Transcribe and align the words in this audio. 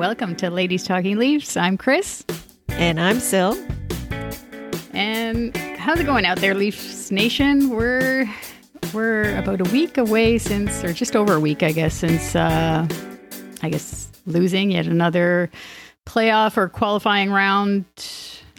Welcome 0.00 0.34
to 0.36 0.48
Ladies 0.48 0.84
Talking 0.84 1.18
Leafs. 1.18 1.58
I'm 1.58 1.76
Chris. 1.76 2.24
And 2.70 2.98
I'm 2.98 3.20
Sil. 3.20 3.52
And 4.94 5.54
how's 5.76 6.00
it 6.00 6.06
going 6.06 6.24
out 6.24 6.38
there, 6.38 6.54
Leafs 6.54 7.10
Nation? 7.10 7.68
We're 7.68 8.26
we're 8.94 9.36
about 9.36 9.60
a 9.60 9.70
week 9.70 9.98
away 9.98 10.38
since, 10.38 10.82
or 10.82 10.94
just 10.94 11.14
over 11.14 11.34
a 11.34 11.38
week, 11.38 11.62
I 11.62 11.72
guess, 11.72 11.92
since 11.92 12.34
uh, 12.34 12.88
I 13.62 13.68
guess 13.68 14.10
losing 14.24 14.70
yet 14.70 14.86
another 14.86 15.50
playoff 16.06 16.56
or 16.56 16.70
qualifying 16.70 17.30
round 17.30 17.84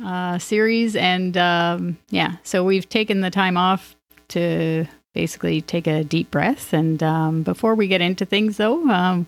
uh, 0.05 0.37
series. 0.37 0.95
And 0.95 1.35
um, 1.37 1.97
yeah, 2.11 2.35
so 2.43 2.63
we've 2.63 2.87
taken 2.87 3.21
the 3.21 3.31
time 3.31 3.57
off 3.57 3.95
to 4.27 4.85
basically 5.15 5.61
take 5.61 5.87
a 5.87 6.03
deep 6.03 6.29
breath. 6.29 6.71
And 6.71 7.01
um, 7.01 7.41
before 7.41 7.73
we 7.73 7.87
get 7.87 7.99
into 7.99 8.25
things, 8.25 8.57
though. 8.57 8.87
Um, 8.91 9.25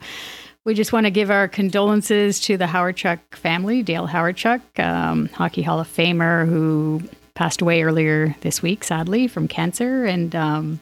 we 0.66 0.74
just 0.74 0.94
want 0.94 1.06
to 1.06 1.12
give 1.12 1.30
our 1.30 1.48
condolences 1.48 2.40
to 2.42 2.58
the 2.58 2.66
Hawerchuk 2.66 3.20
family, 3.32 3.84
Dale 3.84 4.08
Hawerchuk, 4.08 4.62
um, 4.80 5.28
Hockey 5.30 5.62
Hall 5.62 5.80
of 5.80 5.88
Famer, 5.88 6.48
who 6.48 7.02
passed 7.36 7.62
away 7.62 7.84
earlier 7.84 8.36
this 8.42 8.62
week, 8.62 8.84
sadly, 8.84 9.28
from 9.28 9.48
cancer. 9.48 10.06
And 10.06 10.36
um, 10.36 10.80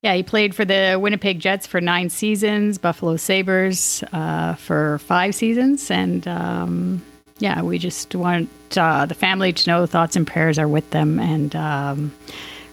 yeah, 0.00 0.14
he 0.14 0.22
played 0.22 0.54
for 0.54 0.64
the 0.64 0.98
Winnipeg 1.00 1.40
Jets 1.40 1.66
for 1.66 1.80
nine 1.80 2.08
seasons, 2.08 2.78
Buffalo 2.78 3.16
Sabres 3.16 4.02
uh, 4.12 4.54
for 4.54 4.98
five 4.98 5.34
seasons. 5.34 5.90
And 5.90 6.26
um, 6.26 7.02
yeah, 7.38 7.60
we 7.62 7.78
just 7.78 8.14
want 8.14 8.48
uh, 8.76 9.04
the 9.04 9.14
family 9.14 9.52
to 9.52 9.70
know 9.70 9.84
thoughts 9.84 10.16
and 10.16 10.26
prayers 10.26 10.58
are 10.58 10.68
with 10.68 10.88
them. 10.90 11.18
And 11.18 11.54
um, 11.54 12.12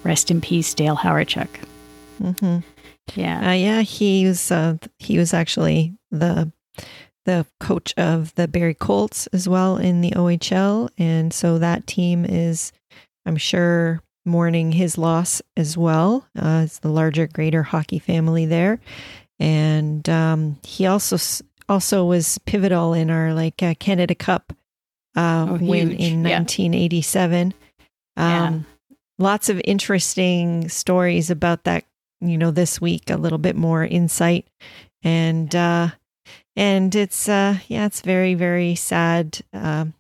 rest 0.04 0.32
in 0.32 0.40
peace, 0.40 0.74
Dale 0.74 0.96
Hawerchuk. 0.96 1.50
Mm-hmm. 2.22 2.60
Yeah, 3.16 3.50
uh, 3.50 3.54
yeah. 3.54 3.82
He 3.82 4.26
was 4.26 4.52
uh, 4.52 4.78
he 4.98 5.18
was 5.18 5.34
actually 5.34 5.96
the 6.12 6.52
the 7.26 7.46
coach 7.60 7.94
of 7.98 8.34
the 8.36 8.48
Barrie 8.48 8.74
Colts 8.74 9.28
as 9.28 9.48
well 9.48 9.78
in 9.78 10.02
the 10.02 10.12
OHL, 10.12 10.90
and 10.98 11.34
so 11.34 11.60
that 11.60 11.88
team 11.88 12.26
is, 12.26 12.72
I'm 13.26 13.38
sure, 13.38 14.02
mourning 14.26 14.72
his 14.72 14.98
loss 14.98 15.42
as 15.56 15.78
well. 15.78 16.28
Uh, 16.38 16.64
it's 16.66 16.80
the 16.80 16.90
larger, 16.90 17.28
greater 17.28 17.64
hockey 17.64 18.00
family 18.00 18.46
there, 18.46 18.80
and 19.40 20.08
um, 20.10 20.58
he 20.64 20.86
also 20.86 21.18
also 21.68 22.06
was 22.06 22.38
pivotal 22.40 22.94
in 22.94 23.10
our 23.10 23.34
like 23.34 23.62
uh, 23.62 23.76
Canada 23.80 24.16
Cup 24.16 24.54
uh, 25.16 25.48
oh, 25.50 25.58
win 25.62 25.92
in 25.92 26.26
yeah. 26.26 26.40
1987. 26.40 27.54
Um, 28.18 28.26
yeah. 28.26 28.60
Lots 29.18 29.50
of 29.50 29.62
interesting 29.66 30.70
stories 30.70 31.30
about 31.30 31.66
that 31.66 31.84
you 32.22 32.38
know, 32.38 32.52
this 32.52 32.82
week 32.82 33.10
a 33.10 33.18
little 33.18 33.38
bit 33.38 33.56
more 33.56 33.86
insight. 33.86 34.48
And, 35.04 35.54
uh, 35.56 35.90
and 36.56 36.94
it's, 36.94 37.30
uh, 37.30 37.58
yeah, 37.68 37.86
it's 37.86 38.02
very, 38.02 38.34
very 38.34 38.76
sad. 38.76 39.40
Um, 39.54 39.94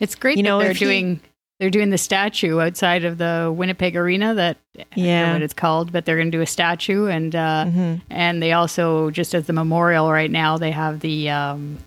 it's 0.00 0.14
great 0.14 0.36
you 0.36 0.42
know, 0.42 0.58
they're 0.58 0.72
doing, 0.72 1.16
he, 1.16 1.22
they're 1.60 1.70
doing 1.70 1.90
the 1.90 1.98
statue 1.98 2.60
outside 2.60 3.04
of 3.04 3.18
the 3.18 3.52
Winnipeg 3.54 3.96
Arena 3.96 4.34
that, 4.34 4.56
yeah, 4.94 5.32
what 5.32 5.42
it's 5.42 5.54
called, 5.54 5.92
but 5.92 6.04
they're 6.04 6.16
going 6.16 6.30
to 6.30 6.36
do 6.36 6.42
a 6.42 6.46
statue. 6.46 7.06
And, 7.06 7.34
uh, 7.34 7.64
mm-hmm. 7.66 7.94
and 8.10 8.42
they 8.42 8.52
also, 8.52 9.10
just 9.10 9.34
as 9.34 9.46
the 9.46 9.52
memorial 9.52 10.10
right 10.10 10.30
now, 10.30 10.56
they 10.56 10.70
have 10.70 11.00
the, 11.00 11.30
um, 11.30 11.78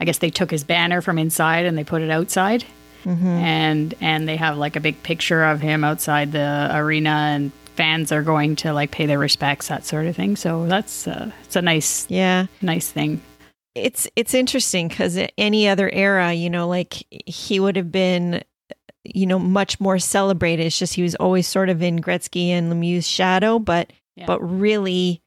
I 0.00 0.04
guess 0.04 0.18
they 0.18 0.30
took 0.30 0.50
his 0.50 0.64
banner 0.64 1.02
from 1.02 1.18
inside 1.18 1.66
and 1.66 1.76
they 1.76 1.84
put 1.84 2.02
it 2.02 2.10
outside. 2.10 2.64
Mm-hmm. 3.04 3.26
and 3.26 3.94
and 4.00 4.28
they 4.28 4.36
have 4.36 4.58
like 4.58 4.76
a 4.76 4.80
big 4.80 5.02
picture 5.02 5.42
of 5.42 5.60
him 5.60 5.82
outside 5.82 6.30
the 6.30 6.70
arena 6.72 7.10
and 7.10 7.50
fans 7.74 8.12
are 8.12 8.22
going 8.22 8.56
to 8.56 8.72
like 8.72 8.90
pay 8.90 9.06
their 9.06 9.18
respects, 9.18 9.68
that 9.68 9.84
sort 9.84 10.06
of 10.06 10.16
thing. 10.16 10.36
So 10.36 10.66
that's 10.66 11.06
uh, 11.06 11.30
it's 11.44 11.56
a 11.56 11.62
nice, 11.62 12.06
yeah, 12.08 12.46
nice 12.60 12.90
thing. 12.90 13.20
It's 13.74 14.08
it's 14.16 14.34
interesting 14.34 14.88
because 14.88 15.18
any 15.38 15.68
other 15.68 15.90
era, 15.90 16.32
you 16.32 16.50
know, 16.50 16.68
like 16.68 17.04
he 17.10 17.58
would 17.58 17.76
have 17.76 17.90
been, 17.90 18.42
you 19.04 19.26
know, 19.26 19.38
much 19.38 19.80
more 19.80 19.98
celebrated. 19.98 20.66
It's 20.66 20.78
just 20.78 20.94
he 20.94 21.02
was 21.02 21.14
always 21.16 21.46
sort 21.46 21.68
of 21.68 21.82
in 21.82 22.00
Gretzky 22.00 22.48
and 22.48 22.72
Lemieux's 22.72 23.08
shadow, 23.08 23.58
but 23.58 23.92
yeah. 24.16 24.26
but 24.26 24.40
really, 24.40 25.22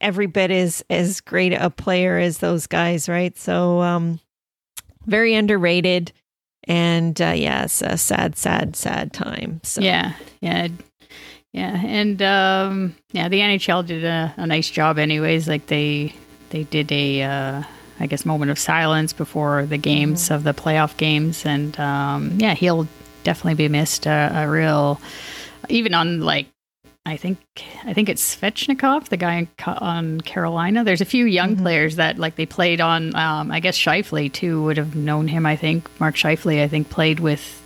every 0.00 0.26
bit 0.26 0.50
is 0.50 0.84
as 0.90 1.20
great 1.20 1.52
a 1.52 1.70
player 1.70 2.18
as 2.18 2.38
those 2.38 2.66
guys, 2.66 3.08
right? 3.08 3.36
So, 3.38 3.80
um, 3.80 4.18
very 5.06 5.34
underrated 5.34 6.12
and 6.68 7.20
uh, 7.20 7.32
yeah, 7.34 7.64
it's 7.64 7.80
a 7.80 7.96
sad, 7.96 8.36
sad, 8.36 8.76
sad 8.76 9.12
time. 9.12 9.60
So 9.64 9.80
yeah, 9.80 10.12
yeah, 10.40 10.68
yeah, 11.58 11.82
and 11.84 12.22
um, 12.22 12.94
yeah, 13.10 13.28
the 13.28 13.40
NHL 13.40 13.84
did 13.84 14.04
a, 14.04 14.32
a, 14.36 14.46
nice 14.46 14.70
job, 14.70 14.96
anyways. 14.96 15.48
Like 15.48 15.66
they 15.66 16.14
they 16.50 16.62
did 16.62 16.92
a 16.92 17.22
uh, 17.22 17.62
I 17.98 18.06
guess 18.06 18.24
moment 18.24 18.52
of 18.52 18.60
silence 18.60 19.12
before 19.12 19.66
the 19.66 19.76
games 19.76 20.26
mm-hmm. 20.26 20.34
of 20.34 20.44
the 20.44 20.54
playoff 20.54 20.96
games, 20.96 21.44
and 21.44 21.78
um, 21.80 22.38
yeah, 22.38 22.54
he'll 22.54 22.86
definitely 23.24 23.56
be 23.56 23.68
missed. 23.68 24.06
Uh, 24.06 24.30
a 24.32 24.48
real, 24.48 25.00
even 25.68 25.94
on 25.94 26.20
like 26.20 26.46
I 27.04 27.16
think 27.16 27.38
I 27.84 27.92
think 27.92 28.08
it's 28.08 28.36
Svechnikov, 28.36 29.08
the 29.08 29.16
guy 29.16 29.48
on 29.66 30.20
Carolina. 30.20 30.84
There's 30.84 31.00
a 31.00 31.04
few 31.04 31.24
young 31.24 31.54
mm-hmm. 31.54 31.62
players 31.64 31.96
that 31.96 32.20
like 32.20 32.36
they 32.36 32.46
played 32.46 32.80
on. 32.80 33.16
Um, 33.16 33.50
I 33.50 33.58
guess 33.58 33.76
Scheifele 33.76 34.32
too 34.32 34.62
would 34.62 34.76
have 34.76 34.94
known 34.94 35.26
him. 35.26 35.44
I 35.44 35.56
think 35.56 35.90
Mark 35.98 36.14
Scheifele. 36.14 36.62
I 36.62 36.68
think 36.68 36.88
played 36.88 37.18
with. 37.18 37.60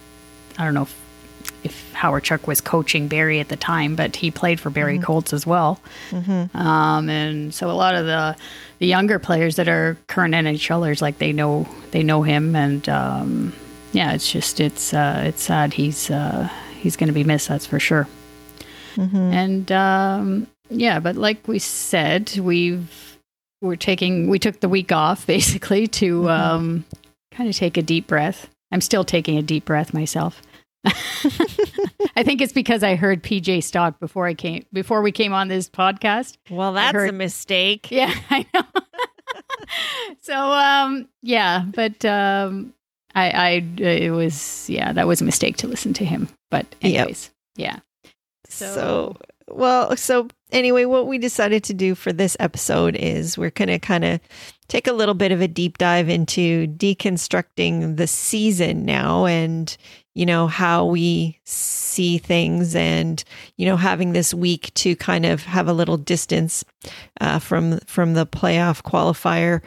I 0.57 0.65
don't 0.65 0.73
know 0.73 0.89
if 1.65 1.83
if 1.93 1.93
Hawerchuk 1.95 2.47
was 2.47 2.61
coaching 2.61 3.09
Barrie 3.09 3.41
at 3.41 3.49
the 3.49 3.57
time, 3.57 3.95
but 3.95 4.17
he 4.17 4.31
played 4.31 4.59
for 4.59 4.71
Barrie 4.71 4.97
mm-hmm. 4.97 5.05
Colts 5.05 5.33
as 5.33 5.47
well. 5.47 5.81
Mm-hmm. 6.11 6.57
Um, 6.57 7.09
and 7.09 7.55
so 7.55 7.71
a 7.71 7.73
lot 7.73 7.95
of 7.95 8.07
the 8.07 8.37
the 8.79 8.87
younger 8.87 9.19
players 9.19 9.57
that 9.57 9.69
are 9.69 9.97
current 10.09 10.35
NHLers, 10.35 11.01
like 11.01 11.19
they 11.19 11.33
know 11.33 11.69
they 11.93 12.03
know 12.03 12.23
him, 12.23 12.57
and 12.57 12.89
um, 12.89 13.53
yeah, 13.93 14.13
it's 14.13 14.31
just 14.31 14.61
it's 14.61 14.93
uh, 14.93 15.23
it's 15.27 15.43
sad. 15.43 15.75
He's 15.75 16.11
uh, 16.11 16.49
he's 16.79 16.97
going 16.97 17.09
to 17.09 17.15
be 17.15 17.25
missed. 17.25 17.49
That's 17.49 17.67
for 17.67 17.79
sure. 17.79 18.09
Mm-hmm. 18.97 19.17
And 19.17 19.73
um, 19.73 20.47
yeah, 20.69 20.99
but 21.01 21.17
like 21.17 21.47
we 21.47 21.59
said, 21.59 22.37
we've 22.39 23.19
we're 23.61 23.77
taking 23.77 24.29
we 24.29 24.39
took 24.39 24.61
the 24.61 24.69
week 24.69 24.93
off 24.93 25.27
basically 25.29 25.87
to 25.87 26.23
mm-hmm. 26.23 26.29
um, 26.29 26.85
kind 27.31 27.49
of 27.49 27.57
take 27.57 27.77
a 27.77 27.83
deep 27.83 28.07
breath. 28.07 28.49
I'm 28.73 28.81
still 28.81 29.05
taking 29.05 29.37
a 29.37 29.43
deep 29.43 29.67
breath 29.67 29.93
myself. 29.93 30.43
I 32.17 32.23
think 32.25 32.41
it's 32.41 32.53
because 32.53 32.83
I 32.83 32.97
heard 32.97 33.23
PJ 33.23 33.63
Stock 33.63 34.01
before 34.01 34.27
I 34.27 34.35
came 34.35 34.65
before 34.73 35.03
we 35.03 35.13
came 35.13 35.33
on 35.33 35.49
this 35.49 35.69
podcast. 35.69 36.37
Well, 36.51 36.73
that's 36.73 36.93
heard, 36.93 37.11
a 37.11 37.13
mistake. 37.13 37.91
Yeah, 37.91 38.13
I 38.31 38.47
know. 38.53 38.63
so 40.21 40.37
um 40.37 41.09
yeah, 41.23 41.65
but 41.73 42.05
um 42.05 42.75
I 43.15 43.31
I 43.31 43.49
it 43.81 44.11
was 44.11 44.69
yeah, 44.69 44.93
that 44.93 45.07
was 45.07 45.21
a 45.21 45.25
mistake 45.25 45.57
to 45.59 45.69
listen 45.69 45.93
to 45.95 46.05
him. 46.05 46.29
But 46.51 46.67
anyways, 46.83 47.31
yep. 47.57 47.83
yeah. 48.05 48.11
So, 48.49 48.75
so 48.75 49.17
well, 49.49 49.97
so 49.97 50.29
anyway, 50.51 50.85
what 50.85 51.07
we 51.07 51.19
decided 51.19 51.65
to 51.65 51.75
do 51.75 51.95
for 51.95 52.13
this 52.13 52.37
episode 52.41 52.97
is 52.97 53.39
we're 53.39 53.51
going 53.51 53.69
to 53.69 53.79
kind 53.79 54.05
of 54.05 54.21
take 54.69 54.87
a 54.87 54.93
little 54.93 55.15
bit 55.15 55.33
of 55.33 55.41
a 55.41 55.49
deep 55.49 55.79
dive 55.79 56.09
into 56.09 56.67
deconstructing 56.69 57.97
the 57.97 58.07
season 58.07 58.85
now 58.85 59.27
and 59.27 59.77
you 60.15 60.27
know 60.27 60.47
how 60.47 60.85
we 60.85 61.39
see 61.45 62.19
things 62.19 62.75
and 62.75 63.25
you 63.57 63.67
know 63.67 63.77
having 63.77 64.13
this 64.13 64.33
week 64.35 64.73
to 64.75 64.95
kind 64.97 65.27
of 65.27 65.43
have 65.45 65.69
a 65.69 65.73
little 65.73 65.97
distance 65.97 66.65
uh, 67.21 67.39
from 67.39 67.79
from 67.81 68.15
the 68.15 68.27
playoff 68.27 68.83
qualifier 68.83 69.61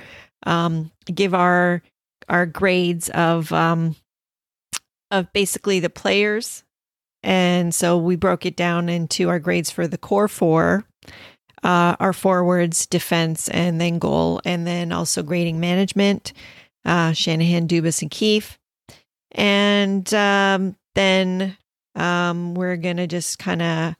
um, 0.45 0.91
give 1.13 1.33
our 1.33 1.81
our 2.29 2.45
grades 2.45 3.09
of 3.09 3.51
um, 3.51 3.95
of 5.11 5.31
basically 5.33 5.79
the 5.79 5.89
players 5.89 6.63
and 7.23 7.73
so 7.73 7.97
we 7.97 8.15
broke 8.15 8.45
it 8.45 8.55
down 8.55 8.87
into 8.89 9.29
our 9.29 9.39
grades 9.39 9.71
for 9.71 9.87
the 9.87 9.97
core 9.97 10.27
four 10.27 10.85
uh, 11.65 11.95
our 11.99 12.13
forwards, 12.13 12.85
defense, 12.85 13.49
and 13.49 13.81
then 13.81 13.97
goal, 13.97 14.39
and 14.45 14.67
then 14.67 14.91
also 14.91 15.23
grading 15.23 15.59
management, 15.59 16.31
uh, 16.85 17.11
Shanahan, 17.11 17.67
Dubas, 17.67 18.03
and 18.03 18.11
Keefe. 18.11 18.59
And 19.35 20.11
um, 20.13 20.75
then 20.95 21.57
um, 21.93 22.55
we're 22.55 22.77
going 22.77 22.97
to 22.97 23.07
just 23.07 23.37
kind 23.37 23.61
of 23.61 23.95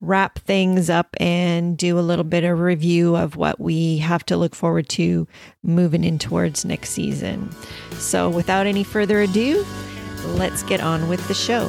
wrap 0.00 0.38
things 0.38 0.88
up 0.88 1.14
and 1.20 1.76
do 1.76 1.98
a 1.98 2.00
little 2.00 2.24
bit 2.24 2.42
of 2.42 2.58
review 2.58 3.16
of 3.16 3.36
what 3.36 3.60
we 3.60 3.98
have 3.98 4.24
to 4.24 4.36
look 4.36 4.54
forward 4.54 4.88
to 4.88 5.28
moving 5.62 6.04
in 6.04 6.18
towards 6.18 6.64
next 6.64 6.90
season. 6.90 7.50
So, 7.92 8.30
without 8.30 8.66
any 8.66 8.82
further 8.82 9.20
ado, 9.20 9.64
let's 10.24 10.62
get 10.62 10.80
on 10.80 11.08
with 11.08 11.26
the 11.28 11.34
show. 11.34 11.66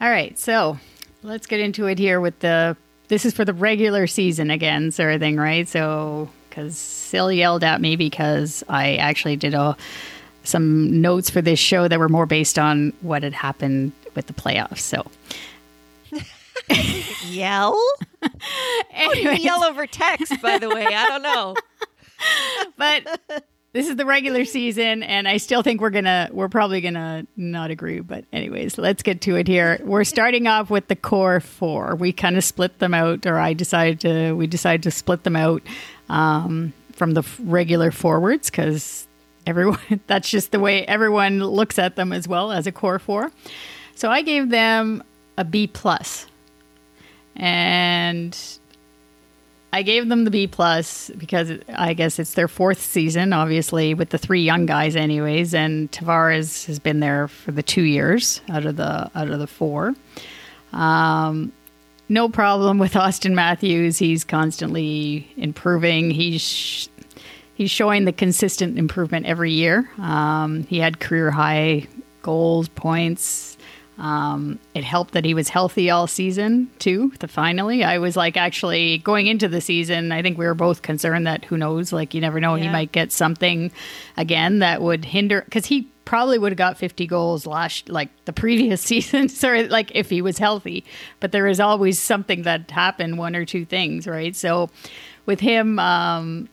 All 0.00 0.10
right, 0.10 0.36
so 0.36 0.78
let's 1.22 1.46
get 1.46 1.60
into 1.60 1.86
it 1.86 1.98
here 1.98 2.20
with 2.20 2.38
the. 2.40 2.76
This 3.08 3.26
is 3.26 3.34
for 3.34 3.44
the 3.44 3.52
regular 3.52 4.06
season 4.06 4.50
again, 4.50 4.90
sort 4.90 5.12
of 5.12 5.20
thing, 5.20 5.36
right? 5.36 5.68
So, 5.68 6.30
because 6.48 6.78
Sil 6.78 7.30
yelled 7.30 7.62
at 7.62 7.80
me 7.80 7.96
because 7.96 8.64
I 8.68 8.96
actually 8.96 9.36
did 9.36 9.54
a 9.54 9.76
some 10.44 11.00
notes 11.00 11.30
for 11.30 11.42
this 11.42 11.58
show 11.58 11.88
that 11.88 11.98
were 11.98 12.08
more 12.08 12.26
based 12.26 12.58
on 12.58 12.92
what 13.00 13.22
had 13.22 13.32
happened 13.32 13.92
with 14.14 14.26
the 14.26 14.32
playoffs. 14.32 14.80
So, 14.80 15.06
yell? 17.26 17.80
Anyways, 18.90 19.44
yell 19.44 19.62
over 19.64 19.86
text, 19.86 20.40
by 20.40 20.58
the 20.58 20.68
way. 20.68 20.86
I 20.86 21.06
don't 21.06 21.22
know. 21.22 21.56
but 22.76 23.44
this 23.72 23.88
is 23.88 23.96
the 23.96 24.04
regular 24.04 24.44
season 24.44 25.02
and 25.02 25.26
i 25.26 25.36
still 25.36 25.62
think 25.62 25.80
we're 25.80 25.90
gonna 25.90 26.28
we're 26.32 26.48
probably 26.48 26.80
gonna 26.80 27.26
not 27.36 27.70
agree 27.70 28.00
but 28.00 28.24
anyways 28.32 28.78
let's 28.78 29.02
get 29.02 29.20
to 29.22 29.36
it 29.36 29.46
here. 29.48 29.80
We're 29.82 30.04
starting 30.04 30.46
off 30.46 30.70
with 30.70 30.88
the 30.88 30.96
core 30.96 31.40
four. 31.40 31.94
We 31.94 32.12
kind 32.12 32.36
of 32.36 32.44
split 32.44 32.78
them 32.78 32.94
out 32.94 33.26
or 33.26 33.38
i 33.38 33.52
decided 33.52 34.00
to 34.00 34.32
we 34.32 34.46
decided 34.46 34.82
to 34.84 34.90
split 34.90 35.24
them 35.24 35.36
out 35.36 35.62
um, 36.08 36.72
from 36.92 37.14
the 37.14 37.22
regular 37.40 37.90
forwards 37.90 38.50
because 38.50 39.06
everyone 39.46 39.78
that's 40.06 40.30
just 40.30 40.52
the 40.52 40.60
way 40.60 40.84
everyone 40.86 41.38
looks 41.42 41.78
at 41.78 41.96
them 41.96 42.12
as 42.12 42.28
well 42.28 42.52
as 42.52 42.66
a 42.66 42.72
core 42.72 42.98
four. 42.98 43.30
So 43.94 44.10
i 44.10 44.22
gave 44.22 44.50
them 44.50 45.02
a 45.38 45.44
b 45.44 45.66
plus. 45.66 46.26
And 47.34 48.36
I 49.74 49.82
gave 49.82 50.08
them 50.08 50.24
the 50.24 50.30
B 50.30 50.46
plus 50.46 51.10
because 51.16 51.50
I 51.74 51.94
guess 51.94 52.18
it's 52.18 52.34
their 52.34 52.48
fourth 52.48 52.80
season, 52.80 53.32
obviously 53.32 53.94
with 53.94 54.10
the 54.10 54.18
three 54.18 54.42
young 54.42 54.66
guys, 54.66 54.96
anyways. 54.96 55.54
And 55.54 55.90
Tavares 55.90 56.66
has 56.66 56.78
been 56.78 57.00
there 57.00 57.26
for 57.28 57.52
the 57.52 57.62
two 57.62 57.82
years 57.82 58.42
out 58.50 58.66
of 58.66 58.76
the 58.76 59.10
out 59.14 59.30
of 59.30 59.38
the 59.38 59.46
four. 59.46 59.94
Um, 60.72 61.52
no 62.10 62.28
problem 62.28 62.78
with 62.78 62.96
Austin 62.96 63.34
Matthews. 63.34 63.98
He's 63.98 64.24
constantly 64.24 65.32
improving. 65.38 66.10
He's 66.10 66.90
he's 67.54 67.70
showing 67.70 68.04
the 68.04 68.12
consistent 68.12 68.78
improvement 68.78 69.24
every 69.24 69.52
year. 69.52 69.90
Um, 69.98 70.64
he 70.64 70.78
had 70.78 71.00
career 71.00 71.30
high 71.30 71.88
goals, 72.20 72.68
points, 72.68 73.56
um, 74.02 74.58
it 74.74 74.82
helped 74.82 75.14
that 75.14 75.24
he 75.24 75.32
was 75.32 75.48
healthy 75.48 75.88
all 75.88 76.08
season 76.08 76.68
too. 76.80 77.12
To 77.20 77.28
finally, 77.28 77.84
I 77.84 77.98
was 77.98 78.16
like 78.16 78.36
actually 78.36 78.98
going 78.98 79.28
into 79.28 79.46
the 79.46 79.60
season. 79.60 80.10
I 80.10 80.22
think 80.22 80.36
we 80.36 80.44
were 80.44 80.54
both 80.54 80.82
concerned 80.82 81.24
that 81.28 81.44
who 81.44 81.56
knows, 81.56 81.92
like 81.92 82.12
you 82.12 82.20
never 82.20 82.40
know, 82.40 82.56
yeah. 82.56 82.64
he 82.64 82.68
might 82.68 82.90
get 82.90 83.12
something 83.12 83.70
again 84.16 84.58
that 84.58 84.82
would 84.82 85.04
hinder 85.04 85.42
because 85.42 85.66
he 85.66 85.88
probably 86.04 86.36
would 86.36 86.50
have 86.50 86.58
got 86.58 86.76
50 86.76 87.06
goals 87.06 87.46
last 87.46 87.88
like 87.88 88.08
the 88.24 88.32
previous 88.32 88.80
season 88.82 89.28
sorry 89.28 89.68
like 89.68 89.92
if 89.94 90.10
he 90.10 90.20
was 90.20 90.36
healthy 90.36 90.84
but 91.20 91.30
there 91.30 91.46
is 91.46 91.60
always 91.60 91.96
something 92.00 92.42
that 92.42 92.72
happened 92.72 93.18
one 93.18 93.36
or 93.36 93.44
two 93.44 93.64
things 93.64 94.08
right 94.08 94.34
so 94.34 94.68
with 95.26 95.38
him 95.38 95.78
um 95.78 96.48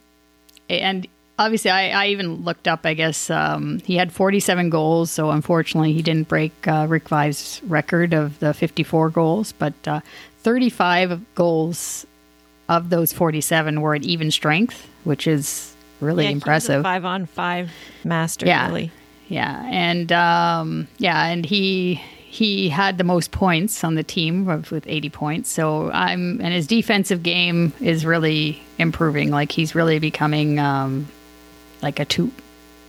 and 0.69 1.07
obviously, 1.39 1.71
I, 1.71 1.89
I, 1.89 2.07
even 2.09 2.43
looked 2.43 2.67
up. 2.67 2.81
I 2.83 2.93
guess 2.93 3.29
um, 3.31 3.79
he 3.79 3.95
had 3.95 4.11
47 4.11 4.69
goals, 4.69 5.09
so 5.09 5.31
unfortunately, 5.31 5.93
he 5.93 6.03
didn't 6.03 6.27
break 6.27 6.67
uh, 6.67 6.85
Rick 6.87 7.09
Vaive's 7.09 7.61
record 7.65 8.13
of 8.13 8.37
the 8.39 8.53
54 8.53 9.09
goals. 9.09 9.53
But 9.53 9.73
uh, 9.87 10.01
35 10.39 11.33
goals 11.33 12.05
of 12.67 12.91
those 12.91 13.11
47 13.11 13.81
were 13.81 13.95
at 13.95 14.03
even 14.03 14.29
strength, 14.29 14.87
which 15.05 15.25
is 15.25 15.75
really 16.01 16.25
yeah, 16.25 16.31
impressive. 16.31 16.83
five 16.83 17.05
on 17.05 17.25
five 17.25 17.71
master, 18.03 18.45
yeah. 18.45 18.67
really. 18.67 18.91
Yeah, 19.27 19.63
and 19.69 20.11
um, 20.11 20.87
yeah, 20.97 21.27
and 21.27 21.45
he 21.45 21.95
he 21.95 22.69
had 22.69 22.97
the 22.97 23.03
most 23.03 23.31
points 23.31 23.83
on 23.83 23.95
the 23.95 24.03
team 24.03 24.45
with 24.45 24.85
80 24.85 25.09
points. 25.09 25.49
So 25.49 25.91
I'm 25.91 26.39
and 26.41 26.53
his 26.53 26.67
defensive 26.67 27.23
game 27.23 27.73
is 27.79 28.05
really 28.05 28.61
improving. 28.77 29.31
Like 29.31 29.51
he's 29.51 29.73
really 29.73 29.99
becoming 29.99 30.59
um, 30.59 31.07
like 31.81 31.99
a 31.99 32.05
two 32.05 32.31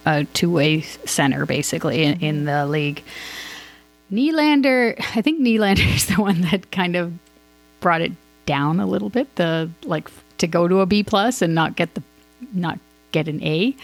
a 0.07 0.25
two 0.25 0.51
way 0.51 0.81
center 0.81 1.47
basically 1.47 2.03
in, 2.03 2.21
in 2.21 2.45
the 2.45 2.67
league. 2.67 3.03
Nylander, 4.13 4.97
I 5.15 5.23
think 5.23 5.41
Nylander 5.41 5.95
is 5.95 6.07
the 6.07 6.21
one 6.21 6.41
that 6.43 6.71
kind 6.71 6.97
of 6.97 7.13
brought 7.81 8.01
it 8.01 8.13
down 8.47 8.81
a 8.81 8.87
little 8.87 9.11
bit. 9.11 9.35
The 9.37 9.71
like 9.85 10.09
to 10.39 10.47
go 10.47 10.69
to 10.69 10.81
a 10.81 10.87
B 10.87 11.03
plus 11.03 11.43
and 11.43 11.55
not 11.55 11.77
get 11.77 11.95
the 11.95 12.03
not 12.53 12.79
get 13.13 13.29
an 13.29 13.43
A. 13.43 13.77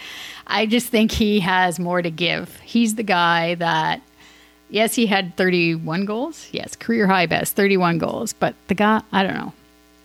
I 0.47 0.65
just 0.65 0.87
think 0.87 1.11
he 1.11 1.39
has 1.41 1.79
more 1.79 2.01
to 2.01 2.11
give. 2.11 2.59
He's 2.61 2.95
the 2.95 3.03
guy 3.03 3.55
that 3.55 4.01
yes, 4.69 4.95
he 4.95 5.05
had 5.05 5.35
31 5.37 6.05
goals. 6.05 6.47
Yes, 6.51 6.75
career 6.75 7.07
high 7.07 7.25
best, 7.25 7.55
31 7.55 7.97
goals. 7.97 8.33
But 8.33 8.55
the 8.67 8.75
guy, 8.75 9.01
I 9.11 9.23
don't 9.23 9.33
know. 9.33 9.53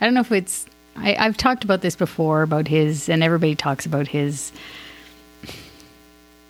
I 0.01 0.05
don't 0.05 0.15
know 0.15 0.21
if 0.21 0.33
it's. 0.33 0.67
I, 0.95 1.15
I've 1.15 1.37
talked 1.37 1.65
about 1.65 1.81
this 1.81 1.97
before 1.97 2.43
about 2.43 2.69
his, 2.69 3.09
and 3.09 3.23
everybody 3.23 3.55
talks 3.55 3.87
about 3.87 4.09
his 4.09 4.53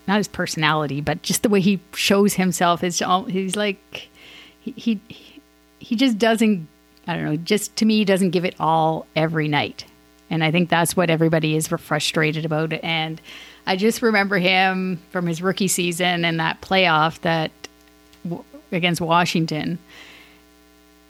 not 0.07 0.19
his 0.19 0.29
personality, 0.29 1.01
but 1.01 1.23
just 1.23 1.43
the 1.43 1.49
way 1.49 1.61
he 1.61 1.81
shows 1.95 2.35
himself 2.35 2.83
is 2.83 3.03
he's 3.29 3.57
like 3.57 4.09
he, 4.61 4.73
he 4.77 5.01
he 5.79 5.97
just 5.97 6.19
doesn't 6.19 6.69
I 7.07 7.15
don't 7.15 7.25
know, 7.25 7.37
just 7.37 7.75
to 7.77 7.85
me 7.85 7.99
he 7.99 8.05
doesn't 8.05 8.31
give 8.31 8.45
it 8.45 8.55
all 8.61 9.07
every 9.17 9.49
night. 9.49 9.85
And 10.31 10.43
I 10.43 10.51
think 10.51 10.71
that's 10.71 10.97
what 10.97 11.11
everybody 11.11 11.57
is 11.57 11.69
frustrated 11.69 12.45
about 12.45 12.73
and 12.73 13.21
I 13.67 13.77
just 13.77 14.03
remember 14.03 14.39
him 14.39 15.01
from 15.11 15.27
his 15.27 15.41
rookie 15.41 15.69
season 15.69 16.25
and 16.25 16.41
that 16.41 16.61
playoff 16.61 17.21
that 17.21 17.51
against 18.73 19.01
Washington. 19.01 19.79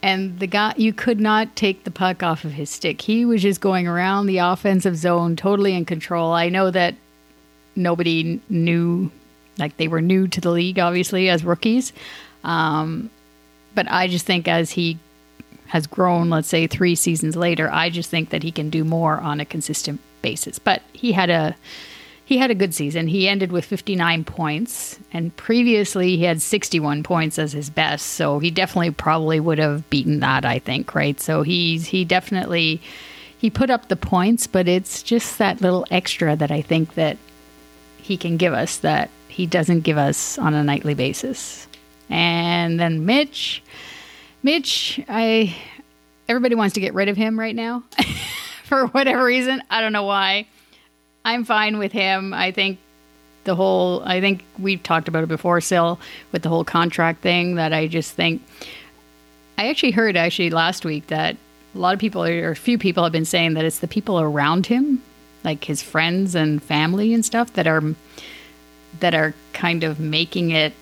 And 0.03 0.39
the 0.41 0.49
guy, 0.49 0.75
you 0.77 0.93
could 0.93 1.21
not 1.21 1.55
take 1.55 1.85
the 1.85 1.91
puck 1.91 2.23
off 2.23 2.45
of 2.45 2.53
his 2.53 2.69
stick. 2.69 3.01
He 3.01 3.25
was 3.25 3.41
just 3.41 3.61
going 3.61 3.87
around 3.87 4.27
the 4.27 4.39
offensive 4.39 4.97
zone, 4.97 5.37
totally 5.37 5.75
in 5.75 5.85
control. 5.85 6.33
I 6.33 6.49
know 6.49 6.71
that 6.73 6.97
nobody 7.77 8.41
knew, 8.49 9.11
like 9.59 9.77
they 9.77 9.89
were 9.89 10.01
new 10.01 10.29
to 10.29 10.41
the 10.41 10.51
league, 10.51 10.79
obviously, 10.79 11.29
as 11.29 11.45
rookies. 11.45 11.93
Um, 12.45 13.11
but 13.75 13.91
I 13.91 14.09
just 14.09 14.27
think 14.27 14.49
as 14.49 14.71
he 14.71 14.99
has 15.67 15.87
grown, 15.87 16.29
let's 16.29 16.49
say 16.49 16.67
three 16.67 16.95
seasons 16.95 17.37
later, 17.37 17.71
I 17.73 17.89
just 17.89 18.11
think 18.11 18.31
that 18.31 18.43
he 18.43 18.53
can 18.53 18.69
do 18.69 18.85
more 18.85 19.19
on 19.19 19.41
a 19.41 19.45
consistent 19.45 20.01
basis. 20.21 20.59
But 20.59 20.83
he 20.93 21.13
had 21.13 21.31
a 21.31 21.57
he 22.25 22.39
had 22.39 22.51
a 22.51 22.55
good 22.55 22.75
season. 22.75 23.09
He 23.09 23.29
ended 23.29 23.53
with 23.53 23.65
59 23.65 24.25
points, 24.25 24.99
and 25.13 25.37
previously 25.37 26.17
he 26.17 26.25
had 26.25 26.41
61 26.41 27.03
points 27.03 27.39
as 27.39 27.53
his 27.53 27.69
best. 27.69 28.07
So 28.07 28.39
he 28.39 28.51
definitely 28.51 28.93
probably 28.93 29.41
would 29.41 29.59
have 29.59 29.89
beaten 29.91 30.21
that. 30.21 30.45
I 30.45 30.59
think, 30.59 30.95
right? 30.95 31.21
So 31.21 31.43
he's 31.43 31.87
he 31.87 32.05
definitely 32.05 32.81
he 33.39 33.51
put 33.51 33.71
up 33.71 33.89
the 33.89 33.97
points, 33.97 34.47
but 34.47 34.69
it's 34.69 35.03
just 35.03 35.39
that 35.39 35.61
little 35.61 35.85
extra 35.91 36.37
that 36.37 36.51
I 36.51 36.63
think 36.63 36.95
that 36.95 37.17
he 38.03 38.17
can 38.17 38.37
give 38.37 38.53
us 38.53 38.79
that 38.79 39.09
he 39.29 39.47
doesn't 39.47 39.81
give 39.81 39.97
us 39.97 40.39
on 40.39 40.53
a 40.55 40.63
nightly 40.63 40.95
basis. 40.95 41.67
And 42.11 42.79
then 42.79 43.07
Mitch, 43.07 43.63
Mitch, 44.43 45.01
I 45.09 45.57
everybody 46.29 46.55
wants 46.55 46.75
to 46.75 46.81
get 46.81 46.95
rid 46.95 47.09
of 47.09 47.17
him 47.17 47.39
right 47.39 47.55
now 47.55 47.85
for 48.65 48.89
whatever 48.89 49.25
reason. 49.25 49.63
I 49.71 49.81
don't 49.81 49.93
know 49.93 50.05
why. 50.05 50.47
I'm 51.25 51.45
fine 51.45 51.79
with 51.79 51.93
him. 51.93 52.35
I 52.35 52.51
think 52.51 52.79
the 53.45 53.55
whole 53.55 54.03
I 54.05 54.21
think 54.21 54.45
we've 54.59 54.83
talked 54.83 55.09
about 55.09 55.23
it 55.23 55.29
before, 55.29 55.61
Sil, 55.63 56.01
with 56.33 56.43
the 56.43 56.49
whole 56.49 56.65
contract 56.65 57.23
thing 57.23 57.55
that 57.55 57.73
I 57.73 57.87
just 57.87 58.13
think 58.13 58.43
I 59.57 59.69
actually 59.69 59.93
heard 59.93 60.17
actually 60.17 60.51
last 60.51 60.85
week 60.85 61.07
that 61.07 61.37
a 61.75 61.79
lot 61.79 61.95
of 61.95 62.01
people 62.01 62.25
or 62.25 62.51
a 62.51 62.57
few 62.57 62.79
people 62.79 63.05
have 63.05 63.13
been 63.13 63.25
saying 63.25 63.55
that 63.55 63.65
it's 63.65 63.79
the 63.79 63.89
people 63.89 64.21
around 64.21 64.67
him 64.67 65.03
like 65.45 65.65
his 65.65 65.83
friends 65.83 66.35
and 66.35 66.63
family 66.63 67.13
and 67.13 67.25
stuff 67.25 67.53
that 67.55 67.67
are 67.67 67.83
that 69.01 69.15
are 69.15 69.35
kind 69.53 69.85
of 69.85 69.99
making 69.99 70.51
it 70.51 70.73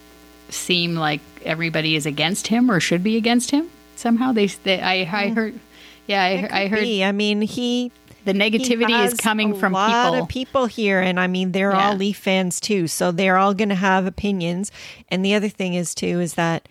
seem 0.49 0.95
like 0.95 1.21
everybody 1.45 1.97
is 1.97 2.07
against 2.07 2.49
him 2.49 2.71
or 2.71 2.81
should 2.81 3.03
be 3.03 3.17
against 3.17 3.51
him 3.51 3.71
somehow 3.97 4.33
they, 4.33 4.47
they 4.47 4.81
I, 4.81 5.01
I 5.03 5.29
heard 5.29 5.59
yeah 6.07 6.23
I, 6.23 6.65
I 6.65 6.69
heard 6.69 6.81
be. 6.81 7.05
I 7.05 7.13
mean 7.13 7.43
he 7.43 7.93
the 8.25 8.33
negativity 8.33 9.07
is 9.07 9.15
coming 9.15 9.55
from 9.55 9.73
a 9.73 9.79
lot 9.79 10.11
people. 10.11 10.23
of 10.23 10.29
people 10.29 10.67
here 10.67 11.01
and 11.01 11.19
i 11.19 11.27
mean 11.27 11.53
they're 11.53 11.73
yeah. 11.73 11.89
all 11.89 11.97
leaf 11.97 12.19
fans 12.19 12.61
too 12.61 12.87
so 12.87 13.11
they're 13.11 13.39
all 13.39 13.55
going 13.55 13.71
to 13.71 13.75
have 13.75 14.05
opinions 14.05 14.71
and 15.09 15.25
the 15.25 15.35
other 15.35 15.49
thing 15.49 15.73
is 15.73 15.95
too 15.95 16.21
is 16.21 16.35
that 16.35 16.69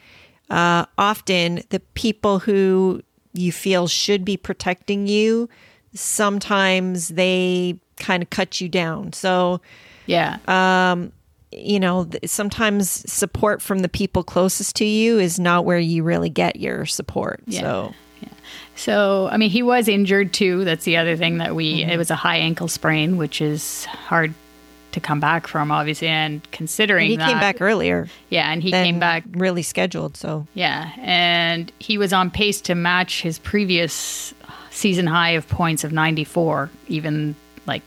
uh, 0.49 0.85
often 0.97 1.63
the 1.69 1.79
people 1.93 2.39
who 2.39 3.01
you 3.33 3.51
feel 3.51 3.87
should 3.87 4.25
be 4.25 4.37
protecting 4.37 5.07
you, 5.07 5.49
sometimes 5.93 7.09
they 7.09 7.79
kind 7.97 8.23
of 8.23 8.29
cut 8.29 8.59
you 8.61 8.69
down. 8.69 9.13
So, 9.13 9.61
Yeah. 10.05 10.37
um, 10.47 11.11
you 11.51 11.79
know, 11.79 12.07
sometimes 12.25 12.89
support 13.11 13.61
from 13.61 13.79
the 13.79 13.89
people 13.89 14.23
closest 14.23 14.75
to 14.77 14.85
you 14.85 15.17
is 15.19 15.39
not 15.39 15.65
where 15.65 15.79
you 15.79 16.03
really 16.03 16.29
get 16.29 16.57
your 16.57 16.85
support. 16.85 17.41
Yeah. 17.47 17.61
So, 17.61 17.93
yeah. 18.21 18.29
So, 18.75 19.29
I 19.31 19.37
mean, 19.37 19.49
he 19.49 19.63
was 19.63 19.87
injured 19.87 20.31
too. 20.33 20.63
That's 20.63 20.85
the 20.85 20.97
other 20.97 21.15
thing 21.17 21.39
that 21.39 21.55
we, 21.55 21.81
Mm-hmm. 21.81 21.89
it 21.89 21.97
was 21.97 22.11
a 22.11 22.15
high 22.15 22.37
ankle 22.37 22.67
sprain, 22.67 23.17
which 23.17 23.41
is 23.41 23.85
hard 23.85 24.33
to 24.91 24.99
come 24.99 25.19
back 25.19 25.47
from, 25.47 25.71
obviously. 25.71 26.07
And 26.07 26.41
considering 26.51 27.09
he 27.09 27.17
that, 27.17 27.27
came 27.29 27.39
back 27.39 27.61
earlier 27.61 28.07
yeah, 28.29 28.51
and 28.51 28.61
he 28.63 28.71
came 28.71 28.99
back, 28.99 29.23
really 29.31 29.61
scheduled. 29.63 30.17
So, 30.17 30.47
yeah, 30.53 30.91
and 30.97 31.71
he 31.79 31.97
was 31.97 32.11
on 32.13 32.31
pace 32.31 32.61
to 32.61 32.75
match 32.75 33.21
his 33.21 33.37
previous 33.39 34.33
season 34.79 35.07
high 35.07 35.31
of 35.31 35.47
points 35.47 35.83
of 35.83 35.91
94, 35.91 36.69
even 36.87 37.35
like 37.65 37.83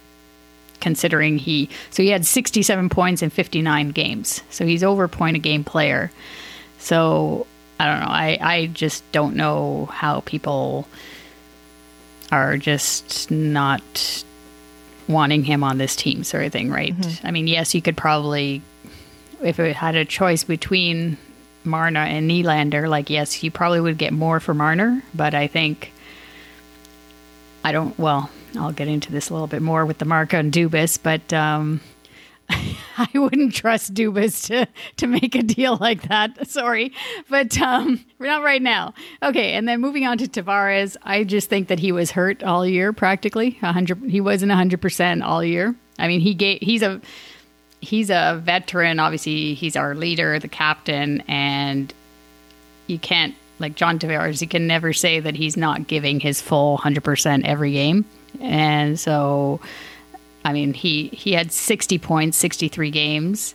considering 0.80 1.38
he, 1.38 1.68
so 1.90 2.02
he 2.02 2.10
had 2.10 2.26
67 2.26 2.88
points 2.88 3.22
in 3.22 3.30
59 3.30 3.90
games. 3.90 4.42
So 4.50 4.66
he's 4.66 4.84
over 4.84 5.08
point 5.08 5.36
a 5.36 5.40
game 5.40 5.64
player. 5.64 6.10
So 6.78 7.46
I 7.80 7.86
don't 7.86 8.00
know. 8.00 8.06
I, 8.06 8.38
I 8.40 8.66
just 8.66 9.10
don't 9.12 9.34
know 9.36 9.86
how 9.86 10.20
people 10.20 10.86
are 12.30 12.56
just 12.56 13.30
not 13.30 14.24
wanting 15.08 15.44
him 15.44 15.62
on 15.64 15.78
this 15.78 15.96
team 15.96 16.24
sort 16.24 16.44
of 16.44 16.52
thing, 16.52 16.70
right? 16.70 16.96
Mm-hmm. 16.96 17.26
I 17.26 17.30
mean, 17.30 17.46
yes, 17.46 17.74
you 17.74 17.82
could 17.82 17.96
probably, 17.96 18.62
if 19.42 19.58
it 19.58 19.76
had 19.76 19.94
a 19.96 20.04
choice 20.04 20.44
between 20.44 21.18
Marner 21.64 22.00
and 22.00 22.30
Nylander, 22.30 22.88
like, 22.88 23.10
yes, 23.10 23.42
you 23.42 23.50
probably 23.50 23.80
would 23.80 23.98
get 23.98 24.12
more 24.12 24.40
for 24.40 24.54
Marner, 24.54 25.02
but 25.14 25.34
I 25.34 25.46
think, 25.46 25.92
I 27.64 27.72
don't, 27.72 27.98
well, 27.98 28.30
I'll 28.58 28.72
get 28.72 28.88
into 28.88 29.12
this 29.12 29.30
a 29.30 29.32
little 29.32 29.46
bit 29.46 29.62
more 29.62 29.86
with 29.86 29.98
the 29.98 30.04
Marca 30.04 30.36
and 30.36 30.52
Dubas, 30.52 30.98
but, 31.02 31.32
um, 31.32 31.80
I 32.98 33.08
wouldn't 33.14 33.54
trust 33.54 33.94
Dubas 33.94 34.46
to 34.46 34.66
to 34.96 35.06
make 35.06 35.34
a 35.34 35.42
deal 35.42 35.76
like 35.80 36.08
that. 36.08 36.48
Sorry, 36.50 36.92
but 37.28 37.58
um, 37.60 38.04
not 38.18 38.42
right 38.42 38.60
now. 38.60 38.94
Okay, 39.22 39.52
and 39.52 39.66
then 39.66 39.80
moving 39.80 40.06
on 40.06 40.18
to 40.18 40.28
Tavares, 40.28 40.96
I 41.02 41.24
just 41.24 41.48
think 41.48 41.68
that 41.68 41.78
he 41.78 41.92
was 41.92 42.10
hurt 42.10 42.42
all 42.42 42.66
year, 42.66 42.92
practically. 42.92 43.52
hundred, 43.52 44.02
he 44.10 44.20
wasn't 44.20 44.52
hundred 44.52 44.80
percent 44.80 45.22
all 45.22 45.42
year. 45.42 45.74
I 45.98 46.08
mean, 46.08 46.20
he 46.20 46.34
gave. 46.34 46.60
He's 46.60 46.82
a 46.82 47.00
he's 47.80 48.10
a 48.10 48.40
veteran. 48.42 48.98
Obviously, 49.00 49.54
he's 49.54 49.76
our 49.76 49.94
leader, 49.94 50.38
the 50.38 50.48
captain, 50.48 51.22
and 51.28 51.92
you 52.86 52.98
can't 52.98 53.34
like 53.62 53.74
John 53.76 53.98
Tavares. 53.98 54.40
You 54.40 54.48
can 54.48 54.66
never 54.66 54.92
say 54.92 55.20
that 55.20 55.34
he's 55.34 55.56
not 55.56 55.86
giving 55.86 56.20
his 56.20 56.40
full 56.40 56.76
hundred 56.76 57.04
percent 57.04 57.46
every 57.46 57.72
game, 57.72 58.04
and 58.40 58.98
so. 58.98 59.60
I 60.44 60.52
mean, 60.52 60.74
he 60.74 61.06
he 61.08 61.34
had 61.34 61.52
60 61.52 61.98
points, 61.98 62.36
63 62.36 62.90
games. 62.90 63.54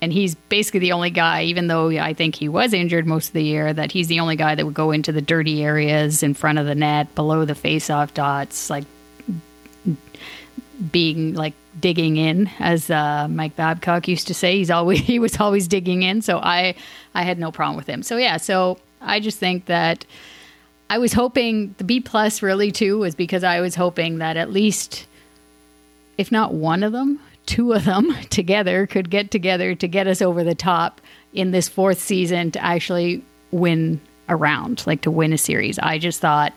And 0.00 0.12
he's 0.12 0.34
basically 0.34 0.80
the 0.80 0.92
only 0.92 1.10
guy, 1.10 1.42
even 1.44 1.68
though 1.68 1.90
I 1.90 2.12
think 2.12 2.34
he 2.34 2.48
was 2.48 2.72
injured 2.72 3.06
most 3.06 3.28
of 3.28 3.32
the 3.34 3.42
year, 3.42 3.72
that 3.72 3.92
he's 3.92 4.08
the 4.08 4.18
only 4.18 4.34
guy 4.34 4.56
that 4.56 4.64
would 4.64 4.74
go 4.74 4.90
into 4.90 5.12
the 5.12 5.22
dirty 5.22 5.62
areas 5.62 6.24
in 6.24 6.34
front 6.34 6.58
of 6.58 6.66
the 6.66 6.74
net, 6.74 7.14
below 7.14 7.44
the 7.44 7.54
face-off 7.54 8.12
dots, 8.12 8.68
like 8.68 8.84
being 10.90 11.34
like 11.34 11.54
digging 11.78 12.16
in, 12.16 12.50
as 12.58 12.90
uh, 12.90 13.28
Mike 13.28 13.54
Babcock 13.54 14.08
used 14.08 14.26
to 14.26 14.34
say. 14.34 14.56
He's 14.56 14.70
always 14.70 14.98
he 15.12 15.20
was 15.20 15.38
always 15.38 15.68
digging 15.68 16.02
in. 16.02 16.22
So 16.22 16.38
I 16.38 16.74
I 17.14 17.22
had 17.22 17.38
no 17.38 17.52
problem 17.52 17.76
with 17.76 17.86
him. 17.86 18.02
So 18.02 18.16
yeah, 18.16 18.38
so 18.38 18.78
I 19.02 19.20
just 19.20 19.38
think 19.38 19.66
that 19.66 20.04
I 20.90 20.98
was 20.98 21.12
hoping 21.12 21.74
the 21.78 21.84
B 21.84 22.00
plus 22.00 22.42
really 22.42 22.70
too 22.70 22.98
was 22.98 23.14
because 23.14 23.44
I 23.44 23.60
was 23.60 23.74
hoping 23.74 24.18
that 24.18 24.36
at 24.36 24.50
least 24.50 25.06
if 26.18 26.30
not 26.30 26.54
one 26.54 26.82
of 26.82 26.92
them, 26.92 27.18
two 27.46 27.72
of 27.72 27.84
them 27.84 28.14
together 28.30 28.86
could 28.86 29.10
get 29.10 29.30
together 29.30 29.74
to 29.74 29.88
get 29.88 30.06
us 30.06 30.22
over 30.22 30.44
the 30.44 30.54
top 30.54 31.00
in 31.32 31.50
this 31.50 31.68
fourth 31.68 31.98
season 31.98 32.50
to 32.52 32.62
actually 32.62 33.24
win 33.50 34.00
a 34.28 34.36
round, 34.36 34.86
like 34.86 35.02
to 35.02 35.10
win 35.10 35.32
a 35.32 35.38
series. 35.38 35.78
I 35.78 35.98
just 35.98 36.20
thought 36.20 36.52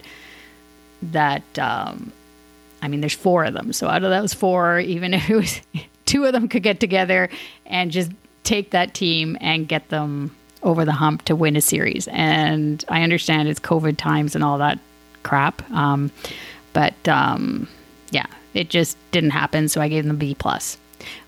that, 1.01 1.43
um, 1.57 2.11
I 2.81 2.87
mean, 2.87 3.01
there's 3.01 3.15
four 3.15 3.45
of 3.45 3.53
them. 3.53 3.73
So 3.73 3.87
out 3.87 4.03
of 4.03 4.11
those 4.11 4.33
four, 4.33 4.79
even 4.79 5.13
if 5.15 5.29
it 5.29 5.35
was 5.35 5.61
two 6.05 6.25
of 6.25 6.33
them 6.33 6.47
could 6.47 6.63
get 6.63 6.79
together 6.79 7.29
and 7.65 7.91
just 7.91 8.11
take 8.43 8.71
that 8.71 8.93
team 8.93 9.37
and 9.41 9.67
get 9.67 9.89
them 9.89 10.35
over 10.63 10.85
the 10.85 10.91
hump 10.91 11.23
to 11.25 11.35
win 11.35 11.55
a 11.55 11.61
series. 11.61 12.07
And 12.09 12.83
I 12.89 13.03
understand 13.03 13.47
it's 13.49 13.59
COVID 13.59 13.97
times 13.97 14.35
and 14.35 14.43
all 14.43 14.57
that 14.57 14.79
crap. 15.23 15.69
Um, 15.71 16.11
but 16.73 16.93
um, 17.07 17.67
yeah, 18.11 18.25
it 18.53 18.69
just 18.69 18.97
didn't 19.11 19.31
happen. 19.31 19.69
So 19.69 19.81
I 19.81 19.87
gave 19.87 20.03
them 20.05 20.15
a 20.15 20.19
B 20.19 20.35
plus. 20.35 20.77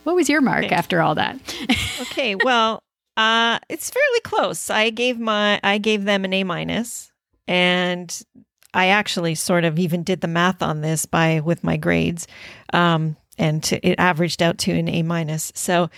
What 0.03 0.15
was 0.15 0.27
your 0.29 0.41
mark 0.41 0.65
Okay. 0.65 0.75
after 0.75 1.01
all 1.01 1.15
that? 1.15 1.38
okay, 2.01 2.36
well, 2.36 2.81
uh, 3.15 3.60
it's 3.69 3.89
fairly 3.89 4.19
close. 4.22 4.69
I 4.69 4.89
gave 4.89 5.19
my 5.19 5.60
I 5.63 5.77
gave 5.77 6.05
them 6.05 6.25
an 6.25 6.34
A 6.34 6.43
minus, 6.43 7.12
and 7.48 8.22
I 8.74 8.88
actually 8.88 9.36
sort 9.36 9.65
of 9.65 9.77
even 9.77 10.03
did 10.03 10.22
the 10.22 10.27
math 10.27 10.62
on 10.62 10.81
this 10.81 11.05
by 11.05 11.41
with 11.41 11.63
my 11.63 11.77
grades, 11.77 12.27
um, 12.74 13.15
and 13.38 13.63
to, 13.63 13.88
it 13.88 14.00
averaged 14.00 14.41
out 14.41 14.58
to 14.60 14.72
an 14.72 14.89
A 14.89 15.03
minus. 15.03 15.51
So 15.56 15.89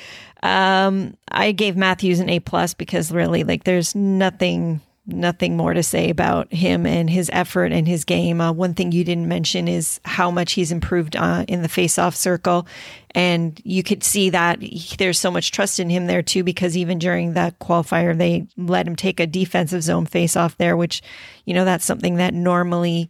um, 0.43 1.15
I 1.29 1.51
gave 1.51 1.77
Matthews 1.77 2.19
an 2.19 2.29
A 2.29 2.39
plus 2.39 2.74
because 2.74 3.12
really, 3.12 3.43
like, 3.43 3.63
there's 3.63 3.96
nothing 3.96 4.81
nothing 5.12 5.58
more 5.58 5.74
to 5.74 5.81
say 5.81 6.12
about 6.12 6.53
him 6.53 6.86
and 6.86 7.10
his 7.10 7.31
effort 7.34 7.72
and 7.72 7.88
his 7.88 8.05
game. 8.05 8.39
Uh, 8.39 8.51
one 8.51 8.75
thing 8.75 8.91
you 8.91 9.03
didn't 9.03 9.27
mention 9.27 9.67
is 9.67 10.00
how 10.05 10.29
much 10.29 10.53
he's 10.53 10.72
improved 10.72 11.15
uh, 11.15 11.43
in 11.48 11.63
the 11.63 11.67
face-off 11.67 12.15
circle, 12.15 12.67
and 13.15 13.60
you 13.63 13.81
could 13.81 14.03
see 14.03 14.29
that 14.29 14.62
he- 14.62 14.96
there's 14.98 15.19
so 15.19 15.31
much 15.31 15.51
trust 15.51 15.79
in 15.79 15.89
him 15.89 16.05
there 16.05 16.22
too. 16.22 16.43
Because 16.43 16.77
even 16.77 17.00
during 17.00 17.34
that 17.34 17.58
qualifier, 17.60 18.15
they 18.15 18.46
let 18.55 18.88
him 18.88 18.96
take 18.96 19.19
a 19.19 19.25
defensive 19.25 19.81
zone 19.81 20.05
face-off 20.05 20.58
there, 20.58 20.77
which 20.77 21.01
you 21.46 21.53
know 21.55 21.65
that's 21.65 21.86
something 21.86 22.15
that 22.15 22.34
normally 22.34 23.10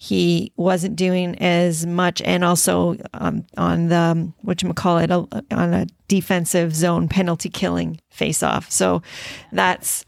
he 0.00 0.52
wasn't 0.56 0.94
doing 0.94 1.36
as 1.42 1.84
much, 1.84 2.22
and 2.22 2.44
also 2.44 2.96
um, 3.14 3.44
on 3.56 3.88
the 3.88 4.32
what 4.42 4.62
you 4.62 4.72
call 4.72 4.98
it 4.98 5.10
on 5.10 5.74
a 5.74 5.86
defensive 6.06 6.72
zone 6.74 7.08
penalty 7.08 7.48
killing 7.50 8.00
face-off. 8.08 8.70
So 8.70 9.02
that's 9.50 10.04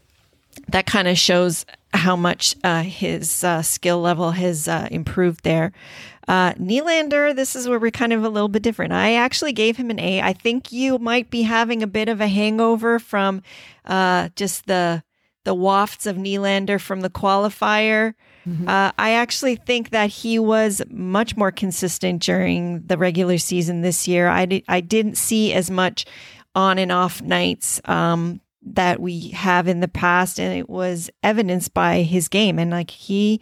that 0.69 0.85
kind 0.85 1.09
of 1.09 1.17
shows 1.17 1.65
how 1.93 2.15
much 2.15 2.55
uh, 2.63 2.83
his 2.83 3.43
uh, 3.43 3.61
skill 3.61 3.99
level 3.99 4.31
has 4.31 4.69
uh, 4.69 4.87
improved 4.89 5.43
there. 5.43 5.73
Uh, 6.25 6.53
Nylander, 6.53 7.35
this 7.35 7.53
is 7.53 7.67
where 7.67 7.79
we're 7.79 7.91
kind 7.91 8.13
of 8.13 8.23
a 8.23 8.29
little 8.29 8.47
bit 8.47 8.63
different. 8.63 8.93
I 8.93 9.15
actually 9.15 9.51
gave 9.51 9.75
him 9.75 9.89
an 9.89 9.99
A. 9.99 10.21
I 10.21 10.31
think 10.31 10.71
you 10.71 10.99
might 10.99 11.29
be 11.29 11.41
having 11.41 11.83
a 11.83 11.87
bit 11.87 12.07
of 12.07 12.21
a 12.21 12.27
hangover 12.27 12.97
from 12.97 13.41
uh, 13.83 14.29
just 14.37 14.67
the 14.67 15.03
the 15.43 15.53
wafts 15.53 16.05
of 16.05 16.15
Nylander 16.15 16.79
from 16.79 17.01
the 17.01 17.09
qualifier. 17.09 18.13
Uh, 18.67 18.91
I 18.97 19.11
actually 19.11 19.55
think 19.55 19.91
that 19.91 20.09
he 20.09 20.39
was 20.39 20.81
much 20.89 21.37
more 21.37 21.51
consistent 21.51 22.21
during 22.23 22.81
the 22.85 22.97
regular 22.97 23.37
season 23.37 23.81
this 23.81 24.07
year. 24.07 24.27
I, 24.27 24.45
di- 24.45 24.65
I 24.67 24.81
didn't 24.81 25.15
see 25.15 25.53
as 25.53 25.69
much 25.69 26.05
on 26.55 26.77
and 26.77 26.91
off 26.91 27.21
nights 27.21 27.79
um, 27.85 28.41
that 28.63 28.99
we 28.99 29.29
have 29.29 29.67
in 29.67 29.79
the 29.79 29.87
past, 29.87 30.39
and 30.39 30.57
it 30.57 30.69
was 30.69 31.09
evidenced 31.23 31.73
by 31.73 32.01
his 32.01 32.27
game. 32.27 32.59
And 32.59 32.71
like 32.71 32.91
he, 32.91 33.41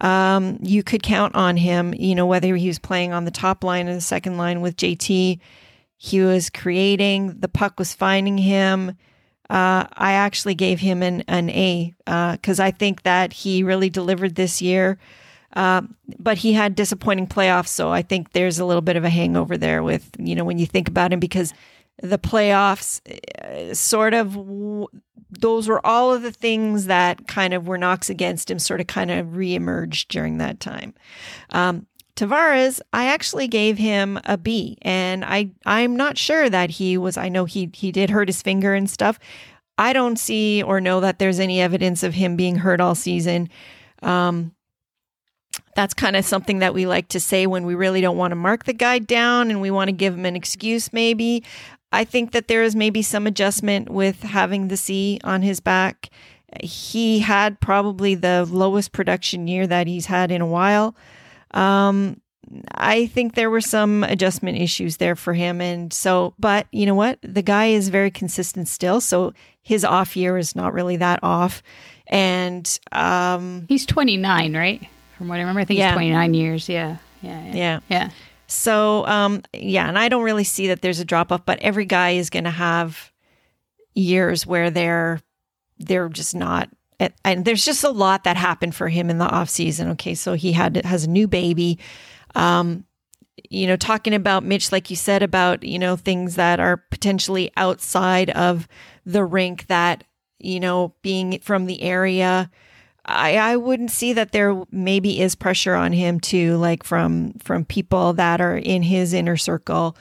um, 0.00 0.58
you 0.60 0.82
could 0.82 1.02
count 1.02 1.34
on 1.34 1.56
him, 1.56 1.94
you 1.94 2.14
know, 2.14 2.26
whether 2.26 2.56
he 2.56 2.68
was 2.68 2.78
playing 2.78 3.12
on 3.12 3.24
the 3.24 3.30
top 3.30 3.64
line 3.64 3.88
or 3.88 3.94
the 3.94 4.00
second 4.00 4.36
line 4.36 4.60
with 4.60 4.76
JT, 4.76 5.38
he 5.96 6.20
was 6.20 6.50
creating, 6.50 7.38
the 7.38 7.48
puck 7.48 7.78
was 7.78 7.94
finding 7.94 8.36
him. 8.36 8.96
Uh, 9.50 9.86
I 9.92 10.12
actually 10.12 10.54
gave 10.54 10.80
him 10.80 11.02
an, 11.02 11.22
an 11.22 11.50
A 11.50 11.94
because 12.06 12.60
I 12.60 12.70
think 12.70 13.02
that 13.02 13.32
he 13.32 13.62
really 13.62 13.90
delivered 13.90 14.34
this 14.34 14.62
year. 14.62 14.98
Uh, 15.54 15.82
but 16.18 16.38
he 16.38 16.52
had 16.52 16.74
disappointing 16.74 17.28
playoffs, 17.28 17.68
so 17.68 17.90
I 17.92 18.02
think 18.02 18.32
there's 18.32 18.58
a 18.58 18.64
little 18.64 18.82
bit 18.82 18.96
of 18.96 19.04
a 19.04 19.08
hangover 19.08 19.56
there 19.56 19.84
with 19.84 20.10
you 20.18 20.34
know 20.34 20.44
when 20.44 20.58
you 20.58 20.66
think 20.66 20.88
about 20.88 21.12
him 21.12 21.20
because 21.20 21.54
the 22.02 22.18
playoffs 22.18 23.00
uh, 23.40 23.72
sort 23.72 24.14
of 24.14 24.36
those 25.30 25.68
were 25.68 25.84
all 25.86 26.12
of 26.12 26.22
the 26.22 26.32
things 26.32 26.86
that 26.86 27.26
kind 27.26 27.54
of 27.54 27.66
were 27.68 27.78
knocks 27.78 28.10
against 28.10 28.50
him, 28.50 28.58
sort 28.58 28.80
of 28.80 28.86
kind 28.86 29.10
of 29.10 29.26
reemerged 29.28 30.08
during 30.08 30.38
that 30.38 30.60
time. 30.60 30.94
Um, 31.50 31.86
Tavares, 32.16 32.80
I 32.92 33.06
actually 33.06 33.48
gave 33.48 33.76
him 33.76 34.20
a 34.24 34.38
B, 34.38 34.78
and 34.82 35.24
I 35.24 35.50
I'm 35.66 35.96
not 35.96 36.16
sure 36.16 36.48
that 36.48 36.70
he 36.70 36.96
was. 36.96 37.16
I 37.16 37.28
know 37.28 37.44
he 37.44 37.70
he 37.74 37.90
did 37.90 38.10
hurt 38.10 38.28
his 38.28 38.40
finger 38.40 38.74
and 38.74 38.88
stuff. 38.88 39.18
I 39.76 39.92
don't 39.92 40.18
see 40.18 40.62
or 40.62 40.80
know 40.80 41.00
that 41.00 41.18
there's 41.18 41.40
any 41.40 41.60
evidence 41.60 42.04
of 42.04 42.14
him 42.14 42.36
being 42.36 42.56
hurt 42.56 42.80
all 42.80 42.94
season. 42.94 43.48
Um, 44.02 44.54
that's 45.74 45.94
kind 45.94 46.14
of 46.14 46.24
something 46.24 46.60
that 46.60 46.74
we 46.74 46.86
like 46.86 47.08
to 47.08 47.20
say 47.20 47.46
when 47.46 47.66
we 47.66 47.74
really 47.74 48.00
don't 48.00 48.16
want 48.16 48.30
to 48.30 48.36
mark 48.36 48.64
the 48.64 48.72
guy 48.72 49.00
down 49.00 49.50
and 49.50 49.60
we 49.60 49.72
want 49.72 49.88
to 49.88 49.92
give 49.92 50.14
him 50.14 50.24
an 50.24 50.36
excuse, 50.36 50.92
maybe. 50.92 51.42
I 51.90 52.04
think 52.04 52.32
that 52.32 52.48
there 52.48 52.62
is 52.62 52.76
maybe 52.76 53.02
some 53.02 53.26
adjustment 53.26 53.90
with 53.90 54.22
having 54.22 54.68
the 54.68 54.76
C 54.76 55.20
on 55.24 55.42
his 55.42 55.60
back. 55.60 56.10
He 56.60 57.20
had 57.20 57.60
probably 57.60 58.14
the 58.14 58.46
lowest 58.48 58.92
production 58.92 59.48
year 59.48 59.66
that 59.66 59.86
he's 59.88 60.06
had 60.06 60.30
in 60.30 60.40
a 60.40 60.46
while. 60.46 60.94
Um, 61.54 62.20
I 62.74 63.06
think 63.06 63.34
there 63.34 63.48
were 63.48 63.62
some 63.62 64.04
adjustment 64.04 64.58
issues 64.58 64.98
there 64.98 65.16
for 65.16 65.32
him. 65.32 65.60
And 65.62 65.92
so, 65.92 66.34
but 66.38 66.66
you 66.72 66.84
know 66.84 66.94
what? 66.94 67.18
The 67.22 67.42
guy 67.42 67.66
is 67.66 67.88
very 67.88 68.10
consistent 68.10 68.68
still. 68.68 69.00
So 69.00 69.32
his 69.62 69.84
off 69.84 70.14
year 70.16 70.36
is 70.36 70.54
not 70.54 70.74
really 70.74 70.96
that 70.98 71.20
off. 71.22 71.62
And 72.08 72.78
um, 72.92 73.64
he's 73.68 73.86
29, 73.86 74.54
right? 74.54 74.86
From 75.16 75.28
what 75.28 75.36
I 75.36 75.38
remember, 75.40 75.60
I 75.60 75.64
think 75.64 75.78
Yeah. 75.78 75.88
he's 75.90 75.94
29 75.94 76.34
years. 76.34 76.68
Yeah. 76.68 76.98
Yeah. 77.22 77.44
Yeah. 77.46 77.54
yeah. 77.54 77.80
Yeah. 77.88 78.10
So, 78.46 79.06
um, 79.06 79.42
yeah, 79.54 79.88
and 79.88 79.98
I 79.98 80.10
don't 80.10 80.22
really 80.22 80.44
see 80.44 80.68
that 80.68 80.82
there's 80.82 81.00
a 81.00 81.04
drop 81.04 81.32
off, 81.32 81.46
but 81.46 81.58
every 81.60 81.86
guy 81.86 82.10
is 82.10 82.28
going 82.28 82.44
to 82.44 82.50
have 82.50 83.10
years 83.94 84.46
where 84.46 84.70
they're 84.70 85.20
they're 85.78 86.08
just 86.08 86.34
not. 86.34 86.68
And 87.24 87.44
there's 87.44 87.64
just 87.64 87.84
a 87.84 87.90
lot 87.90 88.24
that 88.24 88.36
happened 88.36 88.74
for 88.74 88.88
him 88.88 89.10
in 89.10 89.18
the 89.18 89.28
off 89.28 89.48
season. 89.48 89.88
Okay, 89.90 90.14
so 90.14 90.34
he 90.34 90.52
had 90.52 90.84
has 90.84 91.04
a 91.04 91.10
new 91.10 91.28
baby. 91.28 91.78
Um, 92.34 92.84
you 93.50 93.66
know, 93.66 93.76
talking 93.76 94.14
about 94.14 94.44
Mitch, 94.44 94.72
like 94.72 94.90
you 94.90 94.96
said 94.96 95.22
about 95.22 95.64
you 95.64 95.78
know 95.78 95.96
things 95.96 96.36
that 96.36 96.60
are 96.60 96.78
potentially 96.90 97.50
outside 97.56 98.30
of 98.30 98.68
the 99.04 99.24
rink 99.24 99.66
that 99.66 100.04
you 100.38 100.60
know 100.60 100.94
being 101.02 101.40
from 101.40 101.66
the 101.66 101.82
area. 101.82 102.50
I, 103.06 103.36
I 103.36 103.56
wouldn't 103.56 103.90
see 103.90 104.14
that 104.14 104.32
there 104.32 104.62
maybe 104.70 105.20
is 105.20 105.34
pressure 105.34 105.74
on 105.74 105.92
him 105.92 106.20
too, 106.20 106.56
like 106.56 106.84
from 106.84 107.34
from 107.34 107.64
people 107.64 108.14
that 108.14 108.40
are 108.40 108.56
in 108.56 108.82
his 108.82 109.12
inner 109.12 109.36
circle, 109.36 109.96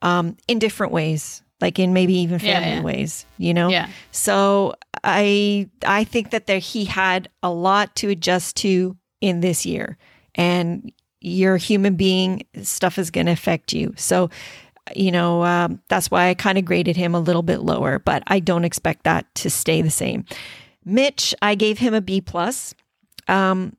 um, 0.00 0.36
in 0.48 0.58
different 0.58 0.92
ways, 0.92 1.42
like 1.60 1.78
in 1.78 1.92
maybe 1.92 2.14
even 2.20 2.38
Yeah, 2.40 2.60
family 2.60 2.76
yeah. 2.76 2.82
ways, 2.82 3.26
you 3.38 3.54
know. 3.54 3.68
Yeah. 3.68 3.88
So 4.10 4.74
I 5.04 5.68
I 5.86 6.04
think 6.04 6.30
that 6.30 6.46
there 6.46 6.58
he 6.58 6.84
had 6.84 7.28
a 7.42 7.50
lot 7.50 7.94
to 7.96 8.08
adjust 8.10 8.56
to 8.58 8.96
in 9.20 9.40
this 9.40 9.64
year, 9.66 9.96
and 10.34 10.92
you're 11.20 11.54
a 11.54 11.58
human 11.58 11.96
being. 11.96 12.42
Stuff 12.62 12.98
is 12.98 13.10
going 13.10 13.26
to 13.26 13.32
affect 13.32 13.72
you. 13.72 13.94
So 13.96 14.30
you 14.94 15.10
know 15.10 15.42
um, 15.44 15.80
that's 15.88 16.10
why 16.10 16.28
I 16.28 16.34
kind 16.34 16.58
of 16.58 16.64
graded 16.64 16.96
him 16.96 17.14
a 17.14 17.20
little 17.20 17.42
bit 17.42 17.60
lower, 17.60 17.98
but 17.98 18.22
I 18.26 18.38
don't 18.40 18.64
expect 18.64 19.04
that 19.04 19.26
to 19.36 19.50
stay 19.50 19.82
the 19.82 19.90
same. 19.90 20.24
Mitch, 20.84 21.34
I 21.42 21.54
gave 21.56 21.78
him 21.78 21.94
a 21.94 22.00
B 22.00 22.20
plus. 22.20 22.74
Um, 23.28 23.76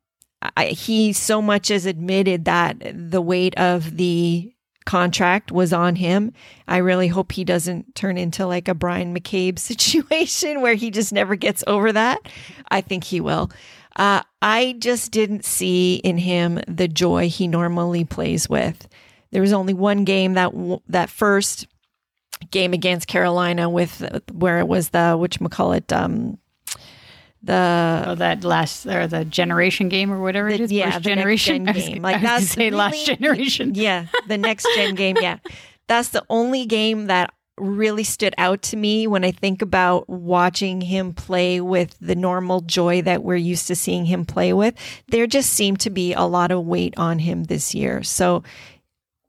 I, 0.57 0.67
he 0.67 1.13
so 1.13 1.41
much 1.41 1.71
as 1.71 1.85
admitted 1.85 2.45
that 2.45 2.77
the 2.93 3.21
weight 3.21 3.57
of 3.57 3.95
the 3.97 4.53
contract 4.87 5.51
was 5.51 5.73
on 5.73 5.97
him. 5.97 6.33
I 6.67 6.77
really 6.77 7.09
hope 7.09 7.31
he 7.31 7.43
doesn't 7.43 7.93
turn 7.93 8.17
into 8.17 8.47
like 8.47 8.67
a 8.67 8.73
Bryan 8.73 9.13
McCabe 9.13 9.59
situation 9.59 10.61
where 10.61 10.73
he 10.73 10.89
just 10.89 11.13
never 11.13 11.35
gets 11.35 11.63
over 11.67 11.91
that. 11.91 12.19
I 12.71 12.81
think 12.81 13.03
he 13.03 13.21
will. 13.21 13.51
Uh, 13.95 14.21
I 14.41 14.75
just 14.79 15.11
didn't 15.11 15.45
see 15.45 15.95
in 15.95 16.17
him 16.17 16.61
the 16.67 16.87
joy 16.87 17.29
he 17.29 17.47
normally 17.47 18.05
plays 18.05 18.49
with. 18.49 18.87
There 19.31 19.41
was 19.41 19.53
only 19.53 19.73
one 19.73 20.05
game 20.05 20.33
that 20.33 20.53
that 20.87 21.09
first 21.09 21.67
game 22.51 22.73
against 22.73 23.07
Carolina 23.07 23.69
with 23.69 24.07
where 24.31 24.59
it 24.59 24.67
was 24.67 24.89
the 24.89 25.17
which 25.17 25.39
call 25.49 25.73
it 25.73 25.91
um 25.91 26.37
the 27.43 28.03
Oh, 28.07 28.15
that 28.15 28.43
last 28.43 28.85
or 28.87 29.07
the 29.07 29.23
generation 29.25 29.89
game 29.89 30.11
or 30.11 30.19
whatever 30.21 30.49
The- 30.55 30.63
is. 30.63 30.71
yeah, 30.71 30.91
first 30.91 31.03
generation 31.05 31.65
gen 31.65 31.73
game. 31.93 32.01
Like, 32.01 32.21
that's 32.21 32.47
say 32.49 32.69
last 32.71 33.07
really- 33.07 33.15
generation. 33.17 33.71
yeah, 33.75 34.07
the 34.27 34.37
next 34.37 34.67
gen 34.75 34.95
game. 34.95 35.17
Yeah. 35.21 35.37
That's 35.87 36.09
the 36.09 36.23
only 36.29 36.65
game 36.65 37.05
that 37.05 37.33
really 37.57 38.03
stood 38.03 38.35
out 38.37 38.61
to 38.61 38.75
me 38.75 39.07
when 39.07 39.23
I 39.23 39.31
think 39.31 39.61
about 39.61 40.09
watching 40.09 40.81
him 40.81 41.13
play 41.13 41.61
with 41.61 41.95
the 42.01 42.13
normal 42.13 42.59
joy 42.59 43.01
that 43.03 43.23
we're 43.23 43.37
used 43.37 43.67
to 43.67 43.75
seeing 43.75 44.03
him 44.05 44.25
play 44.25 44.51
with. 44.51 44.73
There 45.07 45.25
just 45.27 45.51
seemed 45.53 45.79
to 45.79 45.89
be 45.89 46.11
a 46.13 46.23
lot 46.23 46.51
of 46.51 46.65
weight 46.65 46.93
on 46.97 47.19
him 47.19 47.45
this 47.45 47.73
year. 47.73 48.03
So 48.03 48.43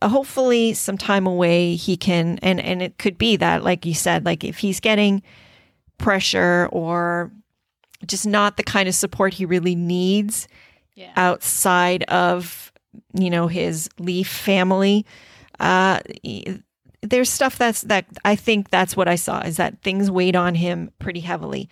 uh, 0.03 0.09
hopefully 0.09 0.73
some 0.75 0.99
time 0.99 1.29
away 1.29 1.77
he 1.77 1.97
can 1.97 2.39
and 2.43 2.59
and 2.61 2.83
it 2.83 2.99
could 2.99 3.19
be 3.19 3.37
that 3.37 3.63
like 3.63 3.87
you 3.87 3.95
said 3.95 4.25
like 4.25 4.43
if 4.43 4.59
he's 4.59 4.81
getting 4.81 5.23
pressure 5.97 6.69
or 6.73 7.31
just 8.07 8.27
not 8.27 8.57
the 8.57 8.63
kind 8.63 8.89
of 8.89 8.95
support 8.95 9.35
he 9.35 9.45
really 9.45 9.75
needs 9.75 10.47
Yeah. 10.95 11.13
outside 11.17 12.03
of 12.05 12.73
you 13.15 13.31
know 13.31 13.47
his 13.49 13.89
leaf 13.99 14.29
family 14.29 15.05
uh 15.61 16.01
there's 17.03 17.31
stuff 17.31 17.57
that's 17.59 17.83
that 17.83 18.07
i 18.25 18.35
think 18.35 18.71
that's 18.71 18.97
what 18.97 19.09
i 19.09 19.15
saw 19.15 19.41
is 19.41 19.57
that 19.57 19.81
things 19.83 20.11
weighed 20.11 20.35
on 20.37 20.55
him 20.55 20.91
pretty 20.99 21.21
heavily 21.21 21.69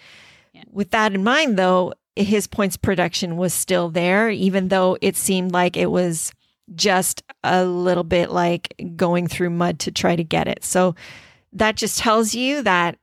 Yeah. 0.53 0.65
with 0.71 0.91
that 0.91 1.15
in 1.15 1.25
mind 1.25 1.59
though 1.59 1.95
his 2.15 2.47
points 2.47 2.77
production 2.77 3.37
was 3.37 3.53
still 3.53 3.89
there 3.91 4.31
even 4.31 4.69
though 4.69 4.97
it 5.01 5.17
seemed 5.17 5.53
like 5.53 5.77
it 5.77 5.91
was 5.91 6.33
just 6.75 7.23
a 7.45 7.65
little 7.65 8.05
bit 8.05 8.31
like 8.31 8.75
going 8.97 9.27
through 9.27 9.51
mud 9.51 9.79
to 9.81 9.91
try 9.91 10.17
to 10.17 10.25
get 10.25 10.49
it 10.49 10.65
so 10.65 10.95
that 11.53 11.77
just 11.77 11.99
tells 11.99 12.35
you 12.35 12.63
that 12.63 12.99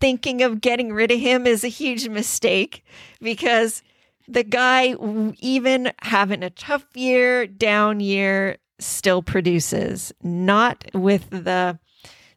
thinking 0.00 0.42
of 0.42 0.60
getting 0.60 0.92
rid 0.92 1.10
of 1.10 1.18
him 1.20 1.46
is 1.46 1.64
a 1.64 1.68
huge 1.68 2.08
mistake 2.08 2.84
because 3.20 3.82
the 4.28 4.42
guy, 4.44 4.94
even 5.40 5.92
having 6.02 6.42
a 6.42 6.50
tough 6.50 6.86
year, 6.94 7.46
down 7.46 8.00
year, 8.00 8.56
still 8.78 9.22
produces. 9.22 10.12
Not 10.22 10.84
with 10.94 11.28
the 11.30 11.78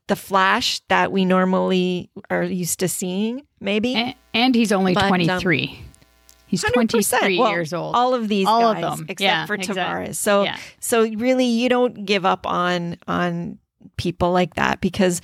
the 0.07 0.15
flash 0.15 0.79
that 0.87 1.11
we 1.11 1.25
normally 1.25 2.09
are 2.29 2.43
used 2.43 2.79
to 2.79 2.87
seeing. 2.87 3.45
Maybe 3.59 3.93
And, 3.95 4.15
and 4.33 4.55
he's 4.55 4.71
only 4.71 4.93
But, 4.93 5.03
um, 5.03 5.09
23. 5.09 5.79
he's 6.45 6.61
23 6.63 7.37
Well, 7.37 7.51
years 7.51 7.73
old. 7.73 7.93
All 7.93 8.13
of 8.13 8.29
these 8.29 8.47
All 8.47 8.63
of 8.63 8.75
guys, 8.79 8.97
them. 8.99 9.05
except 9.09 9.21
Yeah, 9.21 9.45
for 9.45 9.55
exactly. 9.55 10.07
Tavares. 10.07 10.15
So 10.15 10.43
Yeah. 10.43 10.55
so 10.79 11.03
really, 11.09 11.43
you 11.45 11.67
don't 11.67 12.05
give 12.05 12.25
up 12.25 12.45
on 12.47 12.95
on 13.07 13.57
people 13.97 14.31
like 14.31 14.53
that 14.55 14.79
because 14.79 15.19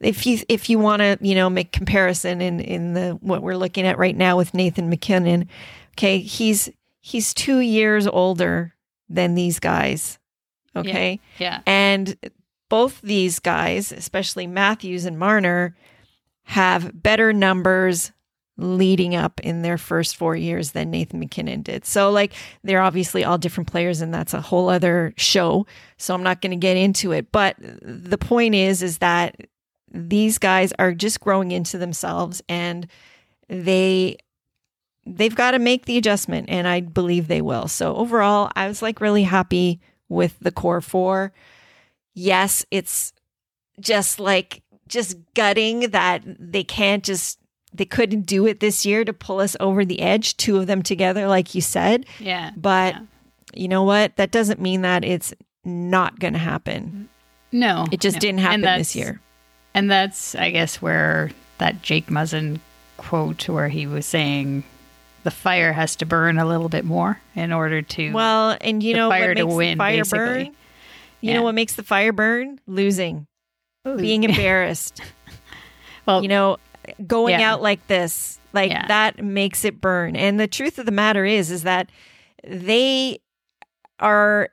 if 0.00 0.26
you 0.26 0.38
if 0.48 0.68
you 0.68 0.78
want 0.78 1.00
to 1.00 1.18
you 1.20 1.34
know 1.34 1.48
make 1.48 1.72
comparison 1.72 2.40
in 2.40 2.60
in 2.60 2.94
the 2.94 3.18
what 3.20 3.42
we're 3.42 3.56
looking 3.56 3.86
at 3.86 3.98
right 3.98 4.16
now 4.16 4.36
with 4.36 4.54
Nathan 4.54 4.88
MacKinnon, 4.88 5.48
okay, 5.92 6.18
he's 6.18 6.68
he's 7.00 7.32
two 7.32 7.60
years 7.60 8.06
older 8.06 8.74
than 9.08 9.34
these 9.34 9.58
guys, 9.58 10.18
okay, 10.74 11.20
yeah. 11.38 11.60
and 11.66 12.16
both 12.68 13.00
these 13.00 13.38
guys, 13.38 13.92
especially 13.92 14.46
Matthews 14.46 15.04
and 15.04 15.18
Marner, 15.18 15.76
have 16.44 17.02
better 17.02 17.32
numbers 17.32 18.12
leading 18.58 19.14
up 19.14 19.38
in 19.40 19.62
their 19.62 19.76
first 19.76 20.16
four 20.16 20.34
years 20.34 20.72
than 20.72 20.90
Nathan 20.90 21.20
MacKinnon 21.20 21.62
did. 21.62 21.84
So, 21.84 22.10
like, 22.10 22.32
they're 22.64 22.80
obviously 22.80 23.24
all 23.24 23.38
different 23.38 23.70
players, 23.70 24.00
and 24.00 24.12
that's 24.12 24.32
a 24.32 24.40
whole 24.40 24.68
other 24.68 25.12
show. 25.16 25.66
So, 25.98 26.14
I'm 26.14 26.22
not 26.22 26.40
going 26.40 26.52
to 26.52 26.56
get 26.56 26.76
into 26.76 27.12
it. 27.12 27.30
But 27.32 27.56
the 27.58 28.18
point 28.18 28.54
is, 28.54 28.82
is 28.82 28.98
that 28.98 29.36
these 29.92 30.38
guys 30.38 30.72
are 30.78 30.92
just 30.92 31.20
growing 31.20 31.50
into 31.52 31.78
themselves, 31.78 32.42
and 32.48 32.86
they 33.48 34.16
they've 35.06 35.34
got 35.36 35.52
to 35.52 35.58
make 35.58 35.84
the 35.86 35.96
adjustment, 35.98 36.48
and 36.50 36.66
I 36.66 36.80
believe 36.80 37.28
they 37.28 37.40
will. 37.42 37.68
So, 37.68 37.94
overall, 37.96 38.50
I 38.56 38.66
was 38.68 38.82
like 38.82 39.00
really 39.00 39.22
happy 39.22 39.80
with 40.08 40.36
the 40.40 40.50
core 40.52 40.80
four. 40.80 41.32
Yes, 42.14 42.64
it's 42.70 43.12
just 43.80 44.18
like 44.18 44.62
just 44.88 45.16
gutting 45.34 45.90
that 45.90 46.22
they 46.26 46.64
can't 46.64 47.04
just 47.04 47.38
they 47.74 47.84
couldn't 47.84 48.22
do 48.22 48.46
it 48.46 48.60
this 48.60 48.86
year 48.86 49.04
to 49.04 49.12
pull 49.12 49.38
us 49.40 49.54
over 49.60 49.84
the 49.84 50.00
edge 50.00 50.36
two 50.38 50.56
of 50.56 50.66
them 50.66 50.80
together 50.82 51.26
like 51.26 51.54
you 51.54 51.60
said 51.60 52.06
Yeah. 52.20 52.52
but 52.56 52.94
Yeah. 52.94 53.00
you 53.54 53.68
know 53.68 53.82
what 53.82 54.16
that 54.16 54.30
doesn't 54.30 54.60
mean 54.60 54.80
that 54.82 55.04
it's 55.04 55.34
not 55.64 56.18
going 56.20 56.32
to 56.32 56.38
happen 56.38 57.08
No. 57.52 57.86
it 57.90 58.00
just 58.00 58.14
no. 58.16 58.20
didn't 58.20 58.38
happen 58.40 58.60
this 58.62 58.94
year 58.96 59.20
And 59.76 59.90
that's, 59.90 60.34
I 60.34 60.50
guess, 60.50 60.80
where 60.80 61.30
that 61.58 61.82
Jake 61.82 62.06
Muzzin 62.06 62.60
quote, 62.96 63.46
where 63.48 63.68
he 63.68 63.86
was 63.86 64.06
saying 64.06 64.64
the 65.24 65.30
fire 65.30 65.72
has 65.72 65.96
to 65.96 66.06
burn 66.06 66.38
a 66.38 66.46
little 66.46 66.70
bit 66.70 66.84
more 66.84 67.20
in 67.34 67.52
order 67.52 67.82
to. 67.82 68.12
well 68.12 68.56
and 68.60 68.82
you 68.82 68.94
know 68.94 69.10
fire 69.10 69.28
what 69.28 69.36
makes 69.36 69.54
win, 69.54 69.70
the 69.78 69.82
fire 69.82 69.96
basically. 69.98 70.18
burn 70.18 70.44
you 70.46 71.30
Yeah. 71.30 71.34
know 71.34 71.42
what 71.42 71.54
makes 71.54 71.74
the 71.74 71.82
fire 71.82 72.12
burn 72.12 72.58
losing 72.66 73.26
being 73.96 74.22
embarrassed 74.30 75.00
well, 76.06 76.22
you 76.22 76.28
know 76.28 76.56
going 77.06 77.38
Yeah. 77.38 77.52
out 77.52 77.60
like 77.60 77.84
this 77.88 78.38
like 78.52 78.70
Yeah. 78.70 78.86
that 78.86 79.22
makes 79.22 79.64
it 79.64 79.80
burn 79.80 80.14
and 80.16 80.38
the 80.40 80.46
truth 80.48 80.78
of 80.78 80.86
the 80.86 80.92
matter 80.92 81.24
is 81.24 81.50
is 81.50 81.64
that 81.64 81.90
they 82.46 83.18
are 83.98 84.48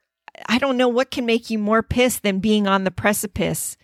i 0.49 0.57
don't 0.57 0.75
know 0.77 0.87
what 0.87 1.11
can 1.11 1.25
make 1.25 1.49
you 1.49 1.59
more 1.59 1.83
pissed 1.83 2.23
than 2.23 2.39
being 2.39 2.67
on 2.67 2.83
the 2.83 2.91
precipice 2.91 3.77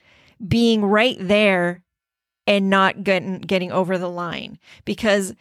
being 0.47 0.83
right 0.85 1.17
there 1.19 1.83
and 2.47 2.69
not 2.69 3.03
getting 3.03 3.39
getting 3.39 3.71
over 3.71 3.97
the 3.97 4.09
line 4.09 4.57
because 4.85 5.33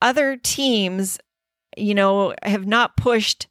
other 0.00 0.36
teams 0.36 1.18
you 1.76 1.94
know 1.94 2.34
have 2.42 2.66
not 2.66 2.96
pushed 2.96 3.46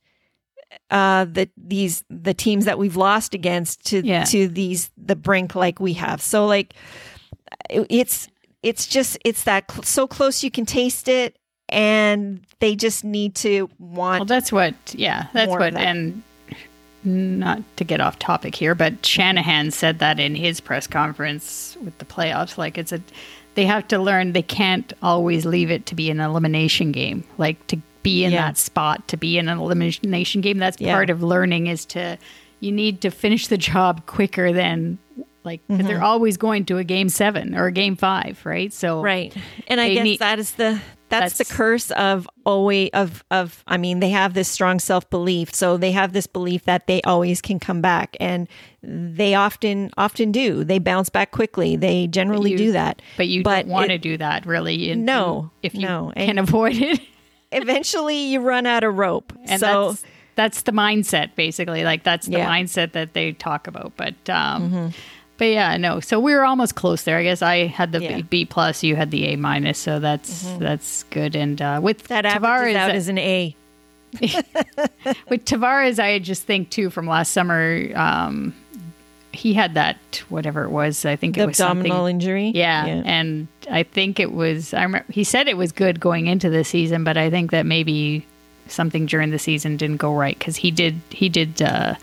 uh, 0.91 1.26
the 1.26 1.50
these 1.58 2.04
the 2.10 2.34
teams 2.34 2.65
that 2.65 2.78
we've 2.78 2.95
lost 2.97 3.34
against 3.34 3.86
to 3.88 4.06
Yeah. 4.06 4.23
to 4.26 4.47
these 4.47 4.91
the 4.97 5.15
brink 5.15 5.56
like 5.56 5.80
we 5.80 5.93
have. 5.93 6.21
So 6.21 6.45
like 6.45 6.73
it- 7.69 7.88
it's 7.89 8.28
it's 8.63 8.88
just 8.88 9.17
it's 9.23 9.43
that 9.43 9.69
cl- 9.71 9.84
so 9.84 10.08
close 10.08 10.43
you 10.43 10.52
can 10.52 10.65
taste 10.65 11.08
it, 11.08 11.38
and 11.69 12.41
they 12.60 12.76
just 12.76 13.04
need 13.04 13.36
to 13.36 13.69
want. 13.80 14.21
Well, 14.21 14.26
that's 14.26 14.52
what, 14.52 14.73
yeah, 14.93 15.28
that's 15.34 15.50
what, 15.50 15.60
that. 15.60 15.76
and 15.76 16.23
not 17.07 17.61
to 17.77 17.83
get 17.83 18.01
off 18.01 18.19
topic 18.19 18.55
here, 18.55 18.75
but 18.75 19.05
Shanahan 19.05 19.71
said 19.71 19.99
that 19.99 20.19
in 20.19 20.35
his 20.35 20.59
press 20.59 20.85
conference 20.87 21.77
with 21.83 21.97
the 21.97 22.05
playoffs. 22.05 22.57
Like, 22.57 22.77
it's 22.77 22.91
a, 22.91 23.01
they 23.55 23.65
have 23.65 23.87
to 23.87 23.97
learn 23.99 24.33
they 24.33 24.41
can't 24.41 24.91
always 25.01 25.45
leave 25.45 25.71
it 25.71 25.85
to 25.87 25.95
be 25.95 26.09
an 26.11 26.19
elimination 26.19 26.91
game. 26.91 27.23
Like, 27.37 27.65
to 27.67 27.77
be 28.03 28.23
in 28.23 28.31
Yeah. 28.31 28.41
that 28.47 28.57
spot, 28.57 29.07
to 29.07 29.17
be 29.17 29.37
in 29.37 29.49
an 29.49 29.57
elimination 29.57 30.41
game, 30.41 30.57
that's 30.59 30.79
Yeah. 30.79 30.93
part 30.93 31.09
of 31.09 31.23
learning 31.23 31.67
is 31.67 31.85
to, 31.85 32.17
you 32.59 32.71
need 32.71 33.01
to 33.01 33.09
finish 33.11 33.47
the 33.47 33.57
job 33.57 34.05
quicker 34.05 34.51
than, 34.53 34.97
like 35.43 35.61
Mm-hmm. 35.69 35.87
they're 35.87 36.03
always 36.03 36.37
going 36.37 36.65
to 36.65 36.77
a 36.77 36.83
game 36.83 37.09
seven 37.09 37.55
or 37.55 37.67
a 37.67 37.71
game 37.71 37.95
five, 37.95 38.39
right? 38.45 38.71
So, 38.73 39.01
Right. 39.01 39.33
And 39.67 39.79
I 39.81 39.93
guess 39.93 40.03
need- 40.03 40.19
that 40.19 40.39
is 40.39 40.51
the 40.51 40.79
that's, 41.09 41.37
the 41.37 41.45
curse 41.45 41.91
of 41.91 42.27
always 42.45 42.89
of 42.93 43.23
of 43.31 43.63
I 43.67 43.77
mean 43.77 43.99
they 43.99 44.09
have 44.09 44.33
this 44.33 44.47
strong 44.49 44.79
self-belief. 44.79 45.53
So 45.53 45.77
they 45.77 45.91
have 45.91 46.13
this 46.13 46.27
belief 46.27 46.63
that 46.65 46.87
they 46.87 47.01
always 47.03 47.41
can 47.41 47.59
come 47.59 47.81
back 47.81 48.15
and 48.19 48.47
they 48.83 49.33
often 49.35 49.91
often 49.97 50.31
do. 50.31 50.63
They 50.63 50.79
bounce 50.79 51.09
back 51.09 51.31
quickly. 51.31 51.75
They 51.75 52.07
generally 52.07 52.51
you- 52.51 52.57
do 52.57 52.71
that. 52.73 53.01
but 53.17 53.27
you 53.27 53.43
But 53.43 53.63
don't 53.63 53.71
want 53.73 53.89
to 53.89 53.97
do 53.97 54.17
that 54.17 54.45
really. 54.45 54.91
and- 54.91 55.05
No, 55.05 55.51
if 55.63 55.73
you 55.75 55.81
no. 55.81 56.11
can 56.15 56.29
And- 56.31 56.39
avoid 56.39 56.75
it. 56.77 56.99
Eventually 57.51 58.17
you 58.17 58.41
run 58.41 58.65
out 58.65 58.83
of 58.83 58.97
rope. 58.97 59.33
and 59.45 59.59
so 59.59 59.89
that's 59.91 60.03
that's 60.35 60.61
the 60.63 60.71
mindset 60.71 61.33
basically 61.35 61.83
like 61.83 62.03
that's 62.03 62.27
the 62.27 62.33
Yeah. 62.37 62.47
mindset 62.49 62.91
that 62.91 63.13
they 63.13 63.31
talk 63.31 63.65
about 63.67 63.93
but 63.97 64.13
um 64.29 64.61
Mm-hmm. 64.71 64.87
But 65.38 65.45
yeah 65.45 65.78
no 65.78 66.00
so 66.00 66.19
we 66.19 66.34
were 66.34 66.43
almost 66.45 66.76
close 66.76 67.04
there 67.04 67.17
i 67.17 67.23
guess 67.23 67.41
i 67.41 67.65
had 67.67 67.91
the 67.91 68.02
Yeah. 68.02 68.12
Mm-hmm. 68.13 68.28
B- 68.28 68.45
plus 68.45 68.84
you 68.84 68.95
had 68.95 69.12
the 69.12 69.26
a 69.28 69.36
minus 69.36 69.78
so 69.78 70.00
that's 70.00 70.43
that's 70.60 71.04
good 71.12 71.36
and 71.36 71.62
uh 71.62 71.80
with 71.82 72.04
that 72.08 72.26
tavares 72.26 72.76
out 72.76 72.91
as 72.91 73.08
an 73.10 73.17
A. 73.17 73.56
with 75.30 75.43
tavares 75.45 76.00
i 76.00 76.17
just 76.19 76.43
think 76.43 76.69
too 76.69 76.89
from 76.89 77.08
last 77.08 77.32
summer 77.34 77.89
um 77.95 78.54
he 79.34 79.54
had 79.54 79.73
that 79.76 80.23
whatever 80.30 80.63
it 80.63 80.69
was 80.69 81.06
i 81.06 81.15
think 81.15 81.38
it 81.38 81.45
was 81.45 81.60
abdominal 81.60 81.97
something 81.97 82.10
injury. 82.15 82.52
yeah, 82.56 82.86
and 82.86 83.47
I 83.69 83.84
think 83.84 84.17
it 84.19 84.32
was. 84.32 84.73
I 84.73 84.82
remember 84.84 85.12
he 85.12 85.26
said 85.26 85.50
it 85.50 85.58
was 85.58 85.73
good 85.73 86.00
going 86.00 86.28
into 86.28 86.50
the 86.50 86.63
season, 86.63 87.04
but 87.04 87.17
I 87.17 87.30
think 87.30 87.52
that 87.52 87.65
maybe 87.65 88.26
something 88.67 89.06
during 89.06 89.30
the 89.30 89.38
season 89.38 89.76
didn't 89.76 89.97
go 89.97 90.15
right 90.15 90.39
because 90.39 90.56
he 90.56 90.71
did. 90.71 91.02
He 91.10 91.28
did 91.28 91.62
uh, 91.62 91.95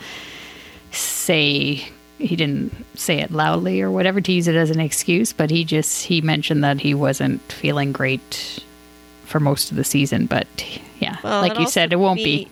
say 0.93 1.89
he 2.25 2.37
didn't 2.37 2.73
say 2.95 3.21
it 3.21 3.31
loudly 3.31 3.81
or 3.83 3.91
whatever 3.91 4.21
to 4.21 4.33
use 4.33 4.49
it 4.49 4.57
as 4.57 4.71
an 4.71 4.81
excuse, 4.81 5.33
but 5.33 5.51
he 5.51 5.65
just 5.65 6.05
he 6.07 6.21
mentioned 6.21 6.65
that 6.65 6.81
he 6.81 6.95
wasn't 6.95 7.41
feeling 7.53 7.93
great 7.93 8.63
for 9.25 9.41
most 9.41 9.71
of 9.71 9.77
the 9.77 9.85
season. 9.85 10.27
But 10.27 10.47
yeah, 11.01 11.17
Well, 11.23 11.41
like 11.41 11.59
you 11.59 11.69
said, 11.69 11.93
it 11.93 11.97
won't 11.97 12.19
be. 12.19 12.49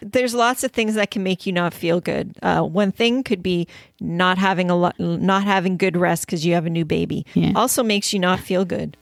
There's 0.00 0.34
lots 0.34 0.64
of 0.64 0.70
things 0.70 0.94
that 0.96 1.10
can 1.10 1.22
make 1.22 1.46
you 1.46 1.52
not 1.52 1.72
feel 1.72 1.98
good. 1.98 2.36
Uh, 2.42 2.60
one 2.62 2.92
thing 2.92 3.22
could 3.22 3.42
be 3.42 3.66
not 4.00 4.36
having 4.36 4.70
a 4.70 4.76
lot, 4.76 4.98
not 5.00 5.44
having 5.44 5.78
good 5.78 5.96
rest 5.96 6.26
because 6.26 6.44
you 6.44 6.52
have 6.54 6.66
a 6.66 6.70
new 6.70 6.84
baby. 6.84 7.24
Yeah. 7.32 7.52
Also 7.54 7.82
makes 7.82 8.12
you 8.12 8.18
not 8.18 8.38
feel 8.38 8.64
good. 8.66 8.96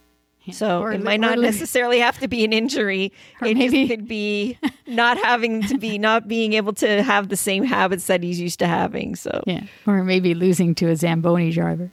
So 0.50 0.80
Or 0.80 0.90
it 0.92 1.02
might 1.02 1.20
not 1.20 1.38
necessarily 1.38 2.00
have 2.00 2.18
to 2.18 2.26
be 2.26 2.44
an 2.44 2.52
injury. 2.52 3.12
It 3.40 3.56
maybe- 3.56 3.86
could 3.86 4.08
be 4.08 4.58
not 4.88 5.16
having 5.18 5.62
to 5.68 5.78
be 5.78 5.98
not 5.98 6.26
being 6.26 6.54
able 6.54 6.72
to 6.74 7.02
have 7.04 7.28
the 7.28 7.36
same 7.36 7.62
habits 7.64 8.06
that 8.08 8.22
he's 8.24 8.40
used 8.40 8.58
to 8.58 8.66
having. 8.66 9.14
So 9.14 9.42
Yeah, 9.46 9.64
or 9.86 10.02
maybe 10.02 10.34
losing 10.34 10.74
to 10.76 10.88
a 10.88 10.96
Zamboni 10.96 11.52
driver. 11.52 11.90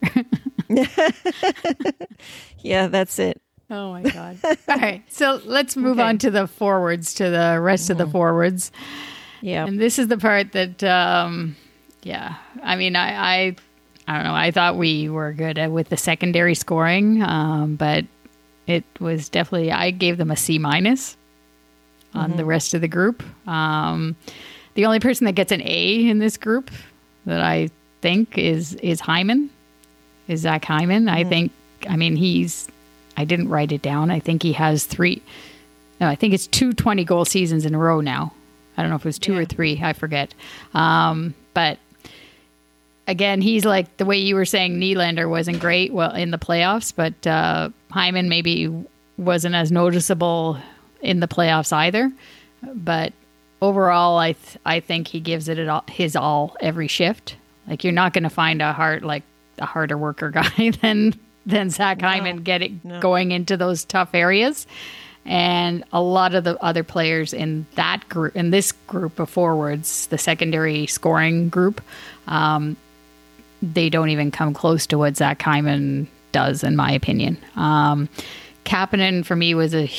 yeah, 2.59 2.87
that's 2.87 3.19
it. 3.19 3.41
Oh 3.71 3.91
my 3.91 4.01
god! 4.01 4.37
All 4.67 4.77
right, 4.77 5.03
so 5.09 5.39
let's 5.45 5.75
move 5.77 5.99
on 5.99 6.17
to 6.19 6.31
the 6.31 6.47
forwards, 6.47 7.13
to 7.15 7.29
the 7.29 7.59
rest 7.61 7.91
of 7.91 7.99
the 7.99 8.07
forwards, 8.07 8.71
Yeah. 9.41 9.67
and 9.67 9.79
this 9.79 9.99
is 9.99 10.07
the 10.07 10.17
part 10.17 10.53
that, 10.53 10.83
um, 10.83 11.55
yeah, 12.01 12.35
I 12.63 12.75
mean, 12.77 12.95
I, 12.95 13.09
I, 13.13 13.55
I 14.07 14.15
don't 14.15 14.23
know. 14.23 14.33
I 14.33 14.49
thought 14.49 14.75
we 14.77 15.07
were 15.07 15.33
good 15.33 15.59
at, 15.59 15.71
with 15.71 15.89
the 15.89 15.97
secondary 15.97 16.55
scoring, 16.55 17.21
um, 17.21 17.75
but 17.75 18.05
it 18.69 18.83
was 18.99 19.29
definitely 19.29 19.71
I 19.71 19.91
gave 19.91 20.17
them 20.17 20.29
a 20.31 20.35
C 20.35 20.59
minus 20.59 21.17
on 22.13 22.37
the 22.37 22.45
rest 22.45 22.73
of 22.73 22.81
the 22.81 22.87
group. 22.87 23.23
Um, 23.47 24.15
the 24.75 24.85
only 24.85 24.99
person 24.99 25.25
that 25.25 25.33
gets 25.33 25.51
an 25.51 25.61
A 25.63 26.07
in 26.07 26.19
this 26.19 26.37
group 26.37 26.71
that 27.25 27.41
I 27.41 27.69
think 28.01 28.37
is 28.37 28.75
is 28.75 28.99
Hyman, 28.99 29.49
is 30.27 30.41
Zach 30.41 30.65
Hyman. 30.65 31.09
I 31.09 31.23
think. 31.23 31.51
I 31.89 31.95
mean, 31.95 32.15
he's. 32.15 32.67
I 33.17 33.25
didn't 33.25 33.49
write 33.49 33.71
it 33.71 33.81
down. 33.81 34.11
I 34.11 34.19
think 34.19 34.43
he 34.43 34.53
has 34.53 34.85
three. 34.85 35.21
No, 35.99 36.07
I 36.07 36.15
think 36.15 36.33
it's 36.33 36.47
two 36.47 36.71
20 36.71 37.03
goal 37.03 37.25
seasons 37.25 37.65
in 37.65 37.75
a 37.75 37.77
row 37.77 37.99
now. 37.99 38.33
I 38.77 38.81
don't 38.81 38.89
know 38.89 38.95
if 38.95 39.01
it 39.01 39.09
was 39.09 39.19
two 39.19 39.35
or 39.35 39.43
three. 39.43 39.81
I 39.83 39.91
forget. 39.91 40.33
Um, 40.73 41.33
but 41.53 41.79
again, 43.09 43.41
he's 43.41 43.65
like 43.65 43.97
the 43.97 44.05
way 44.05 44.17
you 44.17 44.35
were 44.35 44.45
saying 44.45 44.79
Nylander 44.79 45.27
wasn't 45.27 45.59
great 45.59 45.91
well 45.91 46.13
in 46.13 46.31
the 46.31 46.37
playoffs, 46.37 46.93
but 46.95 47.27
uh, 47.27 47.69
Hyman 47.89 48.29
maybe 48.29 48.71
wasn't 49.17 49.55
as 49.55 49.71
noticeable 49.71 50.57
in 51.01 51.19
the 51.19 51.27
playoffs 51.27 51.73
either. 51.73 52.11
But 52.61 53.13
overall, 53.61 54.17
I 54.17 54.33
th- 54.33 54.57
I 54.65 54.79
think 54.79 55.07
he 55.07 55.19
gives 55.19 55.49
it 55.49 55.67
all, 55.67 55.83
his 55.89 56.15
all 56.15 56.55
every 56.61 56.87
shift. 56.87 57.35
Like 57.67 57.83
you're 57.83 57.93
not 57.93 58.13
going 58.13 58.23
to 58.23 58.29
find 58.29 58.61
a 58.61 58.73
hard 58.73 59.03
like 59.03 59.23
a 59.57 59.65
harder 59.65 59.97
worker 59.97 60.29
guy 60.33 60.71
than 60.81 61.19
than 61.45 61.71
Zach 61.71 62.01
Hyman 62.01 62.43
getting 62.43 62.79
going 62.99 63.31
into 63.31 63.57
those 63.57 63.83
tough 63.85 64.13
areas. 64.13 64.67
And 65.25 65.83
a 65.91 66.01
lot 66.01 66.33
of 66.33 66.43
the 66.43 66.57
other 66.63 66.83
players 66.83 67.33
in 67.33 67.65
that 67.75 68.07
group, 68.07 68.35
in 68.35 68.51
this 68.51 68.71
group 68.71 69.19
of 69.19 69.29
forwards, 69.29 70.07
the 70.07 70.17
secondary 70.17 70.87
scoring 70.87 71.49
group, 71.49 71.81
um, 72.27 72.77
they 73.61 73.89
don't 73.89 74.09
even 74.09 74.31
come 74.31 74.53
close 74.53 74.87
to 74.87 74.97
what 74.97 75.17
Zach 75.17 75.41
Hyman 75.41 76.07
does, 76.31 76.63
in 76.63 76.75
my 76.75 76.91
opinion. 76.91 77.37
Um, 77.55 78.09
Kapanen 78.65 79.25
for 79.25 79.35
me 79.35 79.55
was 79.55 79.73
a 79.73 79.89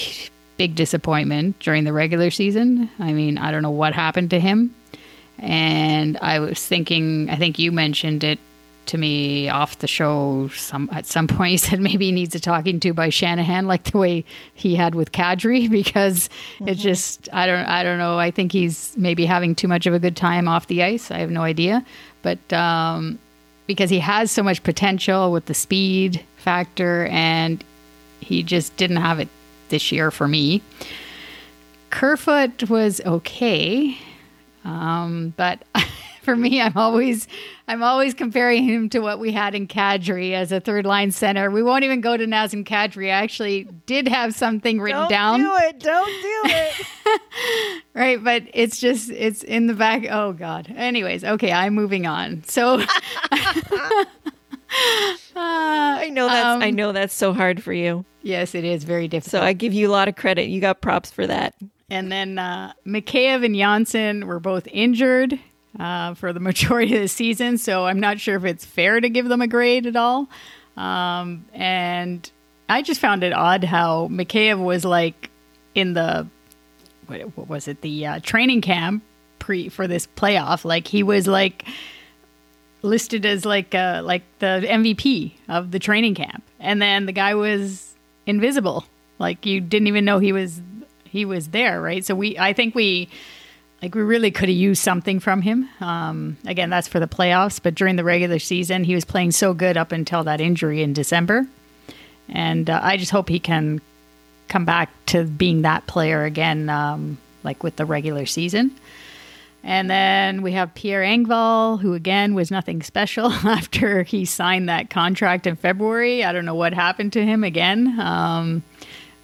big 0.57 0.75
disappointment 0.75 1.59
during 1.59 1.85
the 1.85 1.93
regular 1.93 2.31
season. 2.31 2.91
I 2.99 3.13
mean, 3.13 3.39
I 3.39 3.51
don't 3.51 3.63
know 3.63 3.71
what 3.71 3.95
happened 3.95 4.31
to 4.31 4.41
him. 4.41 4.75
And 5.39 6.19
I 6.21 6.39
was 6.39 6.65
thinking, 6.65 7.31
I 7.31 7.37
think 7.37 7.59
you 7.59 7.73
mentioned 7.73 8.23
it 8.25 8.39
to 8.87 8.99
me 8.99 9.49
off 9.49 9.79
the 9.79 9.87
show 9.87 10.49
some 10.49 10.89
at 10.93 11.07
some 11.07 11.27
point. 11.29 11.53
You 11.53 11.59
said 11.59 11.81
maybe 11.81 12.07
he 12.07 12.13
needs 12.13 12.35
a 12.35 12.41
talking 12.41 12.81
to 12.81 12.93
by 12.93 13.09
Shanahan, 13.09 13.67
like 13.67 13.85
the 13.85 13.99
way 13.99 14.25
he 14.55 14.75
had 14.75 14.95
with 14.95 15.13
Kadri, 15.13 15.71
because 15.81 16.29
it 16.67 16.75
just 16.75 17.29
I 17.33 17.47
don't 17.47 17.67
I 17.67 17.83
don't 17.83 17.99
know. 17.99 18.19
I 18.19 18.31
think 18.31 18.53
he's 18.53 18.95
maybe 18.97 19.25
having 19.25 19.55
too 19.55 19.69
much 19.69 19.87
of 19.87 19.95
a 19.95 19.99
good 19.99 20.17
time 20.17 20.49
off 20.49 20.67
the 20.67 20.83
ice. 20.83 21.11
I 21.11 21.19
have 21.19 21.31
no 21.31 21.43
idea, 21.43 21.85
but 22.23 22.53
um, 22.53 23.19
because 23.71 23.89
he 23.89 24.01
has 24.01 24.33
so 24.33 24.43
much 24.43 24.65
potential 24.65 25.31
with 25.31 25.47
the 25.47 25.55
speed 25.55 26.25
factor, 26.39 27.07
and 27.07 27.63
he 28.19 28.43
just 28.43 28.77
didn't 28.77 28.97
have 28.97 29.21
it 29.21 29.29
this 29.69 29.93
year 29.93 30.11
for 30.11 30.27
me. 30.27 30.61
Kerfoot 31.91 32.69
was 32.69 33.01
okay, 33.03 33.97
um, 34.65 35.35
but 35.37 35.63
for 36.31 36.37
me, 36.37 36.61
I'm 36.63 36.77
always 36.77 37.27
I'm 37.67 37.83
always 37.83 38.15
comparing 38.15 38.63
him 38.63 38.89
to 38.91 39.01
what 39.01 39.19
we 39.19 39.33
had 39.33 39.55
in 39.57 39.67
Kadri 39.67 40.33
as 40.33 40.53
a 40.53 40.61
third 40.61 40.87
line 40.87 41.11
center. 41.11 41.51
We 41.51 41.63
won't 41.63 41.83
even 41.83 42.01
go 42.01 42.17
to 42.17 42.25
Nazem 42.25 42.65
Kadri. 42.65 43.07
I 43.07 43.23
actually 43.23 43.65
did 43.87 44.07
have 44.07 44.33
something 44.35 44.81
written 44.81 45.01
Don't 45.01 45.11
down. 45.11 45.41
do 45.41 45.53
it. 45.57 45.81
Don't 45.81 46.07
do 46.07 46.43
it. 46.45 46.87
Right, 47.93 48.23
but 48.23 48.45
it's 48.55 48.79
just 48.79 49.11
it's 49.11 49.43
in 49.43 49.67
the 49.67 49.75
back. 49.75 50.07
Oh 50.09 50.33
God. 50.33 50.73
Anyways, 50.77 51.25
okay, 51.25 51.51
I'm 51.51 51.75
moving 51.75 52.07
on. 52.07 52.45
So 52.45 52.81
I 55.37 56.09
know 56.13 56.29
that's 56.29 56.47
Um, 56.47 56.63
I 56.63 56.71
know 56.71 56.93
that's 56.93 57.15
so 57.15 57.33
hard 57.33 57.63
for 57.63 57.73
you. 57.73 58.05
yes, 58.23 58.55
it 58.55 58.65
is 58.65 58.85
very 58.85 59.09
difficult. 59.09 59.31
So 59.33 59.43
I 59.43 59.53
give 59.55 59.73
you 59.73 59.89
a 59.89 59.93
lot 59.93 60.07
of 60.09 60.15
credit. 60.15 60.49
You 60.49 60.61
got 60.61 60.81
props 60.81 61.11
for 61.11 61.27
that. 61.27 61.55
And 61.91 62.13
then 62.13 62.39
uh, 62.39 62.73
Mikheyev 62.87 63.45
and 63.45 63.57
Johnsson 63.57 64.27
were 64.29 64.39
both 64.39 64.69
injured 64.69 65.39
uh, 65.79 66.15
for 66.15 66.33
the 66.33 66.41
majority 66.51 66.95
of 66.95 67.03
the 67.03 67.09
season, 67.09 67.59
so 67.59 67.87
I'm 67.87 68.01
not 68.01 68.21
sure 68.21 68.37
if 68.37 68.45
it's 68.45 68.65
fair 68.65 69.01
to 69.01 69.09
give 69.09 69.29
them 69.29 69.41
a 69.41 69.47
grade 69.47 69.87
at 69.87 69.97
all. 69.97 70.29
Um, 70.77 71.45
and 71.53 72.31
I 72.69 72.83
just 72.83 73.01
found 73.01 73.23
it 73.25 73.33
odd 73.33 73.65
how 73.65 74.09
Mikheyev 74.09 74.63
was 74.63 74.85
like 74.85 75.31
in 75.75 75.95
the 75.95 76.27
what, 77.07 77.21
what 77.37 77.49
was 77.49 77.69
it 77.69 77.81
the 77.81 78.07
uh, 78.07 78.21
training 78.21 78.61
camp 78.61 79.03
pre 79.39 79.69
for 79.69 79.87
this 79.87 80.07
playoff, 80.17 80.65
like 80.65 80.87
he 80.87 81.03
was 81.03 81.27
like 81.27 81.67
listed 82.83 83.27
as 83.27 83.45
like 83.45 83.75
uh, 83.75 84.01
like 84.05 84.23
the 84.39 84.63
MVP 84.65 85.33
of 85.49 85.71
the 85.71 85.79
training 85.79 86.15
camp, 86.15 86.45
and 86.59 86.81
then 86.81 87.07
the 87.07 87.13
guy 87.13 87.35
was 87.35 87.95
invisible. 88.27 88.85
Like 89.19 89.45
you 89.45 89.61
didn't 89.61 89.89
even 89.89 90.05
know 90.05 90.19
he 90.19 90.33
was 90.33 90.63
he 91.11 91.25
was 91.25 91.49
there, 91.49 91.81
right? 91.81 92.05
So 92.05 92.15
we, 92.15 92.39
I 92.39 92.53
think 92.53 92.75
we, 92.75 93.09
like 93.83 93.95
we 93.95 94.03
really 94.03 94.31
could 94.31 94.49
have 94.49 94.59
used 94.59 94.83
something 94.83 95.21
from 95.21 95.43
him. 95.43 95.69
Um, 95.81 96.37
again, 96.47 96.71
that's 96.71 96.89
for 96.89 97.01
the 97.01 97.09
playoffs, 97.09 97.61
but 97.63 97.75
during 97.75 97.97
the 97.97 98.05
regular 98.05 98.39
season, 98.39 98.85
he 98.85 98.95
was 98.95 99.05
playing 99.05 99.33
so 99.33 99.55
good 99.55 99.77
up 99.77 99.93
until 99.93 100.25
that 100.25 100.41
injury 100.41 100.83
in 100.83 100.93
December, 100.93 101.47
and 102.29 102.69
uh, 102.69 102.81
I 102.83 102.97
just 102.97 103.11
hope 103.11 103.29
he 103.29 103.41
can 103.41 103.81
come 104.49 104.65
back 104.65 104.91
to 105.07 105.25
being 105.25 105.63
that 105.63 105.87
player 105.87 106.25
again, 106.25 106.69
um, 106.69 107.19
like 107.43 107.63
with 107.63 107.77
the 107.77 107.85
regular 107.85 108.27
season. 108.27 108.73
And 109.63 109.91
then 109.91 110.43
we 110.43 110.53
have 110.53 110.75
Pierre 110.75 111.03
Engvall, 111.03 111.81
who 111.81 111.95
again 111.95 112.35
was 112.35 112.51
nothing 112.51 112.83
special 112.83 113.27
after 113.33 114.03
he 114.03 114.25
signed 114.25 114.69
that 114.69 114.91
contract 114.91 115.47
in 115.47 115.57
February. 115.57 116.25
I 116.25 116.33
don't 116.33 116.45
know 116.45 116.55
what 116.55 116.73
happened 116.73 117.13
to 117.15 117.25
him 117.25 117.45
again, 117.45 117.99
um, 118.01 118.63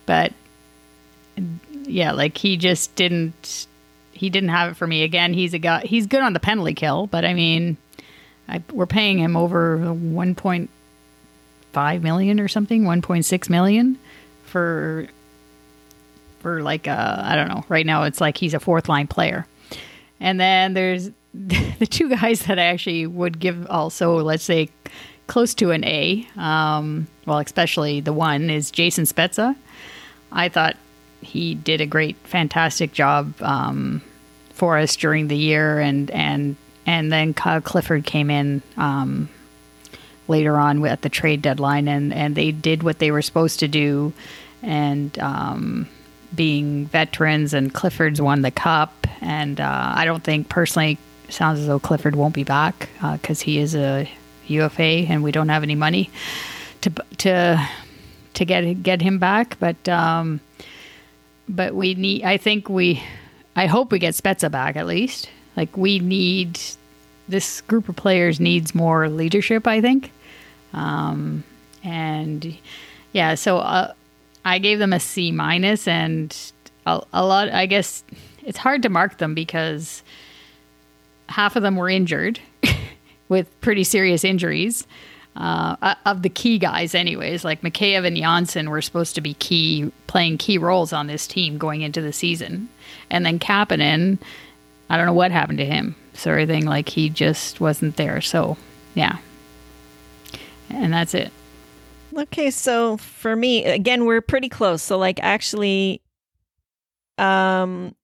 but 0.04 0.32
yeah, 1.86 2.12
like 2.12 2.36
he 2.36 2.56
just 2.56 2.94
didn't 2.96 3.66
he 4.16 4.30
didn't 4.30 4.48
have 4.50 4.72
it 4.72 4.74
for 4.74 4.86
me 4.86 5.02
again. 5.02 5.34
He's 5.34 5.54
a 5.54 5.58
guy. 5.58 5.80
He's 5.80 6.06
good 6.06 6.22
on 6.22 6.32
the 6.32 6.40
penalty 6.40 6.74
kill, 6.74 7.06
but 7.06 7.24
I 7.24 7.34
mean, 7.34 7.76
I, 8.48 8.62
we're 8.72 8.86
paying 8.86 9.18
him 9.18 9.36
over 9.36 9.78
one 9.92 10.34
point 10.34 10.70
five 11.72 12.02
million 12.02 12.40
or 12.40 12.48
something, 12.48 12.84
one 12.84 13.02
point 13.02 13.24
six 13.24 13.50
million 13.50 13.98
for 14.44 15.06
for 16.40 16.62
like 16.62 16.88
uh, 16.88 17.16
I 17.18 17.36
don't 17.36 17.48
know. 17.48 17.64
Right 17.68 17.86
now, 17.86 18.04
it's 18.04 18.20
like 18.20 18.38
he's 18.38 18.54
a 18.54 18.60
fourth 18.60 18.88
line 18.88 19.06
player, 19.06 19.46
and 20.20 20.40
then 20.40 20.74
there's 20.74 21.10
the 21.34 21.86
two 21.88 22.08
guys 22.08 22.40
that 22.46 22.58
I 22.58 22.64
actually 22.64 23.06
would 23.06 23.38
give 23.38 23.66
also, 23.68 24.22
let's 24.22 24.44
say, 24.44 24.70
close 25.26 25.54
to 25.54 25.72
an 25.72 25.84
A. 25.84 26.26
Um, 26.36 27.08
well, 27.26 27.38
especially 27.38 28.00
the 28.00 28.12
one 28.12 28.48
is 28.48 28.70
Jason 28.70 29.04
Spezza. 29.04 29.56
I 30.32 30.48
thought 30.48 30.76
he 31.26 31.54
did 31.54 31.80
a 31.80 31.86
great, 31.86 32.16
fantastic 32.24 32.92
job 32.92 33.34
um, 33.42 34.00
for 34.50 34.78
us 34.78 34.96
during 34.96 35.28
the 35.28 35.36
year, 35.36 35.78
and 35.80 36.10
and 36.12 36.56
and 36.86 37.12
then 37.12 37.34
Kyle 37.34 37.60
Clifford 37.60 38.06
came 38.06 38.30
in 38.30 38.62
um, 38.76 39.28
later 40.28 40.56
on 40.56 40.84
at 40.86 41.02
the 41.02 41.08
trade 41.08 41.42
deadline, 41.42 41.88
and 41.88 42.14
and 42.14 42.34
they 42.34 42.52
did 42.52 42.82
what 42.82 43.00
they 43.00 43.10
were 43.10 43.22
supposed 43.22 43.58
to 43.60 43.68
do, 43.68 44.12
and 44.62 45.18
um, 45.18 45.88
being 46.34 46.86
veterans, 46.86 47.52
and 47.52 47.74
Clifford's 47.74 48.22
won 48.22 48.42
the 48.42 48.50
cup, 48.50 49.06
and 49.20 49.60
uh, 49.60 49.92
I 49.94 50.04
don't 50.04 50.22
think 50.22 50.48
personally 50.48 50.98
sounds 51.28 51.58
as 51.58 51.66
though 51.66 51.80
Clifford 51.80 52.14
won't 52.14 52.34
be 52.34 52.44
back 52.44 52.88
because 53.12 53.42
uh, 53.42 53.44
he 53.44 53.58
is 53.58 53.74
a 53.74 54.08
UFA, 54.46 54.82
and 54.82 55.24
we 55.24 55.32
don't 55.32 55.48
have 55.48 55.64
any 55.64 55.74
money 55.74 56.08
to 56.82 56.90
to 57.18 57.68
to 58.34 58.44
get 58.44 58.82
get 58.82 59.02
him 59.02 59.18
back, 59.18 59.58
but. 59.58 59.88
Um, 59.88 60.40
but 61.48 61.74
we 61.74 61.94
need. 61.94 62.24
I 62.24 62.36
think 62.36 62.68
we. 62.68 63.02
I 63.54 63.66
hope 63.66 63.90
we 63.90 63.98
get 63.98 64.14
Spezza 64.14 64.50
back 64.50 64.76
at 64.76 64.86
least. 64.86 65.30
Like 65.56 65.76
we 65.76 65.98
need 65.98 66.60
this 67.28 67.60
group 67.62 67.88
of 67.88 67.96
players 67.96 68.38
needs 68.38 68.74
more 68.74 69.08
leadership. 69.08 69.66
I 69.66 69.80
think, 69.80 70.12
um, 70.72 71.44
and 71.82 72.56
yeah. 73.12 73.34
So 73.34 73.58
uh, 73.58 73.92
I 74.44 74.58
gave 74.58 74.78
them 74.78 74.92
a 74.92 75.00
C 75.00 75.32
minus, 75.32 75.88
and 75.88 76.36
a, 76.86 77.02
a 77.12 77.24
lot. 77.24 77.48
I 77.50 77.66
guess 77.66 78.04
it's 78.44 78.58
hard 78.58 78.82
to 78.82 78.88
mark 78.88 79.18
them 79.18 79.34
because 79.34 80.02
half 81.28 81.56
of 81.56 81.62
them 81.62 81.76
were 81.76 81.88
injured 81.88 82.40
with 83.28 83.60
pretty 83.60 83.84
serious 83.84 84.24
injuries 84.24 84.86
uh, 85.36 85.94
of 86.06 86.22
the 86.22 86.28
key 86.28 86.58
guys, 86.58 86.94
anyways. 86.94 87.44
Like 87.44 87.60
Mikheyev 87.62 88.06
and 88.06 88.16
Johnsson 88.16 88.70
were 88.70 88.82
supposed 88.82 89.14
to 89.16 89.20
be 89.20 89.34
key, 89.34 89.92
playing 90.06 90.38
key 90.38 90.58
roles 90.58 90.92
on 90.92 91.06
this 91.06 91.26
team 91.26 91.58
going 91.58 91.82
into 91.82 92.00
the 92.00 92.12
season, 92.12 92.68
and 93.10 93.24
then 93.24 93.38
Kapanen, 93.38 94.18
I 94.88 94.96
don't 94.96 95.06
know 95.06 95.12
what 95.12 95.30
happened 95.30 95.58
to 95.58 95.66
him. 95.66 95.94
So 96.14 96.30
everything 96.30 96.64
like 96.64 96.88
he 96.88 97.10
just 97.10 97.60
wasn't 97.60 97.96
there. 97.96 98.20
So 98.20 98.56
yeah, 98.94 99.18
and 100.70 100.92
that's 100.92 101.14
it. 101.14 101.30
Okay, 102.16 102.50
so 102.50 102.96
for 102.96 103.36
me, 103.36 103.64
again, 103.66 104.06
we're 104.06 104.22
pretty 104.22 104.48
close. 104.48 104.82
So 104.82 104.96
like 104.96 105.20
actually, 105.22 106.00
um, 107.18 107.94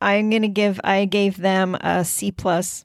I'm 0.00 0.30
gonna 0.30 0.48
give 0.48 0.80
I 0.84 1.04
gave 1.04 1.36
them 1.36 1.74
a 1.80 2.04
C 2.04 2.30
plus 2.30 2.84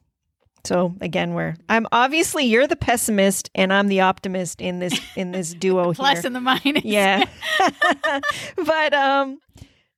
so 0.66 0.96
again, 1.02 1.34
we're 1.34 1.56
I'm 1.70 1.88
obviously 1.92 2.46
you're 2.46 2.68
the 2.68 2.76
pessimist 2.76 3.50
and 3.56 3.72
I'm 3.72 3.88
the 3.88 4.02
optimist 4.02 4.62
in 4.62 4.80
this 4.80 5.00
in 5.16 5.32
this 5.32 5.54
duo 5.60 5.94
Plus 5.94 5.98
here. 5.98 6.14
Plus 6.14 6.26
and 6.26 6.36
the 6.36 6.42
minus. 6.42 6.84
Yeah. 6.84 7.24
but 8.58 8.94
um 8.94 9.40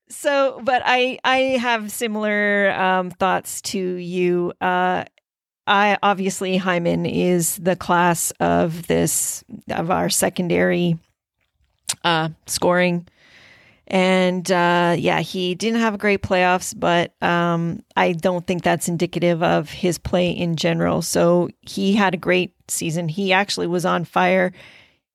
so 0.09 0.59
but 0.63 0.81
I 0.85 1.19
I 1.23 1.37
have 1.59 1.91
similar 1.91 2.71
um 2.71 3.11
thoughts 3.11 3.61
to 3.63 3.79
you. 3.79 4.53
Uh 4.61 5.05
I 5.65 5.97
obviously 6.01 6.57
Hyman 6.57 7.05
is 7.05 7.57
the 7.57 7.75
class 7.75 8.31
of 8.39 8.87
this 8.87 9.43
of 9.69 9.91
our 9.91 10.09
secondary 10.09 10.97
uh 12.03 12.29
scoring 12.45 13.07
and 13.89 14.51
uh, 14.51 14.95
yeah, 14.99 15.21
he 15.21 15.55
didn't 15.55 15.79
have 15.79 15.97
great 15.97 16.21
playoffs, 16.21 16.77
but 16.77 17.13
um, 17.23 17.83
I 17.95 18.11
don't 18.11 18.45
think 18.45 18.61
that's 18.63 18.89
indicative 18.89 19.41
of 19.41 19.69
his 19.69 19.97
play 19.97 20.29
in 20.31 20.57
general. 20.57 21.01
So 21.01 21.47
he 21.61 21.93
had 21.93 22.13
a 22.13 22.17
great 22.17 22.53
season. 22.67 23.07
He 23.07 23.31
actually 23.31 23.67
was 23.67 23.85
on 23.85 24.03
fire. 24.03 24.51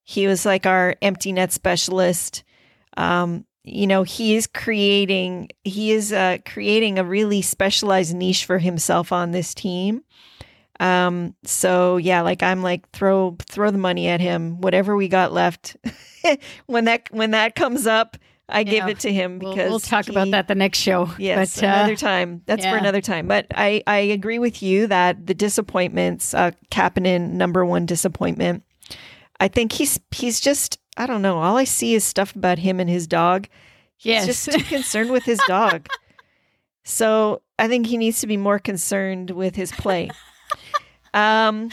He 0.03 0.25
was 0.25 0.43
like 0.43 0.65
our 0.65 0.95
empty 1.03 1.31
net 1.31 1.51
specialist. 1.51 2.43
Um, 2.97 3.45
you 3.63 3.85
know, 3.85 4.01
he 4.01 4.35
is 4.35 4.47
creating 4.47 5.49
he 5.63 5.91
is 5.91 6.11
uh, 6.11 6.39
creating 6.43 6.97
a 6.97 7.03
really 7.03 7.43
specialized 7.43 8.15
niche 8.15 8.45
for 8.45 8.57
himself 8.57 9.11
on 9.11 9.31
this 9.31 9.53
team. 9.53 10.03
Um, 10.79 11.35
so 11.45 11.97
yeah, 11.97 12.21
like 12.21 12.41
I'm 12.41 12.63
like 12.63 12.89
throw 12.89 13.37
throw 13.39 13.69
the 13.69 13.77
money 13.77 14.07
at 14.07 14.19
him. 14.19 14.61
Whatever 14.61 14.95
we 14.95 15.07
got 15.07 15.31
left 15.31 15.77
when 16.65 16.85
that 16.85 17.07
when 17.11 17.31
that 17.31 17.53
comes 17.53 17.85
up 17.85 18.17
I 18.49 18.59
yeah. 18.59 18.71
give 18.71 18.87
it 18.89 18.99
to 19.01 19.13
him 19.13 19.39
because 19.39 19.55
we'll, 19.55 19.69
we'll 19.69 19.79
talk 19.79 20.05
he, 20.05 20.11
about 20.11 20.31
that 20.31 20.47
the 20.47 20.55
next 20.55 20.79
show. 20.79 21.09
Yes, 21.17 21.55
but, 21.55 21.63
uh, 21.63 21.67
another 21.67 21.95
time. 21.95 22.41
That's 22.45 22.63
yeah. 22.63 22.71
for 22.71 22.77
another 22.77 23.01
time. 23.01 23.27
But 23.27 23.47
I 23.55 23.83
I 23.87 23.97
agree 23.97 24.39
with 24.39 24.61
you 24.61 24.87
that 24.87 25.25
the 25.25 25.33
disappointments, 25.33 26.33
uh, 26.33 26.51
Kapanen 26.69 27.31
number 27.31 27.65
one 27.65 27.85
disappointment. 27.85 28.63
I 29.39 29.47
think 29.47 29.71
he's 29.71 29.99
he's 30.11 30.39
just 30.39 30.77
I 30.97 31.05
don't 31.05 31.21
know. 31.21 31.39
All 31.39 31.57
I 31.57 31.63
see 31.63 31.95
is 31.95 32.03
stuff 32.03 32.35
about 32.35 32.59
him 32.59 32.79
and 32.79 32.89
his 32.89 33.07
dog. 33.07 33.47
He's 33.97 34.25
yes. 34.25 34.25
just 34.25 34.51
too 34.51 34.63
concerned 34.63 35.11
with 35.11 35.23
his 35.23 35.39
dog. 35.47 35.87
So 36.85 37.41
I 37.57 37.69
think 37.69 37.87
he 37.87 37.97
needs 37.97 38.19
to 38.19 38.27
be 38.27 38.35
more 38.35 38.59
concerned 38.59 39.31
with 39.31 39.55
his 39.55 39.71
play. 39.71 40.09
Um, 41.15 41.69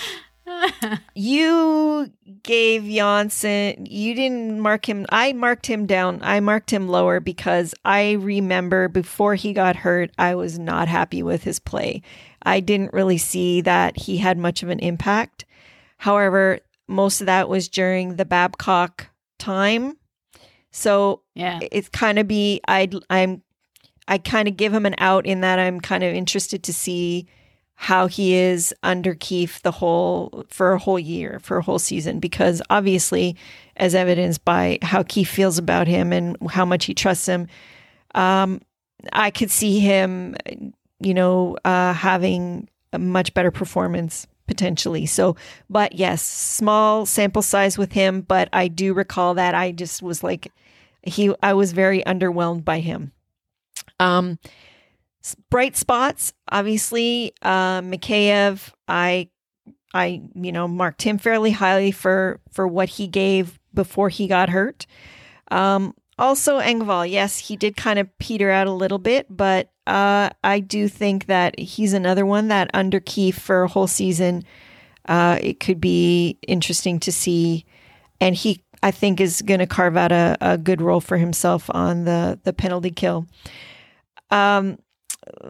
you 1.15 2.11
gave 2.43 2.85
Johnsson, 2.85 3.87
you 3.87 4.15
didn't 4.15 4.61
mark 4.61 4.89
him. 4.89 5.07
I 5.11 5.33
marked 5.33 5.67
him 5.67 5.87
down. 5.87 6.21
I 6.23 6.41
marked 6.41 6.71
him 6.71 6.89
lower 6.89 7.21
because 7.21 7.75
I 7.85 8.13
remember 8.13 8.89
before 8.89 9.35
he 9.35 9.53
got 9.53 9.77
hurt, 9.77 10.11
I 10.19 10.35
was 10.35 10.59
not 10.59 10.89
happy 10.89 11.23
with 11.23 11.45
his 11.45 11.59
play. 11.59 12.03
I 12.43 12.61
didn't 12.61 12.93
really 12.93 13.19
see 13.19 13.61
that 13.63 13.99
he 13.99 14.19
had 14.19 14.39
much 14.39 14.63
of 14.63 14.69
an 14.69 14.79
impact. 14.79 15.45
However, 15.99 16.61
most 16.89 17.21
of 17.21 17.27
that 17.27 17.49
was 17.49 17.69
during 17.69 18.17
the 18.17 18.25
Babcock 18.25 19.09
time. 19.39 19.97
So 20.73 21.23
yeah, 21.35 21.59
it's 21.71 21.89
kind 21.89 22.19
of 22.19 22.27
be 22.29 22.61
I 22.67 22.89
I'm 23.09 23.43
I 24.09 24.19
kind 24.19 24.49
of 24.49 24.57
give 24.57 24.73
him 24.73 24.87
an 24.87 24.95
out 24.99 25.27
in 25.27 25.41
that 25.43 25.59
I'm 25.59 25.81
kind 25.81 26.03
of 26.03 26.15
interested 26.15 26.63
to 26.65 26.73
see 26.73 27.29
how 27.83 28.07
he 28.07 28.35
is 28.35 28.75
under 28.83 29.15
Keefe 29.15 29.63
the 29.63 29.71
whole 29.71 30.45
for 30.51 30.73
a 30.73 30.79
whole 30.79 30.99
year, 30.99 31.41
for 31.43 31.57
a 31.57 31.63
whole 31.63 31.79
season, 31.79 32.21
because 32.21 32.61
obviously, 32.69 33.37
as 33.77 33.95
evidenced 33.95 34.45
by 34.45 34.79
how 34.83 35.03
Keefe 35.03 35.31
feels 35.31 35.57
about 35.57 35.89
him 35.89 36.13
and 36.13 36.37
how 36.51 36.67
much 36.67 36.85
he 36.85 36.93
trusts 36.93 37.25
him, 37.25 37.47
um, 38.15 38.61
I 39.15 39.31
could 39.31 39.51
see 39.51 39.81
him, 39.81 40.37
you 41.01 41.15
know, 41.15 41.57
uh, 41.65 41.95
having 41.95 42.69
a 42.93 42.99
much 42.99 43.33
better 43.33 43.51
performance 43.51 44.27
potentially. 44.47 45.07
So, 45.07 45.37
but 45.71 45.95
yes, 45.95 46.21
small 46.21 47.07
sample 47.07 47.41
size 47.41 47.79
with 47.79 47.93
him, 47.93 48.21
but 48.21 48.51
I 48.53 48.69
do 48.69 48.93
recall 48.93 49.33
that 49.37 49.55
I 49.55 49.73
just 49.73 50.03
was 50.03 50.23
like, 50.23 50.53
he, 51.03 51.33
I 51.43 51.55
was 51.55 51.73
very 51.73 52.03
underwhelmed 52.03 52.63
by 52.63 52.81
him. 52.81 53.13
Um, 53.99 54.39
bright 55.51 55.77
spots, 55.77 56.33
obviously, 56.51 57.33
uh, 57.43 57.81
Mikheyev, 57.81 58.73
I, 58.89 59.29
I, 59.93 60.23
you 60.35 60.53
know, 60.53 60.69
marked 60.69 61.03
him 61.03 61.19
fairly 61.19 61.51
highly 61.51 61.91
for 61.91 62.41
for 62.53 62.67
what 62.67 62.89
he 62.89 63.07
gave 63.07 63.59
before 63.75 64.09
he 64.09 64.27
got 64.27 64.49
hurt. 64.49 64.87
Um, 65.51 65.95
also, 66.19 66.61
Engvall, 66.61 67.11
yes, 67.11 67.39
he 67.39 67.57
did 67.57 67.77
kind 67.77 67.99
of 67.99 68.19
peter 68.19 68.51
out 68.51 68.67
a 68.67 68.73
little 68.73 68.99
bit, 68.99 69.27
but 69.31 69.73
uh, 69.87 70.31
I 70.45 70.61
do 70.61 70.87
think 70.87 71.27
that 71.27 71.59
he's 71.59 71.93
another 71.95 72.27
one 72.27 72.49
that 72.49 72.71
under 72.75 73.01
Keefe 73.01 73.39
for 73.39 73.63
a 73.63 73.69
whole 73.69 73.87
season, 73.87 74.45
uh, 75.09 75.39
it 75.41 75.61
could 75.61 75.81
be 75.81 76.39
interesting 76.47 77.01
to 77.01 77.11
see, 77.11 77.65
and 78.21 78.37
he, 78.37 78.63
I 78.83 78.91
think, 78.91 79.21
is 79.21 79.41
going 79.43 79.61
to 79.61 79.67
carve 79.67 79.97
out 79.97 80.13
a, 80.13 80.37
a 80.41 80.59
good 80.59 80.83
role 80.83 81.01
for 81.01 81.17
himself 81.17 81.71
on 81.71 82.05
the 82.05 82.39
the 82.45 82.53
penalty 82.53 82.91
kill. 82.91 83.27
Um, 84.31 84.79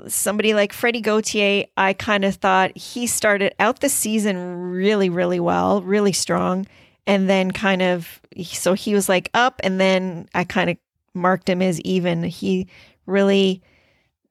somebody 0.07 0.55
like 0.55 0.73
Freddie 0.73 1.01
Gauthier, 1.01 1.64
I 1.77 1.93
kind 1.93 2.25
of 2.25 2.37
thought 2.37 2.77
he 2.77 3.07
started 3.07 3.55
out 3.59 3.81
the 3.81 3.88
season 3.88 4.37
really, 4.73 5.09
really 5.09 5.40
well, 5.40 5.83
really 5.83 6.12
strong. 6.12 6.66
And 7.07 7.29
then 7.29 7.51
kind 7.51 7.83
of, 7.83 8.21
so 8.45 8.75
he 8.75 8.95
was 8.95 9.09
like 9.09 9.31
up, 9.35 9.61
and 9.64 9.81
then 9.81 10.29
I 10.35 10.45
kind 10.45 10.71
of 10.71 10.77
marked 11.14 11.49
him 11.49 11.62
as 11.62 11.81
even. 11.81 12.23
He 12.23 12.69
really, 13.07 13.62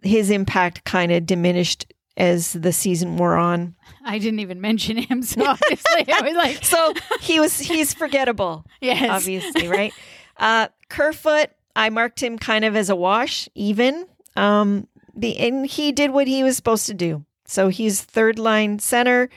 his 0.02 0.30
impact 0.30 0.86
kind 0.86 1.12
of 1.12 1.26
diminished 1.26 1.92
as 2.16 2.54
the 2.54 2.72
season 2.72 3.18
wore 3.18 3.36
on. 3.36 3.76
I 4.06 4.20
didn't 4.20 4.40
even 4.40 4.62
mention 4.62 4.98
him, 4.98 5.24
so 5.24 5.46
obviously 5.46 6.12
I 6.14 6.22
was 6.22 6.36
like, 6.36 6.64
So 6.64 6.94
he 7.22 7.40
was, 7.40 7.58
he's 7.58 7.94
forgettable, 7.94 8.66
yes, 8.82 9.10
obviously, 9.10 9.68
right? 9.68 9.94
Uh, 10.38 10.68
Kerfoot, 10.90 11.50
I 11.76 11.90
marked 11.90 12.22
him 12.22 12.38
kind 12.38 12.66
of 12.66 12.76
as 12.76 12.90
a 12.90 12.96
wash, 12.96 13.50
even. 13.56 14.06
Um, 14.36 14.88
the, 15.22 15.38
and 15.40 15.66
he 15.66 15.92
did 15.92 16.12
what 16.12 16.28
he 16.28 16.44
was 16.44 16.56
supposed 16.56 16.86
to 16.88 16.94
do. 16.94 17.26
So 17.46 17.70
he's 17.70 18.02
third 18.02 18.38
line 18.38 18.80
center. 18.80 19.30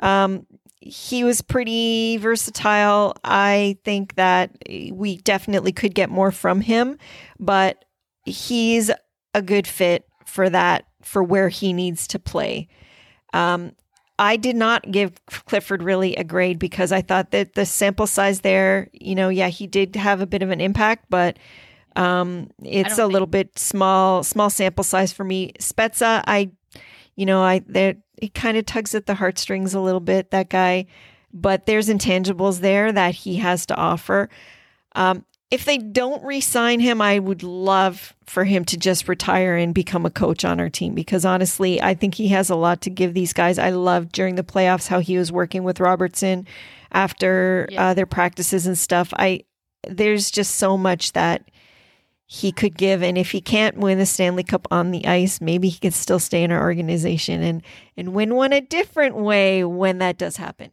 Um, 0.00 0.46
he 0.80 1.22
was 1.22 1.42
pretty 1.42 2.16
versatile. 2.16 3.14
I 3.22 3.78
think 3.84 4.16
that 4.16 4.50
we 4.68 5.18
definitely 5.18 5.72
could 5.72 5.94
get 5.94 6.10
more 6.10 6.32
from 6.32 6.60
him, 6.60 6.98
but 7.38 7.84
he's 8.24 8.90
a 9.32 9.42
good 9.42 9.66
fit 9.66 10.08
for 10.26 10.50
that, 10.50 10.86
for 11.02 11.22
where 11.22 11.48
he 11.48 11.72
needs 11.72 12.08
to 12.08 12.18
play. 12.18 12.68
Um, 13.32 13.72
I 14.18 14.36
did 14.36 14.56
not 14.56 14.90
give 14.90 15.24
Clifford 15.26 15.82
really 15.82 16.16
a 16.16 16.24
grade 16.24 16.58
because 16.58 16.92
I 16.92 17.00
thought 17.00 17.30
that 17.30 17.54
the 17.54 17.64
sample 17.64 18.06
size 18.06 18.40
there, 18.40 18.88
you 18.92 19.14
know, 19.14 19.28
yeah, 19.28 19.48
he 19.48 19.66
did 19.66 19.96
have 19.96 20.20
a 20.20 20.26
bit 20.26 20.42
of 20.42 20.50
an 20.50 20.60
impact, 20.60 21.06
but 21.08 21.38
um, 21.96 22.50
it's 22.62 22.98
a 22.98 23.06
little 23.06 23.26
bit 23.26 23.58
small, 23.58 24.22
small 24.22 24.50
sample 24.50 24.84
size 24.84 25.12
for 25.12 25.24
me. 25.24 25.52
Spezza, 25.58 26.22
I, 26.26 26.50
you 27.16 27.26
know, 27.26 27.42
I 27.42 27.62
there 27.66 27.96
it 28.18 28.34
kind 28.34 28.56
of 28.56 28.66
tugs 28.66 28.94
at 28.94 29.06
the 29.06 29.14
heartstrings 29.14 29.74
a 29.74 29.80
little 29.80 30.00
bit. 30.00 30.30
That 30.30 30.48
guy, 30.48 30.86
but 31.32 31.66
there's 31.66 31.88
intangibles 31.88 32.60
there 32.60 32.92
that 32.92 33.14
he 33.14 33.36
has 33.36 33.66
to 33.66 33.76
offer. 33.76 34.28
Um, 34.94 35.24
if 35.50 35.66
they 35.66 35.76
don't 35.76 36.24
re-sign 36.24 36.80
him, 36.80 37.02
I 37.02 37.18
would 37.18 37.42
love 37.42 38.14
for 38.24 38.44
him 38.44 38.64
to 38.66 38.78
just 38.78 39.06
retire 39.06 39.54
and 39.54 39.74
become 39.74 40.06
a 40.06 40.10
coach 40.10 40.46
on 40.46 40.58
our 40.60 40.70
team 40.70 40.94
because 40.94 41.26
honestly, 41.26 41.82
I 41.82 41.92
think 41.92 42.14
he 42.14 42.28
has 42.28 42.48
a 42.48 42.54
lot 42.56 42.80
to 42.82 42.90
give 42.90 43.12
these 43.12 43.34
guys. 43.34 43.58
I 43.58 43.68
loved 43.70 44.12
during 44.12 44.36
the 44.36 44.42
playoffs 44.44 44.88
how 44.88 45.00
he 45.00 45.18
was 45.18 45.30
working 45.30 45.62
with 45.62 45.78
Robertson 45.78 46.46
after 46.90 47.68
Yeah. 47.70 47.88
uh, 47.88 47.94
their 47.94 48.06
practices 48.06 48.66
and 48.66 48.78
stuff. 48.78 49.12
I 49.16 49.44
there's 49.86 50.30
just 50.30 50.54
so 50.54 50.78
much 50.78 51.12
that 51.12 51.42
he 52.32 52.50
could 52.50 52.78
give 52.78 53.02
and 53.02 53.18
if 53.18 53.30
he 53.32 53.42
can't 53.42 53.76
win 53.76 53.98
the 53.98 54.06
Stanley 54.06 54.42
Cup 54.42 54.66
on 54.70 54.90
the 54.90 55.04
ice, 55.06 55.38
maybe 55.38 55.68
he 55.68 55.78
could 55.78 55.92
still 55.92 56.18
stay 56.18 56.42
in 56.42 56.50
our 56.50 56.62
organization 56.62 57.42
and 57.42 57.62
and 57.94 58.14
win 58.14 58.34
one 58.34 58.54
a 58.54 58.60
different 58.62 59.16
way 59.16 59.64
when 59.64 59.98
that 59.98 60.16
does 60.16 60.38
happen. 60.38 60.70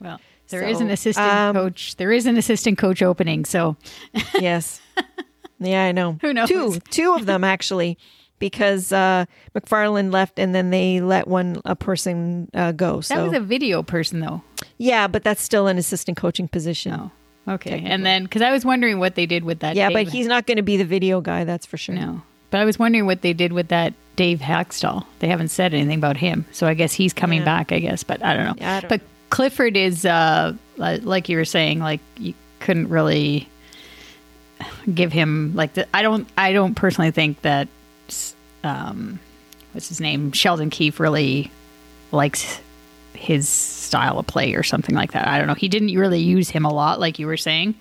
well, 0.00 0.20
there 0.50 0.62
is 0.62 0.80
an 0.80 0.88
assistant 0.88 1.26
um, 1.26 1.56
coach. 1.56 1.96
There 1.96 2.12
is 2.12 2.26
an 2.26 2.36
assistant 2.36 2.78
coach 2.78 3.02
opening, 3.02 3.44
so 3.44 3.76
yes. 4.38 4.80
Yeah, 5.58 5.82
I 5.82 5.90
know. 5.90 6.16
Who 6.20 6.32
knows? 6.32 6.48
Two, 6.48 6.78
two 6.90 7.14
of 7.14 7.26
them 7.26 7.42
actually, 7.42 7.98
because 8.38 8.92
uh, 8.92 9.24
McFarland 9.52 10.12
left, 10.12 10.38
and 10.38 10.54
then 10.54 10.70
they 10.70 11.00
let 11.00 11.26
one 11.26 11.60
a 11.64 11.74
person 11.74 12.48
uh, 12.54 12.70
go. 12.70 13.00
that 13.00 13.20
was 13.20 13.32
a 13.32 13.40
video 13.40 13.82
person, 13.82 14.20
though. 14.20 14.44
yeah, 14.78 15.08
but 15.08 15.24
that's 15.24 15.42
still 15.42 15.66
an 15.66 15.76
assistant 15.76 16.16
coaching 16.16 16.46
position. 16.46 16.92
Oh, 16.92 17.10
okay. 17.48 17.82
And 17.84 18.04
then 18.06 18.24
because 18.24 18.42
I 18.42 18.50
was 18.52 18.64
wondering 18.64 18.98
what 18.98 19.14
they 19.14 19.26
did 19.26 19.44
with 19.44 19.60
that. 19.60 19.76
yeah, 19.76 19.90
but 19.90 20.08
he's 20.08 20.26
not 20.26 20.46
going 20.46 20.56
to 20.56 20.62
be 20.62 20.76
the 20.76 20.84
video 20.84 21.20
guy. 21.20 21.44
That's 21.44 21.66
for 21.66 21.76
sure. 21.76 21.94
no. 21.94 22.22
But 22.50 22.58
I 22.60 22.64
was 22.64 22.78
wondering 22.80 23.06
what 23.06 23.22
they 23.22 23.32
did 23.32 23.52
with 23.52 23.68
that 23.68 23.94
Dave 24.16 24.40
Hakstol. 24.40 25.04
They 25.20 25.28
haven't 25.28 25.48
said 25.48 25.72
anything 25.72 25.98
about 25.98 26.16
him, 26.16 26.44
so 26.50 26.66
I 26.66 26.74
guess 26.74 26.92
he's 26.92 27.12
coming 27.12 27.40
Yeah. 27.40 27.44
back. 27.44 27.70
I 27.72 27.78
guess, 27.78 28.02
but 28.02 28.24
I 28.24 28.34
don't 28.34 28.44
know. 28.44 28.54
Yeah, 28.58 28.76
I 28.76 28.80
don't 28.80 28.88
but 28.88 29.00
Clifford 29.30 29.76
is 29.76 30.04
uh, 30.04 30.54
like 30.76 31.28
you 31.28 31.36
were 31.36 31.44
saying, 31.44 31.78
like 31.78 32.00
you 32.18 32.34
couldn't 32.58 32.88
really 32.88 33.48
give 34.92 35.12
him 35.12 35.52
like 35.54 35.74
the. 35.74 35.86
I 35.94 36.02
don't. 36.02 36.28
I 36.36 36.52
don't 36.52 36.74
personally 36.74 37.12
think 37.12 37.40
that. 37.42 37.68
Um, 38.64 39.20
what's 39.72 39.88
his 39.88 40.00
name? 40.00 40.32
Sheldon 40.32 40.70
Keefe 40.70 40.98
really 41.00 41.50
likes 42.12 42.60
his 43.20 43.48
style 43.48 44.18
of 44.18 44.26
play 44.26 44.54
or 44.54 44.62
something 44.62 44.94
like 44.94 45.12
that. 45.12 45.28
I 45.28 45.38
don't 45.38 45.46
know. 45.46 45.54
He 45.54 45.68
didn't 45.68 45.94
really 45.94 46.20
use 46.20 46.48
him 46.48 46.64
a 46.64 46.72
lot, 46.72 46.98
like 46.98 47.18
you 47.18 47.26
were 47.26 47.36
saying. 47.36 47.74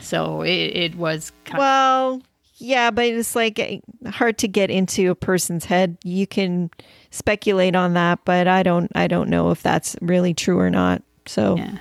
So 0.00 0.42
it, 0.42 0.48
it 0.48 0.94
was 0.94 1.32
kind 1.44 1.58
Well, 1.58 2.22
yeah, 2.58 2.92
but 2.92 3.06
it's 3.06 3.34
like 3.34 3.58
eh, 3.58 3.80
hard 4.06 4.38
to 4.38 4.48
get 4.48 4.70
into 4.70 5.10
a 5.10 5.16
person's 5.16 5.64
head. 5.64 5.98
You 6.04 6.26
can 6.26 6.70
speculate 7.10 7.74
on 7.74 7.94
that, 7.94 8.20
but 8.24 8.46
I 8.46 8.62
don't. 8.62 8.90
I 8.94 9.08
don't 9.08 9.28
know 9.28 9.50
if 9.50 9.60
that's 9.62 9.96
really 10.00 10.32
true 10.32 10.58
or 10.58 10.70
not. 10.70 11.02
So, 11.26 11.56
yeah. 11.56 11.78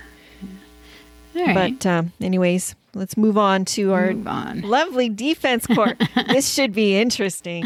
All 1.36 1.46
right. 1.46 1.78
but 1.80 1.86
um, 1.86 2.12
anyways, 2.20 2.74
let's 2.96 3.18
move 3.18 3.38
on 3.38 3.66
to 3.66 3.94
our 3.94 4.10
on. 4.10 4.62
lovely 4.62 5.10
defense 5.10 5.68
court. 5.68 6.02
this 6.30 6.52
should 6.52 6.74
be 6.74 6.98
interesting. 6.98 7.64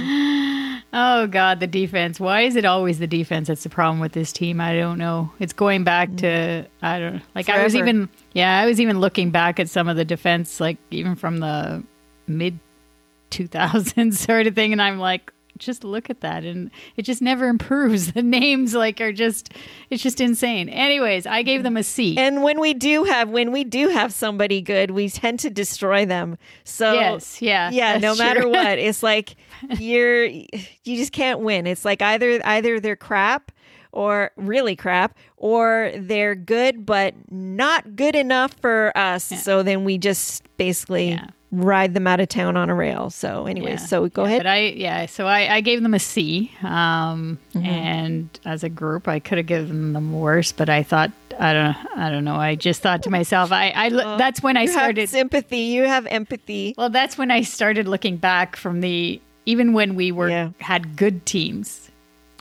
Oh 0.91 1.27
God, 1.27 1.59
the 1.59 1.67
defense. 1.67 2.19
Why 2.19 2.41
is 2.41 2.55
it 2.55 2.65
always 2.65 2.99
the 2.99 3.07
defense 3.07 3.47
that's 3.47 3.63
the 3.63 3.69
problem 3.69 3.99
with 3.99 4.11
this 4.11 4.33
team? 4.33 4.59
I 4.59 4.75
don't 4.75 4.97
know. 4.97 5.31
It's 5.39 5.53
going 5.53 5.83
back 5.83 6.13
to 6.17 6.65
I 6.81 6.99
don't 6.99 7.21
like 7.35 7.47
I 7.47 7.63
was 7.63 7.75
even 7.75 8.09
yeah, 8.33 8.59
I 8.59 8.65
was 8.65 8.81
even 8.81 8.99
looking 8.99 9.29
back 9.29 9.59
at 9.59 9.69
some 9.69 9.87
of 9.87 9.95
the 9.95 10.05
defense 10.05 10.59
like 10.59 10.77
even 10.91 11.15
from 11.15 11.37
the 11.37 11.83
mid 12.27 12.59
2000s 13.31 14.13
sort 14.25 14.47
of 14.47 14.55
thing 14.55 14.71
and 14.71 14.81
I'm 14.81 14.97
like 14.97 15.31
just 15.59 15.83
look 15.83 16.09
at 16.09 16.21
that 16.21 16.43
and 16.43 16.71
it 16.95 17.03
just 17.03 17.21
never 17.21 17.47
improves. 17.55 18.13
The 18.13 18.23
names 18.23 18.73
like 18.73 18.99
are 19.01 19.13
just 19.13 19.53
it's 19.89 20.01
just 20.01 20.19
insane. 20.19 20.69
Anyways, 20.69 21.25
I 21.25 21.43
gave 21.43 21.63
them 21.63 21.77
a 21.77 21.83
C. 21.83 22.17
And 22.17 22.41
when 22.43 22.59
we 22.59 22.73
do 22.73 23.03
have 23.03 23.29
when 23.29 23.51
we 23.51 23.63
do 23.63 23.89
have 23.89 24.13
somebody 24.13 24.61
good, 24.61 24.91
we 24.91 25.09
tend 25.09 25.39
to 25.41 25.49
destroy 25.49 26.05
them. 26.05 26.37
So 26.63 26.93
yes, 26.93 27.41
yeah. 27.41 27.69
yeah, 27.71 27.97
no 27.97 28.15
matter 28.15 28.47
what, 28.47 28.79
it's 28.79 29.03
like 29.03 29.35
you're 29.79 30.25
you 30.25 30.47
just 30.83 31.11
can't 31.11 31.41
win. 31.41 31.67
It's 31.67 31.85
like 31.85 32.01
either 32.01 32.39
either 32.45 32.79
they're 32.79 32.95
crap 32.95 33.51
or 33.91 34.31
really 34.35 34.75
crap 34.75 35.17
or 35.37 35.91
they're 35.97 36.35
good 36.35 36.85
but 36.85 37.15
not 37.31 37.95
good 37.95 38.15
enough 38.15 38.53
for 38.61 38.95
us. 38.95 39.25
So 39.25 39.63
then 39.63 39.83
we 39.83 39.97
just 39.97 40.43
basically 40.57 41.09
Yeah. 41.09 41.27
Ride 41.51 41.93
them 41.95 42.05
out 42.05 42.19
of 42.19 42.29
town 42.29 42.55
on 42.55 42.69
a 42.69 42.75
rail. 42.75 43.09
So 43.09 43.45
anyways, 43.47 43.79
Yeah. 43.81 43.85
so 43.87 44.07
go 44.09 44.23
Yeah, 44.23 44.27
ahead. 44.27 44.39
But 44.41 44.47
I 44.47 44.57
yeah, 44.75 45.05
so 45.07 45.25
I, 45.25 45.55
I 45.55 45.61
gave 45.61 45.81
them 45.81 45.93
a 45.93 45.99
C. 45.99 46.51
Um, 46.63 47.39
Mm-hmm. 47.53 47.65
and 47.65 48.39
as 48.45 48.63
a 48.63 48.69
group, 48.69 49.07
I 49.07 49.19
could 49.19 49.37
have 49.39 49.47
given 49.47 49.93
them 49.93 50.13
worse, 50.13 50.51
but 50.51 50.69
I 50.69 50.83
thought 50.83 51.11
I 51.39 51.53
don't 51.53 51.75
I 51.97 52.09
don't 52.11 52.23
know. 52.25 52.35
I 52.35 52.55
just 52.55 52.81
thought 52.81 53.01
to 53.03 53.09
myself, 53.09 53.51
I, 53.51 53.71
I 53.75 53.89
that's 54.17 54.43
when 54.43 54.57
I 54.57 54.61
you 54.63 54.67
have 54.69 54.75
started. 54.75 55.09
sympathy, 55.09 55.57
you 55.59 55.83
have 55.83 56.05
empathy. 56.07 56.75
Well, 56.77 56.89
that's 56.89 57.17
when 57.17 57.31
I 57.31 57.41
started 57.41 57.87
looking 57.87 58.17
back 58.17 58.55
from 58.55 58.81
the 58.81 59.19
even 59.45 59.73
when 59.73 59.95
we 59.95 60.11
were 60.11 60.29
Yeah. 60.29 60.49
had 60.59 60.95
good 60.95 61.25
teams. 61.25 61.89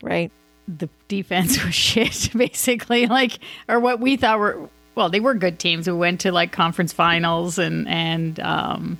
Right. 0.02 0.30
the 0.68 0.88
defense 1.08 1.64
was 1.64 1.74
shit, 1.74 2.28
basically. 2.36 3.06
Like, 3.06 3.38
or 3.68 3.80
what 3.80 4.00
we 4.00 4.16
thought 4.16 4.38
were 4.38 4.68
well, 4.98 5.08
they 5.08 5.20
were 5.20 5.32
good 5.34 5.58
teams 5.60 5.86
We 5.86 5.92
went 5.96 6.20
to 6.22 6.32
like 6.32 6.50
conference 6.52 6.92
finals 6.92 7.56
and 7.58 7.86
and 7.88 8.38
um 8.40 8.98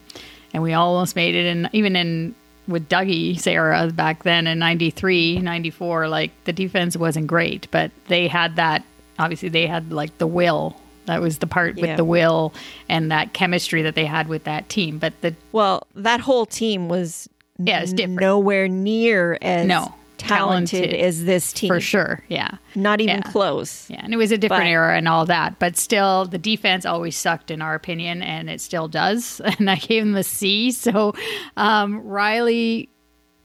and 0.54 0.62
we 0.62 0.72
almost 0.72 1.16
made 1.16 1.34
it. 1.34 1.44
And 1.46 1.68
even 1.72 1.96
in 1.96 2.34
with 2.68 2.88
Dougie 2.88 3.38
Sarah 3.38 3.90
back 3.92 4.22
then 4.22 4.46
in 4.46 4.58
93, 4.58 5.38
94, 5.40 6.08
like 6.08 6.30
the 6.44 6.52
defense 6.52 6.96
wasn't 6.96 7.26
great, 7.26 7.66
but 7.70 7.90
they 8.06 8.28
had 8.28 8.56
that. 8.56 8.84
Obviously, 9.18 9.48
they 9.48 9.66
had 9.66 9.90
like 9.92 10.16
the 10.18 10.26
will. 10.26 10.76
That 11.06 11.20
was 11.20 11.38
the 11.38 11.46
part 11.46 11.74
with 11.76 11.86
Yeah. 11.86 11.96
the 11.96 12.04
will 12.04 12.52
and 12.88 13.10
that 13.10 13.32
chemistry 13.32 13.82
that 13.82 13.94
they 13.94 14.04
had 14.04 14.28
with 14.28 14.44
that 14.44 14.68
team. 14.68 14.98
But 14.98 15.20
the 15.22 15.34
Well, 15.52 15.86
that 15.96 16.20
whole 16.20 16.46
team 16.46 16.88
was 16.88 17.28
Yeah, 17.58 17.80
it's 17.80 17.92
different. 17.92 18.20
nowhere 18.20 18.68
near 18.68 19.36
as 19.42 19.66
No, 19.66 19.94
talented, 20.18 20.82
talented, 20.84 21.00
as 21.00 21.24
this 21.24 21.52
team. 21.52 21.68
for 21.68 21.80
sure, 21.80 22.22
yeah. 22.28 22.58
Not 22.74 23.00
even 23.00 23.16
Yeah. 23.24 23.30
close. 23.32 23.88
Yeah, 23.88 24.00
and 24.02 24.12
it 24.12 24.16
was 24.18 24.30
a 24.32 24.38
different 24.38 24.64
But- 24.64 24.68
era 24.70 24.96
and 24.96 25.08
all 25.08 25.24
that, 25.26 25.58
but 25.58 25.76
still, 25.76 26.26
the 26.26 26.38
defense 26.38 26.84
always 26.84 27.16
sucked 27.16 27.50
in 27.50 27.62
our 27.62 27.74
opinion, 27.74 28.22
and 28.22 28.50
it 28.50 28.60
still 28.60 28.88
does. 28.88 29.40
And 29.58 29.70
I 29.70 29.76
gave 29.76 30.04
them 30.04 30.14
a 30.16 30.22
C. 30.22 30.70
So 30.72 31.14
um, 31.56 32.02
Rielly, 32.04 32.88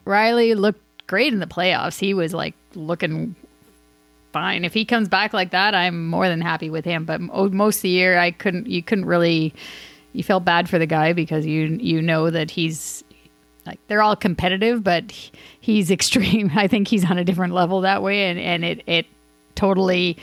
Rielly 0.05 0.55
looked 0.55 0.81
great 1.07 1.31
in 1.33 1.39
the 1.39 1.47
playoffs. 1.47 1.99
He 1.99 2.13
was 2.13 2.33
like 2.33 2.55
looking 2.75 3.35
fine. 4.33 4.65
If 4.65 4.73
he 4.73 4.83
comes 4.85 5.07
back 5.07 5.33
like 5.33 5.51
that, 5.51 5.73
I'm 5.75 6.09
more 6.09 6.27
than 6.27 6.41
happy 6.41 6.69
with 6.69 6.85
him. 6.85 7.05
But 7.05 7.21
most 7.21 7.77
of 7.77 7.81
the 7.83 7.89
year, 7.89 8.17
I 8.17 8.31
couldn't. 8.31 8.67
You 8.67 8.81
couldn't 8.83 9.05
really. 9.05 9.53
You 10.13 10.21
felt 10.23 10.45
bad 10.45 10.69
for 10.69 10.77
the 10.77 10.85
guy 10.85 11.13
because 11.13 11.43
you 11.45 11.77
you 11.81 11.99
know 12.01 12.29
that 12.29 12.51
he's 12.51 12.92
like 13.65 13.79
they're 13.87 14.01
all 14.01 14.15
competitive, 14.15 14.83
but 14.83 15.11
he's 15.59 15.91
extreme. 15.97 16.51
I 16.55 16.67
think 16.67 16.87
he's 16.87 17.09
on 17.09 17.17
a 17.17 17.23
different 17.23 17.53
level 17.53 17.81
that 17.81 18.01
way, 18.01 18.29
and 18.29 18.39
and 18.39 18.65
it 18.65 18.83
it 18.87 19.05
totally 19.55 20.17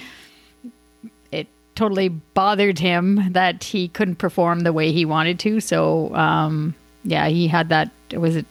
it 1.33 1.47
totally 1.75 2.09
bothered 2.09 2.79
him 2.79 3.33
that 3.33 3.65
he 3.65 3.89
couldn't 3.89 4.17
perform 4.17 4.61
the 4.61 4.73
way 4.73 4.93
he 4.93 5.05
wanted 5.05 5.39
to. 5.41 5.61
So 5.61 6.15
um, 6.15 6.75
yeah, 7.05 7.29
he 7.29 7.49
had 7.49 7.69
that. 7.71 7.91
Was 8.13 8.37
it? 8.37 8.47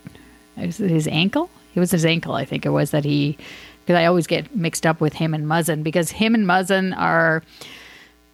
Was 0.58 0.80
it 0.80 0.90
his 0.90 1.08
ankle? 1.08 1.50
it 1.76 1.80
was 1.80 1.92
his 1.92 2.06
ankle, 2.06 2.34
I 2.34 2.46
think 2.46 2.66
it 2.66 2.70
was 2.70 2.92
that 2.92 3.06
he 3.06 3.38
because 3.84 4.00
I 4.00 4.06
always 4.06 4.28
get 4.28 4.56
mixed 4.56 4.86
up 4.86 5.02
with 5.02 5.14
him 5.14 5.34
and 5.34 5.46
Muzzin 5.46 5.82
because 5.82 6.12
him 6.12 6.36
and 6.36 6.46
Muzzin 6.46 6.96
are 6.98 7.42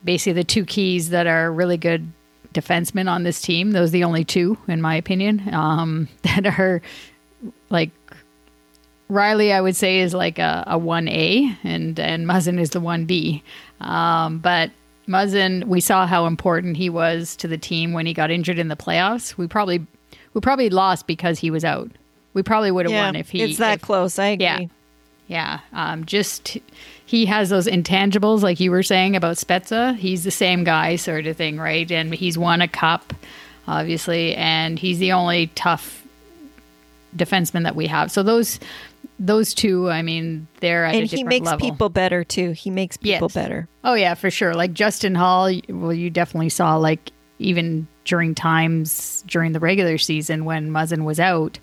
basically 0.04 0.34
the 0.34 0.44
two 0.44 0.66
keys 0.66 1.12
that 1.12 1.28
are 1.28 1.52
really 1.52 1.78
good 1.78 2.12
defensemen 2.56 3.10
on 3.10 3.24
this 3.24 3.40
team. 3.42 3.72
Those 3.72 3.90
are 3.90 3.92
the 3.92 4.04
only 4.04 4.24
two, 4.24 4.58
in 4.68 4.82
my 4.82 4.96
opinion, 4.96 5.54
um, 5.54 6.08
that 6.24 6.46
are 6.48 6.82
like 7.70 7.92
Rielly. 9.10 9.52
I 9.54 9.62
would 9.62 9.76
say 9.76 10.00
is 10.00 10.14
like 10.14 10.40
a 10.40 10.78
one 10.80 11.08
A, 11.08 11.56
and 11.64 12.00
and 12.00 12.26
Muzzin 12.26 12.60
is 12.60 12.72
the 12.72 12.80
one 12.80 13.06
B. 13.06 13.44
Um, 13.82 14.40
but 14.40 14.72
Muzzin, 15.08 15.66
we 15.66 15.80
saw 15.82 16.08
how 16.08 16.26
important 16.26 16.78
he 16.78 16.90
was 16.90 17.36
to 17.38 17.48
the 17.48 17.58
team 17.58 17.94
when 17.94 18.06
he 18.06 18.14
got 18.14 18.32
injured 18.32 18.58
in 18.58 18.68
the 18.70 18.76
playoffs. 18.76 19.38
We 19.38 19.48
probably 19.48 19.86
we 20.34 20.42
probably 20.42 20.70
lost 20.70 21.06
because 21.08 21.40
he 21.40 21.52
was 21.52 21.64
out. 21.64 21.92
We 22.34 22.42
probably 22.44 22.72
would 22.72 22.86
have 22.86 22.92
Yeah, 22.92 23.06
won 23.06 23.16
if 23.16 23.30
he. 23.30 23.42
it's 23.44 23.58
that 23.60 23.76
if- 23.76 23.82
close. 23.82 24.18
I 24.20 24.28
agree. 24.28 24.46
Yeah. 24.46 24.60
Yeah. 25.28 25.60
Um, 25.74 26.06
just 26.06 26.58
he 27.06 27.26
has 27.28 27.50
those 27.50 27.68
intangibles, 27.68 28.42
like 28.42 28.60
you 28.60 28.72
were 28.72 28.84
saying 28.84 29.16
about 29.16 29.36
Spezza. 29.38 29.96
He's 29.96 30.24
the 30.24 30.32
same 30.32 30.64
guy, 30.64 30.96
sort 30.96 31.28
of 31.28 31.38
thing, 31.38 31.58
right? 31.60 31.90
And 31.92 32.14
he's 32.14 32.38
won 32.38 32.62
a 32.62 32.68
cup, 32.68 33.14
obviously, 33.68 34.36
and 34.36 34.80
he's 34.80 35.00
the 35.00 35.12
only 35.12 35.48
tough 35.48 36.04
defenseman 37.16 37.64
that 37.64 37.76
we 37.76 37.88
have. 37.88 38.12
So 38.12 38.24
those 38.24 38.60
those 39.18 39.54
two, 39.54 39.90
I 39.90 40.02
mean, 40.02 40.48
they're 40.60 40.84
at 40.84 40.96
a 40.96 40.98
and 41.00 41.08
he 41.10 41.24
makes 41.24 41.46
level. 41.46 41.60
people 41.70 41.90
better 41.90 42.24
too. 42.24 42.52
He 42.52 42.70
makes 42.70 42.98
people 42.98 43.28
Yes. 43.28 43.34
better. 43.34 43.68
Oh 43.84 43.94
yeah, 43.94 44.14
for 44.16 44.30
sure. 44.30 44.54
Like 44.54 44.74
Justin 44.74 45.16
Holl, 45.16 45.52
well, 45.70 45.94
you 45.94 46.10
definitely 46.10 46.50
saw 46.50 46.76
like 46.76 47.12
even 47.40 47.88
during 48.04 48.36
times 48.36 49.24
during 49.28 49.52
the 49.54 49.60
regular 49.60 49.98
season 49.98 50.44
when 50.46 50.70
Muzzin 50.72 51.04
was 51.04 51.20
out, 51.20 51.60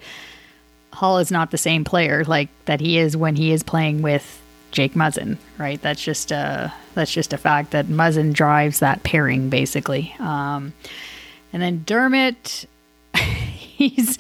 Holl 0.95 1.18
is 1.18 1.30
not 1.30 1.51
the 1.51 1.59
same 1.59 1.84
player 1.84 2.24
like 2.24 2.49
that 2.66 2.80
he 2.80 2.99
is 2.99 3.16
when 3.16 3.36
he 3.36 3.53
is 3.53 3.62
playing 3.62 4.03
with 4.03 4.40
Jake 4.72 4.94
Muzzin, 4.94 5.36
right? 5.58 5.80
That's 5.80 6.02
just 6.02 6.32
a 6.32 6.72
that's 6.94 7.12
just 7.12 7.32
a 7.32 7.38
fact 7.38 7.70
that 7.70 7.86
Muzzin 7.86 8.32
drives 8.32 8.80
that 8.80 9.02
pairing 9.02 9.48
basically. 9.48 10.14
Um, 10.18 10.72
and 11.52 11.62
then 11.62 11.84
Dermott, 11.86 12.66
he's 13.16 14.18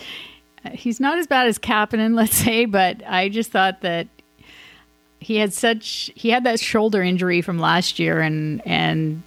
he's 0.72 1.00
not 1.00 1.18
as 1.18 1.26
bad 1.26 1.48
as 1.48 1.58
Kapanen, 1.58 2.14
let's 2.14 2.36
say, 2.36 2.66
but 2.66 3.02
I 3.06 3.28
just 3.28 3.50
thought 3.50 3.80
that 3.80 4.06
he 5.22 5.36
had 5.36 5.52
such 5.52 6.10
he 6.14 6.30
had 6.30 6.44
that 6.44 6.60
shoulder 6.60 7.02
injury 7.02 7.40
from 7.42 7.58
last 7.58 7.98
year 7.98 8.20
and 8.20 8.60
and 8.66 9.22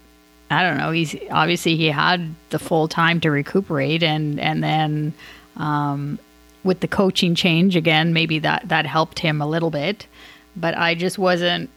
I 0.51 0.61
don't 0.61 0.77
know 0.77 0.91
he's 0.91 1.15
obviously 1.31 1.75
he 1.77 1.87
had 1.87 2.35
the 2.49 2.59
full 2.59 2.87
time 2.87 3.19
to 3.21 3.31
recuperate 3.31 4.03
and 4.03 4.39
and 4.39 4.63
then 4.63 5.13
um, 5.55 6.19
with 6.63 6.81
the 6.81 6.87
coaching 6.87 7.33
change 7.33 7.75
again 7.77 8.11
maybe 8.11 8.39
that 8.39 8.67
that 8.67 8.85
helped 8.85 9.19
him 9.19 9.41
a 9.41 9.47
little 9.47 9.71
bit 9.71 10.05
but 10.55 10.77
I 10.77 10.95
just 10.95 11.17
wasn't 11.17 11.69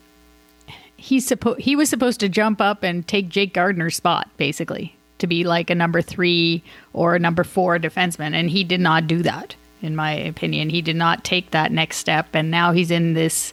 he's 0.96 1.26
supposed 1.26 1.60
he 1.60 1.76
was 1.76 1.88
supposed 1.88 2.20
to 2.20 2.28
jump 2.28 2.60
up 2.60 2.82
and 2.82 3.06
take 3.06 3.28
Jake 3.28 3.54
Gardiner's 3.54 3.96
spot 3.96 4.28
basically 4.36 4.96
to 5.18 5.26
be 5.26 5.44
like 5.44 5.70
a 5.70 5.74
number 5.74 6.00
3 6.00 6.62
or 6.92 7.14
a 7.14 7.18
number 7.18 7.44
4 7.44 7.78
defenseman 7.78 8.34
and 8.34 8.50
he 8.50 8.64
did 8.64 8.80
not 8.80 9.06
do 9.06 9.22
that 9.22 9.54
in 9.82 9.94
my 9.94 10.12
opinion 10.12 10.70
he 10.70 10.82
did 10.82 10.96
not 10.96 11.24
take 11.24 11.50
that 11.50 11.72
next 11.72 11.98
step 11.98 12.28
and 12.34 12.50
now 12.50 12.72
he's 12.72 12.90
in 12.90 13.14
this 13.14 13.52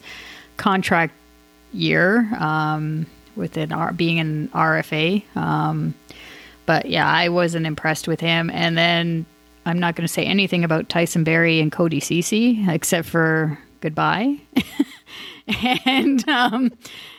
contract 0.57 1.13
year 1.75 2.27
um, 2.39 3.05
with 3.35 3.57
an 3.57 3.71
R- 3.71 3.93
being 3.93 4.19
an 4.19 4.47
RFA. 4.49 5.23
Um, 5.35 5.93
but 6.65 6.87
yeah, 6.87 7.07
I 7.07 7.29
wasn't 7.29 7.65
impressed 7.65 8.07
with 8.07 8.19
him. 8.19 8.49
And 8.49 8.77
then 8.77 9.25
I'm 9.65 9.79
not 9.79 9.95
going 9.95 10.07
to 10.07 10.11
say 10.11 10.25
anything 10.25 10.63
about 10.63 10.89
Tyson 10.89 11.23
Barrie 11.23 11.59
and 11.59 11.71
Cody 11.71 11.99
Ceci 11.99 12.65
except 12.67 13.07
for 13.07 13.59
goodbye. 13.85 14.35
and 15.85 16.27
um, 16.27 16.71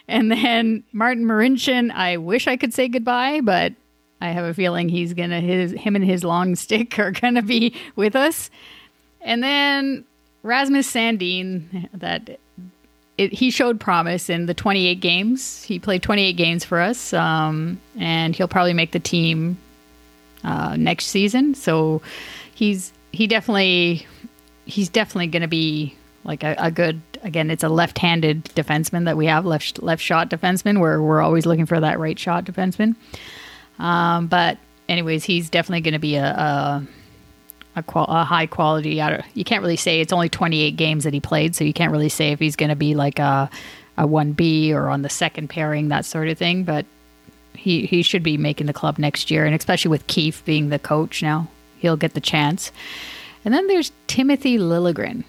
and 0.08 0.32
then 0.32 0.82
Martin 0.92 1.24
Marincin, 1.24 1.92
I 1.92 2.16
wish 2.16 2.48
I 2.48 2.56
could 2.56 2.74
say 2.74 2.88
goodbye, 2.88 3.40
but 3.40 3.72
I 4.20 4.30
have 4.30 4.44
a 4.44 4.52
feeling 4.52 4.88
he's 4.88 5.14
gonna 5.14 5.40
his 5.40 5.70
him 5.70 5.94
and 5.94 6.04
his 6.04 6.24
long 6.24 6.56
stick 6.64 6.98
are 6.98 7.12
gonna 7.12 7.42
be 7.42 7.72
with 7.94 8.16
us. 8.16 8.50
And 9.20 9.44
then 9.44 10.04
Rasmus 10.42 10.92
Sandin, 10.92 11.88
that 11.94 12.40
it, 13.16 13.32
he 13.32 13.50
showed 13.50 13.78
promise 13.78 14.28
in 14.28 14.46
the 14.46 14.54
28 14.54 15.00
games. 15.00 15.62
He 15.62 15.78
played 15.78 16.02
28 16.02 16.32
games 16.32 16.64
for 16.64 16.80
us, 16.80 17.12
um, 17.12 17.80
and 17.96 18.34
he'll 18.34 18.48
probably 18.48 18.74
make 18.74 18.90
the 18.90 19.00
team 19.00 19.56
uh, 20.42 20.76
next 20.76 21.06
season. 21.06 21.54
So 21.54 22.02
he's 22.54 22.92
he 23.12 23.28
definitely 23.28 24.04
he's 24.64 24.88
definitely 24.88 25.28
going 25.28 25.42
to 25.42 25.48
be 25.48 25.94
like 26.26 26.42
a, 26.42 26.54
a 26.58 26.70
good 26.70 27.00
again. 27.22 27.50
It's 27.50 27.62
a 27.62 27.68
left-handed 27.68 28.44
defenseman 28.44 29.04
that 29.04 29.16
we 29.16 29.26
have 29.26 29.46
left 29.46 29.82
left 29.82 30.02
shot 30.02 30.28
defenseman 30.28 30.80
where 30.80 31.00
we're 31.00 31.22
always 31.22 31.46
looking 31.46 31.66
for 31.66 31.80
that 31.80 31.98
right 31.98 32.18
shot 32.18 32.44
defenseman. 32.44 32.96
Um, 33.78 34.26
but 34.26 34.58
anyways, 34.88 35.24
he's 35.24 35.50
definitely 35.50 35.82
going 35.82 35.94
to 35.94 35.98
be 35.98 36.16
a, 36.16 36.26
a 36.26 36.86
a, 37.76 37.82
qual- 37.82 38.06
a 38.08 38.24
high 38.24 38.46
quality. 38.46 39.00
I 39.00 39.24
you 39.34 39.44
can't 39.44 39.62
really 39.62 39.76
say 39.76 40.00
it's 40.00 40.12
only 40.12 40.28
28 40.28 40.76
games 40.76 41.04
that 41.04 41.12
he 41.14 41.20
played, 41.20 41.54
so 41.54 41.64
you 41.64 41.72
can't 41.72 41.92
really 41.92 42.08
say 42.08 42.32
if 42.32 42.40
he's 42.40 42.56
going 42.56 42.70
to 42.70 42.76
be 42.76 42.94
like 42.94 43.18
a 43.18 43.50
a 43.98 44.06
one 44.06 44.32
B 44.32 44.74
or 44.74 44.88
on 44.88 45.02
the 45.02 45.08
second 45.08 45.48
pairing, 45.48 45.88
that 45.88 46.04
sort 46.04 46.28
of 46.28 46.36
thing. 46.38 46.64
But 46.64 46.86
he 47.54 47.86
he 47.86 48.02
should 48.02 48.22
be 48.22 48.36
making 48.36 48.66
the 48.66 48.72
club 48.72 48.98
next 48.98 49.30
year, 49.30 49.44
and 49.44 49.54
especially 49.54 49.90
with 49.90 50.06
Keefe 50.06 50.44
being 50.44 50.70
the 50.70 50.78
coach 50.78 51.22
now, 51.22 51.48
he'll 51.78 51.96
get 51.96 52.14
the 52.14 52.20
chance. 52.20 52.72
And 53.44 53.54
then 53.54 53.66
there's 53.68 53.92
Timothy 54.08 54.58
Liljegren. 54.58 55.24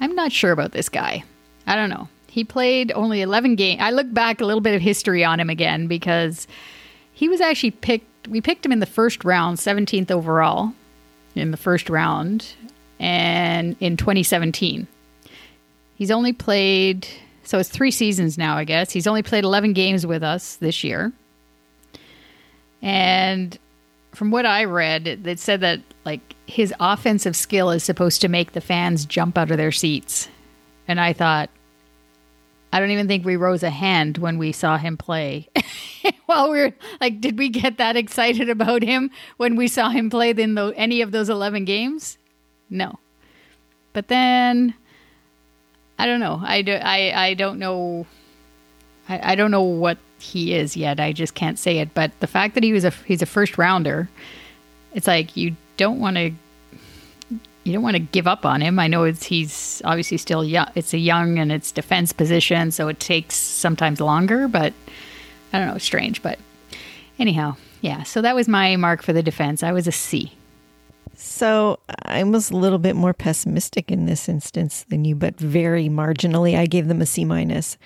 I'm 0.00 0.14
not 0.14 0.32
sure 0.32 0.52
about 0.52 0.72
this 0.72 0.88
guy. 0.88 1.24
I 1.66 1.74
don't 1.74 1.90
know. 1.90 2.08
He 2.28 2.44
played 2.44 2.92
only 2.92 3.22
11 3.22 3.56
games. 3.56 3.80
I 3.82 3.90
look 3.90 4.12
back 4.12 4.40
a 4.40 4.44
little 4.44 4.60
bit 4.60 4.74
of 4.74 4.82
history 4.82 5.24
on 5.24 5.40
him 5.40 5.48
again 5.48 5.86
because 5.86 6.46
he 7.12 7.28
was 7.28 7.40
actually 7.40 7.70
picked. 7.70 8.28
We 8.28 8.40
picked 8.40 8.66
him 8.66 8.72
in 8.72 8.80
the 8.80 8.86
first 8.86 9.24
round, 9.24 9.58
17th 9.58 10.10
overall 10.10 10.72
in 11.34 11.50
the 11.50 11.56
first 11.56 11.88
round 11.88 12.46
and 12.98 13.76
in 13.80 13.96
2017. 13.96 14.86
He's 15.94 16.10
only 16.10 16.32
played, 16.32 17.06
so 17.42 17.58
it's 17.58 17.68
three 17.68 17.90
seasons 17.90 18.36
now, 18.36 18.56
I 18.56 18.64
guess. 18.64 18.90
He's 18.90 19.06
only 19.06 19.22
played 19.22 19.44
11 19.44 19.72
games 19.72 20.06
with 20.06 20.22
us 20.22 20.56
this 20.56 20.84
year. 20.84 21.12
And 22.82 23.58
from 24.12 24.30
what 24.30 24.44
I 24.46 24.64
read, 24.64 25.06
it, 25.06 25.38
said 25.38 25.60
that 25.60 25.80
like 26.06 26.34
his 26.46 26.72
offensive 26.78 27.36
skill 27.36 27.70
is 27.70 27.82
supposed 27.84 28.20
to 28.20 28.28
make 28.28 28.52
the 28.52 28.60
fans 28.60 29.04
jump 29.04 29.36
out 29.36 29.50
of 29.50 29.56
their 29.56 29.72
seats. 29.72 30.28
And 30.88 31.00
I 31.00 31.12
thought, 31.12 31.50
I 32.72 32.78
don't 32.78 32.92
even 32.92 33.08
think 33.08 33.24
we 33.24 33.36
rose 33.36 33.62
a 33.62 33.70
hand 33.70 34.18
when 34.18 34.38
we 34.38 34.52
saw 34.52 34.78
him 34.78 34.96
play. 34.96 35.48
While 36.26 36.50
we 36.50 36.60
are 36.60 36.74
like, 37.00 37.20
did 37.20 37.38
we 37.38 37.48
get 37.48 37.78
that 37.78 37.96
excited 37.96 38.48
about 38.48 38.82
him 38.82 39.10
when 39.36 39.56
we 39.56 39.66
saw 39.68 39.90
him 39.90 40.08
play 40.08 40.30
in 40.30 40.54
the, 40.54 40.72
any 40.76 41.02
of 41.02 41.10
those 41.10 41.28
11 41.28 41.64
games? 41.64 42.18
No. 42.70 42.98
But 43.92 44.08
then, 44.08 44.74
I 45.98 46.06
don't 46.06 46.20
know. 46.20 46.40
I, 46.44 46.62
do, 46.62 46.72
I, 46.72 47.28
I 47.28 47.34
don't 47.34 47.58
know. 47.58 48.06
I, 49.08 49.32
I 49.32 49.34
don't 49.34 49.50
know 49.50 49.62
what 49.62 49.98
he 50.18 50.54
is 50.54 50.76
yet. 50.76 51.00
I 51.00 51.12
just 51.12 51.34
can't 51.34 51.58
say 51.58 51.78
it. 51.78 51.94
But 51.94 52.12
the 52.20 52.26
fact 52.26 52.54
that 52.54 52.62
he 52.62 52.72
was 52.72 52.84
a 52.84 52.90
he's 52.90 53.22
a 53.22 53.26
first 53.26 53.58
rounder, 53.58 54.08
it's 54.94 55.06
like 55.06 55.36
you 55.36 55.56
don't 55.76 56.00
want 56.00 56.16
to 56.16 56.32
you 57.64 57.72
don't 57.72 57.82
want 57.82 57.96
to 57.96 58.00
give 58.00 58.28
up 58.28 58.46
on 58.46 58.60
him. 58.60 58.78
I 58.78 58.86
know 58.86 59.02
it's 59.04 59.24
he's 59.24 59.82
obviously 59.84 60.18
still 60.18 60.44
young. 60.44 60.68
It's 60.76 60.94
a 60.94 60.98
young 60.98 61.38
and 61.40 61.50
it's 61.50 61.72
defense 61.72 62.12
position, 62.12 62.70
so 62.70 62.86
it 62.88 63.00
takes 63.00 63.34
sometimes 63.34 64.00
longer. 64.00 64.46
But 64.46 64.72
I 65.52 65.58
don't 65.58 65.66
know, 65.68 65.78
strange. 65.78 66.22
But 66.22 66.38
anyhow, 67.18 67.56
yeah. 67.80 68.04
So 68.04 68.22
that 68.22 68.36
was 68.36 68.46
my 68.46 68.76
mark 68.76 69.02
for 69.02 69.12
the 69.12 69.22
defense. 69.22 69.64
I 69.64 69.72
was 69.72 69.88
a 69.88 69.92
C. 69.92 70.32
So 71.14 71.80
I 72.04 72.22
was 72.24 72.50
a 72.50 72.56
little 72.56 72.78
bit 72.78 72.94
more 72.94 73.14
pessimistic 73.14 73.90
in 73.90 74.06
this 74.06 74.28
instance 74.28 74.84
than 74.88 75.04
you, 75.04 75.16
but 75.16 75.36
very 75.38 75.88
marginally. 75.88 76.56
I 76.56 76.66
gave 76.66 76.86
them 76.88 77.00
a 77.00 77.06
C 77.06 77.24
minus. 77.24 77.78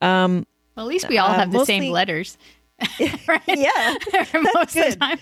Um, 0.00 0.46
Well, 0.76 0.86
at 0.86 0.88
least 0.88 1.08
we 1.08 1.18
all 1.18 1.28
Uh, 1.30 1.34
have 1.34 1.50
the 1.52 1.58
mostly- 1.58 1.80
same 1.80 1.92
letters, 1.92 2.38
right? 3.28 3.42
yeah, 3.46 3.94
Most 4.54 4.74
of 4.76 4.84
the 4.84 4.96
good. 4.96 5.00
time. 5.00 5.18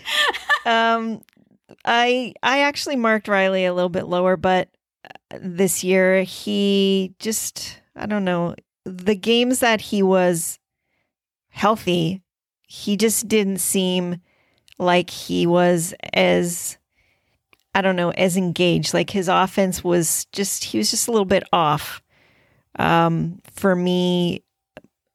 um, 0.66 1.22
I 1.87 2.34
I 2.43 2.61
actually 2.61 2.97
marked 2.97 3.28
Rielly 3.28 3.66
a 3.66 3.72
little 3.72 3.89
bit 3.89 4.07
lower, 4.07 4.37
but 4.37 4.68
uh, 5.05 5.39
this 5.41 5.84
year 5.84 6.22
he 6.22 7.14
just 7.18 7.80
I 7.95 8.07
don't 8.07 8.24
know 8.24 8.55
the 8.84 9.16
games 9.16 9.61
that 9.61 9.80
he 9.80 10.03
was 10.03 10.59
healthy, 11.49 12.22
he 12.66 12.97
just 12.97 13.28
didn't 13.28 13.59
seem 13.59 14.20
like 14.78 15.11
he 15.11 15.47
was 15.47 15.95
as 16.12 16.76
I 17.74 17.82
don't 17.82 17.97
know 17.97 18.11
as 18.11 18.37
engaged. 18.37 18.95
Like 18.95 19.11
his 19.11 19.28
offense 19.28 19.84
was 19.84 20.26
just 20.32 20.64
he 20.64 20.78
was 20.78 20.91
just 20.91 21.09
a 21.09 21.11
little 21.12 21.24
bit 21.26 21.45
off. 21.53 22.03
Um, 22.78 23.41
for 23.53 23.74
me, 23.74 24.43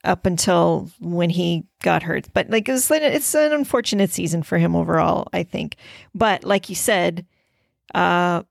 up 0.03 0.25
until 0.25 0.89
when 0.99 1.29
he 1.29 1.65
got 1.81 2.03
hurt. 2.03 2.27
But 2.33 2.49
like 2.49 2.67
it 2.67 2.71
was, 2.71 2.89
it's 2.91 3.35
an 3.35 3.53
unfortunate 3.53 4.11
season 4.11 4.43
for 4.43 4.57
him 4.57 4.75
overall, 4.75 5.27
I 5.33 5.43
think. 5.43 5.75
But 6.13 6.43
like 6.43 6.69
you 6.69 6.75
said, 6.75 7.25
uh, 7.93 8.43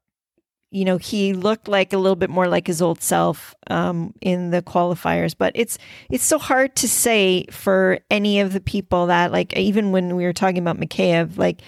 you 0.71 0.85
know, 0.85 0.99
he 0.99 1.33
looked 1.33 1.67
like 1.67 1.93
a 1.93 1.99
little 1.99 2.17
bit 2.17 2.31
more 2.31 2.47
like 2.47 2.69
his 2.69 2.81
old 2.81 3.03
self 3.03 3.55
um, 3.69 4.15
in 4.21 4.51
the 4.51 4.63
qualifiers. 4.63 5.35
But 5.37 5.53
it's 5.57 5.79
it's 6.11 6.25
so 6.25 6.39
hard 6.39 6.77
to 6.77 6.89
say 6.89 7.47
for 7.51 7.99
any 8.11 8.41
of 8.41 8.53
the 8.53 8.61
people 8.61 9.07
that 9.07 9.33
like 9.33 9.57
even 9.57 9.91
when 9.91 10.15
we 10.15 10.25
were 10.25 10.33
talking 10.33 10.59
about 10.59 10.79
Mikheyev, 10.79 11.37
like 11.37 11.63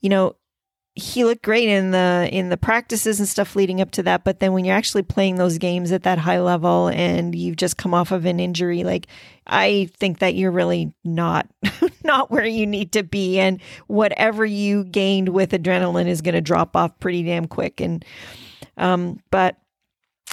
you 0.00 0.08
know, 0.08 0.34
he 0.96 1.24
looked 1.24 1.42
great 1.42 1.68
in 1.68 1.92
the 1.92 2.28
in 2.32 2.48
the 2.48 2.56
practices 2.56 3.20
and 3.20 3.28
stuff 3.28 3.54
leading 3.54 3.80
up 3.80 3.92
to 3.92 4.02
that 4.02 4.24
but 4.24 4.40
then 4.40 4.52
when 4.52 4.64
you're 4.64 4.76
actually 4.76 5.02
playing 5.02 5.36
those 5.36 5.56
games 5.56 5.92
at 5.92 6.02
that 6.02 6.18
high 6.18 6.40
level 6.40 6.88
and 6.88 7.34
you've 7.34 7.56
just 7.56 7.76
come 7.76 7.94
off 7.94 8.10
of 8.10 8.24
an 8.24 8.40
injury 8.40 8.82
like 8.82 9.06
i 9.46 9.88
think 9.96 10.18
that 10.18 10.34
you're 10.34 10.50
really 10.50 10.92
not 11.04 11.48
not 12.04 12.30
where 12.30 12.46
you 12.46 12.66
need 12.66 12.90
to 12.90 13.04
be 13.04 13.38
and 13.38 13.60
whatever 13.86 14.44
you 14.44 14.82
gained 14.84 15.28
with 15.28 15.52
adrenaline 15.52 16.08
is 16.08 16.22
going 16.22 16.34
to 16.34 16.40
drop 16.40 16.74
off 16.74 16.98
pretty 16.98 17.22
damn 17.22 17.46
quick 17.46 17.80
and 17.80 18.04
um 18.76 19.20
but 19.30 19.59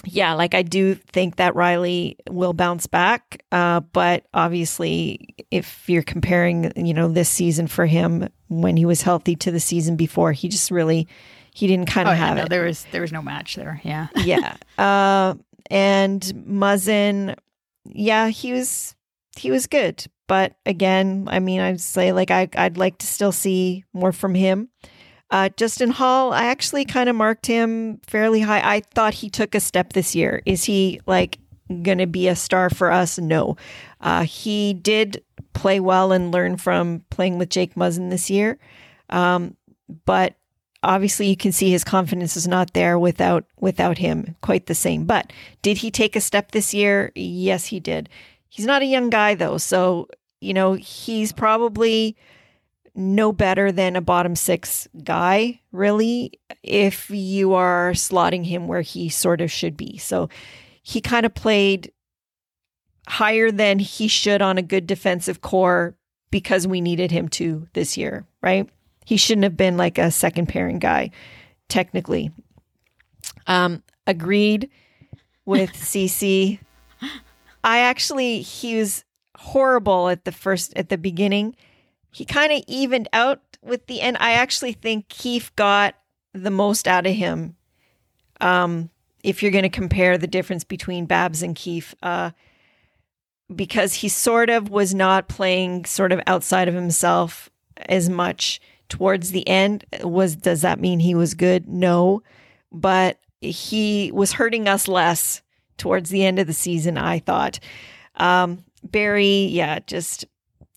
yeah, 0.04 0.34
like 0.34 0.54
I 0.54 0.62
do 0.62 0.94
think 0.94 1.36
that 1.36 1.54
Rielly 1.54 2.16
will 2.30 2.52
bounce 2.52 2.86
back. 2.86 3.42
Uh, 3.50 3.80
but 3.80 4.26
obviously, 4.32 5.34
if 5.50 5.88
you're 5.88 6.02
comparing, 6.02 6.72
you 6.76 6.94
know, 6.94 7.08
this 7.08 7.28
season 7.28 7.66
for 7.66 7.86
him 7.86 8.28
when 8.48 8.76
he 8.76 8.86
was 8.86 9.02
healthy 9.02 9.34
to 9.36 9.50
the 9.50 9.60
season 9.60 9.96
before, 9.96 10.32
he 10.32 10.48
just 10.48 10.70
really 10.70 11.08
he 11.52 11.66
didn't 11.66 11.86
kind 11.86 12.08
of 12.08 12.12
oh, 12.12 12.16
yeah, 12.16 12.26
have 12.26 12.36
no, 12.36 12.42
it. 12.44 12.48
There 12.50 12.64
was 12.64 12.86
there 12.92 13.00
was 13.00 13.12
no 13.12 13.22
match 13.22 13.56
there. 13.56 13.80
Yeah. 13.82 14.06
yeah. 14.16 14.56
Uh, 14.78 15.34
and 15.70 16.22
Muzzin, 16.22 17.36
yeah, 17.84 18.28
he 18.28 18.52
was 18.52 18.94
he 19.36 19.50
was 19.50 19.66
good. 19.66 20.06
But 20.28 20.54
again, 20.64 21.26
I 21.28 21.40
mean, 21.40 21.60
I'd 21.60 21.80
say 21.80 22.12
like 22.12 22.30
I 22.30 22.48
I'd 22.54 22.76
like 22.78 22.98
to 22.98 23.06
still 23.06 23.32
see 23.32 23.84
more 23.92 24.12
from 24.12 24.34
him. 24.34 24.68
Uh, 25.30 25.50
Justin 25.56 25.90
Holl, 25.90 26.32
I 26.32 26.44
actually 26.46 26.84
kind 26.84 27.08
of 27.08 27.16
marked 27.16 27.46
him 27.46 28.00
fairly 28.06 28.40
high. 28.40 28.60
I 28.64 28.80
thought 28.80 29.14
he 29.14 29.28
took 29.28 29.54
a 29.54 29.60
step 29.60 29.92
this 29.92 30.14
year. 30.14 30.42
Is 30.46 30.64
he 30.64 31.00
like 31.06 31.38
going 31.82 31.98
to 31.98 32.06
be 32.06 32.28
a 32.28 32.36
star 32.36 32.70
for 32.70 32.90
us? 32.90 33.18
No. 33.18 33.56
Uh, 34.00 34.24
he 34.24 34.72
did 34.74 35.22
play 35.52 35.80
well 35.80 36.12
and 36.12 36.32
learn 36.32 36.56
from 36.56 37.04
playing 37.10 37.38
with 37.38 37.50
Jake 37.50 37.74
Muzzin 37.74 38.10
this 38.10 38.30
year. 38.30 38.58
Um, 39.10 39.56
but 40.06 40.36
obviously 40.82 41.28
you 41.28 41.36
can 41.36 41.52
see 41.52 41.70
his 41.70 41.84
confidence 41.84 42.36
is 42.36 42.46
not 42.46 42.72
there 42.72 42.98
without 42.98 43.44
without 43.60 43.98
him 43.98 44.36
quite 44.40 44.66
the 44.66 44.74
same. 44.74 45.04
But 45.04 45.32
did 45.62 45.78
he 45.78 45.90
take 45.90 46.16
a 46.16 46.20
step 46.20 46.52
this 46.52 46.72
year? 46.72 47.12
Yes, 47.14 47.66
he 47.66 47.80
did. 47.80 48.08
He's 48.48 48.66
not 48.66 48.82
a 48.82 48.86
young 48.86 49.10
guy 49.10 49.34
though, 49.34 49.58
so 49.58 50.08
you 50.40 50.54
know, 50.54 50.74
he's 50.74 51.32
probably 51.32 52.16
no 52.98 53.32
better 53.32 53.70
than 53.70 53.94
a 53.94 54.00
bottom 54.00 54.34
six 54.34 54.88
guy, 55.04 55.60
really, 55.70 56.32
if 56.64 57.08
you 57.10 57.54
are 57.54 57.92
slotting 57.92 58.44
him 58.44 58.66
where 58.66 58.80
he 58.80 59.08
sort 59.08 59.40
of 59.40 59.52
should 59.52 59.76
be. 59.76 59.96
So 59.98 60.28
he 60.82 61.00
kind 61.00 61.24
of 61.24 61.32
played 61.32 61.92
higher 63.06 63.52
than 63.52 63.78
he 63.78 64.08
should 64.08 64.42
on 64.42 64.58
a 64.58 64.62
good 64.62 64.86
defensive 64.86 65.40
core 65.40 65.96
because 66.32 66.66
we 66.66 66.80
needed 66.80 67.12
him 67.12 67.28
to 67.28 67.68
this 67.72 67.96
year, 67.96 68.26
right? 68.42 68.68
He 69.06 69.16
shouldn't 69.16 69.44
have 69.44 69.56
been 69.56 69.76
like 69.76 69.96
a 69.96 70.10
second 70.10 70.48
pairing 70.48 70.80
guy, 70.80 71.12
technically. 71.68 72.32
Um, 73.46 73.84
agreed 74.08 74.70
with 75.46 75.74
Ceci. 75.84 76.58
I 77.62 77.78
actually, 77.78 78.42
he 78.42 78.76
was 78.76 79.04
horrible 79.36 80.08
at 80.08 80.24
the 80.24 80.32
first, 80.32 80.76
at 80.76 80.88
the 80.88 80.98
beginning 80.98 81.54
he 82.10 82.24
kind 82.24 82.52
of 82.52 82.62
evened 82.66 83.08
out 83.12 83.40
with 83.62 83.86
the 83.86 84.00
end. 84.00 84.16
I 84.20 84.32
actually 84.32 84.72
think 84.72 85.08
Keefe 85.08 85.54
got 85.56 85.94
the 86.32 86.50
most 86.50 86.88
out 86.88 87.06
of 87.06 87.14
him. 87.14 87.56
Um, 88.40 88.90
if 89.22 89.42
you're 89.42 89.52
going 89.52 89.62
to 89.64 89.68
compare 89.68 90.16
the 90.16 90.26
difference 90.26 90.64
between 90.64 91.06
Babs 91.06 91.42
and 91.42 91.54
Keefe, 91.56 91.94
uh, 92.02 92.30
because 93.54 93.94
he 93.94 94.08
sort 94.08 94.50
of 94.50 94.68
was 94.68 94.94
not 94.94 95.28
playing 95.28 95.84
sort 95.84 96.12
of 96.12 96.20
outside 96.26 96.68
of 96.68 96.74
himself 96.74 97.50
as 97.86 98.08
much 98.08 98.60
towards 98.88 99.30
the 99.30 99.46
end. 99.48 99.84
Was 100.02 100.36
does 100.36 100.62
that 100.62 100.80
mean 100.80 101.00
he 101.00 101.14
was 101.14 101.34
good? 101.34 101.68
No, 101.68 102.22
but 102.70 103.18
he 103.40 104.10
was 104.12 104.32
hurting 104.32 104.68
us 104.68 104.88
less 104.88 105.42
towards 105.78 106.10
the 106.10 106.24
end 106.24 106.38
of 106.38 106.46
the 106.46 106.52
season. 106.52 106.98
I 106.98 107.18
thought. 107.18 107.58
Um, 108.16 108.64
Barrie, 108.82 109.46
yeah, 109.50 109.78
just 109.80 110.24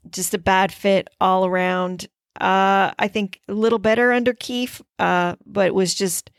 just 0.09 0.33
a 0.33 0.39
bad 0.39 0.71
fit 0.71 1.07
all 1.19 1.45
around. 1.45 2.07
Uh, 2.39 2.91
I 2.97 3.07
think 3.07 3.39
a 3.47 3.53
little 3.53 3.79
better 3.79 4.11
under 4.11 4.33
Keefe, 4.33 4.81
uh, 4.99 5.35
but 5.45 5.67
it 5.67 5.75
was 5.75 5.93
just, 5.93 6.31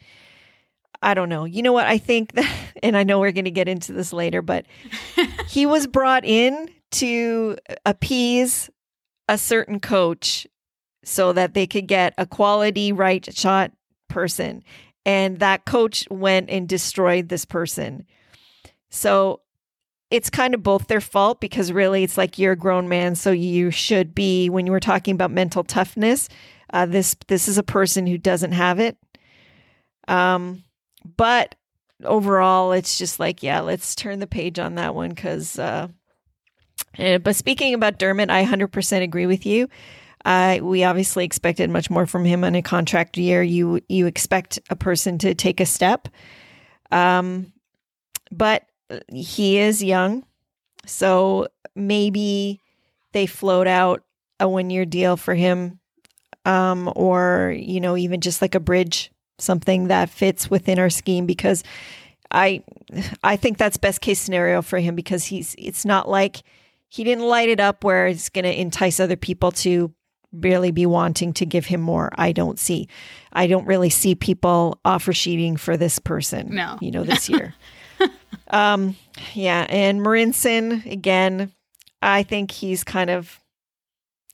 I 1.02 1.14
don't 1.14 1.28
know. 1.28 1.44
You 1.44 1.62
know 1.62 1.72
what? 1.72 1.86
I 1.86 1.98
think 1.98 2.32
that, 2.32 2.50
and 2.82 2.96
I 2.96 3.04
know 3.04 3.20
we're 3.20 3.32
going 3.32 3.44
to 3.44 3.50
get 3.50 3.68
into 3.68 3.92
this 3.92 4.12
later, 4.12 4.42
but 4.42 4.66
he 5.48 5.66
was 5.66 5.86
brought 5.86 6.24
in 6.24 6.70
to 6.92 7.56
appease 7.86 8.70
a 9.28 9.38
certain 9.38 9.80
coach 9.80 10.46
so 11.04 11.32
that 11.32 11.54
they 11.54 11.66
could 11.66 11.86
get 11.86 12.14
a 12.18 12.26
quality 12.26 12.92
right 12.92 13.34
shot 13.34 13.72
person. 14.08 14.62
And 15.04 15.40
that 15.40 15.64
coach 15.64 16.06
went 16.10 16.48
and 16.50 16.68
destroyed 16.68 17.28
this 17.28 17.44
person. 17.44 18.06
So 18.90 19.41
it's 20.12 20.28
kind 20.28 20.52
of 20.52 20.62
both 20.62 20.88
their 20.88 21.00
fault 21.00 21.40
because 21.40 21.72
really 21.72 22.04
it's 22.04 22.18
like 22.18 22.38
you're 22.38 22.52
a 22.52 22.56
grown 22.56 22.86
man, 22.86 23.14
so 23.14 23.30
you 23.30 23.70
should 23.70 24.14
be. 24.14 24.50
When 24.50 24.66
you 24.66 24.72
were 24.72 24.78
talking 24.78 25.14
about 25.14 25.30
mental 25.30 25.64
toughness, 25.64 26.28
uh, 26.70 26.84
this 26.84 27.16
this 27.28 27.48
is 27.48 27.56
a 27.56 27.62
person 27.62 28.06
who 28.06 28.18
doesn't 28.18 28.52
have 28.52 28.78
it. 28.78 28.98
Um, 30.08 30.64
but 31.16 31.54
overall, 32.04 32.72
it's 32.72 32.98
just 32.98 33.18
like 33.18 33.42
yeah, 33.42 33.60
let's 33.60 33.94
turn 33.94 34.20
the 34.20 34.26
page 34.26 34.58
on 34.58 34.74
that 34.74 34.94
one 34.94 35.10
because. 35.10 35.58
Uh, 35.58 35.88
eh, 36.98 37.16
but 37.16 37.34
speaking 37.34 37.72
about 37.72 37.98
Dermott, 37.98 38.28
I 38.28 38.44
100% 38.44 39.02
agree 39.02 39.26
with 39.26 39.46
you. 39.46 39.66
Uh, 40.26 40.58
we 40.60 40.84
obviously 40.84 41.24
expected 41.24 41.70
much 41.70 41.88
more 41.88 42.06
from 42.06 42.26
him 42.26 42.44
on 42.44 42.54
a 42.54 42.60
contract 42.60 43.16
year. 43.16 43.42
You 43.42 43.80
you 43.88 44.06
expect 44.06 44.58
a 44.68 44.76
person 44.76 45.16
to 45.18 45.34
take 45.34 45.58
a 45.58 45.66
step, 45.66 46.06
um, 46.90 47.50
but 48.30 48.66
he 49.08 49.58
is 49.58 49.82
young. 49.82 50.24
So 50.86 51.48
maybe 51.74 52.60
they 53.12 53.26
float 53.26 53.66
out 53.66 54.02
a 54.40 54.48
one 54.48 54.70
year 54.70 54.84
deal 54.84 55.16
for 55.16 55.34
him, 55.34 55.78
um, 56.44 56.92
or, 56.96 57.54
you 57.56 57.80
know, 57.80 57.96
even 57.96 58.20
just 58.20 58.42
like 58.42 58.54
a 58.54 58.60
bridge, 58.60 59.12
something 59.38 59.88
that 59.88 60.10
fits 60.10 60.50
within 60.50 60.78
our 60.78 60.90
scheme 60.90 61.26
because 61.26 61.62
I 62.30 62.62
I 63.22 63.36
think 63.36 63.58
that's 63.58 63.76
best 63.76 64.00
case 64.00 64.18
scenario 64.18 64.62
for 64.62 64.78
him 64.78 64.94
because 64.94 65.24
he's 65.24 65.54
it's 65.58 65.84
not 65.84 66.08
like 66.08 66.42
he 66.88 67.04
didn't 67.04 67.24
light 67.24 67.48
it 67.48 67.60
up 67.60 67.84
where 67.84 68.06
it's 68.06 68.28
going 68.28 68.44
to 68.44 68.60
entice 68.60 69.00
other 69.00 69.16
people 69.16 69.52
to 69.52 69.92
really 70.32 70.70
be 70.70 70.86
wanting 70.86 71.32
to 71.34 71.46
give 71.46 71.66
him 71.66 71.80
more. 71.80 72.10
I 72.16 72.32
don't 72.32 72.58
see. 72.58 72.88
I 73.32 73.46
don't 73.46 73.66
really 73.66 73.90
see 73.90 74.14
people 74.14 74.78
offer 74.84 75.12
sheeting 75.12 75.56
for 75.56 75.76
this 75.76 75.98
person. 75.98 76.54
No. 76.54 76.78
You 76.80 76.90
know, 76.90 77.04
this 77.04 77.28
year. 77.28 77.54
Um, 78.48 78.96
yeah, 79.32 79.66
and 79.70 80.00
Marincin 80.00 80.84
again. 80.90 81.52
I 82.02 82.22
think 82.22 82.50
he's 82.50 82.84
kind 82.84 83.08
of. 83.08 83.40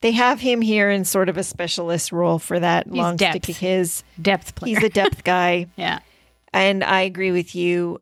They 0.01 0.11
have 0.13 0.41
him 0.41 0.61
here 0.61 0.91
in 0.91 1.05
sort 1.05 1.29
of 1.29 1.37
a 1.37 1.45
specialist 1.45 2.11
role 2.11 2.41
for 2.41 2.59
that 2.59 2.87
He's 2.87 2.97
long 2.97 3.17
depth. 3.17 3.45
stick 3.45 3.49
of 3.55 3.61
his. 3.61 4.03
Depth 4.21 4.57
player. 4.57 4.75
He's 4.75 4.85
a 4.85 4.89
depth 4.89 5.23
guy, 5.23 5.67
yeah. 5.77 6.01
and 6.53 6.83
I 6.83 7.03
agree 7.03 7.31
with 7.31 7.55
you. 7.55 8.01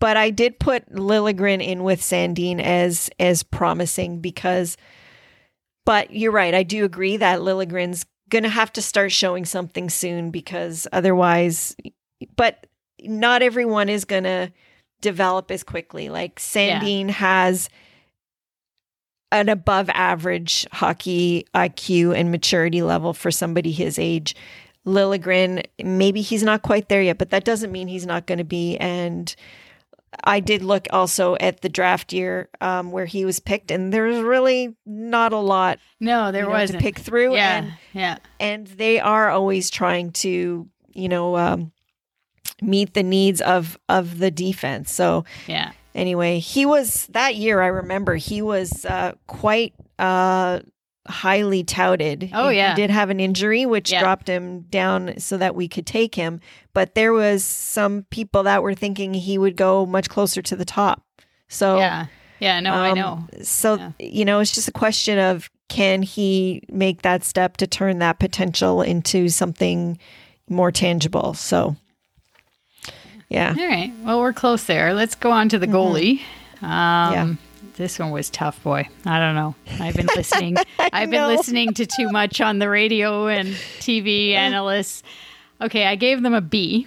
But 0.00 0.16
I 0.16 0.30
did 0.30 0.58
put 0.58 0.92
Liljegren 0.92 1.64
in 1.64 1.84
with 1.84 2.00
Sandin 2.00 2.60
as 2.60 3.08
as 3.20 3.44
promising 3.44 4.20
because. 4.20 4.76
But 5.84 6.12
you're 6.12 6.32
right. 6.32 6.54
I 6.54 6.64
do 6.64 6.84
agree 6.84 7.18
that 7.18 7.38
Liljegren's 7.38 8.04
going 8.30 8.44
to 8.44 8.48
have 8.50 8.72
to 8.72 8.82
start 8.82 9.12
showing 9.12 9.44
something 9.44 9.90
soon 9.90 10.30
because 10.32 10.88
otherwise. 10.92 11.76
But 12.36 12.66
not 13.00 13.42
everyone 13.42 13.88
is 13.88 14.04
going 14.04 14.24
to 14.24 14.52
develop 15.02 15.50
as 15.50 15.62
quickly. 15.62 16.08
Like 16.08 16.40
Sandin 16.40 17.10
has 17.10 17.68
an 19.30 19.48
above 19.48 19.90
average 19.90 20.66
hockey 20.72 21.46
IQ 21.54 22.16
and 22.16 22.30
maturity 22.30 22.82
level 22.82 23.12
for 23.12 23.30
somebody 23.30 23.72
his 23.72 23.98
age. 23.98 24.34
Liljegren, 24.86 25.64
maybe 25.82 26.22
he's 26.22 26.42
not 26.42 26.62
quite 26.62 26.88
there 26.88 27.02
yet, 27.02 27.18
but 27.18 27.30
that 27.30 27.44
doesn't 27.44 27.70
mean 27.70 27.88
he's 27.88 28.06
not 28.06 28.26
going 28.26 28.38
to 28.38 28.44
be. 28.44 28.76
And 28.78 29.34
I 30.24 30.40
did 30.40 30.62
look 30.62 30.86
also 30.90 31.36
at 31.40 31.62
the 31.62 31.68
draft 31.68 32.12
year 32.12 32.48
um, 32.60 32.90
where 32.90 33.06
he 33.06 33.24
was 33.24 33.40
picked, 33.40 33.70
and 33.70 33.92
there's 33.92 34.20
really 34.20 34.76
not 34.84 35.32
a 35.32 35.38
lot. 35.38 35.78
No, 36.00 36.32
there 36.32 36.48
wasn't 36.48 36.80
to 36.80 36.84
pick 36.84 36.98
through. 36.98 37.34
Yeah, 37.34 37.58
and, 37.58 37.72
yeah. 37.92 38.18
and 38.38 38.66
they 38.66 39.00
are 39.00 39.30
always 39.30 39.70
trying 39.70 40.12
to, 40.12 40.68
you 40.92 41.08
know, 41.08 41.36
um, 41.36 41.72
meet 42.62 42.94
the 42.94 43.02
needs 43.02 43.40
of 43.40 43.78
of 43.88 44.18
the 44.18 44.30
defense. 44.30 44.92
So 44.92 45.24
Yeah. 45.46 45.72
anyway, 45.94 46.38
he 46.38 46.64
was 46.66 47.06
that 47.08 47.34
year. 47.36 47.60
I 47.60 47.66
remember 47.66 48.14
he 48.16 48.40
was 48.42 48.84
uh, 48.84 49.12
quite 49.26 49.74
uh, 49.98 50.60
highly 51.08 51.64
touted. 51.64 52.30
Oh, 52.32 52.48
He- 52.48 52.56
yeah. 52.56 52.70
he 52.74 52.80
did 52.82 52.90
have 52.90 53.10
an 53.10 53.18
injury 53.20 53.66
which 53.66 53.90
Yeah. 53.90 54.00
dropped 54.00 54.28
him 54.28 54.62
down 54.70 55.14
so 55.18 55.36
that 55.36 55.54
we 55.54 55.66
could 55.68 55.86
take 55.86 56.14
him. 56.14 56.40
But 56.74 56.94
there 56.94 57.12
was 57.12 57.44
some 57.44 58.06
people 58.10 58.44
that 58.44 58.62
were 58.62 58.74
thinking 58.74 59.12
he 59.14 59.36
would 59.38 59.56
go 59.56 59.84
much 59.84 60.08
closer 60.08 60.40
to 60.42 60.56
the 60.56 60.64
top. 60.64 61.02
So 61.48 61.78
Yeah. 61.78 62.06
Yeah, 62.38 62.58
no, 62.60 62.72
I 62.72 62.90
um, 62.90 62.98
know. 62.98 63.26
So 63.42 63.76
Yeah. 63.76 63.90
you 64.00 64.24
know, 64.24 64.40
it's 64.40 64.52
just 64.52 64.68
a 64.68 64.72
question 64.72 65.18
of 65.18 65.50
can 65.68 66.02
he 66.02 66.62
make 66.70 67.02
that 67.02 67.24
step 67.24 67.56
to 67.58 67.66
turn 67.66 67.98
that 67.98 68.18
potential 68.18 68.82
into 68.82 69.28
something 69.28 69.98
more 70.48 70.70
tangible. 70.72 71.34
So 71.34 71.76
yeah. 73.32 73.54
All 73.58 73.66
right. 73.66 73.92
Well, 74.02 74.20
we're 74.20 74.32
close 74.32 74.64
there. 74.64 74.94
Let's 74.94 75.14
go 75.14 75.30
on 75.30 75.48
to 75.50 75.58
the 75.58 75.66
goalie. 75.66 76.20
Um, 76.60 76.68
Mm-hmm. 76.68 77.12
Yeah. 77.12 77.34
This 77.76 77.98
one 77.98 78.10
was 78.10 78.28
tough, 78.28 78.62
boy. 78.62 78.86
I 79.06 79.18
don't 79.18 79.34
know. 79.34 79.54
I've 79.80 79.96
been 79.96 80.08
listening. 80.14 80.56
I've 80.78 81.10
been 81.10 81.26
listening 81.26 81.72
to 81.74 81.86
too 81.86 82.10
much 82.10 82.40
on 82.40 82.58
the 82.58 82.68
radio 82.68 83.26
and 83.28 83.48
TV 83.80 84.32
analysts. 84.32 85.02
Okay, 85.60 85.86
I 85.86 85.96
gave 85.96 86.22
them 86.22 86.34
a 86.34 86.42
B, 86.42 86.86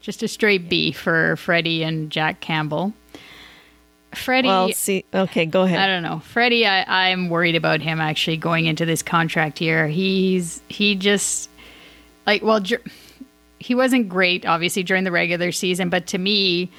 just 0.00 0.22
a 0.22 0.28
straight 0.28 0.68
B 0.68 0.92
for 0.92 1.36
Freddie 1.36 1.82
and 1.82 2.10
Jack 2.10 2.40
Campbell. 2.40 2.92
Freddie, 4.14 4.48
Well, 4.48 4.72
see, 4.72 5.04
okay, 5.14 5.46
go 5.46 5.62
ahead. 5.62 5.78
I 5.78 5.86
don't 5.86 6.02
know. 6.02 6.20
Freddie, 6.20 6.66
I, 6.66 7.10
I'm 7.10 7.30
worried 7.30 7.56
about 7.56 7.80
him 7.80 7.98
actually 8.00 8.36
going 8.36 8.66
into 8.66 8.84
this 8.84 9.02
contract 9.02 9.60
year. 9.60 9.88
He's 9.88 10.60
he 10.68 10.94
just 10.94 11.48
like 12.26 12.42
well, 12.42 12.60
he 13.60 13.74
wasn't 13.74 14.08
great 14.08 14.46
obviously 14.46 14.82
during 14.82 15.04
the 15.04 15.10
regular 15.10 15.52
season, 15.52 15.88
but 15.88 16.06
to 16.08 16.18
me, 16.18 16.70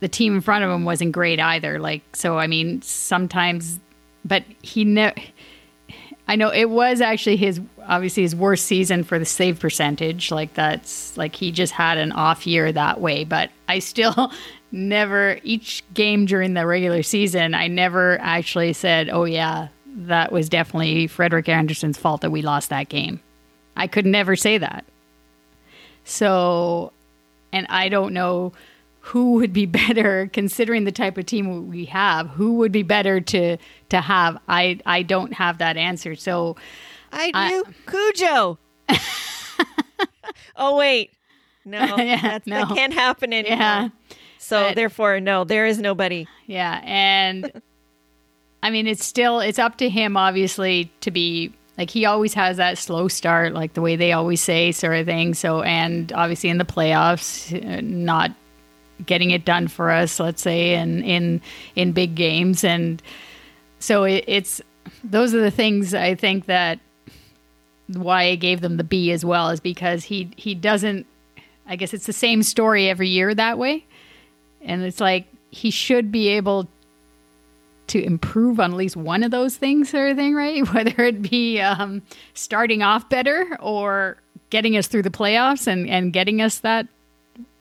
the 0.00 0.08
team 0.08 0.36
in 0.36 0.40
front 0.40 0.64
of 0.64 0.70
him 0.70 0.84
wasn't 0.84 1.12
great 1.12 1.40
either. 1.40 1.78
Like 1.78 2.02
so, 2.14 2.38
I 2.38 2.46
mean, 2.46 2.82
sometimes, 2.82 3.78
but 4.24 4.44
he 4.62 4.84
never. 4.84 5.16
I 6.30 6.36
know 6.36 6.50
it 6.50 6.66
was 6.66 7.00
actually 7.00 7.36
his 7.36 7.60
obviously 7.86 8.22
his 8.22 8.36
worst 8.36 8.66
season 8.66 9.02
for 9.02 9.18
the 9.18 9.24
save 9.24 9.58
percentage. 9.58 10.30
Like 10.30 10.54
that's 10.54 11.16
like 11.16 11.34
he 11.34 11.50
just 11.50 11.72
had 11.72 11.98
an 11.98 12.12
off 12.12 12.46
year 12.46 12.70
that 12.70 13.00
way. 13.00 13.24
But 13.24 13.50
I 13.66 13.78
still 13.78 14.32
never 14.72 15.38
each 15.42 15.82
game 15.94 16.26
during 16.26 16.54
the 16.54 16.66
regular 16.66 17.02
season, 17.02 17.54
I 17.54 17.66
never 17.66 18.18
actually 18.20 18.74
said, 18.74 19.08
"Oh 19.08 19.24
yeah, 19.24 19.68
that 19.86 20.30
was 20.30 20.48
definitely 20.48 21.06
Frederik 21.06 21.48
Andersen's 21.48 21.98
fault 21.98 22.20
that 22.20 22.30
we 22.30 22.42
lost 22.42 22.68
that 22.68 22.88
game." 22.88 23.20
I 23.76 23.86
could 23.86 24.06
never 24.06 24.36
say 24.36 24.58
that. 24.58 24.84
So, 26.08 26.92
and 27.52 27.66
I 27.68 27.88
don't 27.90 28.14
know 28.14 28.52
who 29.00 29.32
would 29.34 29.52
be 29.52 29.66
better 29.82 30.30
considering 30.32 30.84
the 30.84 30.92
type 30.92 31.18
of 31.18 31.26
team 31.26 31.68
we 31.68 31.84
have. 31.86 32.28
Who 32.30 32.54
would 32.56 32.72
be 32.72 32.82
better 32.82 33.20
to 33.20 33.56
to 33.90 34.00
have? 34.00 34.38
I 34.48 34.80
I 34.86 35.02
don't 35.02 35.34
have 35.34 35.58
that 35.58 35.76
answer. 35.76 36.14
So 36.14 36.56
I 37.12 37.30
I- 37.34 37.48
do 37.50 37.64
Cujo. 37.86 38.58
oh 40.56 40.76
wait. 40.76 41.12
No, 41.64 41.80
Yeah, 41.98 42.20
that's, 42.22 42.46
no. 42.46 42.64
that 42.64 42.74
can't 42.74 42.94
happen 42.94 43.32
anymore. 43.32 43.58
yeah, 43.58 43.88
So 44.38 44.62
But- 44.68 44.76
therefore, 44.76 45.20
no, 45.20 45.44
there 45.44 45.66
is 45.66 45.78
nobody. 45.78 46.26
yeah, 46.46 46.80
and 46.84 47.52
I 48.62 48.70
mean 48.70 48.86
it's 48.86 49.04
still 49.04 49.40
it's 49.40 49.58
up 49.58 49.76
to 49.78 49.88
him 49.90 50.16
obviously 50.16 50.90
to 51.02 51.10
be 51.10 51.52
like 51.78 51.90
he 51.90 52.04
always 52.04 52.34
has 52.34 52.56
that 52.56 52.76
slow 52.76 53.06
start, 53.06 53.54
like 53.54 53.74
the 53.74 53.80
way 53.80 53.94
they 53.94 54.12
always 54.12 54.40
say, 54.40 54.72
sort 54.72 54.96
of 54.96 55.06
thing. 55.06 55.32
So 55.32 55.62
and 55.62 56.12
obviously 56.12 56.50
in 56.50 56.58
the 56.58 56.64
playoffs, 56.64 57.82
not 57.82 58.32
getting 59.06 59.30
it 59.30 59.44
done 59.44 59.68
for 59.68 59.92
us, 59.92 60.18
let's 60.18 60.42
say, 60.42 60.74
in 60.74 61.02
in 61.04 61.40
in 61.76 61.92
big 61.92 62.16
games, 62.16 62.64
and 62.64 63.00
so 63.78 64.02
it, 64.04 64.24
it's 64.26 64.60
those 65.04 65.34
are 65.34 65.40
the 65.40 65.52
things 65.52 65.94
I 65.94 66.16
think 66.16 66.46
that 66.46 66.80
why 67.86 68.24
I 68.24 68.34
gave 68.34 68.60
them 68.60 68.76
the 68.76 68.84
B 68.84 69.12
as 69.12 69.24
well 69.24 69.50
is 69.50 69.60
because 69.60 70.04
he 70.04 70.30
he 70.36 70.54
doesn't. 70.54 71.06
I 71.70 71.76
guess 71.76 71.94
it's 71.94 72.06
the 72.06 72.12
same 72.12 72.42
story 72.42 72.88
every 72.88 73.08
year 73.08 73.32
that 73.34 73.56
way, 73.56 73.84
and 74.62 74.82
it's 74.82 75.00
like 75.00 75.26
he 75.50 75.70
should 75.70 76.10
be 76.10 76.28
able 76.28 76.68
to 77.88 78.02
improve 78.02 78.60
on 78.60 78.72
at 78.72 78.76
least 78.76 78.96
one 78.96 79.22
of 79.22 79.30
those 79.30 79.56
things 79.56 79.92
or 79.94 80.14
thing, 80.14 80.34
right? 80.34 80.66
Whether 80.74 81.04
it 81.04 81.22
be 81.22 81.60
um, 81.60 82.02
starting 82.34 82.82
off 82.82 83.08
better 83.08 83.56
or 83.60 84.16
getting 84.50 84.76
us 84.76 84.86
through 84.86 85.02
the 85.02 85.10
playoffs 85.10 85.66
and, 85.66 85.88
and 85.88 86.12
getting 86.12 86.40
us 86.40 86.58
that 86.60 86.86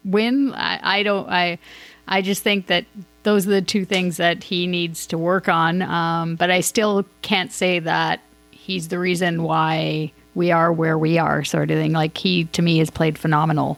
win. 0.05 0.53
I, 0.53 0.99
I 0.99 1.03
don't 1.03 1.29
I 1.29 1.59
I 2.07 2.21
just 2.21 2.41
think 2.43 2.67
that 2.67 2.85
those 3.23 3.45
are 3.45 3.51
the 3.51 3.61
two 3.61 3.83
things 3.83 4.17
that 4.17 4.43
he 4.43 4.67
needs 4.67 5.05
to 5.07 5.17
work 5.17 5.49
on. 5.49 5.81
Um, 5.81 6.35
but 6.35 6.49
I 6.49 6.61
still 6.61 7.05
can't 7.21 7.51
say 7.51 7.79
that 7.79 8.21
he's 8.51 8.87
the 8.87 8.99
reason 8.99 9.43
why 9.43 10.13
we 10.33 10.51
are 10.51 10.71
where 10.71 10.97
we 10.97 11.17
are, 11.17 11.43
sort 11.43 11.69
of 11.71 11.77
thing. 11.77 11.91
Like 11.91 12.17
he 12.17 12.45
to 12.45 12.61
me 12.61 12.77
has 12.77 12.89
played 12.89 13.17
phenomenal, 13.17 13.77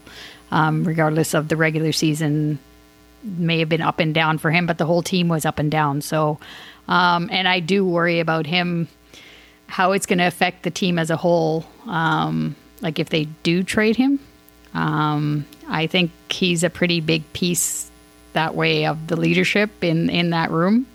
um, 0.52 0.84
regardless 0.84 1.34
of 1.34 1.48
the 1.48 1.58
regular 1.58 1.92
season 1.92 2.60
may 3.24 3.60
have 3.60 3.70
been 3.70 3.82
up 3.82 4.00
and 4.00 4.14
down 4.14 4.38
for 4.38 4.52
him, 4.52 4.66
but 4.66 4.78
the 4.78 4.86
whole 4.86 5.02
team 5.02 5.28
was 5.28 5.46
up 5.46 5.60
and 5.60 5.72
down. 5.72 6.02
So, 6.02 6.40
um, 6.88 7.30
and 7.32 7.48
I 7.48 7.60
do 7.60 7.86
worry 7.86 8.20
about 8.20 8.46
him, 8.46 8.88
how 9.68 9.92
it's 9.92 10.06
going 10.06 10.20
to 10.20 10.26
affect 10.26 10.64
the 10.64 10.72
team 10.72 10.98
as 10.98 11.10
a 11.10 11.18
whole. 11.18 11.66
Um, 11.86 12.56
like 12.82 13.00
if 13.00 13.10
they 13.10 13.26
do 13.44 13.64
trade 13.64 13.96
him, 13.96 14.20
um, 14.74 15.46
I 15.68 15.88
think 15.88 16.12
he's 16.30 16.64
a 16.64 16.70
pretty 16.70 17.02
big 17.02 17.32
piece 17.34 17.90
that 18.34 18.56
way 18.56 18.86
of 18.86 19.08
the 19.08 19.16
leadership 19.16 19.84
in 19.84 20.10
in 20.10 20.30
that 20.30 20.52
room. 20.52 20.86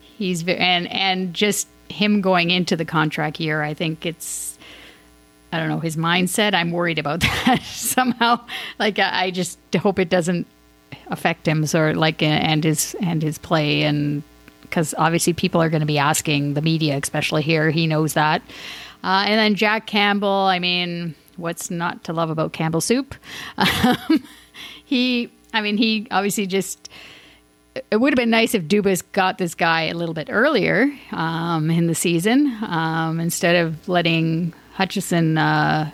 He's 0.00 0.46
and 0.46 0.90
and 0.90 1.34
just 1.34 1.68
him 1.88 2.20
going 2.20 2.50
into 2.50 2.76
the 2.76 2.84
contract 2.84 3.40
year, 3.40 3.62
I 3.62 3.74
think 3.74 4.04
it's 4.06 4.58
I 5.52 5.58
don't 5.58 5.68
know 5.68 5.80
his 5.80 5.96
mindset. 5.96 6.54
I'm 6.54 6.70
worried 6.70 6.98
about 6.98 7.20
that 7.46 7.62
somehow. 7.62 8.40
Like 8.78 8.98
I 8.98 9.30
just 9.30 9.58
hope 9.74 9.98
it 9.98 10.08
doesn't 10.08 10.46
affect 11.08 11.46
him, 11.46 11.66
sort 11.66 11.92
of 11.92 11.96
like 11.96 12.22
and 12.22 12.64
his 12.64 12.96
and 13.00 13.22
his 13.22 13.38
play, 13.38 13.82
and 13.82 14.22
because 14.62 14.94
obviously 14.98 15.32
people 15.32 15.62
are 15.62 15.68
going 15.68 15.80
to 15.80 15.86
be 15.86 15.98
asking 15.98 16.54
the 16.54 16.62
media, 16.62 16.98
especially 17.02 17.42
here. 17.42 17.70
He 17.70 17.86
knows 17.86 18.14
that. 18.14 18.42
Uh, 19.02 19.24
and 19.26 19.38
then 19.38 19.54
Jack 19.54 19.86
Campbell. 19.86 20.28
I 20.28 20.58
mean, 20.58 21.14
what's 21.36 21.70
not 21.70 22.04
to 22.04 22.12
love 22.12 22.30
about 22.30 22.52
Campbell 22.52 22.80
soup? 22.80 23.14
Um, 23.58 24.24
he, 24.84 25.30
I 25.52 25.60
mean, 25.60 25.76
he 25.76 26.08
obviously 26.10 26.46
just 26.46 26.88
it 27.90 27.96
would 27.96 28.12
have 28.12 28.16
been 28.16 28.30
nice 28.30 28.54
if 28.54 28.64
Dubas 28.64 29.02
got 29.12 29.38
this 29.38 29.54
guy 29.54 29.82
a 29.82 29.94
little 29.94 30.14
bit 30.14 30.28
earlier 30.30 30.92
um, 31.12 31.70
in 31.70 31.86
the 31.86 31.94
season 31.94 32.46
um, 32.62 33.20
instead 33.20 33.56
of 33.56 33.88
letting 33.88 34.52
Hutchinson 34.74 35.38
uh, 35.38 35.90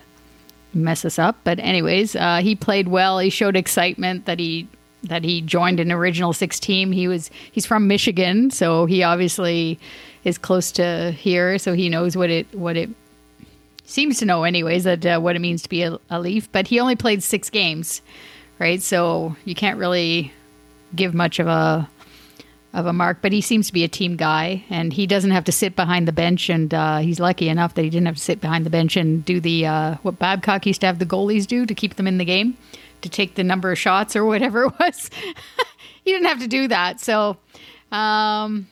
mess 0.72 1.04
us 1.04 1.18
up. 1.18 1.36
But 1.44 1.58
anyways, 1.58 2.16
uh, 2.16 2.40
he 2.42 2.54
played 2.54 2.88
well. 2.88 3.18
He 3.18 3.30
showed 3.30 3.56
excitement 3.56 4.26
that 4.26 4.38
he 4.38 4.68
that 5.04 5.24
he 5.24 5.40
joined 5.40 5.80
an 5.80 5.92
original 5.92 6.32
six 6.32 6.58
team. 6.60 6.92
He 6.92 7.08
was 7.08 7.30
he's 7.52 7.66
from 7.66 7.86
Michigan, 7.86 8.50
so 8.50 8.86
he 8.86 9.02
obviously 9.02 9.78
is 10.24 10.38
close 10.38 10.72
to 10.72 11.12
here, 11.12 11.58
so 11.58 11.74
he 11.74 11.88
knows 11.88 12.16
what 12.16 12.30
it 12.30 12.46
what 12.54 12.76
it 12.76 12.90
seems 13.84 14.18
to 14.18 14.24
know 14.24 14.44
anyways 14.44 14.84
that 14.84 15.04
uh, 15.06 15.20
what 15.20 15.36
it 15.36 15.40
means 15.40 15.62
to 15.62 15.68
be 15.68 15.82
a, 15.82 15.98
a 16.10 16.18
Leaf. 16.20 16.50
But 16.50 16.66
he 16.68 16.80
only 16.80 16.96
played 16.96 17.22
six 17.22 17.50
games, 17.50 18.02
right? 18.58 18.82
So 18.82 19.36
you 19.44 19.54
can't 19.54 19.78
really 19.78 20.32
give 20.94 21.14
much 21.14 21.38
of 21.38 21.46
a 21.46 21.88
of 22.72 22.86
a 22.86 22.92
mark, 22.92 23.18
but 23.22 23.30
he 23.30 23.40
seems 23.40 23.68
to 23.68 23.72
be 23.72 23.84
a 23.84 23.88
team 23.88 24.16
guy, 24.16 24.64
and 24.68 24.92
he 24.92 25.06
doesn't 25.06 25.30
have 25.30 25.44
to 25.44 25.52
sit 25.52 25.76
behind 25.76 26.08
the 26.08 26.12
bench. 26.12 26.50
And 26.50 26.74
uh, 26.74 26.98
he's 26.98 27.20
lucky 27.20 27.48
enough 27.48 27.74
that 27.74 27.82
he 27.82 27.90
didn't 27.90 28.06
have 28.06 28.16
to 28.16 28.20
sit 28.20 28.40
behind 28.40 28.66
the 28.66 28.70
bench 28.70 28.96
and 28.96 29.24
do 29.24 29.38
the 29.40 29.66
uh, 29.66 29.94
what 30.02 30.18
Babcock 30.18 30.66
used 30.66 30.80
to 30.80 30.88
have 30.88 30.98
the 30.98 31.06
goalies 31.06 31.46
do 31.46 31.66
to 31.66 31.74
keep 31.74 31.94
them 31.94 32.08
in 32.08 32.18
the 32.18 32.24
game, 32.24 32.56
to 33.04 33.08
take 33.08 33.36
the 33.36 33.44
number 33.44 33.70
of 33.70 33.78
shots 33.78 34.16
or 34.16 34.24
whatever 34.24 34.64
it 34.64 34.72
was. 34.78 35.08
he 36.04 36.10
didn't 36.12 36.26
have 36.26 36.40
to 36.40 36.48
do 36.48 36.68
that, 36.68 37.00
so 37.00 37.36
um, 37.92 38.66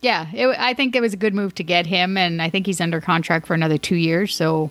yeah, 0.00 0.26
it, 0.32 0.46
I 0.58 0.74
think 0.74 0.94
it 0.94 1.00
was 1.00 1.12
a 1.12 1.16
good 1.16 1.34
move 1.34 1.54
to 1.56 1.64
get 1.64 1.86
him, 1.86 2.16
and 2.16 2.40
I 2.40 2.50
think 2.50 2.66
he's 2.66 2.80
under 2.80 3.00
contract 3.00 3.46
for 3.46 3.54
another 3.54 3.78
two 3.78 3.96
years. 3.96 4.34
So 4.34 4.70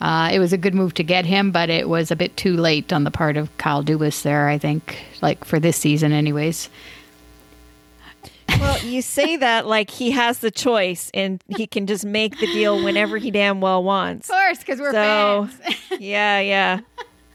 uh, 0.00 0.30
it 0.32 0.38
was 0.38 0.52
a 0.52 0.58
good 0.58 0.74
move 0.74 0.94
to 0.94 1.02
get 1.02 1.24
him, 1.24 1.50
but 1.50 1.70
it 1.70 1.88
was 1.88 2.10
a 2.10 2.16
bit 2.16 2.36
too 2.36 2.56
late 2.56 2.92
on 2.92 3.04
the 3.04 3.10
part 3.10 3.36
of 3.36 3.56
Kyle 3.58 3.82
Dubas 3.82 4.22
there. 4.22 4.48
I 4.48 4.58
think, 4.58 4.98
like 5.22 5.44
for 5.44 5.58
this 5.58 5.76
season, 5.76 6.12
anyways. 6.12 6.68
Well, 8.60 8.78
you 8.84 9.02
say 9.02 9.36
that 9.38 9.66
like 9.66 9.90
he 9.90 10.12
has 10.12 10.38
the 10.38 10.50
choice 10.50 11.10
and 11.14 11.42
he 11.48 11.66
can 11.66 11.86
just 11.86 12.04
make 12.04 12.38
the 12.38 12.46
deal 12.46 12.82
whenever 12.84 13.18
he 13.18 13.30
damn 13.30 13.60
well 13.60 13.82
wants. 13.82 14.28
Of 14.28 14.34
course, 14.34 14.58
because 14.58 14.80
we're 14.80 14.92
So, 14.92 15.48
fans. 15.50 15.76
yeah, 16.00 16.40
yeah, 16.40 16.80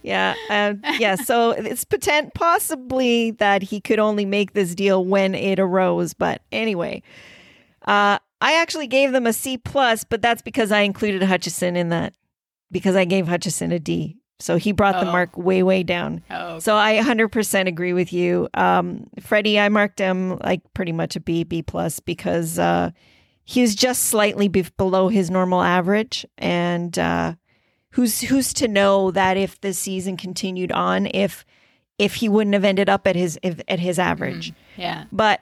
yeah, 0.03 0.35
um, 0.49 0.81
yeah. 0.99 1.15
So 1.15 1.51
it's 1.51 1.83
potent 1.85 2.33
possibly 2.33 3.31
that 3.31 3.63
he 3.63 3.79
could 3.81 3.99
only 3.99 4.25
make 4.25 4.53
this 4.53 4.75
deal 4.75 5.03
when 5.05 5.35
it 5.35 5.59
arose. 5.59 6.13
But 6.13 6.41
anyway, 6.51 7.01
uh, 7.85 8.19
I 8.41 8.53
actually 8.61 8.87
gave 8.87 9.11
them 9.11 9.27
a 9.27 9.33
C 9.33 9.57
plus, 9.57 10.03
but 10.03 10.21
that's 10.21 10.41
because 10.41 10.71
I 10.71 10.81
included 10.81 11.23
Hutchinson 11.23 11.75
in 11.75 11.89
that 11.89 12.13
because 12.71 12.95
I 12.95 13.05
gave 13.05 13.27
Hutchinson 13.27 13.71
a 13.71 13.79
D. 13.79 14.15
So 14.41 14.55
he 14.55 14.71
brought 14.71 15.01
the 15.01 15.07
Oh. 15.09 15.11
mark 15.11 15.35
way, 15.37 15.63
way 15.63 15.83
down. 15.83 16.21
Oh, 16.31 16.59
So 16.59 16.77
I 16.77 16.95
100% 16.97 17.67
agree 17.67 17.91
with 17.91 18.13
you. 18.13 18.47
Um, 18.53 19.07
Freddie, 19.19 19.59
I 19.59 19.67
marked 19.67 19.99
him 19.99 20.37
like 20.39 20.61
pretty 20.73 20.93
much 20.93 21.17
a 21.17 21.19
B, 21.19 21.43
B 21.43 21.61
plus 21.61 21.99
because 21.99 22.57
uh, 22.57 22.91
he 23.43 23.59
was 23.61 23.75
just 23.75 24.03
slightly 24.03 24.47
be- 24.47 24.65
below 24.77 25.09
his 25.09 25.29
normal 25.29 25.61
average, 25.61 26.25
and 26.37 26.97
uh, 26.97 27.33
who's 27.91 28.21
who's 28.21 28.53
to 28.53 28.67
know 28.67 29.11
that 29.11 29.37
if 29.37 29.59
the 29.61 29.73
season 29.73 30.17
continued 30.17 30.71
on, 30.71 31.07
if 31.07 31.45
if 31.97 32.15
he 32.15 32.29
wouldn't 32.29 32.53
have 32.53 32.63
ended 32.63 32.87
up 32.89 33.05
at 33.07 33.15
his 33.15 33.37
if, 33.43 33.59
at 33.67 33.79
his 33.79 33.99
average. 33.99 34.51
Mm, 34.51 34.55
yeah. 34.77 35.03
But 35.11 35.41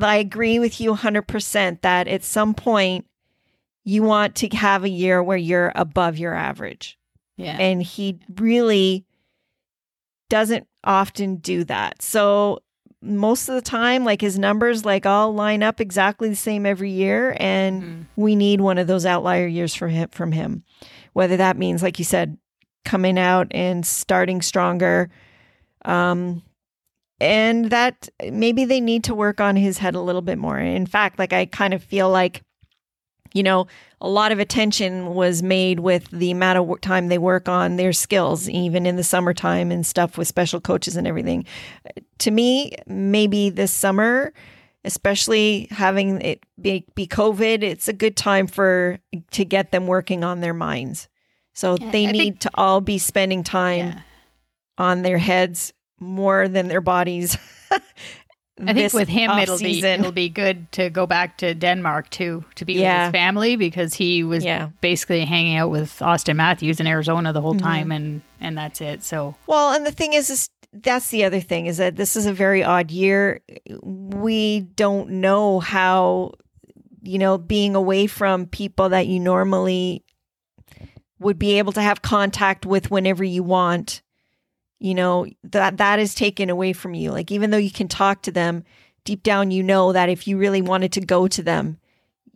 I 0.00 0.16
agree 0.16 0.58
with 0.58 0.80
you 0.80 0.94
100% 0.94 1.80
that 1.80 2.06
at 2.06 2.22
some 2.22 2.54
point 2.54 3.06
you 3.84 4.02
want 4.02 4.34
to 4.36 4.48
have 4.48 4.84
a 4.84 4.88
year 4.88 5.22
where 5.22 5.36
you're 5.38 5.72
above 5.74 6.18
your 6.18 6.34
average. 6.34 6.98
Yeah. 7.36 7.56
And 7.58 7.82
he 7.82 8.18
really 8.36 9.06
doesn't 10.28 10.66
often 10.84 11.36
do 11.36 11.64
that. 11.64 12.02
So 12.02 12.60
most 13.02 13.48
of 13.48 13.54
the 13.54 13.60
time 13.62 14.04
like 14.04 14.20
his 14.20 14.38
numbers 14.38 14.84
like 14.84 15.06
all 15.06 15.32
line 15.32 15.62
up 15.62 15.80
exactly 15.80 16.28
the 16.28 16.34
same 16.36 16.66
every 16.66 16.90
year 16.90 17.36
and 17.38 17.82
Mhm. 17.82 18.04
we 18.16 18.34
need 18.34 18.60
one 18.60 18.78
of 18.78 18.86
those 18.86 19.06
outlier 19.06 19.46
years 19.46 19.74
for 19.74 19.88
him 19.88 20.08
from 20.10 20.32
him. 20.32 20.64
Whether 21.16 21.38
that 21.38 21.56
means 21.56 21.82
like 21.82 21.98
you 21.98 22.04
said 22.04 22.36
coming 22.84 23.18
out 23.18 23.46
and 23.52 23.86
starting 23.86 24.42
stronger 24.42 25.08
um 25.86 26.42
and 27.20 27.70
that 27.70 28.10
maybe 28.30 28.66
they 28.66 28.82
need 28.82 29.02
to 29.04 29.14
work 29.14 29.40
on 29.40 29.56
his 29.56 29.78
head 29.78 29.94
a 29.94 30.00
little 30.02 30.20
bit 30.20 30.36
more. 30.36 30.58
In 30.58 30.84
fact, 30.84 31.18
like 31.18 31.32
I 31.32 31.46
kind 31.46 31.72
of 31.72 31.82
feel 31.82 32.10
like 32.10 32.42
you 33.32 33.42
know, 33.42 33.66
a 34.02 34.08
lot 34.10 34.30
of 34.30 34.38
attention 34.38 35.14
was 35.14 35.42
made 35.42 35.80
with 35.80 36.06
the 36.10 36.30
amount 36.30 36.58
of 36.58 36.80
time 36.82 37.08
they 37.08 37.18
work 37.18 37.48
on 37.48 37.76
their 37.76 37.94
skills, 37.94 38.46
even 38.50 38.84
in 38.84 38.96
the 38.96 39.04
summertime 39.04 39.70
and 39.70 39.86
stuff 39.86 40.18
with 40.18 40.28
special 40.28 40.60
coaches 40.60 40.96
and 40.96 41.06
everything. 41.06 41.46
To 42.18 42.30
me, 42.30 42.72
maybe 42.86 43.48
this 43.48 43.72
summer, 43.72 44.34
especially 44.86 45.68
having 45.70 46.20
it 46.22 46.42
be, 46.60 46.86
be 46.94 47.06
COVID, 47.06 47.62
it's 47.62 47.88
a 47.88 47.92
good 47.92 48.16
time 48.16 48.46
for 48.46 48.98
to 49.32 49.44
get 49.44 49.72
them 49.72 49.86
working 49.86 50.24
on 50.24 50.40
their 50.40 50.54
minds. 50.54 51.08
So 51.54 51.76
Yeah, 51.78 51.90
they 51.90 52.06
I 52.08 52.12
need 52.12 52.18
think- 52.18 52.40
to 52.40 52.50
all 52.54 52.80
be 52.80 52.98
spending 52.98 53.42
time 53.44 53.86
Yeah. 53.88 54.00
on 54.78 55.02
their 55.02 55.18
heads 55.18 55.72
more 56.00 56.48
than 56.48 56.68
their 56.68 56.80
bodies. 56.82 57.36
I 58.58 58.72
think 58.72 58.94
with 58.94 59.08
him, 59.08 59.30
it'll 59.32 59.58
be 59.58 59.84
it'll 59.84 60.12
be 60.12 60.30
good 60.30 60.72
to 60.72 60.88
go 60.88 61.06
back 61.06 61.36
to 61.38 61.52
Denmark 61.52 62.08
too 62.08 62.42
to 62.54 62.64
be 62.64 62.78
with 62.78 62.86
his 62.86 63.10
family 63.12 63.56
because 63.56 63.92
he 63.92 64.24
was 64.24 64.42
Yeah. 64.44 64.70
basically 64.80 65.26
hanging 65.26 65.58
out 65.58 65.70
with 65.70 65.98
Auston 66.00 66.36
Matthews 66.36 66.80
in 66.80 66.86
Arizona 66.86 67.34
the 67.34 67.42
whole 67.42 67.54
Mm-hmm. 67.54 67.66
time, 67.66 67.92
and 67.92 68.22
and 68.40 68.56
that's 68.56 68.80
it. 68.80 69.02
So 69.04 69.34
Well, 69.46 69.72
and 69.74 69.84
the 69.84 69.90
thing 69.92 70.14
is, 70.14 70.30
is 70.30 70.48
that's 70.82 71.10
the 71.10 71.24
other 71.24 71.40
thing 71.40 71.66
is 71.66 71.78
that 71.78 71.96
this 71.96 72.16
is 72.16 72.26
a 72.26 72.32
very 72.32 72.62
odd 72.62 72.90
year. 72.90 73.40
We 73.82 74.60
don't 74.60 75.10
know 75.20 75.60
how, 75.60 76.32
you 77.02 77.18
know, 77.18 77.38
being 77.38 77.74
away 77.74 78.06
from 78.06 78.46
people 78.46 78.90
that 78.90 79.06
you 79.06 79.20
normally 79.20 80.04
would 81.18 81.38
be 81.38 81.58
able 81.58 81.72
to 81.72 81.82
have 81.82 82.02
contact 82.02 82.66
with 82.66 82.90
whenever 82.90 83.24
you 83.24 83.42
want, 83.42 84.02
you 84.78 84.94
know, 84.94 85.26
that 85.44 85.78
that 85.78 85.98
is 85.98 86.14
taken 86.14 86.50
away 86.50 86.72
from 86.72 86.94
you. 86.94 87.10
Like 87.10 87.30
even 87.30 87.50
though 87.50 87.56
you 87.56 87.70
can 87.70 87.88
talk 87.88 88.22
to 88.22 88.32
them, 88.32 88.64
deep 89.04 89.22
down 89.22 89.50
you 89.50 89.62
know 89.62 89.92
that 89.92 90.08
if 90.08 90.26
you 90.26 90.36
really 90.36 90.62
wanted 90.62 90.92
to 90.92 91.00
go 91.00 91.28
to 91.28 91.42
them, 91.42 91.78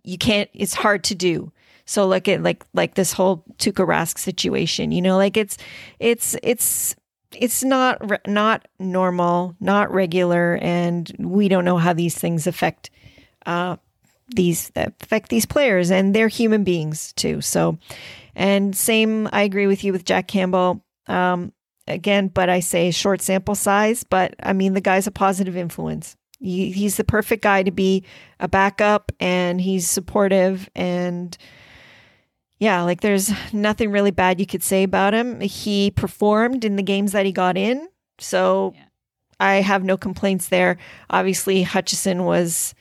you 0.03 0.17
can't 0.17 0.49
it's 0.55 0.75
hard 0.75 1.05
to 1.05 1.15
do. 1.15 1.53
So 1.85 2.07
look 2.07 2.29
at 2.29 2.43
like 2.43 2.65
like 2.73 2.95
this 2.95 3.13
whole 3.13 3.45
Tuukka 3.59 3.87
Rask 3.87 4.19
situation, 4.19 4.93
you 4.93 5.03
know, 5.03 5.17
like 5.17 5.37
it's 5.37 5.59
it's 5.99 6.37
it's 6.43 6.95
it's 7.33 7.63
not 7.63 8.27
not 8.27 8.67
normal, 8.79 9.57
not 9.61 9.93
regular, 9.93 10.59
and 10.61 11.11
we 11.19 11.49
don't 11.49 11.65
know 11.65 11.79
how 11.79 11.93
these 11.93 12.17
things 12.17 12.47
affect 12.47 12.91
uh, 13.47 13.77
these 14.29 14.71
affect 14.77 15.29
these 15.29 15.47
players, 15.47 15.91
and 15.91 16.15
they're 16.15 16.29
human 16.29 16.65
beings 16.65 17.13
too. 17.15 17.41
So, 17.41 17.79
and 18.35 18.77
same, 18.77 19.29
I 19.33 19.43
agree 19.43 19.67
with 19.67 19.85
you 19.85 19.93
with 19.93 20.05
Jack 20.05 20.29
Campbell. 20.29 20.85
Um, 21.07 21.53
again, 21.87 22.29
but 22.29 22.49
I 22.49 22.61
say 22.61 22.91
short 22.91 23.21
sample 23.21 23.55
size, 23.55 24.05
but 24.05 24.35
I 24.43 24.53
mean 24.53 24.75
the 24.75 24.81
guy's 24.81 25.07
a 25.07 25.13
positive 25.13 25.57
influence. 25.57 26.17
He, 26.39 26.73
he's 26.73 26.97
the 26.97 27.05
perfect 27.05 27.43
guy 27.43 27.63
to 27.63 27.71
be 27.71 28.05
a 28.39 28.49
backup, 28.49 29.13
and 29.21 29.61
he's 29.61 29.89
supportive 29.89 30.69
and 30.75 31.37
yeah, 32.61 32.83
like 32.83 33.01
there's 33.01 33.33
nothing 33.53 33.91
really 33.91 34.13
bad 34.13 34.39
you 34.39 34.47
could 34.47 34.63
say 34.63 34.85
about 34.85 35.13
him. 35.15 35.41
He 35.41 35.91
performed 35.91 36.65
in 36.65 36.77
the 36.77 36.83
games 36.85 37.11
that 37.13 37.27
he 37.27 37.33
got 37.33 37.57
in. 37.57 37.89
So 38.19 38.75
Yeah. 38.77 38.85
I 39.41 39.55
have 39.63 39.83
no 39.83 39.97
complaints 39.97 40.49
there. 40.49 40.77
Obviously, 41.09 41.63
Hutchinson 41.63 42.25
was, 42.25 42.75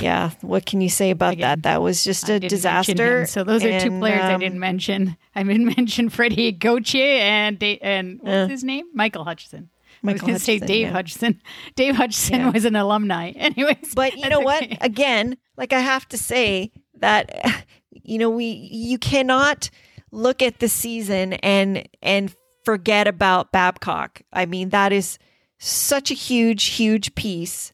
yeah, 0.00 0.30
what 0.40 0.64
can 0.64 0.80
you 0.80 0.88
say 0.88 1.10
about 1.10 1.32
Again, 1.34 1.42
that? 1.42 1.62
That 1.64 1.82
was 1.82 2.04
just 2.04 2.28
a 2.28 2.38
disaster. 2.40 3.26
So 3.26 3.42
those 3.44 3.64
are 3.64 3.80
two 3.80 3.88
And, 3.88 4.00
players 4.00 4.22
I 4.22 4.34
um, 4.34 4.40
didn't 4.40 4.60
mention. 4.60 5.16
I 5.34 5.42
didn't 5.42 5.66
mention 5.76 6.08
Freddie 6.08 6.52
Gauthier 6.52 7.18
and 7.18 7.62
and 7.62 8.20
what's 8.22 8.30
Uh, 8.32 8.46
his 8.48 8.64
name? 8.64 8.86
Michael 8.94 9.24
Hutchinson. 9.24 9.68
I 10.04 10.12
was 10.12 10.20
going 10.20 10.34
to 10.34 10.40
say 10.40 10.58
Dave 10.58 10.86
yeah. 10.88 10.92
Hutchison. 10.92 11.40
Dave 11.76 11.94
Hutchison 11.96 12.36
Yeah. 12.40 12.50
was 12.50 12.64
an 12.64 12.74
alumni. 12.76 13.30
Anyways, 13.36 13.92
But 13.94 14.16
you 14.16 14.28
know 14.28 14.40
what? 14.40 14.66
Again, 14.80 15.36
like 15.56 15.72
I 15.72 15.80
have 15.80 16.08
to 16.08 16.18
say 16.18 16.72
that 16.98 17.61
you 18.02 18.18
know 18.18 18.30
we 18.30 18.46
you 18.46 18.98
cannot 18.98 19.70
look 20.10 20.42
at 20.42 20.58
the 20.60 20.68
season 20.68 21.32
and 21.34 21.88
and 22.02 22.34
forget 22.64 23.08
about 23.08 23.52
Babcock. 23.52 24.22
I 24.32 24.46
mean, 24.46 24.68
that 24.70 24.92
is 24.92 25.18
such 25.58 26.10
a 26.10 26.14
huge 26.14 26.64
huge 26.64 27.14
piece 27.14 27.72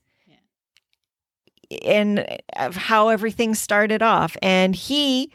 and 1.83 2.27
of 2.57 2.77
how 2.77 3.09
everything 3.09 3.55
started 3.55 4.03
off 4.03 4.37
and 4.43 4.75
he 4.75 5.33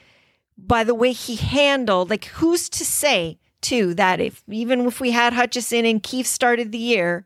by 0.57 0.83
the 0.83 0.93
way 0.93 1.11
he 1.11 1.35
handled 1.35 2.11
like 2.11 2.25
who's 2.25 2.69
to 2.69 2.85
say 2.85 3.39
too 3.61 3.93
that 3.95 4.19
if 4.19 4.43
even 4.47 4.81
if 4.81 4.99
we 4.99 5.11
had 5.11 5.33
Hutchinson 5.33 5.85
and 5.85 6.01
Keefe 6.01 6.27
started 6.27 6.71
the 6.71 6.77
year 6.77 7.25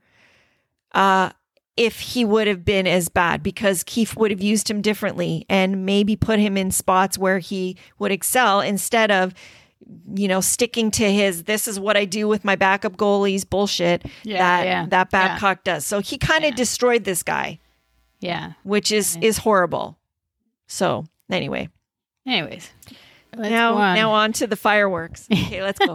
uh 0.93 1.32
if 1.78 1.99
he 1.99 2.25
would 2.25 2.47
have 2.47 2.65
been 2.65 2.88
as 2.88 3.07
bad 3.07 3.41
because 3.43 3.84
Keefe 3.84 4.15
would 4.17 4.32
have 4.32 4.41
used 4.41 4.69
him 4.69 4.82
differently 4.82 5.45
and 5.49 5.86
maybe 5.86 6.15
put 6.15 6.39
him 6.39 6.57
in 6.57 6.71
spots 6.71 7.17
where 7.17 7.39
he 7.39 7.78
would 7.99 8.11
excel 8.11 8.59
instead 8.61 9.11
of 9.11 9.34
you 10.15 10.28
know 10.28 10.41
sticking 10.41 10.91
to 10.91 11.09
his 11.09 11.43
this 11.43 11.67
is 11.67 11.80
what 11.80 11.95
I 11.95 12.03
do 12.03 12.28
with 12.28 12.43
my 12.43 12.55
backup 12.55 12.97
goalies 12.97 13.47
bullshit 13.49 14.03
Yeah, 14.23 14.38
that 14.39 14.65
yeah, 14.65 14.86
that 14.88 15.07
yeah. 15.13 15.28
Babcock 15.28 15.63
does. 15.63 15.86
So 15.86 15.99
he 16.01 16.17
kind 16.17 16.43
of 16.43 16.49
Yeah. 16.51 16.55
destroyed 16.55 17.03
this 17.05 17.23
guy, 17.23 17.59
yeah. 18.19 18.53
which 18.63 18.91
is 18.91 19.15
Yeah. 19.21 19.28
is 19.30 19.38
horrible. 19.38 19.97
So 20.67 21.05
anyway, 21.30 21.69
Anyways, 22.25 22.69
now 23.38 23.75
on. 23.75 23.95
now 23.95 24.11
on 24.11 24.34
to 24.34 24.47
the 24.47 24.57
fireworks. 24.57 25.28
Okay, 25.32 25.61
let's 25.63 25.80
go. 25.80 25.91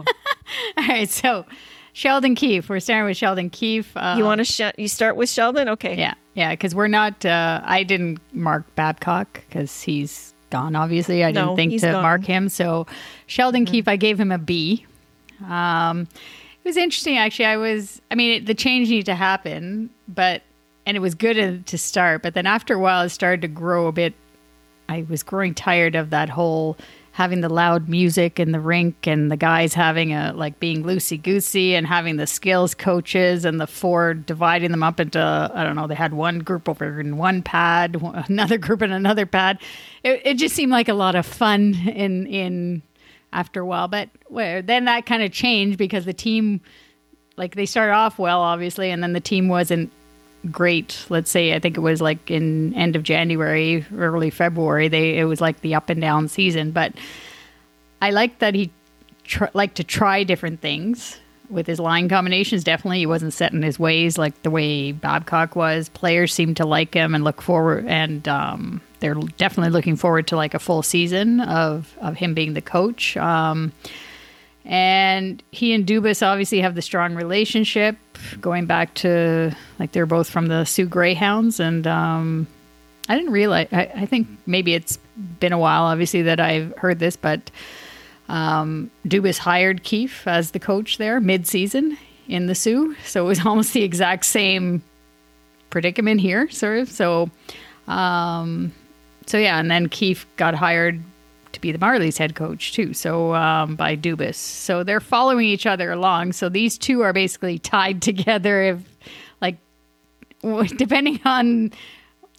All 0.77 0.87
right, 0.87 1.09
so 1.09 1.45
Sheldon 1.93 2.35
Keefe. 2.35 2.69
We're 2.69 2.79
starting 2.79 3.05
with 3.05 3.17
Sheldon 3.17 3.49
Keefe. 3.49 3.95
Uh, 3.95 4.15
you 4.17 4.23
want 4.25 4.39
to 4.39 4.45
sh- 4.45 4.73
you 4.77 4.87
start 4.87 5.15
with 5.15 5.29
Sheldon? 5.29 5.69
Okay. 5.69 5.95
Yeah, 5.97 6.15
yeah, 6.33 6.51
because 6.51 6.73
we're 6.73 6.87
not. 6.87 7.23
Uh, 7.25 7.61
I 7.63 7.83
didn't 7.83 8.19
mark 8.33 8.65
Babcock 8.75 9.41
because 9.47 9.81
he's 9.83 10.33
gone. 10.49 10.75
Obviously, 10.75 11.23
I 11.23 11.31
No, 11.31 11.55
didn't 11.55 11.55
think 11.71 11.81
to 11.81 11.91
gone. 11.91 12.01
mark 12.01 12.23
him. 12.25 12.49
So 12.49 12.87
Sheldon 13.27 13.65
Keefe, 13.65 13.87
I 13.87 13.95
gave 13.95 14.19
him 14.19 14.31
a 14.31 14.37
B. 14.39 14.85
Um, 15.47 16.01
it 16.01 16.67
was 16.67 16.77
interesting, 16.77 17.17
actually. 17.17 17.45
I 17.45 17.57
was. 17.57 18.01
I 18.09 18.15
mean, 18.15 18.37
it, 18.41 18.45
the 18.47 18.55
change 18.55 18.89
needed 18.89 19.05
to 19.07 19.15
happen, 19.15 19.89
but 20.07 20.41
and 20.85 20.97
it 20.97 20.99
was 20.99 21.13
good 21.13 21.65
to 21.67 21.77
start. 21.77 22.23
But 22.23 22.33
then 22.33 22.47
after 22.47 22.73
a 22.73 22.79
while, 22.79 23.03
it 23.03 23.09
started 23.09 23.41
to 23.41 23.47
grow 23.47 23.87
a 23.87 23.91
bit. 23.91 24.13
I 24.89 25.05
was 25.07 25.21
growing 25.23 25.53
tired 25.53 25.95
of 25.95 26.09
that 26.09 26.29
whole 26.29 26.75
having 27.13 27.41
the 27.41 27.49
loud 27.49 27.87
music 27.87 28.39
in 28.39 28.51
the 28.51 28.59
rink 28.59 29.05
and 29.05 29.31
the 29.31 29.37
guys 29.37 29.75
having 29.75 30.13
a 30.13 30.33
like 30.33 30.59
being 30.59 30.83
loosey 30.83 31.21
goosey 31.21 31.75
and 31.75 31.85
having 31.85 32.17
the 32.17 32.25
skills 32.25 32.73
coaches 32.73 33.45
and 33.45 33.61
the 33.61 33.67
four 33.67 34.15
dividing 34.15 34.71
them 34.71 34.81
up 34.81 34.99
into 34.99 35.19
I 35.53 35.63
don't 35.63 35.75
know 35.75 35.85
they 35.85 35.93
had 35.93 36.13
one 36.15 36.39
group 36.39 36.67
over 36.67 36.99
in 36.99 37.17
one 37.17 37.43
pad 37.43 38.01
another 38.27 38.57
group 38.57 38.81
in 38.81 38.91
another 38.91 39.27
pad. 39.27 39.59
It, 40.03 40.21
it 40.25 40.33
just 40.35 40.55
seemed 40.55 40.71
like 40.71 40.89
a 40.89 40.95
lot 40.95 41.15
of 41.15 41.25
fun 41.25 41.75
in 41.87 42.25
in 42.25 42.81
after 43.31 43.61
a 43.61 43.65
while. 43.65 43.87
But 43.87 44.09
where 44.25 44.63
then 44.63 44.85
that 44.85 45.05
kind 45.05 45.21
of 45.21 45.31
changed 45.31 45.77
because 45.77 46.05
the 46.05 46.13
team 46.13 46.61
like 47.37 47.53
they 47.53 47.67
started 47.67 47.93
off 47.93 48.17
well 48.17 48.41
obviously 48.41 48.89
and 48.89 49.03
then 49.03 49.13
the 49.13 49.21
team 49.21 49.47
wasn't 49.47 49.91
great 50.51 51.05
let's 51.09 51.31
say 51.31 51.53
i 51.53 51.59
think 51.59 51.77
it 51.77 51.81
was 51.81 52.01
like 52.01 52.29
in 52.29 52.73
end 52.73 52.95
of 52.95 53.03
january 53.03 53.85
early 53.95 54.29
february 54.29 54.89
they 54.89 55.17
it 55.17 55.23
was 55.23 55.39
like 55.39 55.61
the 55.61 55.73
up 55.75 55.89
and 55.89 56.01
down 56.01 56.27
season. 56.27 56.71
But 56.71 56.93
i 58.01 58.11
like 58.11 58.39
that 58.39 58.53
he 58.53 58.71
tr- 59.23 59.45
liked 59.53 59.75
to 59.75 59.83
try 59.83 60.23
different 60.23 60.59
things 60.59 61.19
with 61.49 61.67
his 61.67 61.79
line 61.79 62.09
combinations. 62.09 62.63
Definitely 62.63 62.99
he 62.99 63.05
wasn't 63.05 63.33
set 63.33 63.53
in 63.53 63.61
his 63.61 63.77
ways 63.77 64.17
like 64.17 64.41
the 64.43 64.49
way 64.49 64.91
babcock 64.91 65.55
was. 65.55 65.89
Players 65.89 66.33
seemed 66.33 66.57
to 66.57 66.65
like 66.65 66.93
him 66.93 67.13
and 67.13 67.23
look 67.23 67.41
forward 67.41 67.85
and 67.87 68.27
um, 68.27 68.81
they're 68.99 69.15
definitely 69.15 69.71
looking 69.71 69.95
forward 69.95 70.27
to 70.27 70.35
like 70.35 70.53
a 70.53 70.59
full 70.59 70.83
season 70.83 71.39
of 71.41 71.95
of 72.01 72.15
him 72.15 72.33
being 72.33 72.53
the 72.53 72.61
coach. 72.61 73.15
Um, 73.17 73.71
and 74.65 75.43
he 75.51 75.73
and 75.73 75.85
Dubas 75.85 76.25
obviously 76.25 76.61
have 76.61 76.75
the 76.75 76.81
strong 76.81 77.15
relationship 77.15 77.97
going 78.41 78.65
back 78.65 78.93
to 78.95 79.55
like 79.79 79.91
they're 79.91 80.05
both 80.05 80.29
from 80.29 80.47
the 80.47 80.65
Soo 80.65 80.85
Greyhounds 80.85 81.59
and 81.59 81.85
um 81.87 82.47
I 83.09 83.17
didn't 83.17 83.33
realize. 83.33 83.67
I, 83.71 83.91
I, 83.95 84.05
think 84.05 84.27
maybe 84.45 84.73
it's 84.73 84.97
been 85.39 85.51
a 85.51 85.57
while, 85.57 85.83
obviously, 85.83 86.21
that 86.23 86.39
I've 86.39 86.73
heard 86.77 86.99
this, 86.99 87.17
but 87.17 87.51
um, 88.29 88.89
Dubas 89.05 89.37
hired 89.37 89.83
Keefe 89.83 90.25
as 90.27 90.51
the 90.51 90.59
coach 90.59 90.97
there 90.97 91.19
mid-season 91.19 91.97
in 92.27 92.45
the 92.47 92.55
Soo, 92.55 92.95
so 93.03 93.25
it 93.25 93.27
was 93.27 93.39
almost 93.45 93.73
the 93.73 93.83
exact 93.83 94.25
same 94.25 94.81
predicament 95.69 96.21
here, 96.21 96.49
sort 96.49 96.79
of. 96.79 96.89
So, 96.89 97.29
um, 97.87 98.71
so 99.25 99.37
yeah, 99.37 99.59
and 99.59 99.69
then 99.69 99.89
Keefe 99.89 100.25
got 100.37 100.55
hired 100.55 101.03
be 101.63 101.71
the 101.71 101.79
Marlies 101.79 102.17
head 102.17 102.35
coach 102.35 102.73
too. 102.73 102.93
So 102.93 103.33
um, 103.33 103.75
by 103.75 103.95
Dubas, 103.95 104.35
so 104.35 104.83
they're 104.83 104.99
following 104.99 105.47
each 105.47 105.65
other 105.65 105.91
along. 105.91 106.33
So 106.33 106.49
these 106.49 106.77
two 106.77 107.01
are 107.01 107.13
basically 107.13 107.57
tied 107.57 108.01
together. 108.01 108.61
If 108.61 108.79
like 109.41 109.57
depending 110.77 111.19
on 111.25 111.71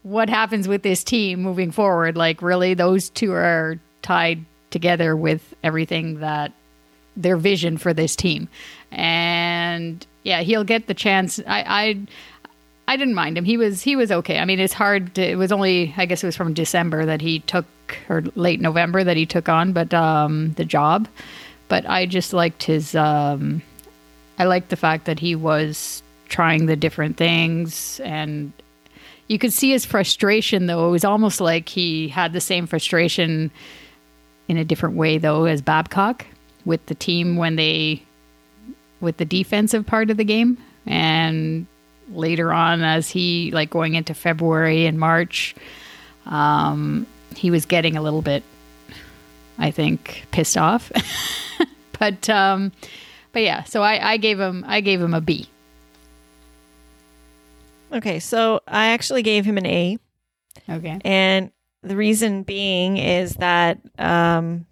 what 0.03 0.29
happens 0.29 0.69
with 0.69 0.83
this 0.83 1.03
team 1.03 1.43
moving 1.43 1.73
forward, 1.73 2.17
like 2.17 2.43
really 2.43 2.75
those 2.75 3.09
two 3.09 3.33
are 3.33 3.81
tied 4.03 4.45
together 4.71 5.17
with 5.17 5.55
everything 5.65 6.21
that 6.21 6.53
their 7.17 7.37
vision 7.37 7.79
for 7.79 7.95
this 7.95 8.15
team. 8.15 8.49
And 8.91 10.07
yeah, 10.23 10.43
he'll 10.43 10.65
get 10.65 10.87
the 10.87 10.95
chance. 10.95 11.41
I, 11.47 11.65
I 11.67 12.07
I 12.87 12.97
didn't 12.97 13.15
mind 13.15 13.39
him. 13.39 13.45
He 13.45 13.57
was 13.57 13.83
he 13.83 13.97
was 13.97 14.13
okay. 14.13 14.39
I 14.39 14.45
mean, 14.45 14.61
it's 14.61 14.75
hard. 14.75 15.15
To, 15.15 15.23
it 15.23 15.37
was 15.37 15.53
only 15.53 15.95
I 15.97 16.07
guess 16.07 16.23
it 16.23 16.27
was 16.27 16.37
from 16.37 16.53
December 16.55 17.07
that 17.07 17.21
he 17.21 17.41
took 17.41 17.67
or 18.09 18.23
late 18.35 18.61
November 18.61 19.05
that 19.05 19.17
he 19.17 19.27
took 19.27 19.49
on, 19.49 19.73
but 19.73 19.93
um, 19.95 20.53
the 20.55 20.65
job. 20.65 21.09
But 21.69 21.89
I 21.89 22.07
just 22.07 22.33
liked 22.33 22.65
his. 22.65 22.95
Um, 22.95 23.63
I 24.39 24.45
liked 24.45 24.69
the 24.69 24.77
fact 24.77 25.07
that 25.07 25.19
he 25.19 25.35
was 25.35 26.03
trying 26.29 26.67
the 26.67 26.77
different 26.77 27.17
things, 27.17 28.01
and 28.01 28.53
you 29.29 29.39
could 29.39 29.53
see 29.53 29.71
his 29.71 29.87
frustration. 29.87 30.67
Though 30.67 30.89
it 30.89 30.91
was 30.91 31.05
almost 31.05 31.41
like 31.41 31.69
he 31.71 32.09
had 32.09 32.33
the 32.33 32.41
same 32.41 32.67
frustration 32.67 33.51
in 34.47 34.59
a 34.59 34.65
different 34.65 34.97
way, 34.97 35.17
though, 35.17 35.47
as 35.47 35.63
Babcock 35.63 36.27
with 36.67 36.85
the 36.87 36.95
team 36.95 37.37
when 37.37 37.57
they 37.57 38.03
with 39.01 39.17
the 39.17 39.25
defensive 39.25 39.87
part 39.87 40.11
of 40.11 40.17
the 40.17 40.25
game 40.25 40.57
and 40.87 41.67
later 42.13 42.53
on 42.53 42.83
as 42.83 43.11
he 43.11 43.51
like 43.53 43.71
going 43.71 43.95
into 43.95 44.15
February 44.15 44.87
and 44.87 44.99
March 44.99 45.55
um, 46.27 47.07
he 47.37 47.51
was 47.51 47.67
getting 47.67 47.97
a 47.97 48.03
little 48.03 48.23
bit 48.23 48.43
I 49.59 49.71
think 49.71 50.27
pissed 50.31 50.57
off. 50.57 50.91
But 51.97 52.29
um, 52.29 52.73
but 53.33 53.43
yeah 53.43 53.63
so 53.63 53.83
I, 53.83 54.13
I 54.13 54.17
gave 54.17 54.39
him 54.39 54.65
I 54.67 54.81
gave 54.81 55.01
him 55.01 55.15
a 55.15 55.21
B. 55.21 55.49
Okay 57.93 58.19
so 58.19 58.61
I 58.67 58.87
actually 58.87 59.23
gave 59.23 59.45
him 59.45 59.57
an 59.57 59.65
A. 59.65 59.99
Okay. 60.69 60.99
And 61.05 61.51
the 61.83 61.97
reason 61.97 62.43
being 62.43 62.97
is 62.97 63.35
that 63.37 63.79
um, 63.99 64.67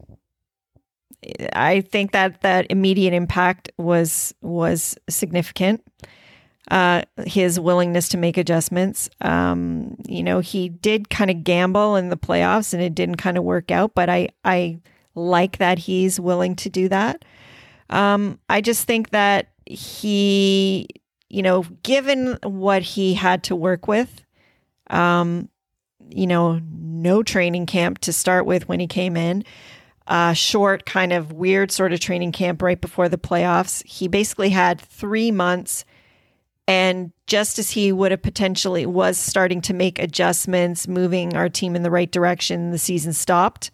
I 1.52 1.82
think 1.82 2.12
that 2.12 2.40
that 2.40 2.66
immediate 2.70 3.14
impact 3.14 3.70
was 3.78 4.34
was 4.40 4.96
significant 5.08 5.84
uh, 6.70 7.02
his 7.26 7.58
willingness 7.58 8.08
to 8.10 8.16
make 8.16 8.36
adjustments. 8.36 9.10
Um, 9.20 9.96
you 10.06 10.22
know, 10.22 10.40
he 10.40 10.68
did 10.68 11.10
kind 11.10 11.30
of 11.30 11.44
gamble 11.44 11.96
in 11.96 12.08
the 12.08 12.16
playoffs 12.16 12.72
and 12.72 12.82
it 12.82 12.94
didn't 12.94 13.16
kind 13.16 13.36
of 13.36 13.44
work 13.44 13.70
out, 13.70 13.94
but 13.94 14.08
I, 14.08 14.28
I 14.44 14.80
like 15.14 15.58
that 15.58 15.78
he's 15.78 16.20
willing 16.20 16.56
to 16.56 16.70
do 16.70 16.88
that. 16.88 17.24
Um, 17.90 18.38
I 18.48 18.60
just 18.60 18.86
think 18.86 19.10
that 19.10 19.48
he, 19.66 20.88
you 21.28 21.42
know, 21.42 21.64
given 21.82 22.38
what 22.42 22.82
he 22.82 23.14
had 23.14 23.42
to 23.44 23.56
work 23.56 23.88
with, 23.88 24.24
um, 24.88 25.48
you 26.08 26.26
know, 26.26 26.60
no 26.70 27.22
training 27.22 27.66
camp 27.66 27.98
to 28.00 28.12
start 28.12 28.46
with 28.46 28.68
when 28.68 28.80
he 28.80 28.86
came 28.86 29.16
in, 29.16 29.44
a 30.06 30.34
short, 30.34 30.86
kind 30.86 31.12
of 31.12 31.32
weird 31.32 31.70
sort 31.70 31.92
of 31.92 32.00
training 32.00 32.32
camp 32.32 32.62
right 32.62 32.80
before 32.80 33.08
the 33.08 33.18
playoffs. 33.18 33.84
He 33.86 34.08
basically 34.08 34.50
had 34.50 34.80
three 34.80 35.30
months 35.30 35.84
and 36.72 37.12
just 37.26 37.58
as 37.58 37.70
he 37.70 37.92
would 37.92 38.12
have 38.12 38.22
potentially 38.22 38.86
was 38.86 39.18
starting 39.18 39.60
to 39.60 39.74
make 39.74 39.98
adjustments, 39.98 40.88
moving 40.88 41.36
our 41.36 41.50
team 41.50 41.76
in 41.76 41.82
the 41.82 41.90
right 41.90 42.10
direction, 42.10 42.70
the 42.70 42.78
season 42.78 43.12
stopped. 43.12 43.70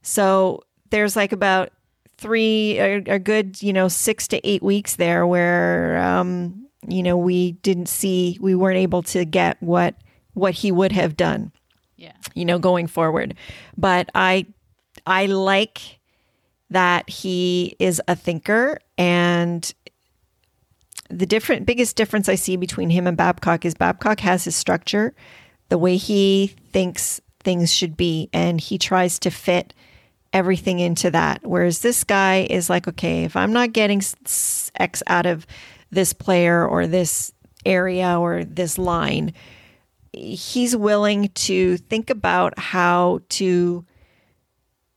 So 0.00 0.62
there's 0.88 1.16
like 1.16 1.32
about 1.32 1.70
three, 2.16 2.78
a, 2.78 2.96
a 3.06 3.18
good, 3.18 3.62
you 3.62 3.74
know, 3.74 3.88
six 3.88 4.26
to 4.28 4.40
eight 4.48 4.62
weeks 4.62 4.96
there 4.96 5.26
where, 5.26 5.98
um, 5.98 6.66
you 6.88 7.02
know, 7.02 7.18
we 7.18 7.52
didn't 7.52 7.90
see, 7.90 8.38
we 8.40 8.54
weren't 8.54 8.78
able 8.78 9.02
to 9.02 9.26
get 9.26 9.62
what 9.62 9.94
what 10.32 10.54
he 10.54 10.72
would 10.72 10.92
have 10.92 11.18
done. 11.18 11.52
Yeah. 11.96 12.16
You 12.34 12.46
know, 12.46 12.58
going 12.58 12.86
forward. 12.86 13.34
But 13.76 14.08
I 14.14 14.46
I 15.06 15.26
like 15.26 16.00
that 16.70 17.10
he 17.10 17.76
is 17.78 18.00
a 18.08 18.16
thinker 18.16 18.78
and 18.96 19.74
the 21.18 21.26
different 21.26 21.66
biggest 21.66 21.96
difference 21.96 22.28
I 22.28 22.34
see 22.34 22.56
between 22.56 22.90
him 22.90 23.06
and 23.06 23.16
Babcock 23.16 23.64
is 23.64 23.74
Babcock 23.74 24.20
has 24.20 24.44
his 24.44 24.56
structure, 24.56 25.14
the 25.68 25.78
way 25.78 25.96
he 25.96 26.54
thinks 26.72 27.20
things 27.40 27.72
should 27.72 27.96
be, 27.96 28.28
and 28.32 28.60
he 28.60 28.78
tries 28.78 29.18
to 29.20 29.30
fit 29.30 29.72
everything 30.32 30.80
into 30.80 31.10
that. 31.12 31.46
Whereas 31.46 31.80
this 31.80 32.02
guy 32.02 32.46
is 32.50 32.68
like, 32.68 32.88
okay, 32.88 33.24
if 33.24 33.36
I'm 33.36 33.52
not 33.52 33.72
getting 33.72 34.02
X 34.74 35.02
out 35.06 35.26
of 35.26 35.46
this 35.90 36.12
player 36.12 36.66
or 36.66 36.86
this 36.86 37.32
area 37.64 38.18
or 38.18 38.44
this 38.44 38.76
line, 38.76 39.32
he's 40.12 40.74
willing 40.74 41.28
to 41.34 41.76
think 41.76 42.10
about 42.10 42.58
how 42.58 43.20
to 43.28 43.84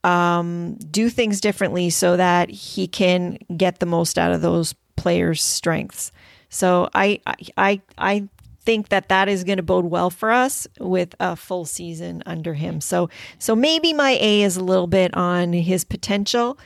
um, 0.04 0.76
do 0.90 1.10
things 1.10 1.42
differently 1.42 1.90
so 1.90 2.18
that 2.18 2.50
he 2.50 2.88
can 2.88 3.38
get 3.56 3.80
the 3.80 3.86
most 3.86 4.18
out 4.18 4.32
of 4.32 4.42
those 4.42 4.74
player's 4.98 5.42
strengths. 5.42 6.12
So 6.50 6.90
I 6.94 7.22
I 7.56 7.82
I 7.98 8.28
think 8.68 8.90
that 8.90 9.08
that 9.08 9.30
is 9.30 9.46
going 9.46 9.58
to 9.58 9.64
bode 9.64 9.86
well 9.86 10.10
for 10.10 10.30
us 10.30 10.68
with 10.78 11.16
a 11.22 11.38
full 11.38 11.64
season 11.64 12.22
under 12.26 12.54
him. 12.54 12.82
So 12.82 13.10
so 13.40 13.56
maybe 13.56 13.94
my 13.94 14.18
A 14.20 14.42
is 14.42 14.58
a 14.58 14.64
little 14.64 14.88
bit 14.88 15.16
on 15.16 15.54
his 15.54 15.86
potential. 15.86 16.58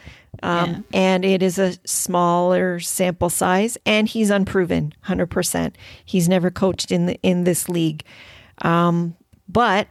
Um, 0.43 0.69
yeah. 0.69 0.79
And 0.93 1.25
it 1.25 1.43
is 1.43 1.59
a 1.59 1.73
smaller 1.85 2.79
sample 2.79 3.29
size, 3.29 3.77
and 3.85 4.07
he's 4.07 4.29
unproven, 4.29 4.93
hundred 5.01 5.27
percent. 5.27 5.77
He's 6.05 6.29
never 6.29 6.49
coached 6.49 6.91
in 6.91 7.05
the 7.05 7.19
in 7.21 7.43
this 7.43 7.67
league, 7.67 8.03
um, 8.59 9.15
but 9.49 9.89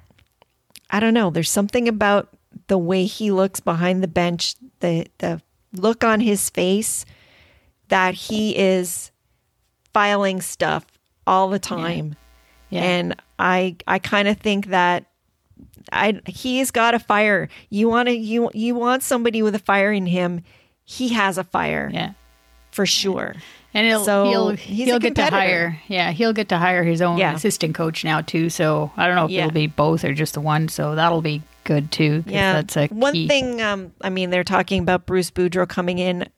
I 0.89 0.99
don't 0.99 1.15
know. 1.15 1.31
There's 1.31 1.51
something 1.51 1.89
about 1.89 2.31
the 2.67 2.79
way 2.79 3.05
he 3.05 3.31
looks 3.31 3.61
behind 3.61 4.03
the 4.03 4.09
bench, 4.09 4.55
the 4.81 5.07
the 5.19 5.43
look 5.75 6.03
on 6.03 6.21
his 6.21 6.49
face, 6.51 7.05
that 7.91 8.15
he 8.15 8.57
is 8.57 9.11
filing 9.93 10.41
stuff 10.41 10.87
all 11.27 11.49
the 11.49 11.59
time. 11.59 12.09
Yeah. 12.09 12.15
Yeah. 12.71 12.83
And 12.83 13.23
I 13.39 13.77
I 13.87 13.99
kind 13.99 14.29
of 14.29 14.39
think 14.39 14.67
that 14.67 15.07
I 15.93 16.21
he's 16.27 16.71
got 16.71 16.95
a 16.95 16.99
fire. 16.99 17.49
You 17.69 17.89
want 17.89 18.09
to 18.09 18.17
you 18.17 18.51
you 18.55 18.75
want 18.75 19.03
somebody 19.03 19.43
with 19.43 19.55
a 19.55 19.59
fire 19.59 19.93
in 19.93 20.07
him. 20.07 20.43
He 20.85 21.11
has 21.11 21.37
a 21.37 21.45
fire. 21.45 21.91
Yeah. 21.93 22.13
For 22.71 22.87
sure. 22.87 23.35
And 23.75 23.87
he'll 23.87 24.05
so 24.05 24.25
he'll 24.25 24.51
he'll 24.51 24.99
get 24.99 25.17
to 25.17 25.27
hire 25.27 25.81
yeah 25.87 26.11
he'll 26.11 26.33
get 26.33 26.49
to 26.49 26.59
hire 26.59 26.83
his 26.83 27.03
own 27.03 27.19
yeah. 27.19 27.35
assistant 27.35 27.75
coach 27.75 28.05
now 28.05 28.21
too. 28.21 28.51
So 28.51 28.93
I 28.97 29.07
don't 29.07 29.17
know 29.17 29.25
if 29.25 29.31
yeah. 29.33 29.47
it'll 29.47 29.55
be 29.55 29.67
both 29.67 30.05
or 30.05 30.15
just 30.15 30.35
the 30.35 30.41
one. 30.41 30.69
So 30.69 30.95
that'll 30.95 31.23
be 31.23 31.43
good 31.65 31.93
too. 31.93 32.25
Yeah, 32.27 32.55
that's 32.55 32.77
a 32.77 32.87
one 32.89 33.13
key. 33.13 33.29
thing. 33.29 33.61
Um, 33.61 33.93
I 34.01 34.11
mean, 34.11 34.31
they're 34.31 34.45
talking 34.45 34.83
about 34.83 35.07
Bruce 35.07 35.31
Boudreau 35.31 35.69
coming 35.69 35.99
in. 35.99 36.29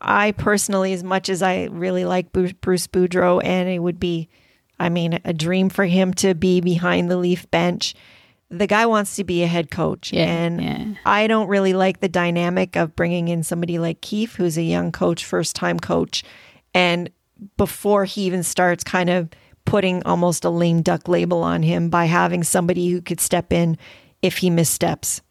I 0.00 0.32
personally, 0.32 0.92
as 0.92 1.04
much 1.04 1.28
as 1.28 1.42
I 1.42 1.64
really 1.64 2.04
like 2.04 2.32
Bruce 2.32 2.86
Boudreau, 2.86 3.42
and 3.44 3.68
it 3.68 3.78
would 3.78 4.00
be, 4.00 4.28
I 4.78 4.88
mean, 4.88 5.20
a 5.24 5.32
dream 5.32 5.68
for 5.68 5.84
him 5.84 6.14
to 6.14 6.34
be 6.34 6.60
behind 6.60 7.10
the 7.10 7.16
Leaf 7.16 7.50
bench. 7.50 7.94
The 8.50 8.66
guy 8.66 8.86
wants 8.86 9.16
to 9.16 9.24
be 9.24 9.42
a 9.42 9.46
head 9.46 9.70
coach, 9.70 10.12
yeah, 10.12 10.24
and 10.24 10.62
yeah. 10.62 10.94
I 11.04 11.26
don't 11.26 11.48
really 11.48 11.72
like 11.72 12.00
the 12.00 12.08
dynamic 12.08 12.76
of 12.76 12.96
bringing 12.96 13.28
in 13.28 13.42
somebody 13.42 13.78
like 13.78 14.00
Keefe, 14.00 14.36
who's 14.36 14.56
a 14.56 14.62
young 14.62 14.92
coach, 14.92 15.24
first 15.24 15.56
time 15.56 15.78
coach, 15.78 16.22
and 16.72 17.10
before 17.56 18.04
he 18.04 18.22
even 18.22 18.42
starts, 18.42 18.84
kind 18.84 19.10
of 19.10 19.28
putting 19.64 20.02
almost 20.04 20.44
a 20.44 20.50
lame 20.50 20.82
duck 20.82 21.08
label 21.08 21.42
on 21.42 21.62
him 21.62 21.88
by 21.88 22.04
having 22.04 22.44
somebody 22.44 22.90
who 22.90 23.00
could 23.00 23.20
step 23.20 23.52
in 23.52 23.78
if 24.22 24.38
he 24.38 24.50
missteps. 24.50 25.22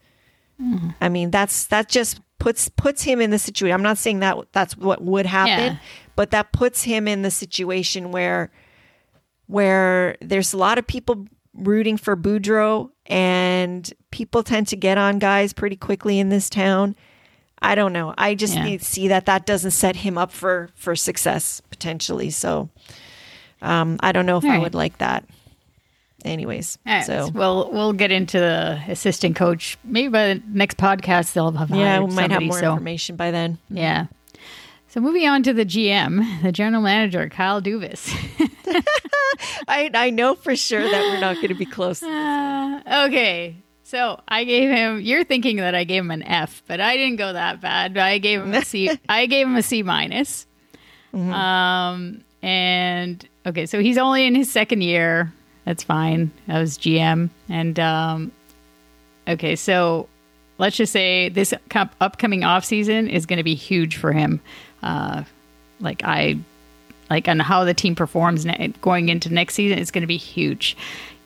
Mm. 0.60 0.94
I 1.00 1.08
mean, 1.08 1.30
that's 1.30 1.66
that 1.66 1.88
just 1.88 2.20
puts 2.38 2.68
puts 2.68 3.02
him 3.02 3.20
in 3.20 3.30
the 3.30 3.38
situation. 3.38 3.74
I'm 3.74 3.82
not 3.82 3.98
saying 3.98 4.20
that 4.20 4.36
that's 4.52 4.76
what 4.76 5.02
would 5.02 5.26
happen, 5.26 5.74
yeah. 5.74 5.78
but 6.16 6.30
that 6.30 6.52
puts 6.52 6.82
him 6.82 7.08
in 7.08 7.22
the 7.22 7.30
situation 7.30 8.12
where 8.12 8.50
where 9.46 10.16
there's 10.20 10.52
a 10.52 10.56
lot 10.56 10.78
of 10.78 10.86
people 10.86 11.26
rooting 11.54 11.96
for 11.96 12.16
Boudreau 12.16 12.90
and 13.06 13.92
people 14.10 14.42
tend 14.42 14.68
to 14.68 14.76
get 14.76 14.98
on 14.98 15.18
guys 15.18 15.52
pretty 15.52 15.76
quickly 15.76 16.18
in 16.18 16.28
this 16.28 16.48
town. 16.48 16.96
I 17.60 17.74
don't 17.74 17.92
know. 17.92 18.14
I 18.18 18.34
just 18.34 18.54
yeah. 18.54 18.64
need 18.64 18.80
to 18.80 18.84
see 18.84 19.08
that 19.08 19.26
that 19.26 19.46
doesn't 19.46 19.70
set 19.70 19.96
him 19.96 20.18
up 20.18 20.30
for 20.30 20.70
for 20.74 20.94
success 20.94 21.62
potentially. 21.70 22.30
So 22.30 22.68
um, 23.62 23.96
I 24.00 24.12
don't 24.12 24.26
know 24.26 24.36
if 24.36 24.44
All 24.44 24.50
I 24.50 24.54
right. 24.54 24.62
would 24.62 24.74
like 24.74 24.98
that. 24.98 25.24
Anyways, 26.24 26.78
Anyways, 26.86 27.06
so 27.06 27.30
we'll 27.34 27.70
we'll 27.72 27.92
get 27.92 28.10
into 28.10 28.38
the 28.38 28.80
assistant 28.88 29.36
coach. 29.36 29.76
Maybe 29.84 30.08
by 30.08 30.34
the 30.34 30.42
next 30.48 30.76
podcast 30.78 31.32
they'll 31.32 31.52
have 31.52 31.70
yeah, 31.70 32.00
we 32.00 32.14
might 32.14 32.30
have 32.30 32.42
more 32.42 32.58
so- 32.58 32.72
information 32.72 33.16
by 33.16 33.30
then. 33.30 33.58
Yeah. 33.70 34.06
So 34.88 35.00
moving 35.00 35.26
on 35.26 35.42
to 35.42 35.52
the 35.52 35.64
GM, 35.64 36.42
the 36.42 36.52
general 36.52 36.80
manager, 36.80 37.28
Kyle 37.28 37.60
Dubas. 37.60 38.08
I 39.68 39.90
I 39.92 40.10
know 40.10 40.36
for 40.36 40.54
sure 40.54 40.82
that 40.82 41.02
we're 41.12 41.20
not 41.20 41.34
going 41.36 41.48
to 41.48 41.54
be 41.54 41.66
close. 41.66 42.02
Uh, 42.14 43.06
okay. 43.06 43.56
So 43.82 44.20
I 44.26 44.44
gave 44.44 44.70
him. 44.70 45.00
You're 45.00 45.24
thinking 45.24 45.56
that 45.56 45.74
I 45.74 45.84
gave 45.84 46.02
him 46.02 46.10
an 46.10 46.22
F, 46.22 46.62
but 46.66 46.80
I 46.80 46.96
didn't 46.96 47.16
go 47.16 47.32
that 47.32 47.60
bad. 47.60 47.96
I 47.98 48.18
gave 48.18 48.40
him 48.40 48.52
a 48.54 48.64
C. 48.64 48.90
I 49.08 49.26
gave 49.26 49.46
him 49.46 49.56
a 49.56 49.62
C 49.62 49.82
minus. 49.82 50.46
Um, 51.12 52.24
and 52.42 53.28
okay, 53.46 53.66
so 53.66 53.80
he's 53.80 53.98
only 53.98 54.26
in 54.26 54.34
his 54.34 54.50
second 54.50 54.82
year. 54.82 55.32
That's 55.64 55.82
fine. 55.82 56.30
I 56.48 56.60
was 56.60 56.76
GM, 56.76 57.30
and 57.48 57.80
um, 57.80 58.32
okay, 59.26 59.56
so 59.56 60.08
let's 60.58 60.76
just 60.76 60.92
say 60.92 61.28
this 61.28 61.54
com- 61.70 61.90
upcoming 62.00 62.44
off 62.44 62.64
season 62.64 63.08
is 63.08 63.26
going 63.26 63.38
to 63.38 63.44
be 63.44 63.54
huge 63.54 63.96
for 63.96 64.12
him. 64.12 64.40
Uh, 64.82 65.24
like 65.80 66.02
I, 66.04 66.38
like 67.10 67.28
on 67.28 67.40
how 67.40 67.64
the 67.64 67.74
team 67.74 67.94
performs 67.94 68.44
ne- 68.44 68.74
going 68.80 69.08
into 69.08 69.32
next 69.32 69.54
season, 69.54 69.78
is 69.78 69.90
going 69.90 70.02
to 70.02 70.08
be 70.08 70.18
huge. 70.18 70.76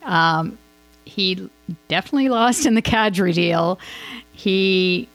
Um, 0.04 0.56
he 1.04 1.48
definitely 1.88 2.28
lost 2.28 2.66
in 2.66 2.74
the 2.74 2.82
Kadri 2.82 3.34
deal. 3.34 3.78
He, 4.32 5.08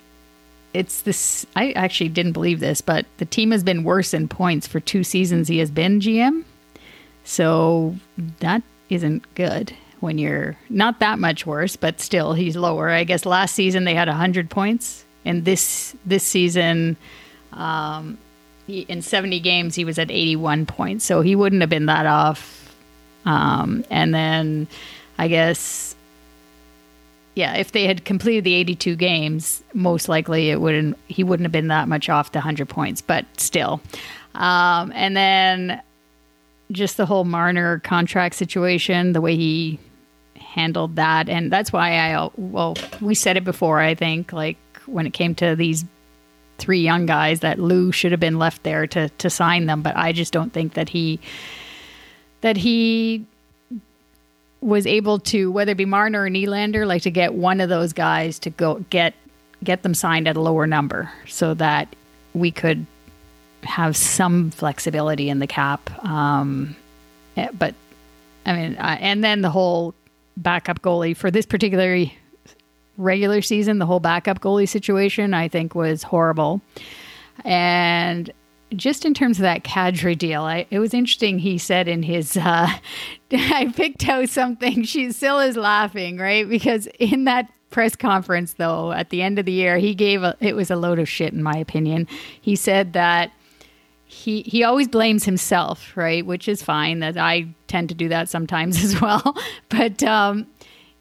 it's 0.74 1.02
this. 1.02 1.46
I 1.56 1.72
actually 1.72 2.10
didn't 2.10 2.34
believe 2.34 2.60
this, 2.60 2.82
but 2.82 3.06
the 3.18 3.26
team 3.26 3.52
has 3.52 3.64
been 3.64 3.84
worse 3.84 4.14
in 4.14 4.28
points 4.28 4.68
for 4.68 4.80
two 4.80 5.04
seasons. 5.04 5.48
He 5.48 5.60
has 5.60 5.72
been 5.72 6.00
GM, 6.00 6.44
so 7.24 7.96
that 8.40 8.64
isn't 8.94 9.36
good. 9.36 9.74
When 10.00 10.18
you're 10.18 10.58
not 10.70 11.00
that 11.00 11.18
much 11.18 11.46
worse, 11.46 11.78
but 11.78 12.02
still 12.02 12.34
he's 12.34 12.58
lower. 12.58 12.90
I 12.90 13.06
guess 13.06 13.26
last 13.26 13.56
season 13.56 13.86
they 13.86 13.96
had 13.96 14.10
hundred 14.10 14.50
points, 14.50 15.06
and 15.24 15.46
this 15.46 15.96
this 16.06 16.26
season, 16.26 16.98
um, 17.54 18.18
he, 18.68 18.82
in 18.82 19.02
seventy 19.02 19.40
games 19.40 19.76
he 19.76 19.86
was 19.86 19.98
at 19.98 20.12
eighty 20.12 20.36
one 20.36 20.66
points. 20.66 21.06
So 21.06 21.22
he 21.22 21.38
wouldn't 21.38 21.62
have 21.62 21.70
been 21.70 21.86
that 21.86 22.06
off. 22.06 22.76
Um, 23.26 23.86
and 23.90 24.14
then 24.14 24.68
I 25.18 25.30
guess 25.30 25.96
yeah, 27.36 27.56
if 27.56 27.72
they 27.72 27.86
had 27.86 28.06
completed 28.06 28.44
the 28.44 28.54
82 28.54 28.96
games, 28.96 29.64
most 29.74 30.08
likely 30.08 30.50
it 30.52 30.62
wouldn't 30.62 30.98
he 31.08 31.24
wouldn't 31.24 31.46
have 31.46 31.52
been 31.52 31.70
that 31.70 31.88
much 31.88 32.10
off 32.10 32.32
the 32.32 32.40
100 32.40 32.70
points, 32.70 33.02
but 33.02 33.26
still. 33.38 33.82
Um, 34.36 34.92
and 34.94 35.16
then 35.18 35.82
just 36.72 36.98
the 36.98 37.06
whole 37.06 37.24
Marner 37.24 37.80
contract 37.80 38.36
situation, 38.36 39.14
the 39.14 39.22
way 39.22 39.36
he 39.36 39.80
handled 40.38 40.96
that. 40.96 41.30
And 41.30 41.52
that's 41.52 41.74
why 41.74 41.98
I 41.98 42.30
well, 42.36 42.76
we 43.02 43.16
said 43.16 43.38
it 43.38 43.44
before, 43.44 43.80
I 43.80 43.96
think, 43.96 44.34
like 44.34 44.58
when 44.86 45.06
it 45.06 45.14
came 45.14 45.36
to 45.36 45.56
these 45.56 45.86
three 46.58 46.82
young 46.82 47.06
guys 47.06 47.40
that 47.42 47.60
Lou 47.60 47.92
should 47.92 48.12
have 48.12 48.20
been 48.20 48.38
left 48.40 48.64
there 48.64 48.88
to 48.88 49.10
to 49.10 49.30
sign 49.30 49.66
them, 49.66 49.82
but 49.82 49.96
I 49.98 50.12
just 50.12 50.34
don't 50.34 50.54
think 50.54 50.74
that 50.74 50.90
he 50.90 51.20
that 52.42 52.58
he 52.58 53.26
was 54.62 54.88
able 54.88 55.20
to 55.20 55.52
whether 55.52 55.72
it 55.74 55.78
be 55.78 55.86
Marner 55.86 56.24
or 56.24 56.30
Nylander, 56.30 56.88
like 56.88 57.02
to 57.04 57.12
get 57.12 57.34
one 57.34 57.60
of 57.60 57.70
those 57.70 57.94
guys 57.94 58.40
to 58.40 58.50
go 58.50 58.86
get 58.90 59.14
get 59.64 59.84
them 59.84 59.94
signed 59.94 60.28
at 60.28 60.36
a 60.36 60.42
lower 60.42 60.68
number 60.68 61.12
so 61.28 61.54
that 61.56 61.96
we 62.34 62.52
could 62.52 62.86
have 63.66 63.96
some 63.98 64.52
flexibility 64.52 65.30
in 65.30 65.40
the 65.40 65.48
cap. 65.48 65.90
Um, 66.04 66.76
eh, 67.38 67.50
but 67.58 67.76
I 68.46 68.54
mean, 68.54 68.76
and 68.76 69.24
then 69.24 69.42
the 69.42 69.50
whole 69.50 69.94
backup 70.38 70.82
goalie 70.82 71.16
for 71.16 71.32
this 71.32 71.46
particular 71.46 72.06
regular 72.98 73.42
season, 73.42 73.80
the 73.80 73.86
whole 73.86 74.00
backup 74.00 74.40
goalie 74.40 74.68
situation, 74.68 75.34
I 75.34 75.48
think 75.48 75.76
was 75.76 76.04
horrible. 76.04 76.62
And 77.44 78.32
just 78.76 79.06
in 79.06 79.14
terms 79.14 79.38
of 79.38 79.44
that 79.44 79.64
Kadri 79.64 80.18
deal, 80.18 80.44
I, 80.44 80.66
it 80.70 80.80
was 80.80 80.94
interesting. 80.94 81.40
He 81.40 81.58
said 81.58 81.88
in 81.88 82.04
his, 82.04 82.38
uh, 82.38 82.68
I 83.32 83.74
picked 83.76 84.08
out 84.08 84.30
something. 84.30 84.84
She 84.94 85.12
still 85.12 85.40
is 85.40 85.56
laughing, 85.56 86.18
right? 86.18 86.48
Because 86.48 86.88
in 87.00 87.24
that 87.26 87.52
press 87.70 87.96
conference, 87.96 88.54
though, 88.54 88.92
at 88.92 89.10
the 89.10 89.22
end 89.22 89.40
of 89.40 89.46
the 89.46 89.52
year, 89.52 89.78
he 89.78 89.96
gave 89.96 90.22
a, 90.24 90.36
it 90.40 90.56
was 90.56 90.70
a 90.70 90.76
load 90.76 91.00
of 91.00 91.10
shit, 91.10 91.34
in 91.34 91.42
my 91.42 91.56
opinion. 91.56 92.08
He 92.42 92.56
said 92.56 92.94
that 92.94 93.32
he 94.14 94.44
he 94.44 94.64
always 94.64 94.88
blames 94.88 95.26
himself, 95.26 95.96
right? 95.98 96.26
Which 96.26 96.48
is 96.48 96.62
fine. 96.62 97.00
That 97.00 97.18
I 97.18 97.48
tend 97.68 97.90
to 97.90 97.96
do 97.96 98.08
that 98.10 98.30
sometimes 98.30 98.84
as 98.84 99.02
well. 99.02 99.36
But 99.70 100.04
um, 100.04 100.48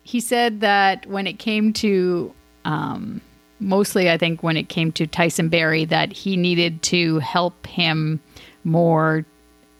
he 0.03 0.21
said 0.21 0.61
that 0.61 1.07
when 1.07 1.27
it 1.27 1.39
came 1.39 1.73
to 1.75 2.35
um, 2.65 3.21
mostly 3.61 4.11
I 4.11 4.17
think 4.17 4.43
when 4.43 4.57
it 4.57 4.69
came 4.69 4.93
to 4.93 5.07
Tyson 5.07 5.49
Barrie 5.49 5.85
that 5.85 6.13
he 6.13 6.37
needed 6.37 6.83
to 6.85 7.19
help 7.19 7.67
him 7.67 8.21
more 8.65 9.25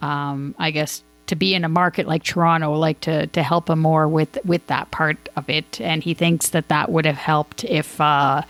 um, 0.03 0.55
I 0.59 0.71
guess 0.71 1.03
to 1.27 1.37
be 1.37 1.55
in 1.55 1.65
a 1.65 1.69
market 1.69 2.07
like 2.07 2.25
Toronto 2.25 2.75
like 2.75 3.01
to 3.01 3.27
to 3.29 3.43
help 3.43 3.71
him 3.71 3.79
more 3.79 4.07
with 4.09 4.39
with 4.45 4.67
that 4.67 4.91
part 4.91 5.29
of 5.37 5.49
it 5.49 5.81
and 5.81 6.03
he 6.03 6.13
thinks 6.13 6.51
that 6.51 6.69
that 6.69 6.91
would 6.91 7.07
have 7.07 7.17
helped 7.17 7.65
if 7.65 8.01
uh 8.01 8.43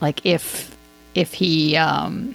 like 0.00 0.26
if 0.26 0.76
if 1.14 1.32
he 1.32 1.76
um 1.76 2.34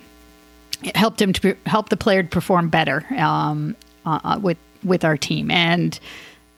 it 0.86 0.95
helped 0.95 1.21
him 1.21 1.33
to 1.33 1.55
help 1.65 1.89
the 1.89 1.97
player 1.97 2.23
to 2.23 2.29
perform 2.29 2.69
better 2.69 3.05
um 3.17 3.75
uh, 4.05 4.39
with 4.41 4.57
with 4.83 5.03
our 5.03 5.17
team 5.17 5.49
and 5.49 5.99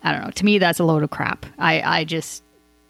I 0.03 0.11
don't 0.11 0.23
know 0.23 0.31
to 0.31 0.45
me 0.45 0.57
that's 0.57 0.79
a 0.79 0.83
load 0.83 1.03
of 1.03 1.09
crap 1.09 1.45
I 1.57 1.81
I 1.81 2.03
just 2.03 2.43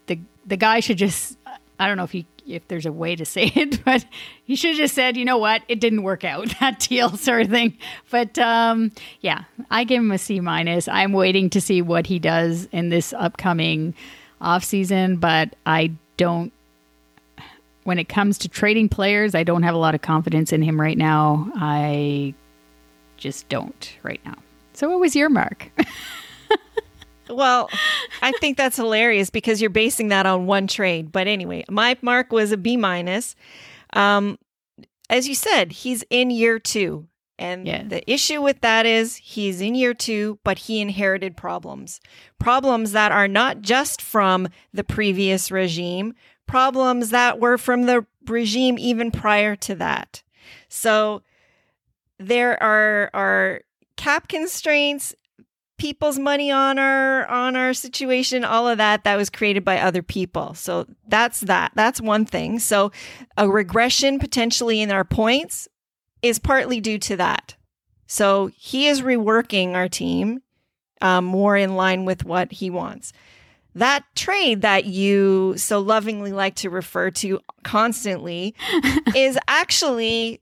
the 0.06 0.18
the 0.46 0.56
guy 0.56 0.80
should 0.80 0.98
just 0.98 1.38
I 1.78 1.86
don't 1.86 1.96
know 1.96 2.04
if 2.04 2.12
he 2.12 2.26
if 2.48 2.66
there's 2.68 2.86
a 2.86 2.92
way 2.92 3.14
to 3.14 3.24
say 3.24 3.44
it, 3.54 3.84
but 3.84 4.04
he 4.44 4.56
should 4.56 4.70
have 4.70 4.78
just 4.78 4.94
said, 4.94 5.16
you 5.16 5.24
know 5.24 5.38
what, 5.38 5.62
it 5.68 5.80
didn't 5.80 6.02
work 6.02 6.24
out 6.24 6.48
that 6.60 6.80
deal 6.80 7.16
sort 7.16 7.42
of 7.42 7.48
thing. 7.50 7.76
But 8.10 8.38
um, 8.38 8.92
yeah, 9.20 9.44
I 9.70 9.84
give 9.84 10.00
him 10.00 10.12
a 10.12 10.18
C 10.18 10.40
minus. 10.40 10.88
I'm 10.88 11.12
waiting 11.12 11.50
to 11.50 11.60
see 11.60 11.82
what 11.82 12.06
he 12.06 12.18
does 12.18 12.68
in 12.72 12.88
this 12.88 13.12
upcoming 13.12 13.94
off 14.40 14.64
season, 14.64 15.16
but 15.16 15.54
I 15.66 15.92
don't. 16.16 16.52
When 17.88 17.98
it 17.98 18.10
comes 18.10 18.36
to 18.38 18.50
trading 18.50 18.90
players, 18.90 19.34
I 19.34 19.44
don't 19.44 19.62
have 19.62 19.74
a 19.74 19.78
lot 19.78 19.94
of 19.94 20.02
confidence 20.02 20.52
in 20.52 20.60
him 20.60 20.78
right 20.78 20.98
now. 20.98 21.50
I 21.54 22.34
just 23.16 23.48
don't 23.48 23.96
right 24.02 24.20
now. 24.26 24.34
So, 24.74 24.90
what 24.90 25.00
was 25.00 25.16
your 25.16 25.30
mark? 25.30 25.70
Well, 27.30 27.68
I 28.22 28.32
think 28.40 28.56
that's 28.56 28.76
hilarious 28.76 29.30
because 29.30 29.60
you're 29.60 29.70
basing 29.70 30.08
that 30.08 30.26
on 30.26 30.46
one 30.46 30.66
trade. 30.66 31.12
But 31.12 31.26
anyway, 31.26 31.64
my 31.68 31.96
mark 32.00 32.32
was 32.32 32.52
a 32.52 32.56
B 32.56 32.76
minus. 32.76 33.36
Um, 33.92 34.38
as 35.10 35.28
you 35.28 35.34
said, 35.34 35.72
he's 35.72 36.04
in 36.10 36.30
year 36.30 36.58
two. 36.58 37.06
And 37.40 37.66
the 37.66 38.10
issue 38.10 38.42
with 38.42 38.62
that 38.62 38.84
is 38.84 39.16
he's 39.16 39.60
in 39.60 39.76
year 39.76 39.94
two, 39.94 40.40
but 40.42 40.58
he 40.58 40.80
inherited 40.80 41.36
problems. 41.36 42.00
Problems 42.40 42.90
that 42.92 43.12
are 43.12 43.28
not 43.28 43.60
just 43.60 44.02
from 44.02 44.48
the 44.72 44.82
previous 44.82 45.52
regime, 45.52 46.14
problems 46.48 47.10
that 47.10 47.38
were 47.38 47.56
from 47.56 47.82
the 47.82 48.04
regime 48.26 48.78
even 48.78 49.12
prior 49.12 49.54
to 49.54 49.76
that. 49.76 50.22
So 50.68 51.22
there 52.18 52.60
are 52.60 53.10
are 53.14 53.60
cap 53.96 54.26
constraints 54.28 55.14
people's 55.78 56.18
money 56.18 56.50
on 56.50 56.78
our 56.78 57.26
on 57.26 57.54
our 57.54 57.72
situation 57.72 58.44
all 58.44 58.66
of 58.66 58.78
that 58.78 59.04
that 59.04 59.16
was 59.16 59.30
created 59.30 59.64
by 59.64 59.78
other 59.78 60.02
people. 60.02 60.54
So 60.54 60.86
that's 61.06 61.40
that. 61.40 61.72
That's 61.74 62.00
one 62.00 62.26
thing. 62.26 62.58
So 62.58 62.90
a 63.36 63.48
regression 63.48 64.18
potentially 64.18 64.80
in 64.80 64.90
our 64.90 65.04
points 65.04 65.68
is 66.20 66.40
partly 66.40 66.80
due 66.80 66.98
to 66.98 67.16
that. 67.16 67.54
So 68.08 68.50
he 68.56 68.88
is 68.88 69.02
reworking 69.02 69.74
our 69.74 69.88
team 69.88 70.42
um, 71.00 71.24
more 71.24 71.56
in 71.56 71.76
line 71.76 72.04
with 72.04 72.24
what 72.24 72.50
he 72.50 72.70
wants 72.70 73.12
that 73.78 74.04
trade 74.14 74.62
that 74.62 74.84
you 74.84 75.54
so 75.56 75.80
lovingly 75.80 76.32
like 76.32 76.54
to 76.56 76.70
refer 76.70 77.10
to 77.10 77.40
constantly 77.62 78.54
is 79.14 79.38
actually 79.48 80.40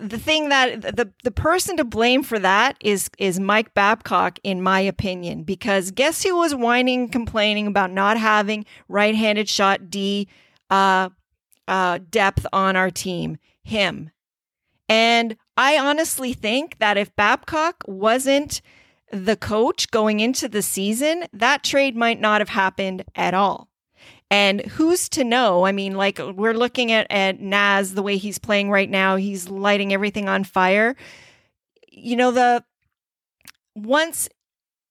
the 0.00 0.18
thing 0.18 0.48
that 0.48 0.82
the 0.82 1.10
the 1.24 1.30
person 1.30 1.76
to 1.76 1.84
blame 1.84 2.22
for 2.22 2.38
that 2.38 2.76
is 2.80 3.10
is 3.18 3.40
Mike 3.40 3.74
Babcock 3.74 4.38
in 4.42 4.62
my 4.62 4.80
opinion 4.80 5.42
because 5.42 5.90
guess 5.90 6.22
who 6.22 6.36
was 6.36 6.54
whining 6.54 7.08
complaining 7.08 7.66
about 7.66 7.90
not 7.90 8.16
having 8.16 8.64
right-handed 8.88 9.48
shot 9.48 9.90
D 9.90 10.28
uh 10.70 11.08
uh 11.66 11.98
depth 12.10 12.46
on 12.52 12.76
our 12.76 12.90
team? 12.90 13.38
Him. 13.62 14.10
And 14.88 15.36
I 15.56 15.78
honestly 15.78 16.32
think 16.32 16.78
that 16.78 16.96
if 16.96 17.14
Babcock 17.16 17.84
wasn't 17.86 18.62
the 19.12 19.36
coach 19.36 19.90
going 19.90 20.20
into 20.20 20.48
the 20.48 20.62
season 20.62 21.24
that 21.32 21.64
trade 21.64 21.96
might 21.96 22.20
not 22.20 22.40
have 22.40 22.50
happened 22.50 23.04
at 23.14 23.34
all 23.34 23.68
and 24.30 24.60
who's 24.66 25.08
to 25.10 25.24
know? 25.24 25.64
I 25.64 25.72
mean, 25.72 25.94
like 25.94 26.18
we're 26.18 26.54
looking 26.54 26.92
at, 26.92 27.06
at 27.10 27.40
Naz, 27.40 27.94
the 27.94 28.02
way 28.02 28.18
he's 28.18 28.38
playing 28.38 28.70
right 28.70 28.90
now, 28.90 29.16
he's 29.16 29.48
lighting 29.48 29.92
everything 29.92 30.28
on 30.28 30.44
fire. 30.44 30.96
You 31.90 32.16
know, 32.16 32.30
the 32.30 32.64
once 33.74 34.28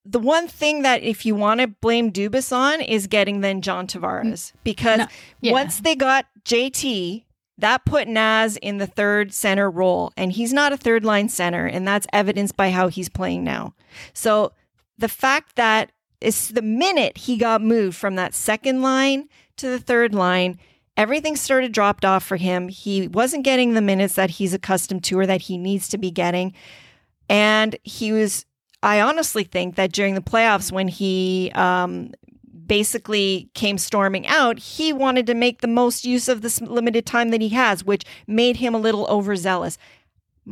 the 0.05 0.19
one 0.19 0.47
thing 0.47 0.83
that 0.83 1.03
if 1.03 1.25
you 1.25 1.35
want 1.35 1.59
to 1.59 1.67
blame 1.67 2.11
Dubas 2.11 2.55
on 2.55 2.81
is 2.81 3.07
getting 3.07 3.41
then 3.41 3.61
John 3.61 3.87
Tavares 3.87 4.23
mm. 4.23 4.51
because 4.63 4.99
No, 4.99 5.07
yeah. 5.41 5.51
once 5.51 5.81
they 5.81 5.95
got 5.95 6.25
JT, 6.45 7.25
that 7.57 7.85
put 7.85 8.07
Naz 8.07 8.57
in 8.57 8.77
the 8.77 8.87
third 8.87 9.33
center 9.33 9.69
role, 9.69 10.11
and 10.15 10.31
he's 10.31 10.53
not 10.53 10.73
a 10.73 10.77
third 10.77 11.03
line 11.03 11.29
center, 11.29 11.65
and 11.65 11.87
that's 11.87 12.07
evidenced 12.13 12.55
by 12.55 12.69
how 12.69 12.87
he's 12.87 13.09
playing 13.09 13.43
now. 13.43 13.73
So 14.13 14.53
the 14.97 15.09
fact 15.09 15.55
that 15.55 15.91
it's 16.21 16.49
the 16.49 16.61
minute 16.61 17.17
he 17.17 17.37
got 17.37 17.61
moved 17.61 17.97
from 17.97 18.15
that 18.15 18.33
second 18.33 18.81
line 18.81 19.27
to 19.57 19.67
the 19.67 19.79
third 19.79 20.13
line, 20.13 20.59
everything 20.95 21.35
started 21.35 21.71
dropped 21.71 22.05
off 22.05 22.23
for 22.23 22.37
him. 22.37 22.69
He 22.69 23.07
wasn't 23.07 23.45
getting 23.45 23.73
the 23.73 23.81
minutes 23.81 24.15
that 24.15 24.31
he's 24.31 24.53
accustomed 24.53 25.03
to 25.05 25.19
or 25.19 25.25
that 25.25 25.43
he 25.43 25.57
needs 25.57 25.87
to 25.89 25.97
be 25.97 26.11
getting. 26.11 26.53
And 27.29 27.75
he 27.83 28.11
was, 28.11 28.45
I 28.81 29.01
honestly 29.01 29.43
think 29.43 29.75
that 29.75 29.91
during 29.91 30.15
the 30.15 30.21
playoffs, 30.21 30.71
when 30.71 30.87
he 30.87 31.51
um, 31.53 32.13
basically 32.67 33.49
came 33.53 33.77
storming 33.77 34.27
out, 34.27 34.59
he 34.59 34.91
wanted 34.93 35.25
to 35.27 35.33
make 35.33 35.61
the 35.61 35.67
most 35.67 36.05
use 36.05 36.27
of 36.27 36.41
this 36.41 36.61
limited 36.61 37.05
time 37.05 37.29
that 37.29 37.41
he 37.41 37.49
has, 37.49 37.83
which 37.83 38.03
made 38.27 38.57
him 38.57 38.75
a 38.75 38.79
little 38.79 39.05
overzealous. 39.07 39.77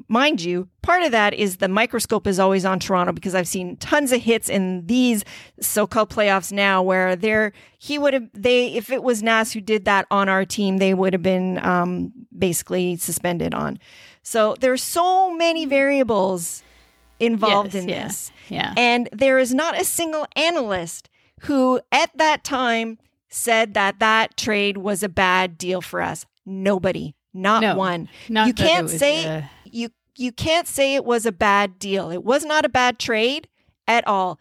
Mind 0.09 0.41
you, 0.41 0.67
part 0.81 1.03
of 1.03 1.11
that 1.13 1.33
is 1.33 1.57
the 1.57 1.69
microscope 1.69 2.27
is 2.27 2.37
always 2.37 2.65
on 2.65 2.79
Toronto 2.79 3.13
because 3.13 3.33
I've 3.33 3.47
seen 3.47 3.77
tons 3.77 4.11
of 4.11 4.21
hits 4.21 4.49
in 4.49 4.85
these 4.87 5.23
so-called 5.61 6.09
playoffs 6.09 6.51
now 6.51 6.83
where 6.83 7.15
they're 7.15 7.53
he 7.77 7.97
would 7.97 8.13
have 8.13 8.27
they 8.33 8.73
if 8.73 8.89
it 8.89 9.03
was 9.03 9.23
Naz 9.23 9.53
who 9.53 9.61
did 9.61 9.85
that 9.85 10.05
on 10.11 10.27
our 10.27 10.43
team, 10.43 10.79
they 10.79 10.93
would 10.93 11.13
have 11.13 11.23
been 11.23 11.63
um, 11.65 12.11
basically 12.37 12.97
suspended 12.97 13.53
on. 13.53 13.79
So 14.21 14.55
there's 14.59 14.83
so 14.83 15.33
many 15.33 15.65
variables 15.65 16.61
involved 17.17 17.73
Yes, 17.73 17.83
in 17.83 17.89
yeah, 17.89 18.07
this. 18.07 18.31
yeah. 18.49 18.73
And 18.75 19.07
there 19.13 19.39
is 19.39 19.53
not 19.53 19.79
a 19.79 19.85
single 19.85 20.27
analyst 20.35 21.09
who 21.41 21.79
at 21.91 22.11
that 22.17 22.43
time 22.43 22.97
said 23.29 23.73
that 23.73 23.99
that 23.99 24.37
trade 24.37 24.77
was 24.77 25.03
a 25.03 25.09
bad 25.09 25.57
deal 25.57 25.81
for 25.81 26.01
us. 26.01 26.25
Nobody, 26.45 27.15
not 27.33 27.61
No, 27.61 27.75
one. 27.75 28.07
not 28.29 28.47
you 28.47 28.53
can't 28.53 28.83
was, 28.83 28.97
say 28.97 29.25
uh, 29.25 29.41
you 29.65 29.89
you 30.15 30.31
can't 30.31 30.67
say 30.67 30.95
it 30.95 31.03
was 31.03 31.25
a 31.25 31.31
bad 31.31 31.77
deal. 31.79 32.09
It 32.09 32.23
was 32.23 32.45
not 32.45 32.63
a 32.65 32.69
bad 32.69 32.97
trade 32.99 33.47
at 33.87 34.07
all. 34.07 34.39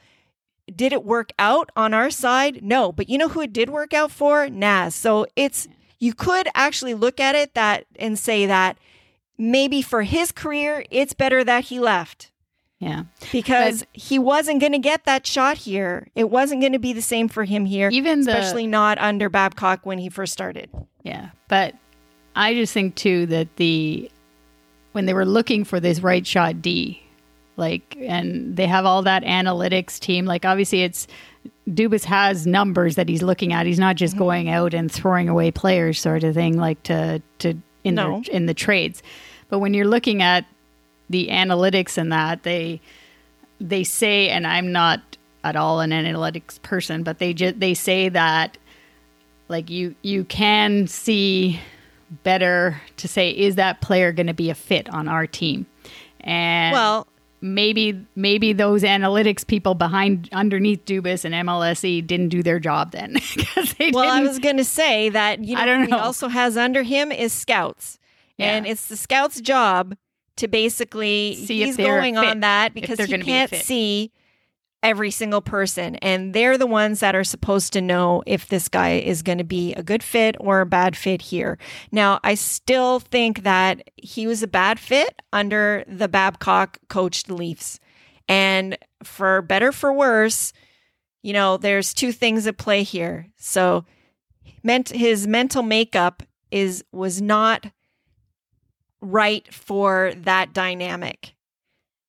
Did 0.74 0.92
it 0.92 1.04
work 1.04 1.32
out 1.38 1.70
on 1.76 1.92
our 1.92 2.10
side? 2.10 2.62
No, 2.62 2.92
but 2.92 3.08
you 3.08 3.18
know 3.18 3.28
who 3.28 3.40
it 3.42 3.52
did 3.52 3.68
work 3.70 3.92
out 3.92 4.10
for? 4.10 4.48
Naz. 4.48 4.94
So 4.94 5.26
it's 5.36 5.66
you 5.98 6.14
could 6.14 6.48
actually 6.54 6.94
look 6.94 7.18
at 7.18 7.34
it 7.34 7.54
that 7.54 7.86
and 7.98 8.18
say 8.18 8.46
that 8.46 8.78
maybe 9.36 9.82
for 9.82 10.02
his 10.02 10.30
career 10.30 10.84
it's 10.90 11.12
better 11.12 11.42
that 11.42 11.64
he 11.64 11.80
left 11.80 12.30
Yeah. 12.80 13.04
because 13.32 13.86
he 13.92 14.18
wasn't 14.18 14.60
going 14.60 14.72
to 14.72 14.78
get 14.78 15.04
that 15.04 15.26
shot 15.26 15.56
here. 15.58 16.08
It 16.14 16.28
wasn't 16.28 16.60
going 16.60 16.72
to 16.74 16.78
be 16.78 16.92
the 16.92 17.00
same 17.00 17.28
for 17.28 17.44
him 17.44 17.64
here, 17.64 17.88
Even 17.90 18.22
the- 18.22 18.32
especially 18.32 18.66
not 18.66 18.98
under 18.98 19.28
Babcock 19.30 19.86
when 19.86 19.98
he 19.98 20.08
first 20.10 20.32
started. 20.32 20.68
Yeah, 21.02 21.30
but 21.48 21.74
I 22.36 22.54
just 22.54 22.72
think 22.74 22.94
too 22.94 23.26
that 23.26 23.56
the 23.56 24.10
when 24.92 25.06
they 25.06 25.14
were 25.14 25.24
looking 25.24 25.64
for 25.64 25.80
this 25.80 26.00
right 26.00 26.26
shot 26.26 26.60
D, 26.62 27.02
like, 27.56 27.96
and 28.00 28.56
they 28.56 28.66
have 28.66 28.84
all 28.84 29.02
that 29.02 29.22
analytics 29.22 29.98
team. 29.98 30.24
Like, 30.26 30.44
obviously, 30.44 30.82
it's 30.82 31.06
Dubas 31.68 32.04
has 32.04 32.46
numbers 32.46 32.96
that 32.96 33.08
he's 33.08 33.22
looking 33.22 33.52
at. 33.52 33.64
He's 33.66 33.78
not 33.78 33.96
Mm-hmm. 33.96 33.98
just 34.04 34.16
going 34.18 34.48
out 34.50 34.74
and 34.74 34.90
throwing 34.92 35.28
away 35.28 35.50
players, 35.50 36.00
sort 36.00 36.22
of 36.24 36.34
thing, 36.34 36.58
like 36.58 36.82
to 36.84 37.22
to 37.38 37.54
in 37.84 37.94
No. 37.94 38.20
the 38.20 38.34
in 38.36 38.46
the 38.46 38.54
trades. 38.54 39.02
But 39.48 39.60
when 39.60 39.72
you're 39.74 39.86
looking 39.86 40.20
at 40.22 40.44
the 41.10 41.28
analytics 41.28 41.98
and 41.98 42.12
that, 42.12 42.42
they 42.42 42.80
they 43.60 43.84
say, 43.84 44.28
and 44.28 44.46
I'm 44.46 44.72
not 44.72 45.16
at 45.42 45.56
all 45.56 45.80
an 45.80 45.90
analytics 45.90 46.60
person, 46.62 47.02
but 47.02 47.18
they 47.18 47.34
just 47.34 47.60
they 47.60 47.74
say 47.74 48.08
that 48.08 48.58
like 49.48 49.70
you 49.70 49.94
you 50.02 50.24
can 50.24 50.86
see 50.86 51.60
better 52.22 52.80
to 52.96 53.08
say 53.08 53.30
is 53.30 53.56
that 53.56 53.80
player 53.80 54.12
going 54.12 54.26
to 54.26 54.34
be 54.34 54.50
a 54.50 54.54
fit 54.54 54.88
on 54.92 55.08
our 55.08 55.26
team? 55.26 55.66
And 56.20 56.72
Well, 56.72 57.06
maybe 57.40 58.06
maybe 58.16 58.54
those 58.54 58.82
analytics 58.82 59.46
people 59.46 59.74
behind 59.74 60.28
underneath 60.32 60.84
Dubas 60.86 61.24
and 61.24 61.34
MLSE 61.34 61.84
E 61.84 62.00
didn't 62.00 62.30
do 62.30 62.42
their 62.42 62.58
job 62.58 62.92
then 62.92 63.14
because 63.36 63.74
they 63.74 63.90
well, 63.90 64.10
I 64.10 64.22
was 64.22 64.38
going 64.38 64.56
to 64.56 64.64
say 64.64 65.10
that 65.10 65.44
you 65.44 65.54
know, 65.54 65.60
I 65.60 65.66
don't 65.66 65.80
who 65.80 65.86
he 65.88 65.92
also 65.92 66.28
has 66.28 66.56
under 66.56 66.82
him 66.82 67.12
is 67.12 67.32
scouts, 67.32 67.98
and 68.38 68.66
it's 68.66 68.88
the 68.88 68.96
scouts' 68.96 69.40
job 69.40 69.94
to 70.36 70.48
basically 70.48 71.36
See 71.36 71.62
he's 71.64 71.76
going 71.76 72.14
fit, 72.14 72.24
on 72.24 72.40
that 72.40 72.74
because 72.74 72.98
he 72.98 73.16
be 73.16 73.22
can't 73.22 73.50
fit. 73.50 73.64
see 73.64 74.12
every 74.82 75.10
single 75.10 75.40
person, 75.40 75.96
and 75.96 76.34
they're 76.34 76.58
the 76.58 76.66
ones 76.66 77.00
that 77.00 77.16
are 77.16 77.24
supposed 77.24 77.72
to 77.72 77.80
know 77.80 78.22
if 78.26 78.48
this 78.48 78.68
guy 78.68 78.92
is 78.92 79.22
going 79.22 79.38
to 79.38 79.44
be 79.44 79.72
a 79.74 79.82
good 79.82 80.02
fit 80.02 80.36
or 80.38 80.60
a 80.60 80.66
bad 80.66 80.94
fit 80.96 81.22
here. 81.22 81.58
Now, 81.90 82.20
I 82.22 82.34
still 82.34 83.00
think 83.00 83.44
that 83.44 83.88
he 83.96 84.26
was 84.26 84.42
a 84.42 84.46
bad 84.46 84.78
fit 84.78 85.22
under 85.32 85.84
the 85.88 86.06
Babcock 86.06 86.78
coached 86.88 87.30
Leafs, 87.30 87.80
and 88.28 88.76
for 89.02 89.40
better 89.40 89.72
for 89.72 89.92
worse, 89.92 90.52
you 91.22 91.32
know, 91.32 91.56
there's 91.56 91.94
two 91.94 92.12
things 92.12 92.46
at 92.46 92.58
play 92.58 92.82
here. 92.82 93.28
So, 93.38 93.86
meant 94.62 94.90
his 94.90 95.26
mental 95.26 95.62
makeup 95.62 96.22
is 96.50 96.84
was 96.92 97.22
not 97.22 97.66
right 99.04 99.52
for 99.52 100.12
that 100.18 100.52
dynamic. 100.52 101.34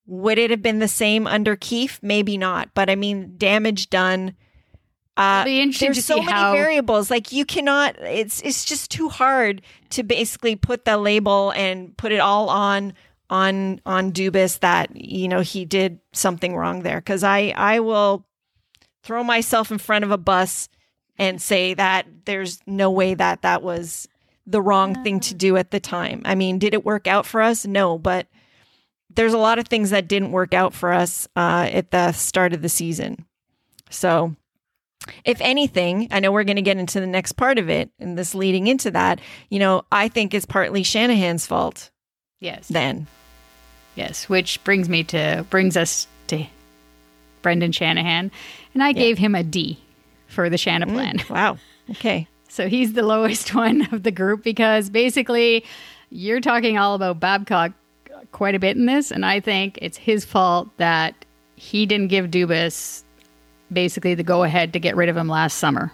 Would 0.07 0.37
it 0.37 0.51
have 0.51 0.61
been 0.61 0.79
the 0.79 0.87
same 0.87 1.25
under 1.27 1.55
Keefe? 1.55 1.99
Maybe 2.01 2.37
not. 2.37 2.69
But 2.73 2.89
I 2.89 2.95
mean, 2.95 3.33
damage 3.37 3.89
done. 3.89 4.35
Uh, 5.17 5.43
It'll 5.45 5.51
be 5.51 5.61
interesting 5.61 5.93
there's 5.93 6.05
so 6.05 6.17
many 6.17 6.31
how- 6.31 6.53
variables. 6.53 7.09
Like 7.09 7.31
you 7.31 7.45
cannot. 7.45 7.97
It's 7.99 8.41
it's 8.41 8.65
just 8.65 8.91
too 8.91 9.09
hard 9.09 9.61
to 9.91 10.03
basically 10.03 10.55
put 10.55 10.85
the 10.85 10.97
label 10.97 11.51
and 11.51 11.95
put 11.97 12.11
it 12.11 12.19
all 12.19 12.49
on 12.49 12.93
on 13.29 13.81
on 13.85 14.11
Dubas 14.11 14.59
that 14.59 14.95
you 14.95 15.27
know 15.27 15.39
he 15.41 15.65
did 15.65 15.99
something 16.13 16.55
wrong 16.55 16.83
there. 16.83 16.97
Because 16.99 17.23
I 17.23 17.53
I 17.55 17.79
will 17.79 18.25
throw 19.03 19.23
myself 19.23 19.71
in 19.71 19.77
front 19.77 20.03
of 20.05 20.11
a 20.11 20.17
bus 20.17 20.69
and 21.17 21.41
say 21.41 21.73
that 21.75 22.05
there's 22.25 22.59
no 22.67 22.91
way 22.91 23.13
that 23.13 23.41
that 23.43 23.63
was 23.63 24.07
the 24.47 24.61
wrong 24.61 25.03
thing 25.03 25.19
to 25.21 25.33
do 25.33 25.57
at 25.57 25.71
the 25.71 25.79
time. 25.79 26.21
I 26.25 26.35
mean, 26.35 26.59
did 26.59 26.73
it 26.73 26.85
work 26.85 27.07
out 27.07 27.25
for 27.25 27.41
us? 27.41 27.65
No, 27.65 27.97
but 27.97 28.27
there's 29.13 29.33
a 29.33 29.37
lot 29.37 29.59
of 29.59 29.67
things 29.67 29.89
that 29.89 30.07
didn't 30.07 30.31
work 30.31 30.53
out 30.53 30.73
for 30.73 30.91
us 30.93 31.27
uh, 31.35 31.67
at 31.71 31.91
the 31.91 32.11
start 32.11 32.53
of 32.53 32.61
the 32.61 32.69
season. 32.69 33.25
So, 33.89 34.35
if 35.23 35.39
anything, 35.41 36.07
I 36.11 36.19
know 36.19 36.31
we're 36.31 36.43
going 36.43 36.55
to 36.55 36.61
get 36.61 36.77
into 36.77 36.99
the 36.99 37.07
next 37.07 37.33
part 37.33 37.57
of 37.59 37.69
it, 37.69 37.89
and 37.99 38.17
this 38.17 38.33
leading 38.35 38.67
into 38.67 38.91
that, 38.91 39.19
you 39.49 39.59
know, 39.59 39.83
I 39.91 40.07
think 40.07 40.33
it's 40.33 40.45
partly 40.45 40.83
Shanahan's 40.83 41.45
fault 41.47 41.91
yes 42.41 42.67
then. 42.67 43.07
yes 43.95 44.27
which 44.27 44.61
brings 44.65 44.89
me 44.89 45.03
to 45.05 45.45
brings 45.49 45.77
us 45.77 46.05
to 46.27 46.45
Brendan 47.41 47.71
Shanahan 47.71 48.29
and 48.73 48.83
I 48.83 48.91
gave 48.91 49.17
him 49.17 49.35
a 49.35 49.41
D 49.43 49.79
for 50.27 50.49
the 50.49 50.57
Shanna 50.57 50.85
plan 50.85 51.19
Wow. 51.29 51.57
Okay. 51.91 52.27
So 52.55 52.69
he's 52.69 52.93
the 52.93 53.03
lowest 53.03 53.53
one 53.55 53.93
of 53.93 54.03
the 54.03 54.11
group 54.11 54.43
because 54.43 54.89
basically 54.89 55.65
you're 56.09 56.41
talking 56.41 56.77
all 56.77 56.95
about 56.95 57.19
Babcock 57.19 57.73
quite 58.31 58.55
a 58.55 58.59
bit 58.59 58.77
in 58.77 58.85
this, 58.85 59.11
and 59.11 59.25
I 59.25 59.39
think 59.39 59.77
it's 59.81 59.97
his 59.97 60.25
fault 60.25 60.69
that 60.77 61.25
he 61.55 61.85
didn't 61.85 62.07
give 62.07 62.27
Dubas 62.27 63.03
basically 63.71 64.13
the 64.15 64.23
go 64.23 64.43
ahead 64.43 64.73
to 64.73 64.79
get 64.79 64.95
rid 64.95 65.09
of 65.09 65.17
him 65.17 65.27
last 65.27 65.57
summer 65.57 65.91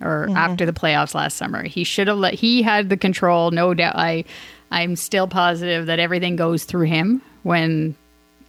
or 0.00 0.26
mm-hmm. 0.26 0.36
after 0.36 0.66
the 0.66 0.72
playoffs 0.72 1.14
last 1.14 1.36
summer. 1.36 1.62
He 1.62 1.84
should 1.84 2.08
have 2.08 2.18
let 2.18 2.34
he 2.34 2.62
had 2.62 2.88
the 2.88 2.96
control, 2.96 3.50
no 3.50 3.74
doubt. 3.74 3.96
I 3.96 4.24
I'm 4.70 4.96
still 4.96 5.28
positive 5.28 5.86
that 5.86 5.98
everything 5.98 6.36
goes 6.36 6.64
through 6.64 6.86
him 6.86 7.22
when 7.42 7.94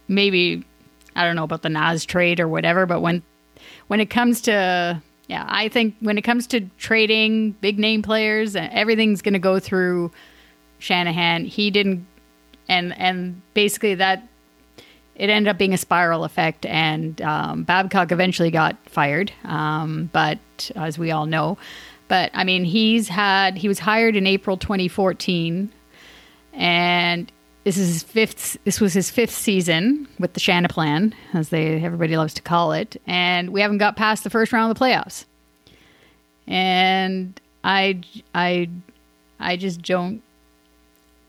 maybe 0.08 0.64
I 1.14 1.24
don't 1.24 1.36
know 1.36 1.44
about 1.44 1.62
the 1.62 1.68
Naz 1.68 2.04
trade 2.04 2.40
or 2.40 2.48
whatever, 2.48 2.86
but 2.86 3.00
when 3.00 3.22
when 3.86 4.00
it 4.00 4.10
comes 4.10 4.40
to 4.42 5.02
yeah, 5.28 5.44
I 5.48 5.68
think 5.68 5.94
when 6.00 6.18
it 6.18 6.22
comes 6.22 6.46
to 6.48 6.60
trading 6.78 7.52
big 7.52 7.78
name 7.78 8.02
players, 8.02 8.56
uh, 8.56 8.68
everything's 8.72 9.22
going 9.22 9.34
to 9.34 9.38
go 9.40 9.58
through 9.58 10.10
Shanahan. 10.78 11.44
He 11.44 11.70
didn't, 11.70 12.06
and 12.68 12.96
and 12.98 13.40
basically 13.54 13.94
that 13.96 14.26
it 15.14 15.30
ended 15.30 15.50
up 15.50 15.58
being 15.58 15.74
a 15.74 15.78
spiral 15.78 16.24
effect, 16.24 16.66
and 16.66 17.20
um, 17.22 17.64
Babcock 17.64 18.12
eventually 18.12 18.50
got 18.50 18.76
fired. 18.88 19.32
Um, 19.44 20.10
but 20.12 20.38
as 20.74 20.98
we 20.98 21.10
all 21.10 21.26
know, 21.26 21.58
but 22.08 22.30
I 22.34 22.44
mean, 22.44 22.64
he's 22.64 23.08
had 23.08 23.56
he 23.56 23.68
was 23.68 23.78
hired 23.78 24.16
in 24.16 24.26
April 24.26 24.56
2014, 24.56 25.72
and 26.52 27.32
this 27.64 27.76
is 27.76 27.88
his 27.88 28.02
fifth. 28.02 28.56
This 28.64 28.80
was 28.80 28.92
his 28.92 29.10
fifth 29.10 29.34
season 29.34 30.08
with 30.18 30.32
the 30.34 30.40
Shanna 30.40 30.68
plan, 30.68 31.14
as 31.32 31.50
they 31.50 31.82
everybody 31.82 32.16
loves 32.16 32.34
to 32.34 32.42
call 32.42 32.72
it, 32.72 33.00
and 33.06 33.50
we 33.50 33.60
haven't 33.60 33.78
got 33.78 33.96
past 33.96 34.24
the 34.24 34.30
first 34.30 34.52
round 34.52 34.70
of 34.70 34.78
the 34.78 34.84
playoffs. 34.84 35.24
And 36.46 37.40
I, 37.62 38.00
I, 38.34 38.68
I 39.38 39.56
just 39.56 39.82
don't. 39.82 40.22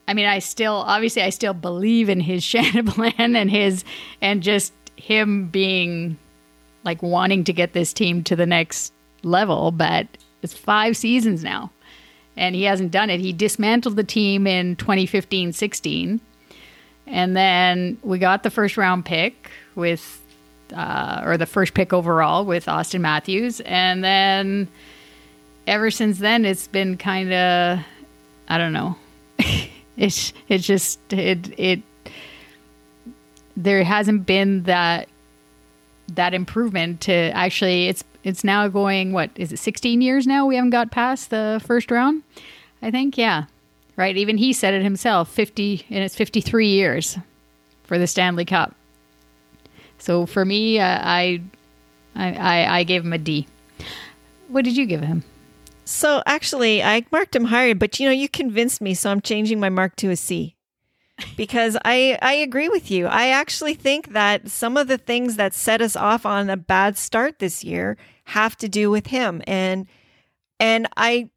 I 0.07 0.13
mean, 0.13 0.25
I 0.25 0.39
still 0.39 0.73
obviously 0.73 1.21
I 1.21 1.29
still 1.29 1.53
believe 1.53 2.09
in 2.09 2.19
his 2.19 2.43
Shanna 2.43 2.83
plan 2.83 3.35
and 3.35 3.49
his 3.49 3.83
and 4.21 4.41
just 4.41 4.73
him 4.95 5.47
being 5.47 6.17
like 6.83 7.01
wanting 7.01 7.43
to 7.45 7.53
get 7.53 7.73
this 7.73 7.93
team 7.93 8.23
to 8.23 8.35
the 8.35 8.45
next 8.45 8.91
level, 9.23 9.71
but 9.71 10.07
it's 10.41 10.53
five 10.53 10.97
seasons 10.97 11.43
now. 11.43 11.71
And 12.35 12.55
he 12.55 12.63
hasn't 12.63 12.91
done 12.91 13.09
it. 13.09 13.19
He 13.19 13.31
dismantled 13.31 13.95
the 13.95 14.03
team 14.03 14.47
in 14.47 14.75
2015 14.75 15.53
16. 15.53 16.19
And 17.05 17.35
then 17.35 17.97
we 18.01 18.17
got 18.17 18.43
the 18.43 18.49
first 18.49 18.77
round 18.77 19.05
pick 19.05 19.51
with, 19.75 20.21
uh, 20.73 21.21
or 21.23 21.37
the 21.37 21.45
first 21.45 21.73
pick 21.73 21.93
overall 21.93 22.45
with 22.45 22.65
Auston 22.65 23.01
Matthews. 23.01 23.59
And 23.61 24.03
then 24.03 24.67
ever 25.67 25.91
since 25.91 26.19
then, 26.19 26.45
it's 26.45 26.67
been 26.67 26.97
kind 26.97 27.33
of, 27.33 27.79
I 28.47 28.57
don't 28.57 28.73
know. 28.73 28.95
it's, 29.97 30.33
it's 30.47 30.65
just, 30.65 30.99
it, 31.11 31.59
it, 31.59 31.81
there 33.55 33.83
hasn't 33.83 34.25
been 34.25 34.63
that 34.63 35.07
that 36.07 36.33
improvement 36.33 37.01
to 37.01 37.13
actually 37.13 37.87
it's 37.87 38.03
it's 38.23 38.43
now 38.43 38.67
going 38.67 39.11
what 39.11 39.29
is 39.35 39.51
it 39.51 39.57
16 39.57 40.01
years 40.01 40.25
now 40.25 40.45
we 40.45 40.55
haven't 40.55 40.71
got 40.71 40.91
past 40.91 41.29
the 41.29 41.61
first 41.65 41.91
round? 41.91 42.23
I 42.81 42.91
think 42.91 43.17
yeah. 43.17 43.45
Right 43.95 44.17
even 44.17 44.37
he 44.37 44.53
said 44.53 44.73
it 44.73 44.83
himself 44.83 45.29
50 45.29 45.85
and 45.89 46.03
it's 46.03 46.15
53 46.15 46.67
years 46.67 47.17
for 47.83 47.97
the 47.97 48.07
stanley 48.07 48.45
cup. 48.45 48.75
So 49.97 50.25
for 50.25 50.45
me 50.45 50.79
uh, 50.79 50.99
I, 51.01 51.41
I 52.15 52.65
i 52.79 52.83
gave 52.83 53.03
him 53.03 53.13
a 53.13 53.17
d. 53.17 53.47
What 54.47 54.65
did 54.65 54.77
you 54.77 54.85
give 54.85 55.01
him? 55.01 55.23
So 55.85 56.23
actually 56.25 56.83
i 56.83 57.05
marked 57.11 57.35
him 57.35 57.45
higher 57.45 57.75
but 57.75 57.99
you 57.99 58.05
know 58.05 58.13
you 58.13 58.29
convinced 58.29 58.81
me 58.81 58.93
so 58.93 59.11
i'm 59.11 59.21
changing 59.21 59.59
my 59.59 59.69
mark 59.69 59.95
to 59.97 60.09
a 60.09 60.15
c 60.15 60.52
because 61.35 61.77
I 61.85 62.17
I 62.21 62.33
agree 62.33 62.69
with 62.69 62.91
you. 62.91 63.07
I 63.07 63.27
actually 63.29 63.73
think 63.73 64.13
that 64.13 64.49
some 64.49 64.77
of 64.77 64.87
the 64.87 64.97
things 64.97 65.35
that 65.35 65.53
set 65.53 65.81
us 65.81 65.95
off 65.95 66.25
on 66.25 66.49
a 66.49 66.57
bad 66.57 66.97
start 66.97 67.39
this 67.39 67.63
year 67.63 67.97
have 68.25 68.55
to 68.57 68.69
do 68.69 68.89
with 68.89 69.07
him 69.07 69.41
and 69.47 69.87
and 70.59 70.87
I 70.95 71.29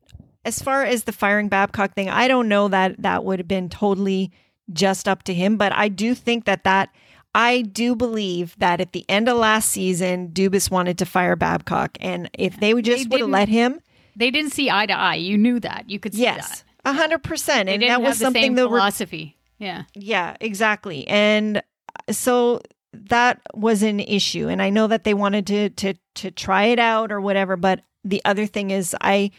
as 0.45 0.61
far 0.61 0.85
as 0.85 1.05
the 1.05 1.13
firing 1.13 1.49
Babcock 1.49 1.95
thing, 1.95 2.09
I 2.09 2.29
don't 2.29 2.49
know 2.49 2.69
that 2.69 3.03
that 3.03 3.25
would 3.25 3.41
have 3.41 3.49
been 3.49 3.69
totally 3.69 4.31
just 4.73 5.09
up 5.09 5.25
to 5.25 5.35
him, 5.35 5.57
but 5.57 5.73
I 5.73 5.89
do 5.89 6.15
think 6.15 6.45
that 6.45 6.63
that 6.65 6.91
I 7.35 7.63
do 7.63 7.95
believe 7.95 8.57
that 8.59 8.81
at 8.81 8.93
the 8.93 9.05
end 9.09 9.29
of 9.29 9.37
last 9.37 9.69
season, 9.69 10.29
Dubas 10.29 10.71
wanted 10.71 10.99
to 10.99 11.05
fire 11.05 11.37
Babcock, 11.37 11.99
and 12.01 12.31
if 12.33 12.59
they 12.59 12.73
would 12.73 12.85
just 12.85 13.11
would 13.11 13.21
have 13.21 13.29
let 13.29 13.49
him, 13.49 13.81
they 14.17 14.31
didn't 14.31 14.53
see 14.53 14.71
eye 14.71 14.87
to 14.87 14.95
eye. 14.95 15.17
You 15.17 15.37
knew 15.37 15.61
that. 15.61 15.85
You 15.89 15.99
could 15.99 16.15
see 16.15 16.23
yes, 16.23 16.65
that. 16.85 16.95
hundred 16.95 17.23
percent, 17.23 17.69
and 17.69 17.83
that 17.83 18.01
was 18.01 18.17
something 18.19 18.55
that 18.55 18.69
philosophy. 18.69 19.36
Yeah. 19.59 19.85
Yeah, 19.95 20.37
exactly. 20.41 21.07
And 21.09 21.63
so 22.11 22.61
that 22.93 23.41
was 23.55 23.83
an 23.83 24.01
issue 24.01 24.49
and 24.49 24.63
I 24.63 24.71
know 24.71 24.87
that 24.87 25.05
they 25.05 25.15
wanted 25.15 25.47
to 25.49 25.71
to 25.71 25.95
to 26.15 26.31
try 26.31 26.65
it 26.65 26.79
out 26.79 27.13
or 27.13 27.21
whatever, 27.21 27.57
but 27.57 27.83
the 28.05 28.23
other 28.25 28.47
thing 28.47 28.71
is 28.71 28.95
I 29.01 29.31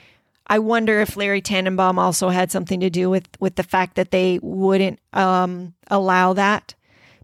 I 0.47 0.59
wonder 0.59 1.01
if 1.01 1.17
Larry 1.17 1.41
Tannenbaum 1.41 1.99
also 1.99 2.29
had 2.29 2.51
something 2.51 2.79
to 2.79 2.89
do 2.89 3.09
with 3.09 3.27
with 3.39 3.55
the 3.55 3.63
fact 3.63 3.95
that 3.95 4.11
they 4.11 4.39
wouldn't 4.41 4.99
um 5.13 5.73
allow 5.89 6.33
that 6.33 6.75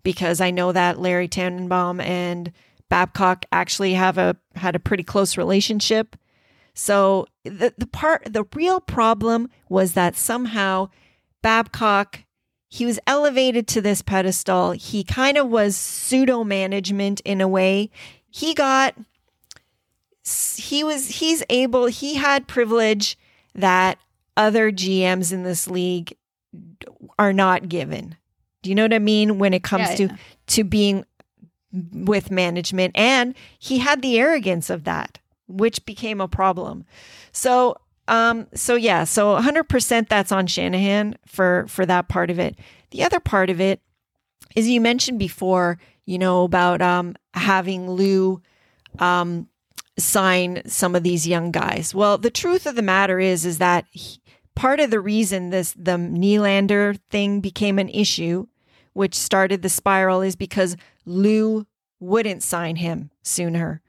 because 0.03 0.41
I 0.41 0.52
know 0.52 0.72
that 0.72 0.99
Larry 0.99 1.28
Tannenbaum 1.28 2.02
and 2.02 2.52
Babcock 2.90 3.45
actually 3.52 3.94
have 3.94 4.18
a 4.18 4.36
had 4.56 4.76
a 4.76 4.80
pretty 4.80 5.03
close 5.03 5.38
relationship. 5.38 6.15
So 6.74 7.28
the 7.44 7.74
the 7.78 7.88
part 7.88 8.32
the 8.32 8.45
real 8.53 8.80
problem 8.80 9.49
was 9.70 9.94
that 9.94 10.15
somehow 10.15 10.90
Babcock 11.41 12.24
he 12.74 12.88
was 12.88 13.00
elevated 13.06 13.68
to 13.68 13.82
this 13.82 14.02
pedestal. 14.02 14.72
He 14.72 15.04
kind 15.04 15.38
of 15.38 15.48
was 15.48 15.78
pseudo 15.78 16.44
management 16.44 17.20
in 17.20 17.40
a 17.40 17.48
way. 17.48 17.91
He 18.32 18.56
got, 18.56 18.95
he 20.56 20.84
was, 20.84 21.08
he's 21.08 21.44
able, 21.52 21.86
he 21.86 22.16
had 22.16 22.48
privilege 22.48 23.16
that 23.54 24.00
other 24.36 24.72
GMs 24.72 25.32
in 25.32 25.44
this 25.44 25.70
league 25.70 26.18
are 27.20 27.32
not 27.32 27.70
given. 27.70 28.16
Do 28.64 28.72
you 28.72 28.76
know 28.76 28.86
what 28.86 28.94
I 28.95 28.98
mean? 28.98 29.38
When 29.38 29.54
it 29.54 29.62
comes 29.62 29.91
yeah, 29.91 29.95
to, 29.95 30.04
yeah. 30.06 30.18
to 30.48 30.64
being 30.64 31.06
with 31.91 32.32
management. 32.32 32.98
And 32.98 33.36
he 33.60 33.78
had 33.78 34.02
the 34.02 34.18
arrogance 34.18 34.72
of 34.72 34.86
that, 34.86 35.20
which 35.48 35.86
became 35.86 36.20
a 36.20 36.28
problem. 36.28 36.86
So 37.34 37.78
um, 38.08 38.48
so 38.54 38.76
yeah, 38.76 39.04
so 39.04 39.36
100% 39.36 40.10
that's 40.10 40.32
on 40.32 40.48
Shanahan 40.48 41.16
for 41.26 41.66
for 41.68 41.86
that 41.86 42.10
part 42.10 42.30
of 42.30 42.40
it. 42.40 42.58
The 42.92 43.04
other 43.04 43.20
part 43.20 43.50
of 43.50 43.62
it 43.62 43.82
is 44.56 44.68
you 44.68 44.82
mentioned 44.82 45.20
before, 45.20 45.80
you 46.06 46.18
know, 46.18 46.44
about 46.44 46.82
um, 46.82 47.16
having 47.34 47.90
Lou 47.90 48.42
um, 49.00 49.48
sign 49.98 50.62
some 50.66 50.96
of 50.96 51.04
these 51.04 51.28
young 51.28 51.52
guys. 51.52 51.96
Well, 51.96 52.18
the 52.18 52.30
truth 52.30 52.66
of 52.66 52.76
the 52.76 52.82
matter 52.82 53.20
is, 53.20 53.46
is 53.46 53.58
that 53.60 53.86
he, 53.92 54.20
part 54.56 54.80
of 54.80 54.92
the 54.92 55.00
reason 55.00 55.50
this 55.50 55.74
the 55.74 55.94
Nylander 55.94 57.00
thing 57.10 57.40
became 57.40 57.80
an 57.80 57.90
issue, 57.90 58.48
which 58.94 59.16
started 59.16 59.62
the 59.62 59.70
spiral, 59.70 60.22
is 60.22 60.36
because 60.36 60.76
Lou 61.06 61.66
wouldn't 62.00 62.44
sign 62.44 62.78
him 62.78 63.12
sooner. 63.22 63.82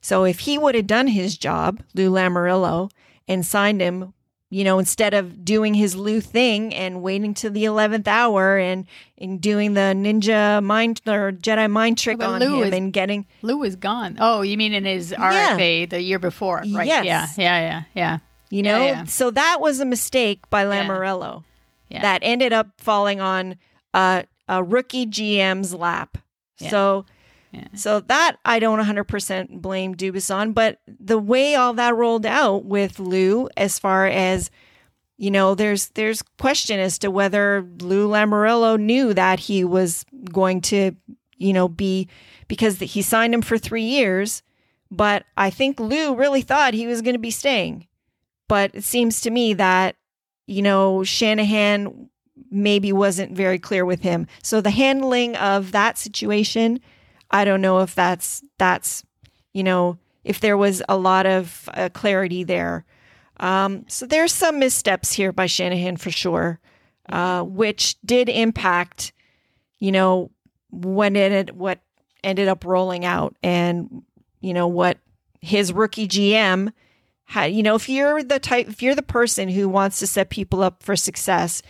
So 0.00 0.24
if 0.24 0.40
he 0.40 0.58
would 0.58 0.74
have 0.74 0.86
done 0.86 1.08
his 1.08 1.36
job, 1.36 1.82
Lou 1.94 2.10
Lamoriello, 2.10 2.90
and 3.30 3.46
signed 3.46 3.80
him 3.80 4.12
you 4.52 4.64
know, 4.64 4.80
instead 4.80 5.14
of 5.14 5.44
doing 5.44 5.74
his 5.74 5.94
Lou 5.94 6.20
thing 6.20 6.74
and 6.74 7.02
waiting 7.02 7.34
to 7.34 7.50
the 7.50 7.64
eleventh 7.64 8.08
hour 8.08 8.58
and 8.58 8.84
and 9.16 9.40
doing 9.40 9.74
the 9.74 9.94
ninja 9.96 10.62
mind 10.62 11.00
or 11.06 11.30
Jedi 11.30 11.70
mind 11.70 11.98
trick 11.98 12.18
oh, 12.20 12.32
on 12.32 12.40
Lou 12.40 12.62
him 12.62 12.68
is, 12.68 12.74
and 12.74 12.92
getting 12.92 13.26
Lou 13.42 13.62
is 13.62 13.76
gone. 13.76 14.16
Oh, 14.18 14.42
you 14.42 14.56
mean 14.58 14.74
in 14.74 14.84
his 14.84 15.12
RFA 15.12 15.80
yeah. 15.80 15.86
the 15.86 16.02
year 16.02 16.18
before, 16.18 16.64
right? 16.72 16.86
Yes. 16.86 17.04
Yeah, 17.06 17.26
yeah, 17.38 17.60
yeah, 17.60 17.82
yeah. 17.94 18.18
You 18.50 18.64
know, 18.64 18.78
yeah, 18.78 18.86
yeah. 18.86 19.04
so 19.04 19.30
that 19.30 19.58
was 19.60 19.78
a 19.78 19.84
mistake 19.84 20.50
by 20.50 20.64
Lamoriello 20.64 21.44
that 21.88 22.18
ended 22.22 22.52
up 22.52 22.68
falling 22.78 23.20
on 23.20 23.56
uh, 23.94 24.24
a 24.48 24.64
rookie 24.64 25.06
GM's 25.06 25.72
lap. 25.72 26.18
So 26.56 27.06
so 27.74 28.00
that 28.00 28.36
I 28.44 28.58
don't 28.58 28.78
100% 28.78 29.60
blame 29.60 29.94
Dubas 29.94 30.34
on, 30.34 30.52
but 30.52 30.80
the 30.86 31.18
way 31.18 31.54
all 31.54 31.74
that 31.74 31.96
rolled 31.96 32.26
out 32.26 32.64
with 32.64 32.98
Lou, 32.98 33.48
as 33.56 33.78
far 33.78 34.06
as 34.06 34.50
you 35.20 35.30
know, 35.30 35.54
there's 35.54 35.88
there's 35.88 36.22
question 36.38 36.80
as 36.80 36.98
to 37.00 37.10
whether 37.10 37.68
Lou 37.80 38.08
Lamoriello 38.08 38.80
knew 38.80 39.12
that 39.12 39.38
he 39.38 39.64
was 39.64 40.02
going 40.32 40.62
to, 40.62 40.96
you 41.36 41.52
know, 41.52 41.68
be 41.68 42.08
because 42.48 42.78
he 42.78 43.02
signed 43.02 43.34
him 43.34 43.42
for 43.42 43.58
three 43.58 43.82
years. 43.82 44.42
But 44.90 45.24
I 45.36 45.50
think 45.50 45.78
Lou 45.78 46.14
really 46.14 46.40
thought 46.40 46.72
he 46.72 46.86
was 46.86 47.02
going 47.02 47.14
to 47.14 47.20
be 47.20 47.30
staying. 47.30 47.86
But 48.48 48.74
it 48.74 48.82
seems 48.82 49.20
to 49.20 49.30
me 49.30 49.52
that, 49.54 49.96
you 50.46 50.62
know, 50.62 51.04
Shanahan 51.04 52.08
maybe 52.50 52.90
wasn't 52.90 53.36
very 53.36 53.58
clear 53.58 53.84
with 53.84 54.00
him. 54.00 54.26
So 54.42 54.62
the 54.62 54.70
handling 54.70 55.36
of 55.36 55.72
that 55.72 55.98
situation 55.98 56.80
I 57.30 57.44
don't 57.44 57.60
know 57.60 57.80
if 57.80 57.94
that's 57.94 58.42
that's 58.58 59.04
you 59.52 59.62
know 59.62 59.98
if 60.24 60.40
there 60.40 60.56
was 60.56 60.82
a 60.88 60.96
lot 60.96 61.26
of 61.26 61.68
uh, 61.74 61.88
clarity 61.92 62.44
there. 62.44 62.84
Um, 63.38 63.84
so 63.88 64.06
there's 64.06 64.32
some 64.32 64.58
missteps 64.58 65.12
here 65.12 65.32
by 65.32 65.46
Shanahan 65.46 65.96
for 65.96 66.10
sure, 66.10 66.60
uh, 67.08 67.42
which 67.42 67.96
did 68.04 68.28
impact, 68.28 69.12
you 69.78 69.92
know, 69.92 70.30
when 70.70 71.16
it 71.16 71.54
what 71.54 71.80
ended 72.22 72.48
up 72.48 72.64
rolling 72.64 73.04
out, 73.04 73.34
and 73.42 74.02
you 74.40 74.52
know 74.52 74.68
what 74.68 74.98
his 75.40 75.72
rookie 75.72 76.08
GM 76.08 76.72
had. 77.24 77.52
You 77.52 77.62
know, 77.62 77.76
if 77.76 77.88
you're 77.88 78.22
the 78.22 78.38
type, 78.38 78.68
if 78.68 78.82
you're 78.82 78.94
the 78.94 79.02
person 79.02 79.48
who 79.48 79.68
wants 79.68 80.00
to 80.00 80.06
set 80.06 80.28
people 80.28 80.62
up 80.62 80.82
for 80.82 80.96
success, 80.96 81.62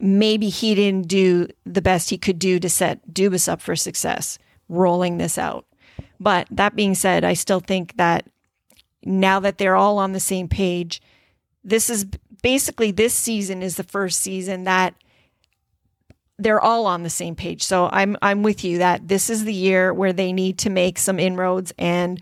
maybe 0.00 0.50
he 0.50 0.76
didn't 0.76 1.08
do 1.08 1.48
the 1.66 1.82
best 1.82 2.10
he 2.10 2.18
could 2.18 2.38
do 2.38 2.60
to 2.60 2.68
set 2.68 3.12
Dubas 3.12 3.48
up 3.48 3.60
for 3.60 3.74
success 3.74 4.38
rolling 4.68 5.18
this 5.18 5.38
out. 5.38 5.66
But 6.20 6.48
that 6.50 6.74
being 6.74 6.94
said, 6.94 7.24
I 7.24 7.34
still 7.34 7.60
think 7.60 7.96
that 7.96 8.26
now 9.04 9.40
that 9.40 9.58
they're 9.58 9.76
all 9.76 9.98
on 9.98 10.12
the 10.12 10.20
same 10.20 10.48
page, 10.48 11.00
this 11.64 11.88
is 11.88 12.06
basically 12.42 12.90
this 12.90 13.14
season 13.14 13.62
is 13.62 13.76
the 13.76 13.84
first 13.84 14.20
season 14.20 14.64
that 14.64 14.94
they're 16.38 16.60
all 16.60 16.86
on 16.86 17.02
the 17.02 17.10
same 17.10 17.34
page. 17.34 17.62
So 17.62 17.88
I'm 17.92 18.16
I'm 18.22 18.42
with 18.42 18.64
you 18.64 18.78
that 18.78 19.08
this 19.08 19.28
is 19.28 19.44
the 19.44 19.54
year 19.54 19.92
where 19.92 20.12
they 20.12 20.32
need 20.32 20.58
to 20.58 20.70
make 20.70 20.98
some 20.98 21.18
inroads 21.18 21.72
and 21.78 22.20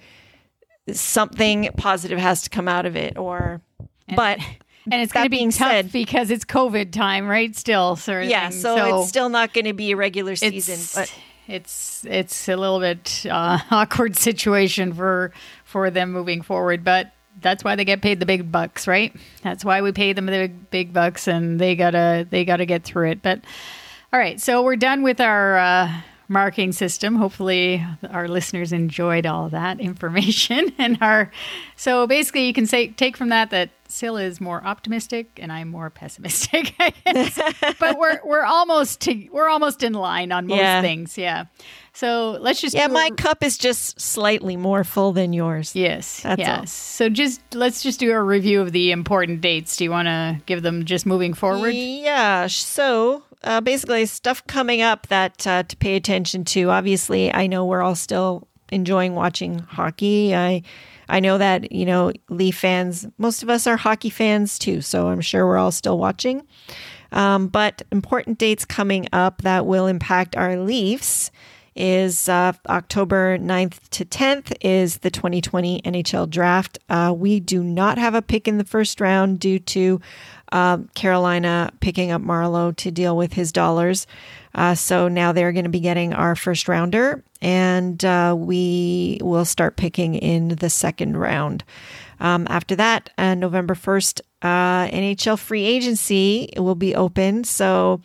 something 0.92 1.68
positive 1.76 2.18
has 2.18 2.42
to 2.42 2.50
come 2.50 2.68
out 2.68 2.86
of 2.86 2.96
it 2.96 3.18
or 3.18 3.60
and, 4.08 4.16
but 4.16 4.38
and 4.90 5.02
it's 5.02 5.12
going 5.12 5.26
to 5.26 5.30
be 5.30 5.44
tough 5.46 5.54
said, 5.54 5.92
because 5.92 6.30
it's 6.30 6.44
COVID 6.44 6.92
time, 6.92 7.26
right? 7.26 7.54
Still, 7.56 7.96
sort 7.96 8.24
of 8.24 8.30
yeah. 8.30 8.50
So, 8.50 8.76
so, 8.76 9.00
it's 9.00 9.08
still 9.08 9.28
not 9.28 9.52
going 9.52 9.64
to 9.64 9.72
be 9.72 9.92
a 9.92 9.96
regular 9.96 10.36
season, 10.36 10.78
but 10.94 11.12
it's 11.46 12.04
it's 12.04 12.48
a 12.48 12.56
little 12.56 12.80
bit 12.80 13.26
uh, 13.30 13.58
awkward 13.70 14.16
situation 14.16 14.92
for 14.92 15.32
for 15.64 15.90
them 15.90 16.12
moving 16.12 16.42
forward, 16.42 16.84
but 16.84 17.12
that's 17.40 17.62
why 17.62 17.76
they 17.76 17.84
get 17.84 18.02
paid 18.02 18.20
the 18.20 18.26
big 18.26 18.50
bucks, 18.50 18.86
right? 18.86 19.14
That's 19.42 19.64
why 19.64 19.82
we 19.82 19.92
pay 19.92 20.12
them 20.12 20.26
the 20.26 20.32
big, 20.32 20.70
big 20.70 20.92
bucks, 20.92 21.28
and 21.28 21.60
they 21.60 21.76
gotta 21.76 22.26
they 22.28 22.44
gotta 22.44 22.66
get 22.66 22.84
through 22.84 23.10
it. 23.10 23.22
But 23.22 23.40
all 24.12 24.20
right, 24.20 24.40
so 24.40 24.62
we're 24.62 24.76
done 24.76 25.02
with 25.02 25.20
our 25.20 25.58
uh, 25.58 25.92
marking 26.28 26.72
system. 26.72 27.16
Hopefully, 27.16 27.84
our 28.10 28.28
listeners 28.28 28.72
enjoyed 28.72 29.26
all 29.26 29.48
that 29.50 29.80
information 29.80 30.72
and 30.78 30.98
our. 31.00 31.30
So 31.76 32.06
basically, 32.06 32.46
you 32.46 32.52
can 32.52 32.66
say 32.66 32.88
take 32.88 33.16
from 33.16 33.28
that 33.28 33.50
that 33.50 33.70
Sil 33.96 34.16
is 34.16 34.40
more 34.40 34.64
optimistic 34.64 35.38
and 35.40 35.50
I'm 35.50 35.68
more 35.68 35.90
pessimistic. 35.90 36.74
but 37.80 37.98
we're 37.98 38.20
we're 38.24 38.44
almost 38.44 39.00
to, 39.02 39.28
we're 39.32 39.48
almost 39.48 39.82
in 39.82 39.92
line 39.94 40.32
on 40.32 40.46
most 40.46 40.58
Yeah. 40.58 40.80
things. 40.82 41.16
Yeah. 41.16 41.44
So 41.92 42.32
let's 42.40 42.60
just 42.60 42.74
Yeah, 42.74 42.88
do 42.88 42.92
a- 42.92 42.94
my 42.94 43.10
cup 43.16 43.42
is 43.42 43.56
just 43.56 43.98
slightly 44.00 44.56
more 44.56 44.84
full 44.84 45.12
than 45.12 45.32
yours. 45.32 45.74
Yes. 45.74 46.20
That's 46.20 46.38
yes. 46.38 46.58
all. 46.58 46.66
So 46.66 47.08
just 47.08 47.40
let's 47.54 47.82
just 47.82 47.98
do 48.00 48.12
a 48.12 48.22
review 48.22 48.60
of 48.60 48.72
the 48.72 48.92
important 48.92 49.40
dates. 49.40 49.76
Do 49.76 49.84
you 49.84 49.90
want 49.90 50.06
to 50.06 50.40
give 50.46 50.62
them 50.62 50.84
just 50.84 51.06
moving 51.06 51.32
forward? 51.34 51.70
Yeah. 51.70 52.48
So 52.48 53.22
uh, 53.44 53.60
basically, 53.60 54.04
stuff 54.06 54.46
coming 54.46 54.82
up 54.82 55.06
that 55.08 55.46
uh, 55.46 55.62
to 55.62 55.76
pay 55.76 55.96
attention 55.96 56.44
to. 56.46 56.70
Obviously, 56.70 57.32
I 57.32 57.46
know 57.46 57.64
we're 57.64 57.82
all 57.82 57.94
still 57.94 58.46
enjoying 58.70 59.14
watching 59.14 59.60
hockey. 59.60 60.34
I 60.34 60.62
I 61.08 61.20
know 61.20 61.38
that 61.38 61.72
you 61.72 61.86
know 61.86 62.12
Leaf 62.28 62.58
fans. 62.58 63.06
Most 63.18 63.42
of 63.42 63.50
us 63.50 63.66
are 63.66 63.76
hockey 63.76 64.10
fans 64.10 64.58
too, 64.58 64.80
so 64.80 65.08
I'm 65.08 65.20
sure 65.20 65.46
we're 65.46 65.58
all 65.58 65.72
still 65.72 65.98
watching. 65.98 66.46
Um, 67.12 67.48
but 67.48 67.82
important 67.92 68.38
dates 68.38 68.64
coming 68.64 69.06
up 69.12 69.42
that 69.42 69.66
will 69.66 69.86
impact 69.86 70.36
our 70.36 70.56
Leafs 70.56 71.30
is 71.76 72.28
uh, 72.28 72.52
October 72.68 73.38
9th 73.38 73.88
to 73.90 74.04
10th 74.04 74.56
is 74.60 74.98
the 74.98 75.10
2020 75.10 75.82
NHL 75.82 76.28
draft. 76.28 76.78
Uh, 76.88 77.14
we 77.16 77.38
do 77.38 77.62
not 77.62 77.98
have 77.98 78.14
a 78.14 78.22
pick 78.22 78.48
in 78.48 78.58
the 78.58 78.64
first 78.64 79.00
round 79.00 79.38
due 79.38 79.58
to 79.58 80.00
um, 80.52 80.88
Carolina 80.94 81.70
picking 81.80 82.10
up 82.10 82.22
Marleau 82.22 82.74
to 82.76 82.90
deal 82.90 83.16
with 83.16 83.34
his 83.34 83.52
dollars. 83.52 84.06
Uh, 84.54 84.74
so 84.74 85.08
now 85.08 85.32
they're 85.32 85.52
going 85.52 85.64
to 85.64 85.70
be 85.70 85.80
getting 85.80 86.14
our 86.14 86.34
first 86.34 86.66
rounder, 86.66 87.22
and 87.42 88.02
uh, 88.04 88.34
we 88.36 89.18
will 89.22 89.44
start 89.44 89.76
picking 89.76 90.14
in 90.14 90.48
the 90.48 90.70
second 90.70 91.16
round. 91.16 91.62
Um, 92.20 92.46
after 92.48 92.74
that, 92.76 93.10
uh, 93.18 93.34
November 93.34 93.74
1st, 93.74 94.22
uh, 94.42 94.88
NHL 94.88 95.38
free 95.38 95.64
agency 95.64 96.52
will 96.56 96.74
be 96.74 96.94
open. 96.94 97.44
So 97.44 98.00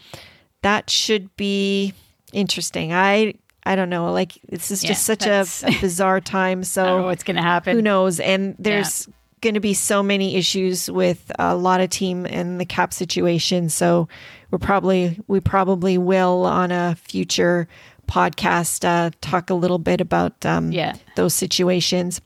that 0.62 0.90
should 0.90 1.36
be 1.38 1.94
interesting. 2.34 2.94
I 2.94 3.36
I 3.64 3.76
don't 3.76 3.90
know. 3.90 4.12
Like 4.12 4.40
this 4.50 4.72
is 4.72 4.84
Yeah, 4.84 4.90
just 4.90 5.06
such 5.06 5.26
a, 5.26 5.46
a 5.66 5.72
bizarre 5.82 6.20
time. 6.22 6.50
I 6.50 6.52
don't 6.52 6.58
know 6.60 6.64
So 6.64 7.06
what's 7.06 7.24
going 7.24 7.36
to 7.38 7.42
happen. 7.44 7.76
who 7.76 7.82
knows? 7.82 8.20
And 8.20 8.56
there's 8.58 9.08
going 9.42 9.54
to 9.56 9.60
be 9.60 9.74
so 9.74 10.04
many 10.04 10.36
issues 10.36 10.90
with 10.90 11.32
a 11.40 11.56
lot 11.56 11.82
of 11.82 11.90
team 11.90 12.26
and 12.26 12.60
the 12.60 12.66
cap 12.66 12.94
situation. 12.94 13.70
So 13.70 14.08
we're 14.52 14.58
probably 14.60 15.20
we 15.28 15.40
probably 15.40 15.98
will 15.98 16.46
on 16.46 16.72
a 16.72 16.96
future 16.96 17.68
podcast 18.08 18.84
uh, 18.86 19.12
talk 19.22 19.50
a 19.50 19.54
little 19.54 19.80
bit 19.80 20.02
about 20.02 20.46
um, 20.46 20.72
Yeah. 20.72 20.96
those 21.16 21.34
situations. 21.34 22.20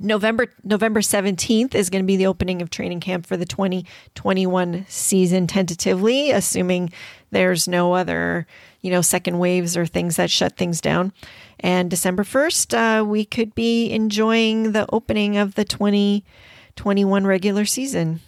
November 0.00 0.46
November 0.64 1.00
17th 1.00 1.74
is 1.74 1.88
going 1.90 2.02
to 2.02 2.06
be 2.06 2.16
the 2.16 2.26
opening 2.26 2.62
of 2.62 2.70
training 2.70 2.98
camp 3.00 3.26
for 3.26 3.36
the 3.36 3.44
2021 3.44 4.86
season 4.88 5.46
tentatively 5.46 6.30
assuming 6.32 6.90
there's 7.30 7.68
no 7.68 7.92
other 7.92 8.46
you 8.84 8.90
know 8.90 9.00
second 9.00 9.38
waves 9.38 9.76
or 9.76 9.86
things 9.86 10.16
that 10.16 10.30
shut 10.30 10.56
things 10.56 10.80
down 10.80 11.12
and 11.60 11.90
December 11.90 12.22
1st 12.22 13.00
uh, 13.00 13.04
we 13.04 13.24
could 13.24 13.54
be 13.54 13.90
enjoying 13.90 14.72
the 14.72 14.86
opening 14.92 15.36
of 15.36 15.54
the 15.54 15.64
2021 15.64 17.26
regular 17.26 17.64
season 17.64 18.20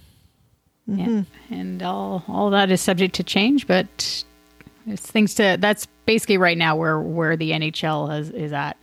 Yeah. 0.86 1.22
And 1.50 1.82
all 1.82 2.24
all 2.28 2.50
that 2.50 2.70
is 2.70 2.80
subject 2.80 3.16
to 3.16 3.24
change, 3.24 3.66
but 3.66 4.24
it's 4.86 5.10
things 5.10 5.34
to 5.34 5.56
that's 5.58 5.86
basically 6.06 6.38
right 6.38 6.56
now 6.56 6.76
where 6.76 7.00
where 7.00 7.36
the 7.36 7.50
NHL 7.50 8.10
has, 8.10 8.30
is 8.30 8.52
at. 8.52 8.76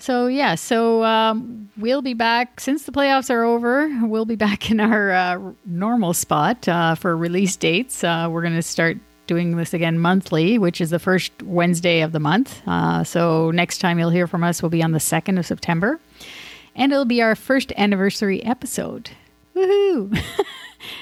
So 0.00 0.26
yeah, 0.26 0.54
so 0.54 1.04
um, 1.04 1.68
we'll 1.76 2.02
be 2.02 2.14
back 2.14 2.58
since 2.58 2.84
the 2.84 2.92
playoffs 2.92 3.30
are 3.30 3.44
over. 3.44 3.88
We'll 4.02 4.24
be 4.24 4.36
back 4.36 4.70
in 4.70 4.80
our 4.80 5.12
uh, 5.12 5.52
normal 5.64 6.14
spot 6.14 6.66
uh, 6.66 6.94
for 6.94 7.16
release 7.16 7.56
dates. 7.56 8.02
Uh, 8.02 8.28
we're 8.30 8.42
going 8.42 8.54
to 8.54 8.62
start 8.62 8.96
doing 9.30 9.56
this 9.56 9.72
again 9.72 9.96
monthly, 9.96 10.58
which 10.58 10.80
is 10.80 10.90
the 10.90 10.98
first 10.98 11.30
Wednesday 11.44 12.00
of 12.00 12.10
the 12.10 12.18
month. 12.18 12.60
Uh, 12.66 13.04
so 13.04 13.52
next 13.52 13.78
time 13.78 13.96
you'll 13.96 14.10
hear 14.10 14.26
from 14.26 14.42
us 14.42 14.60
will 14.60 14.70
be 14.70 14.82
on 14.82 14.90
the 14.90 14.98
second 14.98 15.38
of 15.38 15.46
September, 15.46 16.00
and 16.74 16.90
it'll 16.90 17.04
be 17.04 17.22
our 17.22 17.36
first 17.36 17.72
anniversary 17.76 18.42
episode. 18.44 19.10
Woohoo! 19.54 20.20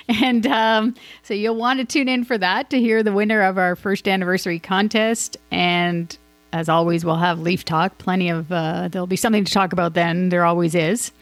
And 0.08 0.44
um, 0.48 0.96
so 1.22 1.34
you'll 1.34 1.54
want 1.54 1.78
to 1.78 1.84
tune 1.84 2.08
in 2.08 2.24
for 2.24 2.36
that 2.36 2.68
to 2.70 2.80
hear 2.80 3.04
the 3.04 3.12
winner 3.12 3.42
of 3.42 3.58
our 3.58 3.76
first 3.76 4.08
anniversary 4.08 4.58
contest. 4.58 5.36
And 5.52 6.18
as 6.52 6.68
always, 6.68 7.04
we'll 7.04 7.14
have 7.14 7.38
Leaf 7.38 7.64
Talk. 7.64 7.96
Plenty 7.98 8.28
of, 8.28 8.50
uh, 8.50 8.88
there'll 8.88 9.06
be 9.06 9.14
something 9.14 9.44
to 9.44 9.52
talk 9.52 9.72
about 9.72 9.94
then. 9.94 10.30
There 10.30 10.44
always 10.44 10.74
is. 10.74 11.12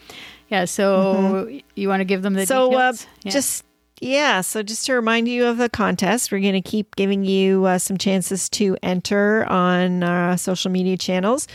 Yeah. 0.49 0.65
So 0.65 1.61
you 1.75 1.89
want 1.89 2.01
to 2.01 2.07
give 2.07 2.23
them 2.23 2.33
the 2.33 2.47
so 2.47 2.69
uh, 2.69 2.71
details? 2.71 3.07
Yeah. 3.25 3.33
just 3.33 3.66
yeah 4.01 4.41
so 4.41 4.63
just 4.63 4.87
to 4.87 4.95
remind 4.95 5.29
you 5.29 5.47
of 5.47 5.59
the 5.59 5.69
contest 5.69 6.31
we're 6.31 6.41
going 6.41 6.53
to 6.53 6.61
keep 6.61 6.95
giving 6.97 7.25
you 7.25 7.65
uh, 7.65 7.79
some 7.79 7.97
chances 7.97 8.49
to 8.49 8.77
enter 8.83 9.45
on 9.47 10.03
our 10.03 10.37
social 10.37 10.71
media 10.71 10.97
channels 10.97 11.47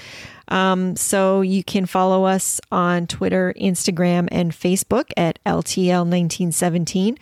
um, 0.47 0.95
so 0.97 1.41
you 1.41 1.63
can 1.63 1.85
follow 1.85 2.25
us 2.25 2.59
on 2.71 3.07
twitter 3.07 3.53
instagram 3.59 4.27
and 4.31 4.51
facebook 4.51 5.11
at 5.17 5.43
ltl1917 5.45 7.17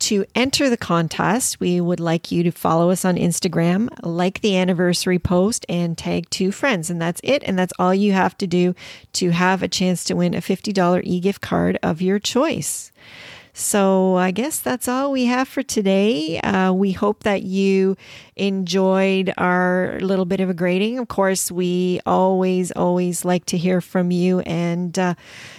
to 0.00 0.24
enter 0.34 0.70
the 0.70 0.78
contest, 0.78 1.60
we 1.60 1.78
would 1.78 2.00
like 2.00 2.32
you 2.32 2.42
to 2.42 2.50
follow 2.50 2.90
us 2.90 3.04
on 3.04 3.16
Instagram, 3.16 3.90
like 4.02 4.40
the 4.40 4.56
anniversary 4.56 5.18
post, 5.18 5.66
and 5.68 5.96
tag 5.96 6.28
two 6.30 6.50
friends. 6.50 6.88
And 6.88 7.00
that's 7.00 7.20
it. 7.22 7.42
And 7.44 7.58
that's 7.58 7.74
all 7.78 7.94
you 7.94 8.12
have 8.12 8.36
to 8.38 8.46
do 8.46 8.74
to 9.14 9.30
have 9.30 9.62
a 9.62 9.68
chance 9.68 10.02
to 10.04 10.14
win 10.14 10.34
a 10.34 10.38
$50 10.38 11.02
e 11.04 11.20
gift 11.20 11.42
card 11.42 11.78
of 11.82 12.00
your 12.00 12.18
choice. 12.18 12.90
So 13.60 14.16
I 14.16 14.30
guess 14.30 14.58
that's 14.58 14.88
all 14.88 15.12
we 15.12 15.26
have 15.26 15.46
for 15.46 15.62
today. 15.62 16.40
Uh, 16.40 16.72
we 16.72 16.92
hope 16.92 17.24
that 17.24 17.42
you 17.42 17.94
enjoyed 18.36 19.34
our 19.36 19.98
little 20.00 20.24
bit 20.24 20.40
of 20.40 20.48
a 20.48 20.54
grading. 20.54 20.98
Of 20.98 21.08
course, 21.08 21.52
we 21.52 22.00
always, 22.06 22.72
always 22.72 23.24
like 23.24 23.44
to 23.46 23.58
hear 23.58 23.82
from 23.82 24.10
you 24.10 24.40
and 24.40 24.98
uh, 24.98 25.14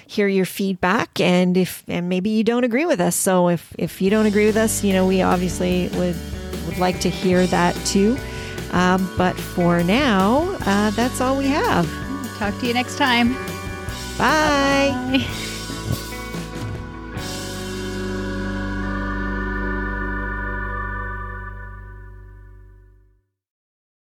hear 0.08 0.28
your 0.28 0.46
feedback. 0.46 1.20
And 1.22 1.56
if 1.56 1.84
and 1.88 2.10
maybe 2.10 2.32
you 2.32 2.44
don't 2.44 2.64
agree 2.64 2.88
with 2.88 3.00
us, 3.00 3.16
so 3.16 3.50
if 3.50 3.72
if 3.78 4.02
you 4.02 4.10
don't 4.10 4.26
agree 4.26 4.48
with 4.48 4.58
us, 4.58 4.84
you 4.84 4.94
know 4.94 5.06
we 5.06 5.22
obviously 5.22 5.88
would 5.90 6.16
would 6.66 6.80
like 6.80 7.00
to 7.02 7.10
hear 7.10 7.46
that 7.48 7.76
too. 7.86 8.18
Um, 8.72 9.14
but 9.16 9.38
for 9.40 9.84
now, 9.84 10.58
uh, 10.66 10.90
that's 10.92 11.22
all 11.22 11.38
we 11.38 11.48
have. 11.48 11.88
talk 12.40 12.58
to 12.62 12.68
you 12.68 12.74
next 12.74 12.98
time. 12.98 13.34
Bye. 14.18 14.90
Bye. 15.20 15.48